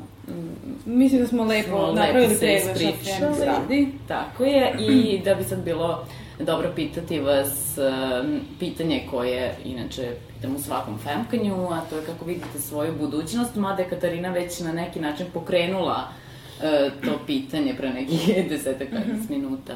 Mislim 0.86 1.22
da 1.22 1.28
smo 1.28 1.44
lepo 1.44 1.68
smo 1.68 1.94
napravili 1.94 2.28
lepo 2.28 2.34
se 2.34 2.40
pregled 2.40 2.78
šta 2.78 2.90
ispričali. 2.90 3.46
Radi. 3.46 3.88
Tako 4.08 4.44
je, 4.44 4.76
i 4.80 5.22
da 5.26 5.36
bi 5.36 5.44
sad 5.44 5.64
bilo 5.64 6.06
dobro 6.40 6.72
pitati 6.76 7.20
vas 7.20 7.78
um, 7.78 8.40
pitanje 8.60 9.08
koje 9.12 9.56
inače 9.66 10.16
pitam 10.34 10.56
u 10.56 10.60
svakom 10.60 10.98
femkanju, 10.98 11.70
a 11.72 11.82
to 11.90 11.98
je 11.98 12.06
kako 12.06 12.26
vidite 12.26 12.60
svoju 12.60 12.94
budućnost, 13.00 13.56
mada 13.56 13.82
je 13.82 13.90
Katarina 13.90 14.30
već 14.32 14.60
na 14.60 14.72
neki 14.72 15.00
način 15.00 15.26
pokrenula 15.34 16.08
uh, 16.10 16.23
to 17.06 17.20
pitanje 17.28 17.76
pre 17.78 17.90
nekih 17.90 18.20
desetak 18.50 18.92
mm 18.92 19.26
minuta. 19.30 19.76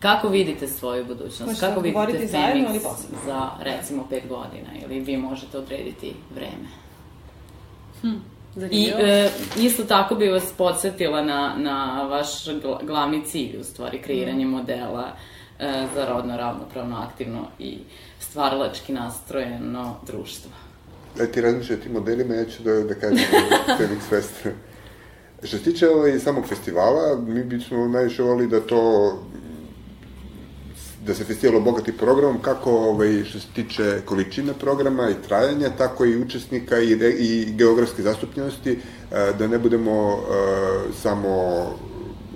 Kako 0.00 0.28
vidite 0.28 0.68
svoju 0.68 1.04
budućnost? 1.04 1.44
Hoćete 1.44 1.66
Kako 1.66 1.80
vidite 1.80 2.26
zajedno 2.26 2.68
ili 2.68 2.78
Femix 2.78 2.82
posebno? 2.82 3.18
za 3.26 3.48
recimo 3.60 4.06
pet 4.10 4.22
godina? 4.28 4.68
Ili 4.84 5.00
vi 5.00 5.16
možete 5.16 5.58
odrediti 5.58 6.12
vreme? 6.34 6.68
I 8.02 8.14
Zanimljivo. 8.56 8.98
e, 9.00 9.30
isto 9.58 9.84
tako 9.84 10.14
bi 10.14 10.28
vas 10.28 10.52
podsjetila 10.58 11.22
na, 11.22 11.54
na 11.58 12.02
vaš 12.02 12.28
gla- 12.44 12.86
glavni 12.86 13.24
cilj, 13.24 13.56
u 13.60 13.64
stvari, 13.64 14.02
kreiranje 14.02 14.46
modela 14.46 15.06
e, 15.58 15.86
za 15.94 16.06
rodno, 16.06 16.36
ravnopravno, 16.36 16.96
aktivno 16.98 17.48
i 17.58 17.78
stvaralački 18.18 18.92
nastrojeno 18.92 19.96
društvo. 20.06 20.50
Da 21.16 21.26
ti 21.26 21.40
razmišljaj 21.40 21.78
o 21.78 21.82
tim 21.82 21.92
modelima, 21.92 22.34
ja 22.34 22.44
ću 22.44 22.62
da, 22.62 22.72
da 22.74 22.94
kažem 22.94 23.18
Felix 23.78 24.00
Fest. 24.08 24.46
Što 25.42 25.56
se 25.56 25.62
tiče 25.62 25.88
ovaj, 25.88 26.18
samog 26.18 26.46
festivala, 26.46 27.20
mi 27.26 27.44
bismo 27.44 27.88
najviše 27.88 28.22
volili 28.22 28.48
da 28.48 28.60
to 28.60 29.12
da 31.06 31.14
se 31.14 31.24
festival 31.24 31.56
obogati 31.56 31.92
programom, 31.96 32.42
kako 32.42 32.70
ovaj, 32.70 33.24
što 33.24 33.40
se 33.40 33.46
tiče 33.54 34.00
količine 34.04 34.52
programa 34.60 35.10
i 35.10 35.22
trajanja, 35.28 35.70
tako 35.78 36.04
i 36.04 36.22
učesnika 36.22 36.78
i, 36.78 36.92
i 37.18 37.52
geografske 37.52 38.02
zastupljenosti, 38.02 38.70
e, 38.72 39.32
da 39.38 39.48
ne 39.48 39.58
budemo 39.58 40.12
e, 40.12 40.22
samo 41.02 41.62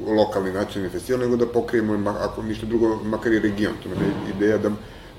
lokalni 0.07 0.53
nacionalni 0.53 0.93
festival, 0.93 1.21
nego 1.21 1.37
da 1.37 1.47
pokrijemo, 1.47 2.11
ako 2.11 2.43
ništa 2.43 2.67
drugo, 2.67 2.99
makar 3.05 3.33
i 3.33 3.39
region. 3.39 3.75
To 3.83 3.89
je 3.89 4.35
ideja 4.37 4.59
da, 4.59 4.71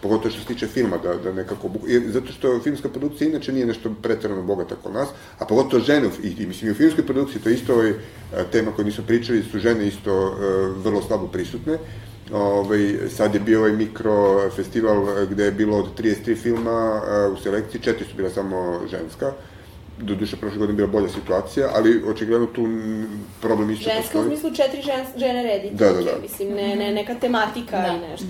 pogotovo 0.06 0.30
što 0.32 0.42
se 0.42 0.48
tiče 0.48 0.68
filma, 0.68 0.98
da, 0.98 1.16
da 1.16 1.32
nekako, 1.34 1.70
zato 2.08 2.32
što 2.32 2.60
filmska 2.60 2.90
produkcija 2.90 3.30
inače 3.30 3.54
nije 3.54 3.66
nešto 3.66 3.94
pretarano 4.02 4.44
bogata 4.44 4.76
kod 4.84 4.94
nas, 4.94 5.10
a 5.40 5.46
pogotovo 5.46 5.84
žene, 5.84 6.10
i, 6.24 6.44
i 6.44 6.46
mislim 6.46 6.70
i 6.70 6.72
u 6.72 6.76
filmskoj 6.76 7.06
produkciji, 7.06 7.42
to 7.42 7.50
je 7.50 7.56
isto 7.56 7.74
ovaj, 7.74 7.90
e, 7.90 7.96
tema 8.52 8.72
koju 8.72 8.86
nismo 8.86 9.04
pričali, 9.08 9.44
su 9.52 9.60
žene 9.60 9.88
isto 9.88 10.12
e, 10.12 10.34
vrlo 10.84 11.02
slabo 11.02 11.28
prisutne. 11.28 11.78
Ovaj, 12.34 13.10
sad 13.10 13.34
je 13.34 13.40
bio 13.40 13.60
ovaj 13.60 13.72
mikro 13.72 14.50
festival 14.56 15.10
e, 15.10 15.26
gde 15.32 15.44
je 15.44 15.52
bilo 15.52 15.78
od 15.78 15.98
33 15.98 16.38
filma 16.38 17.02
e, 17.02 17.28
u 17.28 17.38
selekciji, 17.38 17.82
četiri 17.82 18.06
su 18.06 18.16
bila 18.18 18.30
samo 18.30 18.82
ženska, 18.92 19.34
doduše 19.98 20.38
prošle 20.38 20.60
godine 20.60 20.76
bila 20.76 20.88
bolja 20.88 21.10
situacija, 21.10 21.70
ali 21.74 22.04
očigledno 22.08 22.48
tu 22.48 22.68
problem 23.42 23.72
isto 23.72 23.90
Ženska 23.90 24.20
u 24.20 24.24
smislu 24.24 24.56
četiri 24.56 24.82
žen, 24.82 25.06
žene 25.18 25.44
rediteljke, 25.44 25.86
Da, 25.86 25.92
da, 25.94 26.02
da. 26.02 26.22
mislim, 26.22 26.54
ne, 26.54 26.76
ne, 26.76 26.94
neka 26.94 27.16
tematika 27.16 27.78
Da. 27.82 27.88
i 27.88 28.10
nešto. 28.10 28.28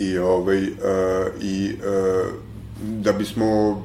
I, 0.00 0.18
ovaj, 0.18 0.62
uh, 0.62 0.70
i 1.42 1.72
uh, 1.72 2.50
da 2.82 3.12
bismo 3.12 3.82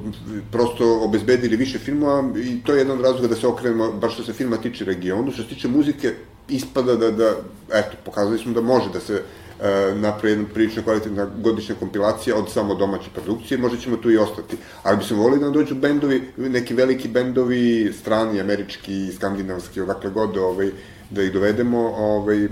prosto 0.52 1.00
obezbedili 1.00 1.56
više 1.56 1.78
filmova 1.78 2.24
i 2.44 2.62
to 2.64 2.72
je 2.72 2.78
jedan 2.78 2.98
od 2.98 3.04
razloga 3.04 3.28
da 3.28 3.36
se 3.36 3.46
okrenemo, 3.46 3.92
baš 3.92 4.14
što 4.14 4.24
se 4.24 4.32
filma 4.32 4.56
tiče 4.56 4.84
regionu, 4.84 5.32
što 5.32 5.42
se 5.42 5.48
tiče 5.48 5.68
muzike, 5.68 6.14
ispada 6.48 6.96
da, 6.96 7.10
da 7.10 7.32
eto, 7.72 7.96
pokazali 8.04 8.38
smo 8.38 8.52
da 8.52 8.60
može 8.60 8.90
da 8.92 9.00
se 9.00 9.14
uh, 9.14 10.00
napravi 10.00 10.32
jedna 10.32 10.48
prilično 10.54 10.82
kvalitetna 10.82 11.28
godišnja 11.42 11.74
kompilacija 11.74 12.36
od 12.36 12.50
samo 12.52 12.74
domaće 12.74 13.10
produkcije, 13.14 13.58
možda 13.58 13.78
ćemo 13.78 13.96
tu 13.96 14.10
i 14.10 14.16
ostati. 14.16 14.56
Ali 14.82 14.96
bismo 14.96 15.22
volili 15.22 15.38
da 15.40 15.44
nam 15.44 15.54
dođu 15.54 15.74
bendovi, 15.74 16.22
neki 16.36 16.74
veliki 16.74 17.08
bendovi, 17.08 17.92
strani, 18.00 18.40
američki, 18.40 19.12
skandinavski, 19.16 19.80
odakle 19.80 20.10
god, 20.10 20.36
ovaj, 20.36 20.70
da 21.10 21.22
ih 21.22 21.32
dovedemo, 21.32 21.78
ovaj, 21.96 22.44
e, 22.44 22.48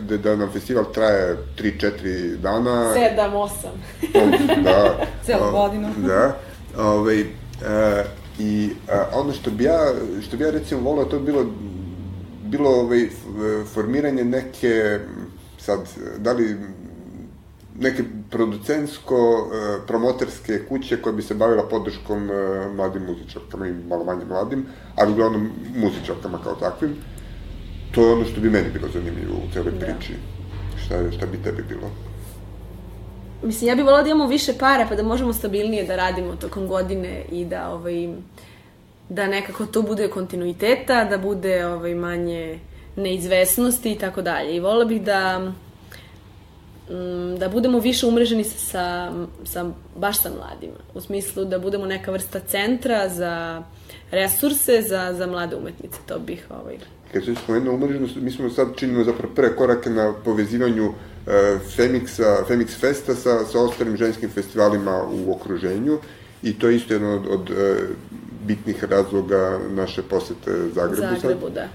da, 0.00 0.16
da 0.16 0.36
nam 0.36 0.50
festival 0.52 0.84
traje 0.92 1.36
3-4 1.58 2.36
dana, 2.36 2.92
Sedam, 2.94 3.34
osam. 3.34 3.72
da. 4.64 4.96
Celu 5.26 5.50
godinu. 5.52 5.88
Da. 5.96 6.36
Ovaj, 6.78 7.20
e, 7.20 7.24
I 8.38 8.70
a, 8.90 9.04
ono 9.14 9.32
što 9.32 9.50
bi 9.50 9.64
ja, 9.64 9.78
što 10.26 10.36
bi 10.36 10.44
ja 10.44 10.50
recimo 10.50 10.80
volao, 10.80 11.04
to 11.04 11.18
bi 11.18 11.24
bilo, 11.24 11.46
bilo 12.44 12.70
ovaj, 12.70 13.08
formiranje 13.74 14.24
neke, 14.24 14.98
sad, 15.58 15.80
da 16.18 16.32
li 16.32 16.56
neke 17.78 18.02
producentsko 18.30 19.16
e, 19.16 19.86
promoterske 19.86 20.64
kuće 20.68 21.02
koja 21.02 21.12
bi 21.12 21.22
se 21.22 21.34
bavila 21.34 21.68
podrškom 21.68 22.30
e, 22.30 22.68
mladim 22.74 23.02
muzičarkama 23.02 23.66
i 23.66 23.72
malo 23.72 24.04
manje 24.04 24.24
mladim, 24.24 24.66
ali 24.96 25.12
uglavnom 25.12 25.50
muzičarkama 25.76 26.38
kao 26.44 26.54
takvim. 26.54 26.96
To 27.96 28.06
je 28.06 28.12
ono 28.12 28.24
što 28.24 28.40
bi 28.40 28.50
meni 28.50 28.70
bilo 28.72 28.88
zanimljivo 28.92 29.36
u 29.36 29.52
celoj 29.52 29.72
priči. 29.80 30.12
Šta, 30.84 31.12
šta 31.16 31.26
bi 31.26 31.42
tebi 31.42 31.62
bilo? 31.68 31.90
Mislim, 33.42 33.68
ja 33.68 33.74
bih 33.74 33.84
volila 33.84 34.02
da 34.02 34.08
imamo 34.08 34.28
više 34.28 34.52
para 34.58 34.86
pa 34.88 34.94
da 34.94 35.02
možemo 35.02 35.32
stabilnije 35.32 35.84
da 35.84 35.96
radimo 35.96 36.36
tokom 36.36 36.66
godine 36.66 37.22
i 37.32 37.44
da 37.44 37.70
ovaj, 37.70 38.08
da 39.08 39.26
nekako 39.26 39.66
to 39.66 39.82
bude 39.82 40.08
kontinuiteta, 40.08 41.04
da 41.04 41.18
bude 41.18 41.66
ovaj, 41.66 41.94
manje 41.94 42.58
neizvesnosti 42.96 43.92
i 43.92 43.98
tako 43.98 44.22
dalje. 44.22 44.56
I 44.56 44.60
volila 44.60 44.84
bih 44.84 45.02
da 45.02 45.38
mm, 45.38 45.54
da 47.38 47.48
budemo 47.48 47.78
više 47.78 48.06
umreženi 48.06 48.44
sa, 48.44 49.12
sa, 49.44 49.70
baš 49.96 50.22
sa 50.22 50.30
mladima. 50.30 50.78
U 50.94 51.00
smislu 51.00 51.44
da 51.44 51.58
budemo 51.58 51.86
neka 51.86 52.12
vrsta 52.12 52.40
centra 52.40 53.08
za 53.08 53.62
resurse 54.10 54.82
za, 54.82 55.12
za 55.12 55.26
mlade 55.26 55.56
umetnice. 55.56 55.98
To 56.06 56.18
bih 56.18 56.46
ovaj, 56.50 56.78
Kad 57.12 57.24
se 57.24 57.34
spomenuo 57.34 57.74
umreženost, 57.74 58.16
mi 58.16 58.30
smo 58.30 58.50
sad 58.50 58.76
činimo 58.76 59.04
zapravo 59.04 59.34
prve 59.34 59.56
korake 59.56 59.90
na 59.90 60.14
povezivanju 60.24 60.86
uh, 60.86 60.94
Femixa, 61.76 62.44
Femix 62.48 62.80
Festa 62.80 63.14
sa, 63.14 63.44
sa 63.44 63.60
ostalim 63.60 63.96
ženskim 63.96 64.30
festivalima 64.30 65.02
u 65.10 65.32
okruženju 65.32 65.98
i 66.42 66.58
to 66.58 66.68
je 66.68 66.76
isto 66.76 66.94
jedan 66.94 67.10
od, 67.10 67.26
od 67.26 67.50
uh, 67.50 67.56
bitnih 68.46 68.84
razloga 68.84 69.58
naše 69.70 70.02
posete 70.02 70.50
Zagrebu. 70.74 71.16
Zagrebu, 71.20 71.46
sad. 71.46 71.54
da. 71.54 71.68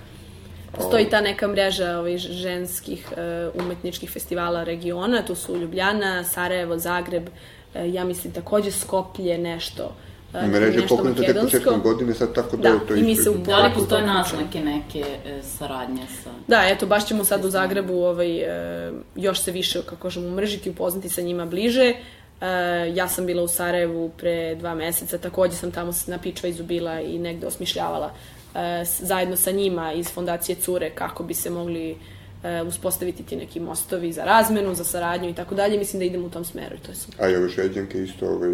Postoji 0.71 1.09
ta 1.09 1.21
neka 1.21 1.47
mreža 1.47 1.97
ovaj, 1.99 2.17
ženskih 2.17 3.07
uh, 3.11 3.65
umetničkih 3.65 4.11
festivala 4.11 4.63
regiona, 4.63 5.25
tu 5.25 5.36
su 5.36 5.57
Ljubljana, 5.57 6.23
Sarajevo, 6.23 6.77
Zagreb, 6.77 7.29
ja 7.75 8.03
mislim 8.03 8.34
takođe 8.34 8.71
Skoplje, 8.71 9.38
nešto. 9.38 9.95
Mreža 10.34 10.79
je 10.79 10.88
pokrenuta 10.88 11.23
tek 11.23 11.41
početkom 11.41 11.82
godine, 11.82 12.13
sad 12.13 12.34
tako 12.36 12.57
da, 12.57 12.61
Da, 12.61 12.69
je 12.69 12.88
to 12.88 12.95
i 12.95 13.03
mi 13.03 13.15
se 13.15 13.29
u- 13.29 13.38
Da 13.38 13.57
li 13.57 13.73
postoje 13.73 14.01
to 14.01 14.07
naznake 14.07 14.59
neke 14.59 14.99
e, 15.25 15.41
saradnje 15.43 16.01
sa... 16.23 16.29
Da, 16.47 16.63
eto, 16.65 16.86
baš 16.86 17.05
ćemo 17.05 17.23
sad 17.23 17.45
u 17.45 17.49
Zagrebu 17.49 17.93
ovaj, 17.93 18.38
e, 18.38 18.91
još 19.15 19.39
se 19.39 19.51
više, 19.51 19.82
kako 19.82 19.95
kažemo, 19.95 20.27
umrežiti, 20.27 20.69
upoznati 20.69 21.09
sa 21.09 21.21
njima 21.21 21.45
bliže. 21.45 21.93
E, 22.41 22.45
ja 22.93 23.07
sam 23.07 23.25
bila 23.25 23.43
u 23.43 23.47
Sarajevu 23.47 24.09
pre 24.09 24.55
dva 24.55 24.75
meseca, 24.75 25.17
takođe 25.17 25.55
sam 25.55 25.71
tamo 25.71 25.91
na 26.07 26.17
Pičvajzu 26.17 26.63
bila 26.63 27.01
i 27.01 27.19
negde 27.19 27.47
osmišljavala 27.47 28.11
e, 28.55 28.59
zajedno 28.99 29.36
sa 29.36 29.51
njima 29.51 29.93
iz 29.93 30.09
fondacije 30.09 30.55
Cure 30.55 30.89
kako 30.89 31.23
bi 31.23 31.34
se 31.34 31.49
mogli 31.49 31.97
e, 32.43 32.61
uspostaviti 32.61 33.23
ti 33.23 33.35
neki 33.35 33.59
mostovi 33.59 34.13
za 34.13 34.23
razmenu, 34.23 34.75
za 34.75 34.83
saradnju 34.83 35.29
i 35.29 35.33
tako 35.33 35.55
dalje. 35.55 35.77
Mislim 35.77 35.99
da 35.99 36.05
idemo 36.05 36.25
u 36.25 36.29
tom 36.29 36.45
smeru 36.45 36.75
i 36.75 36.79
to 36.79 36.91
je 36.91 36.95
super. 36.95 37.25
A 37.25 37.29
i 37.29 37.35
ove 37.35 37.49
šveđanke 37.49 38.03
isto, 38.03 38.25
ovaj, 38.27 38.49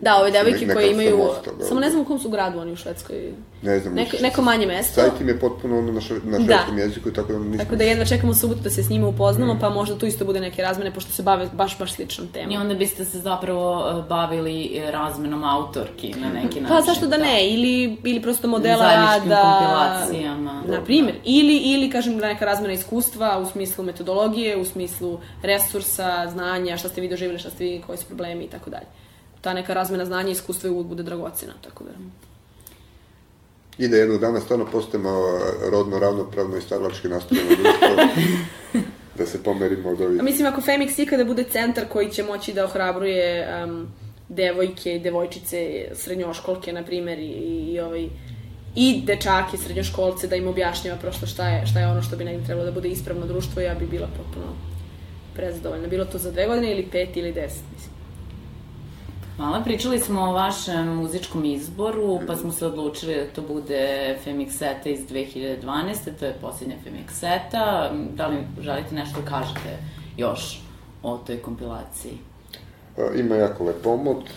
Da, 0.00 0.16
ove 0.16 0.30
devojke 0.30 0.66
koje 0.66 0.90
imaju, 0.90 1.16
mosta, 1.18 1.50
da. 1.52 1.64
samo 1.64 1.80
ne 1.80 1.90
znam 1.90 2.02
u 2.02 2.04
kom 2.04 2.18
su 2.18 2.28
gradu 2.28 2.58
oni 2.58 2.72
u 2.72 2.76
Švedskoj. 2.76 3.32
ne 3.62 3.78
znam, 3.80 3.94
Neko, 3.94 4.16
neko 4.20 4.42
manje 4.42 4.66
mesto. 4.66 4.94
Sajt 4.94 5.20
im 5.20 5.28
je 5.28 5.38
potpuno 5.40 5.78
ono 5.78 5.92
na, 5.92 6.00
šve, 6.00 6.16
na 6.24 6.38
Da. 6.38 6.44
švedskom 6.44 6.78
jeziku, 6.78 7.10
tako 7.10 7.32
da 7.32 7.38
nismo... 7.38 7.58
Tako 7.58 7.76
da 7.76 7.84
jedva 7.84 8.04
čekamo 8.04 8.34
subotu 8.34 8.60
da 8.60 8.70
se 8.70 8.82
s 8.82 8.90
njima 8.90 9.08
upoznamo, 9.08 9.58
pa 9.60 9.70
možda 9.70 9.98
tu 9.98 10.06
isto 10.06 10.24
bude 10.24 10.40
neke 10.40 10.62
razmene, 10.62 10.94
pošto 10.94 11.12
se 11.12 11.22
bave 11.22 11.48
baš, 11.52 11.78
baš 11.78 11.94
sličnom 11.94 12.26
I 12.26 12.30
temom. 12.30 12.60
onda 12.60 12.74
biste 12.74 13.04
se 13.04 13.18
zapravo 13.20 13.64
e, 13.98 14.08
bavili 14.08 14.72
e, 14.76 14.90
razmenom 14.90 15.44
autorki 15.44 16.08
na 16.10 16.28
neki 16.30 16.60
način. 16.60 16.66
Pa 16.68 16.80
zašto 16.82 17.06
da 17.06 17.16
ne, 17.16 17.48
ili, 17.48 17.96
ili 18.04 18.22
prosto 18.22 18.48
modela 18.48 18.78
Zajedničkim 18.78 19.30
rada... 19.30 19.42
kompilacijama. 19.42 20.62
Na 20.68 20.84
primjer, 20.84 21.14
ili, 21.24 21.56
ili 21.56 21.90
kažem 21.90 22.16
neka 22.16 22.44
razmena 22.44 22.72
iskustva 22.74 23.23
u 23.42 23.46
smislu 23.46 23.84
metodologije, 23.84 24.56
u 24.56 24.64
smislu 24.64 25.20
resursa, 25.42 26.30
znanja, 26.30 26.76
šta 26.76 26.88
ste 26.88 27.00
vi 27.00 27.08
doživjeli, 27.08 27.38
šta 27.38 27.50
ste 27.50 27.64
vi, 27.64 27.82
koji 27.86 27.98
su 27.98 28.06
problemi 28.06 28.44
i 28.44 28.48
tako 28.48 28.70
dalje. 28.70 28.86
Ta 29.40 29.54
neka 29.54 29.74
razmena 29.74 30.04
znanja 30.04 30.28
i 30.28 30.32
iskustva 30.32 30.70
uvijek 30.70 30.86
bude 30.86 31.02
dragocena, 31.02 31.52
tako 31.60 31.84
da... 31.84 31.90
I 33.78 33.88
da 33.88 33.96
jednog 33.96 34.20
dana 34.20 34.40
stvarno 34.40 34.66
postajemo 34.72 35.10
uh, 35.10 35.70
rodno 35.70 35.98
ravnopravno 35.98 36.56
i 36.56 36.60
stvarlački 36.60 37.08
nastrojeno 37.08 37.50
društvo, 37.50 37.88
da 39.18 39.26
se 39.26 39.42
pomerimo 39.42 39.88
od 39.88 40.00
ovih... 40.00 40.20
A 40.20 40.22
mislim, 40.22 40.46
ako 40.46 40.60
Femix 40.60 41.02
ikada 41.02 41.24
bude 41.24 41.44
centar 41.44 41.84
koji 41.88 42.10
će 42.10 42.22
moći 42.22 42.52
da 42.52 42.64
ohrabruje 42.64 43.48
um, 43.64 43.88
devojke 44.28 44.96
i 44.96 45.00
devojčice, 45.00 45.88
srednjoškolke, 45.94 46.72
na 46.72 46.82
primjer, 46.84 47.18
i, 47.18 47.32
i, 47.72 47.80
ovaj, 47.80 48.08
i 48.74 49.02
dečake, 49.06 49.56
srednjoškolce, 49.56 50.26
da 50.26 50.36
im 50.36 50.48
objašnjava 50.48 50.98
prosto 50.98 51.26
šta 51.26 51.48
je, 51.48 51.66
šta 51.66 51.80
je 51.80 51.88
ono 51.88 52.02
što 52.02 52.16
bi 52.16 52.24
negdje 52.24 52.46
trebalo 52.46 52.66
da 52.66 52.72
bude 52.72 52.88
ispravno 52.88 53.26
društvo, 53.26 53.62
ja 53.62 53.74
bi 53.74 53.86
bila 53.86 54.06
potpuno 54.06 54.46
prezadovoljna. 55.34 55.88
Bilo 55.88 56.04
to 56.04 56.18
za 56.18 56.30
dve 56.30 56.46
godine 56.46 56.72
ili 56.72 56.88
pet 56.92 57.16
ili 57.16 57.32
deset, 57.32 57.62
mislim. 57.74 57.94
Hvala, 59.36 59.60
pričali 59.64 59.98
smo 59.98 60.20
o 60.20 60.32
vašem 60.32 60.88
muzičkom 60.88 61.44
izboru, 61.44 62.20
pa 62.26 62.36
smo 62.36 62.52
se 62.52 62.66
odlučili 62.66 63.14
da 63.14 63.26
to 63.26 63.42
bude 63.42 64.16
Femixeta 64.24 64.86
iz 64.86 65.00
2012. 65.00 66.18
To 66.18 66.24
je 66.24 66.36
posljednja 66.40 66.74
Femixeta. 66.84 67.90
Da 68.14 68.26
li 68.26 68.36
želite 68.60 68.94
nešto 68.94 69.20
da 69.20 69.26
kažete 69.30 69.78
još 70.16 70.60
o 71.02 71.16
toj 71.16 71.42
kompilaciji? 71.42 72.12
E, 72.98 73.20
Ima 73.20 73.34
jako 73.34 73.64
lep 73.64 73.86
omot. 73.86 74.24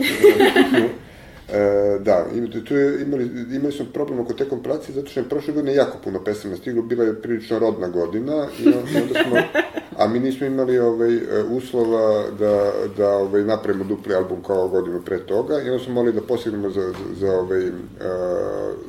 E, 1.49 1.59
da, 1.99 2.25
tu 2.67 2.75
je, 2.75 3.01
imali, 3.01 3.23
imali 3.51 3.71
smo 3.73 3.85
problem 3.93 4.19
oko 4.19 4.33
te 4.33 4.49
kompilacije 4.49 4.95
zato 4.95 5.07
što 5.07 5.19
je 5.19 5.29
prošle 5.29 5.53
godine 5.53 5.75
jako 5.75 5.97
puno 6.03 6.23
pesama 6.23 6.55
stiglo, 6.55 6.81
bila 6.83 7.03
je 7.03 7.21
prilično 7.21 7.59
rodna 7.59 7.87
godina 7.87 8.47
i 8.59 8.67
on- 8.67 8.73
i 8.93 9.01
onda 9.01 9.13
smo, 9.23 9.61
a 9.97 10.07
mi 10.07 10.19
nismo 10.19 10.47
imali 10.47 10.79
ovaj, 10.79 11.15
e, 11.15 11.21
uslova 11.49 12.23
da, 12.39 12.71
da 12.97 13.09
ovaj, 13.09 13.43
napravimo 13.43 13.83
dupli 13.83 14.15
album 14.15 14.43
kao 14.43 14.67
godinu 14.67 15.01
pre 15.01 15.19
toga 15.19 15.61
i 15.61 15.69
onda 15.69 15.83
smo 15.83 15.93
morali 15.93 16.13
da 16.13 16.21
posegnemo 16.21 16.69
za, 16.69 16.81
za, 16.81 16.93
za 17.19 17.31
ovaj, 17.31 17.67
e, 17.67 17.71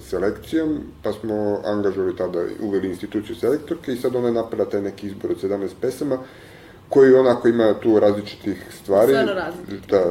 selekcijom, 0.02 0.78
pa 1.02 1.12
smo 1.12 1.60
angažovali 1.64 2.16
tada, 2.16 2.39
uveli 2.62 2.89
instituciju 2.89 3.36
selektorke 3.36 3.93
i 3.93 3.97
sad 3.97 4.16
ona 4.16 4.26
je 4.28 4.35
napravila 4.35 4.70
taj 4.70 4.82
neki 4.82 5.06
izbor 5.06 5.30
od 5.30 5.43
17 5.43 5.68
pesama 5.80 6.18
koji 6.89 7.14
onako 7.14 7.48
ima 7.48 7.74
tu 7.74 8.01
različitih 8.01 8.66
stvari. 8.82 9.12
Stvarno 9.12 9.32
različitih. 9.32 9.90
Da, 9.90 10.05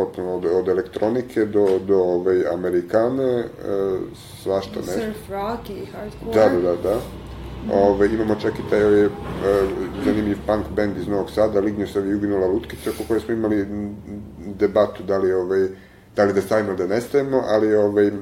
potpuno 0.00 0.34
od, 0.34 0.44
od 0.44 0.68
elektronike 0.68 1.44
do, 1.44 1.78
do 1.78 1.98
ovaj, 1.98 2.46
Amerikane, 2.52 3.32
e, 3.32 3.44
svašta 4.42 4.80
nešto. 4.80 4.92
Surf 4.92 5.30
rock 5.30 5.70
i 5.70 5.86
hardcore. 5.86 6.34
Da, 6.34 6.48
da, 6.48 6.60
da, 6.60 6.76
da. 6.82 7.00
Ove, 7.72 8.06
imamo 8.06 8.34
čak 8.34 8.52
i 8.58 8.70
taj 8.70 8.84
ovaj, 8.84 9.04
e, 9.04 9.08
zanimljiv 10.04 10.38
punk 10.46 10.66
band 10.76 10.96
iz 10.96 11.08
Novog 11.08 11.30
Sada, 11.30 11.60
Lignjusav 11.60 12.06
i 12.06 12.14
Uginula 12.14 12.46
Lutkica, 12.46 12.90
oko 12.90 13.08
koje 13.08 13.20
smo 13.20 13.34
imali 13.34 13.66
debatu 14.58 15.02
da 15.02 15.18
li, 15.18 15.32
ovaj, 15.32 15.68
da 16.16 16.24
li 16.24 16.32
da 16.32 16.40
stavimo 16.40 16.74
da 16.74 16.86
ne 16.86 17.00
stavimo, 17.00 17.42
ali 17.46 17.74
ovaj, 17.74 18.06
e, 18.06 18.12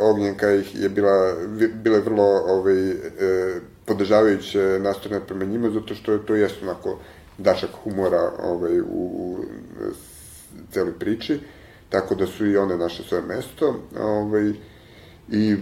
Ognjenka 0.00 0.52
ih 0.52 0.82
je 0.82 0.88
bila, 0.88 1.34
bila 1.74 1.96
je 1.96 2.02
vrlo 2.02 2.24
ovaj, 2.46 2.90
e, 2.90 2.94
podržavajuće 3.84 4.78
nastrojena 4.80 5.24
prema 5.26 5.44
njima, 5.44 5.70
zato 5.70 5.94
što 5.94 6.12
je 6.12 6.26
to 6.26 6.34
jest 6.34 6.62
onako 6.62 6.98
dašak 7.38 7.70
humora 7.84 8.32
ovaj, 8.42 8.80
u, 8.80 8.84
u 8.90 9.38
celoj 10.72 10.98
priči, 10.98 11.40
tako 11.88 12.14
da 12.14 12.26
su 12.26 12.46
i 12.46 12.56
one 12.56 12.76
naše 12.76 13.02
svoje 13.02 13.22
mesto. 13.22 13.74
Ovaj, 14.00 14.52
I 15.32 15.56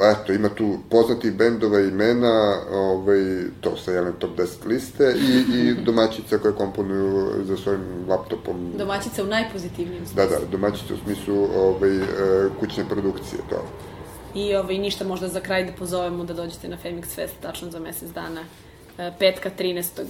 eto, 0.00 0.32
ima 0.32 0.48
tu 0.48 0.78
poznatih 0.90 1.32
bendova 1.32 1.80
imena, 1.80 2.60
ovaj, 2.72 3.18
to 3.60 3.76
sa 3.76 3.92
jedan 3.92 4.12
top 4.18 4.30
10 4.38 4.66
liste 4.66 5.14
i, 5.18 5.58
i 5.58 5.74
domaćica 5.86 6.38
koje 6.38 6.54
komponuju 6.54 7.30
za 7.44 7.56
svojim 7.56 7.80
laptopom. 8.08 8.72
Domaćica 8.78 9.22
u 9.22 9.26
najpozitivnijem 9.26 10.04
Da, 10.04 10.26
smislu. 10.26 10.44
da, 10.46 10.50
domaćica 10.50 10.94
u 10.94 11.04
smislu 11.04 11.48
ovaj, 11.56 11.96
e, 11.96 12.02
kućne 12.60 12.84
produkcije, 12.88 13.40
to. 13.50 13.64
I 14.34 14.54
ovaj, 14.54 14.78
ništa 14.78 15.04
možda 15.04 15.28
za 15.28 15.40
kraj 15.40 15.64
da 15.64 15.72
pozovemo 15.72 16.24
da 16.24 16.34
dođete 16.34 16.68
na 16.68 16.76
Femix 16.84 17.04
Fest 17.14 17.34
tačno 17.42 17.70
za 17.70 17.78
mesec 17.78 18.10
dana. 18.10 18.40
E, 18.98 19.12
Petka 19.18 19.50
13. 19.58 20.02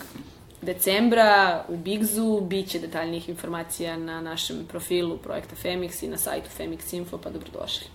decembra 0.66 1.64
u 1.68 1.76
Bigzu. 1.76 2.40
Biće 2.40 2.78
detaljnijih 2.78 3.28
informacija 3.28 3.96
na 3.96 4.20
našem 4.20 4.56
profilu 4.68 5.18
projekta 5.18 5.56
Femix 5.62 6.04
i 6.04 6.08
na 6.08 6.18
sajtu 6.18 6.50
Femix 6.58 6.94
Info, 6.94 7.18
pa 7.18 7.30
dobrodošli. 7.30 7.86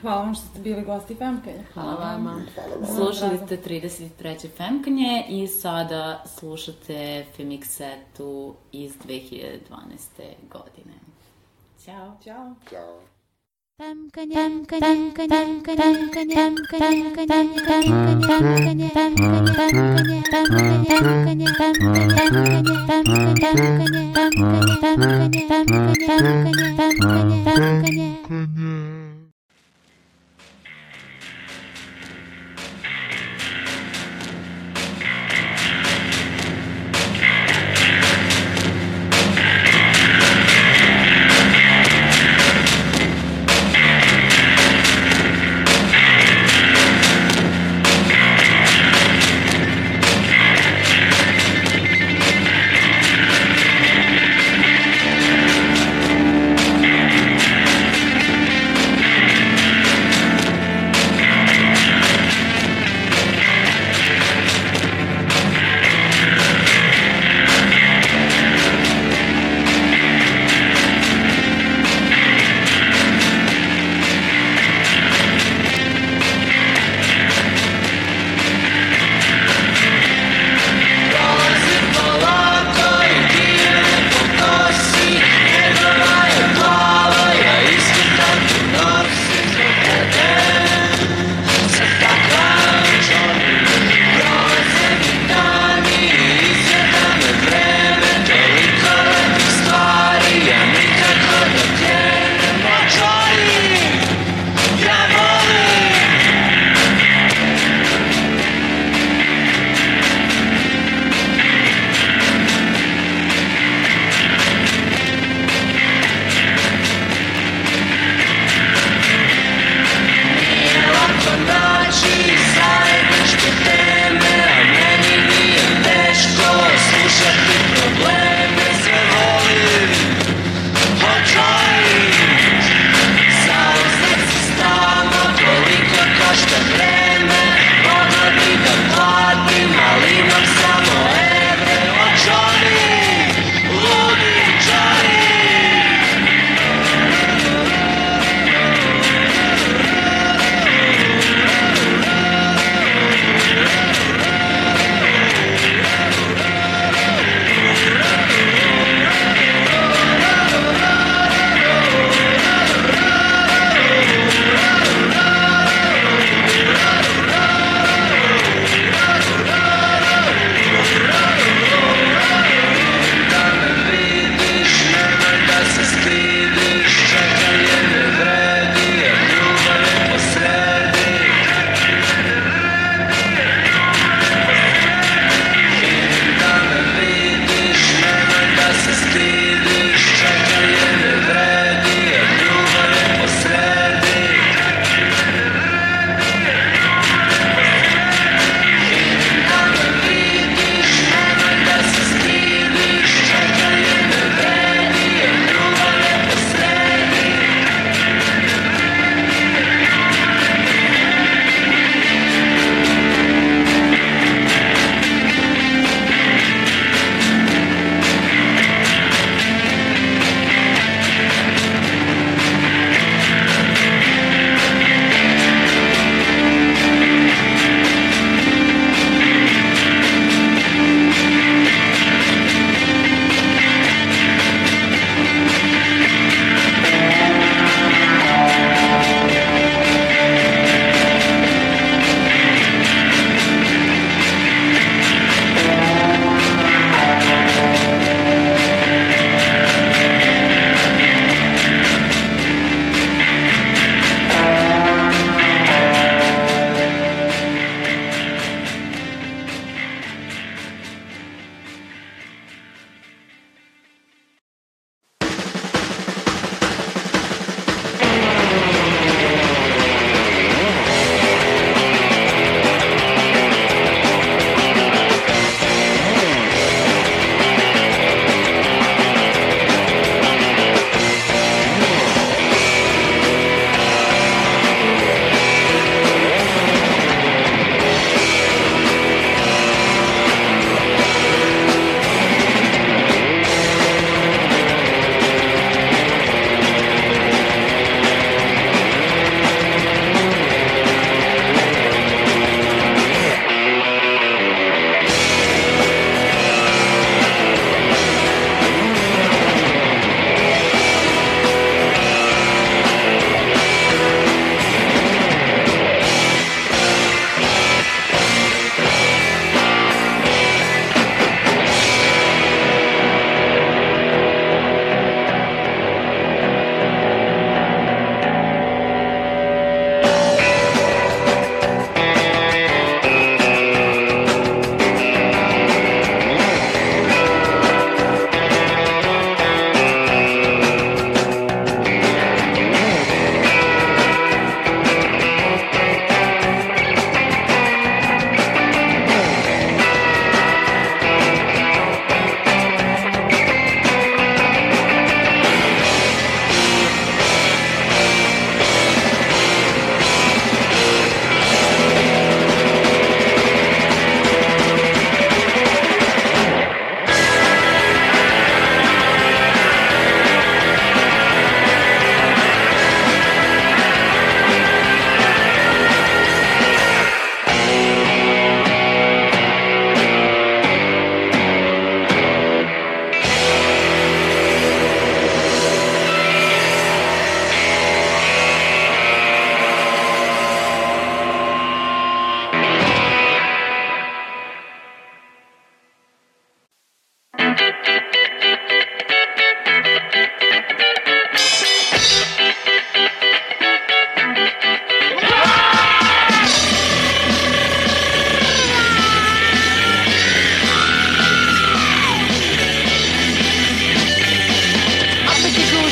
Hvala 0.00 0.22
vam 0.22 0.34
što 0.34 0.46
ste 0.46 0.60
bili 0.60 0.82
gosti 0.82 1.14
Femkanja. 1.14 1.62
Hvala 1.74 1.94
vama. 1.94 2.40
Hvala 2.54 2.74
vam. 2.74 2.96
Slušali 2.96 3.38
ste 3.46 3.56
33. 3.56 4.48
Femkanje 4.56 5.24
i 5.28 5.46
sada 5.46 6.24
slušate 6.38 7.26
Femixetu 7.38 8.52
iz 8.72 8.92
2012. 9.06 9.58
godine. 10.52 10.94
Ćao. 11.84 12.16
Ćao. 12.24 12.54
Ćao. 12.70 13.11
Yeah. 28.42 28.91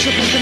Should 0.00 0.16
be 0.16 0.39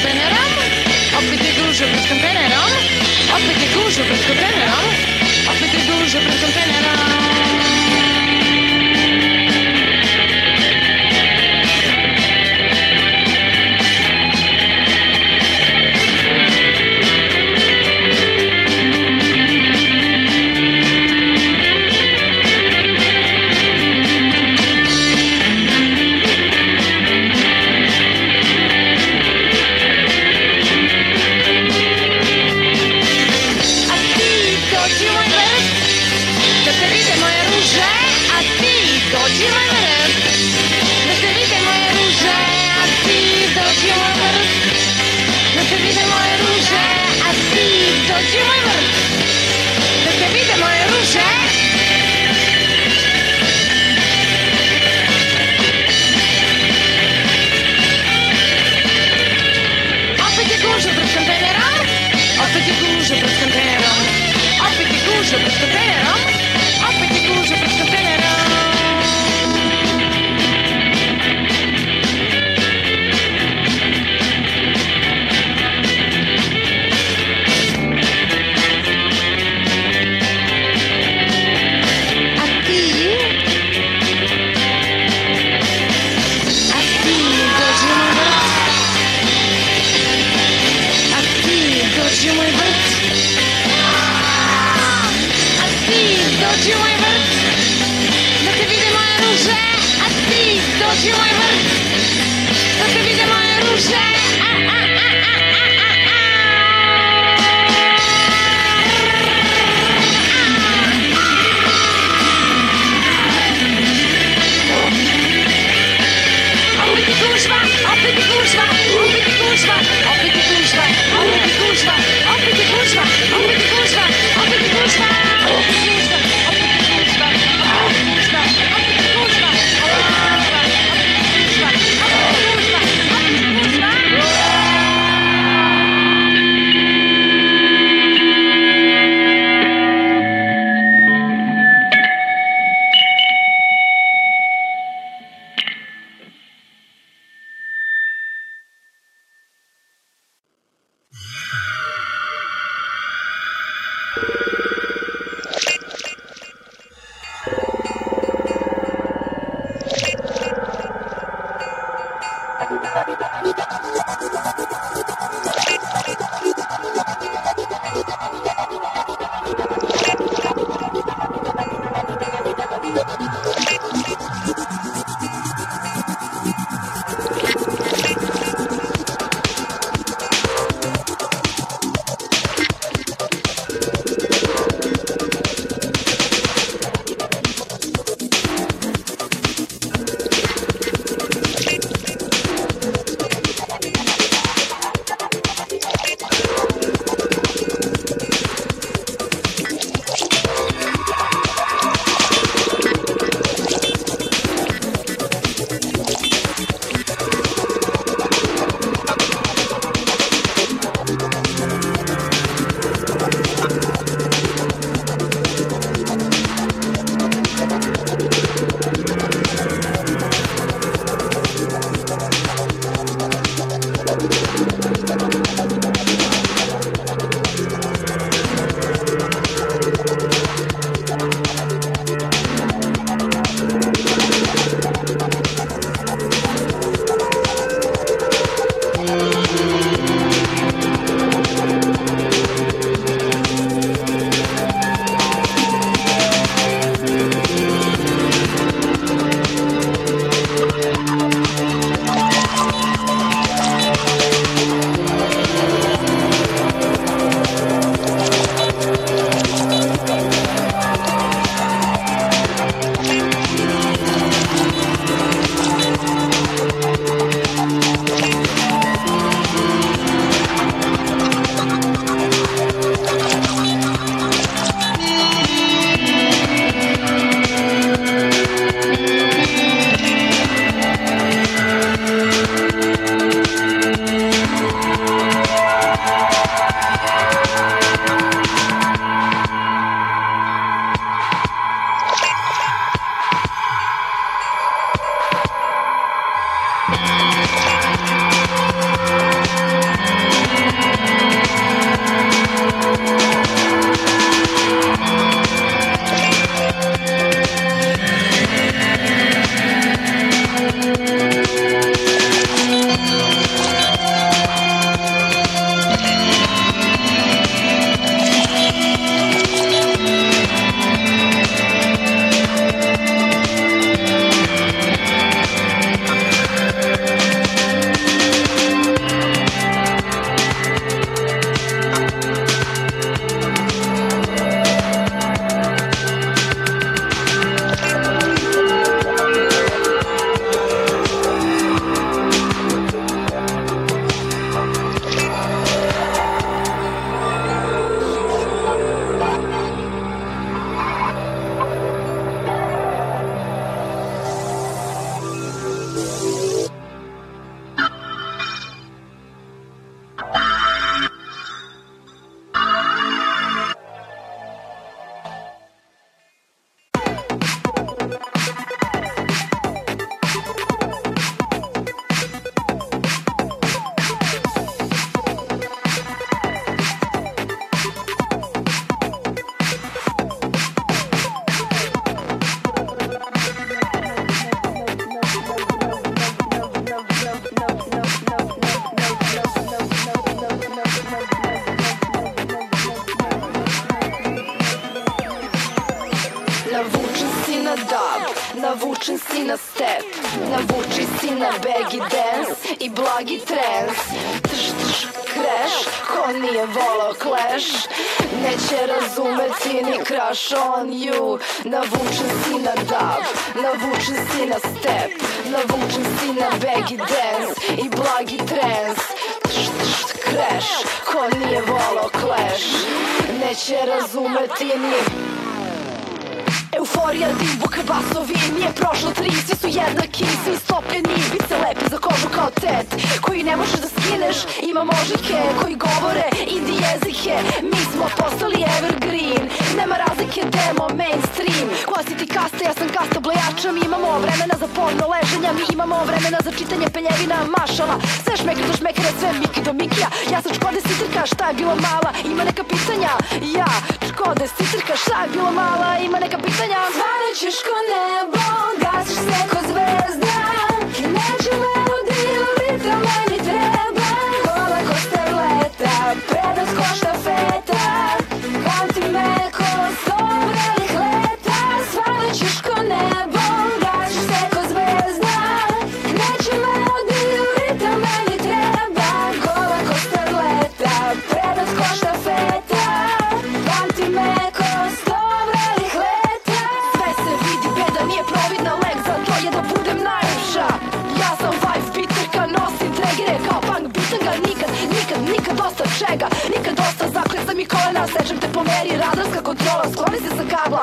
Sečem 498.13 498.39
te 498.41 498.49
po 498.53 498.63
meri, 498.65 498.97
radarska 498.97 499.41
kontrola 499.43 499.85
Skloni 499.93 500.19
se 500.19 500.31
sa 500.37 500.45
kabla, 500.53 500.83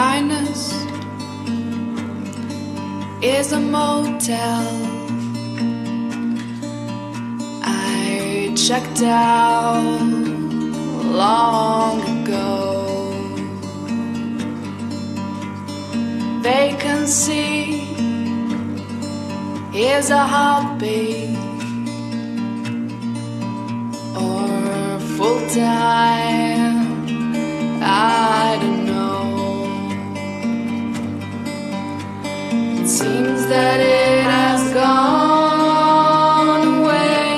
kindness 0.00 0.62
is 3.20 3.52
a 3.52 3.60
motel. 3.60 4.68
I 7.62 8.50
checked 8.66 9.02
out 9.02 10.00
long 11.22 11.96
ago. 12.16 12.48
Vacancy 16.50 17.82
is 19.74 20.08
a 20.22 20.24
hobby 20.34 21.36
or 24.24 24.98
full 25.16 25.40
time. 25.50 26.88
I 27.82 28.58
don't 28.62 28.79
seems 33.00 33.42
that 33.46 33.80
it 33.80 34.22
has 34.22 34.60
gone 34.74 36.62
away. 36.74 37.32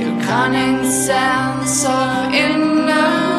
Your 0.00 0.14
cunning 0.28 0.82
sense 1.06 1.84
of 1.84 2.34
innocence, 2.44 3.36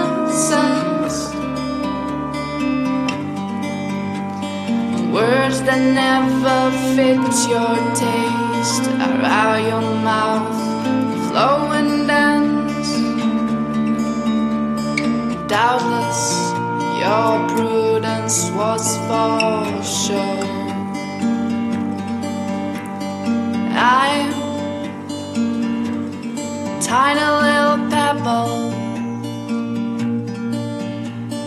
words 5.17 5.57
that 5.67 5.81
never 6.01 6.59
fit 6.95 7.23
your 7.53 7.75
taste 8.03 8.85
are 9.05 9.23
out 9.41 9.59
your 9.71 9.87
mouth, 10.09 10.57
flowing 11.27 11.91
dance. 12.07 12.91
Doubtless, 15.51 16.21
your 17.01 17.33
proof 17.49 17.82
once 18.23 18.49
was 18.51 18.97
for 19.07 19.83
sure. 19.83 20.43
I'm 23.75 24.31
tiny 26.79 27.27
little 27.43 27.79
pebble 27.91 28.71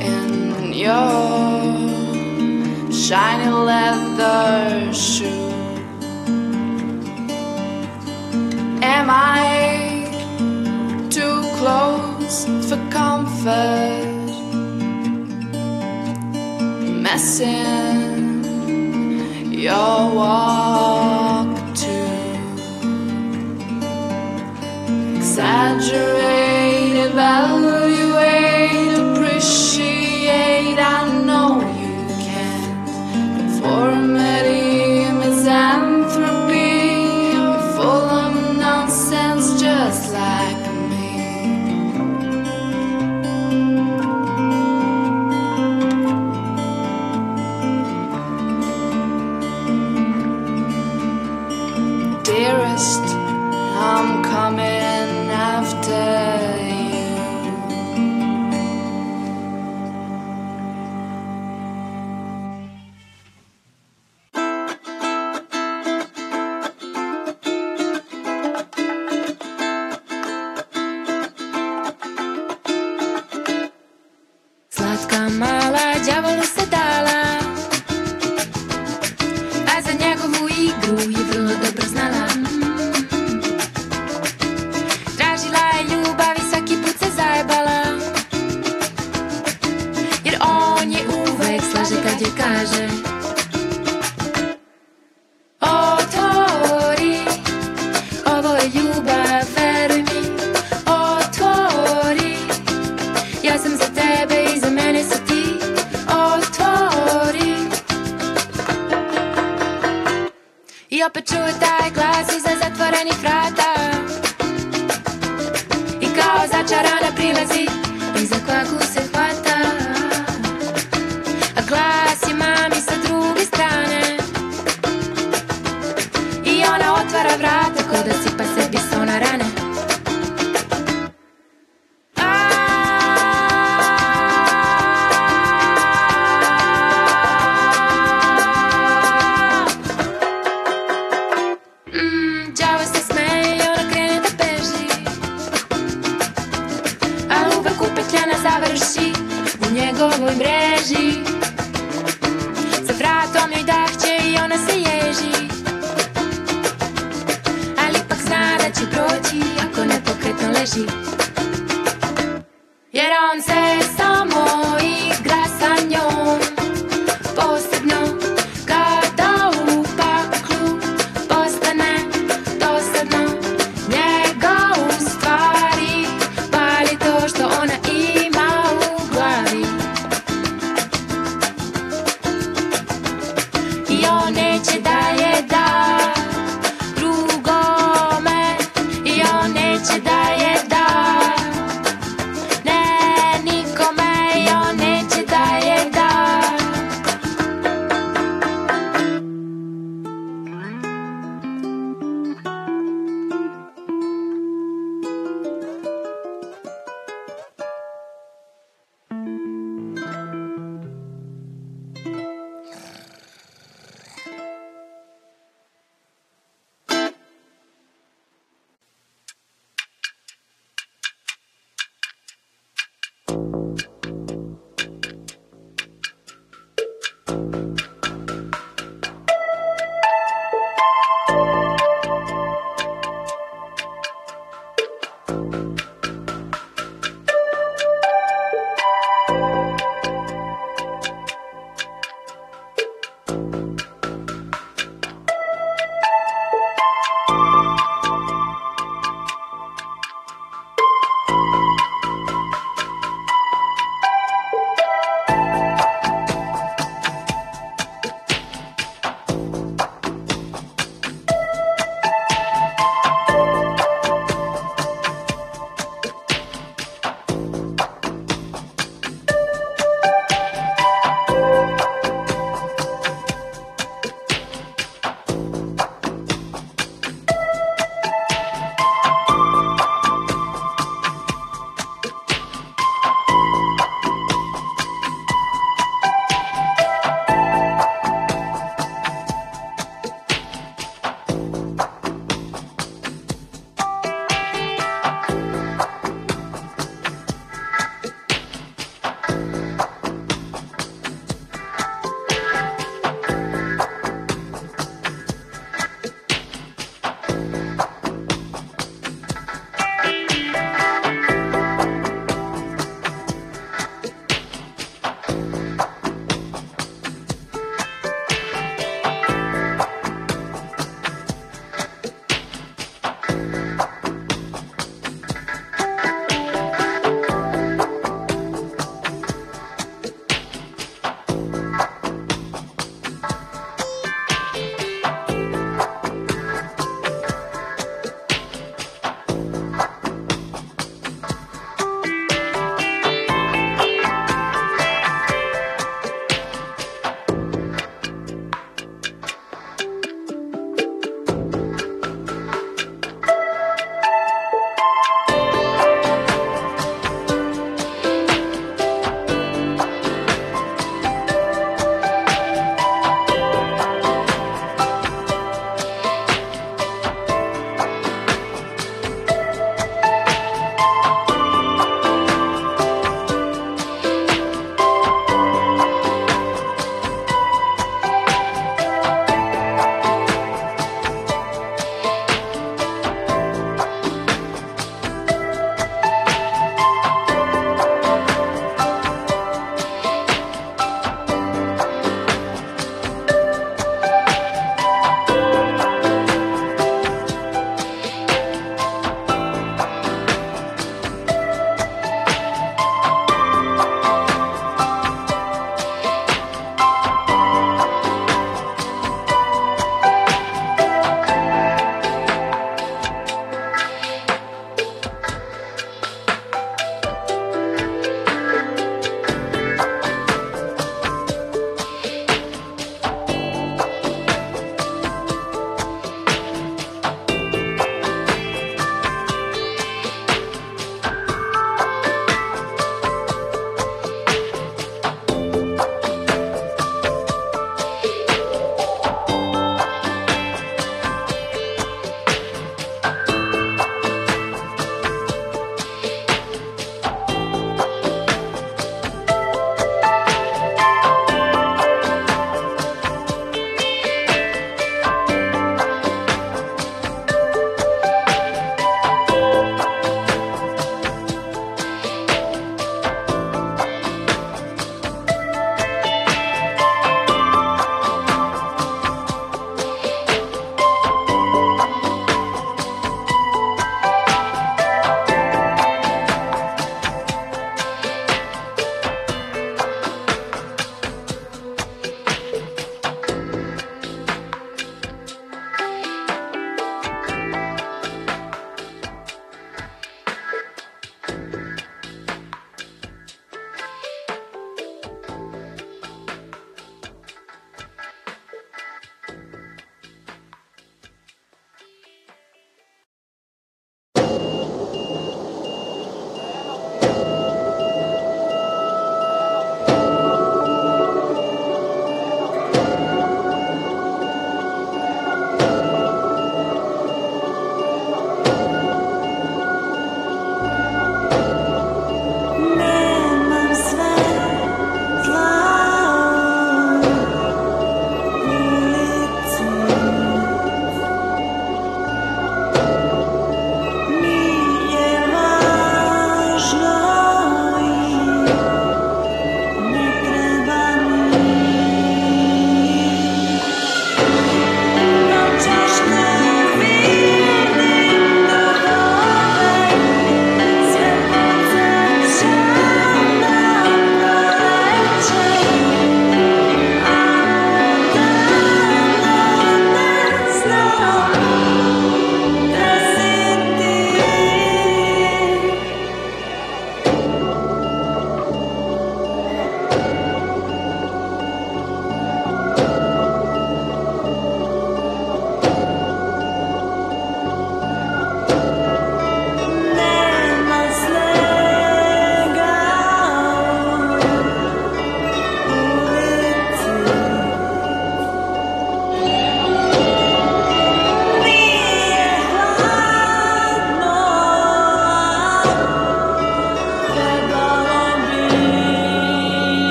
in 0.00 0.72
your 0.72 1.30
shiny 2.90 3.50
leather 3.50 4.94
shoe. 4.94 5.50
Am 8.82 9.10
I 9.10 10.08
too 11.10 11.42
close 11.58 12.46
for 12.66 12.78
comfort? 12.90 14.01
Messing 17.12 18.42
your 19.52 20.14
walk 20.14 21.52
to. 21.74 21.96
Exaggerate 25.18 27.10
about 27.12 27.51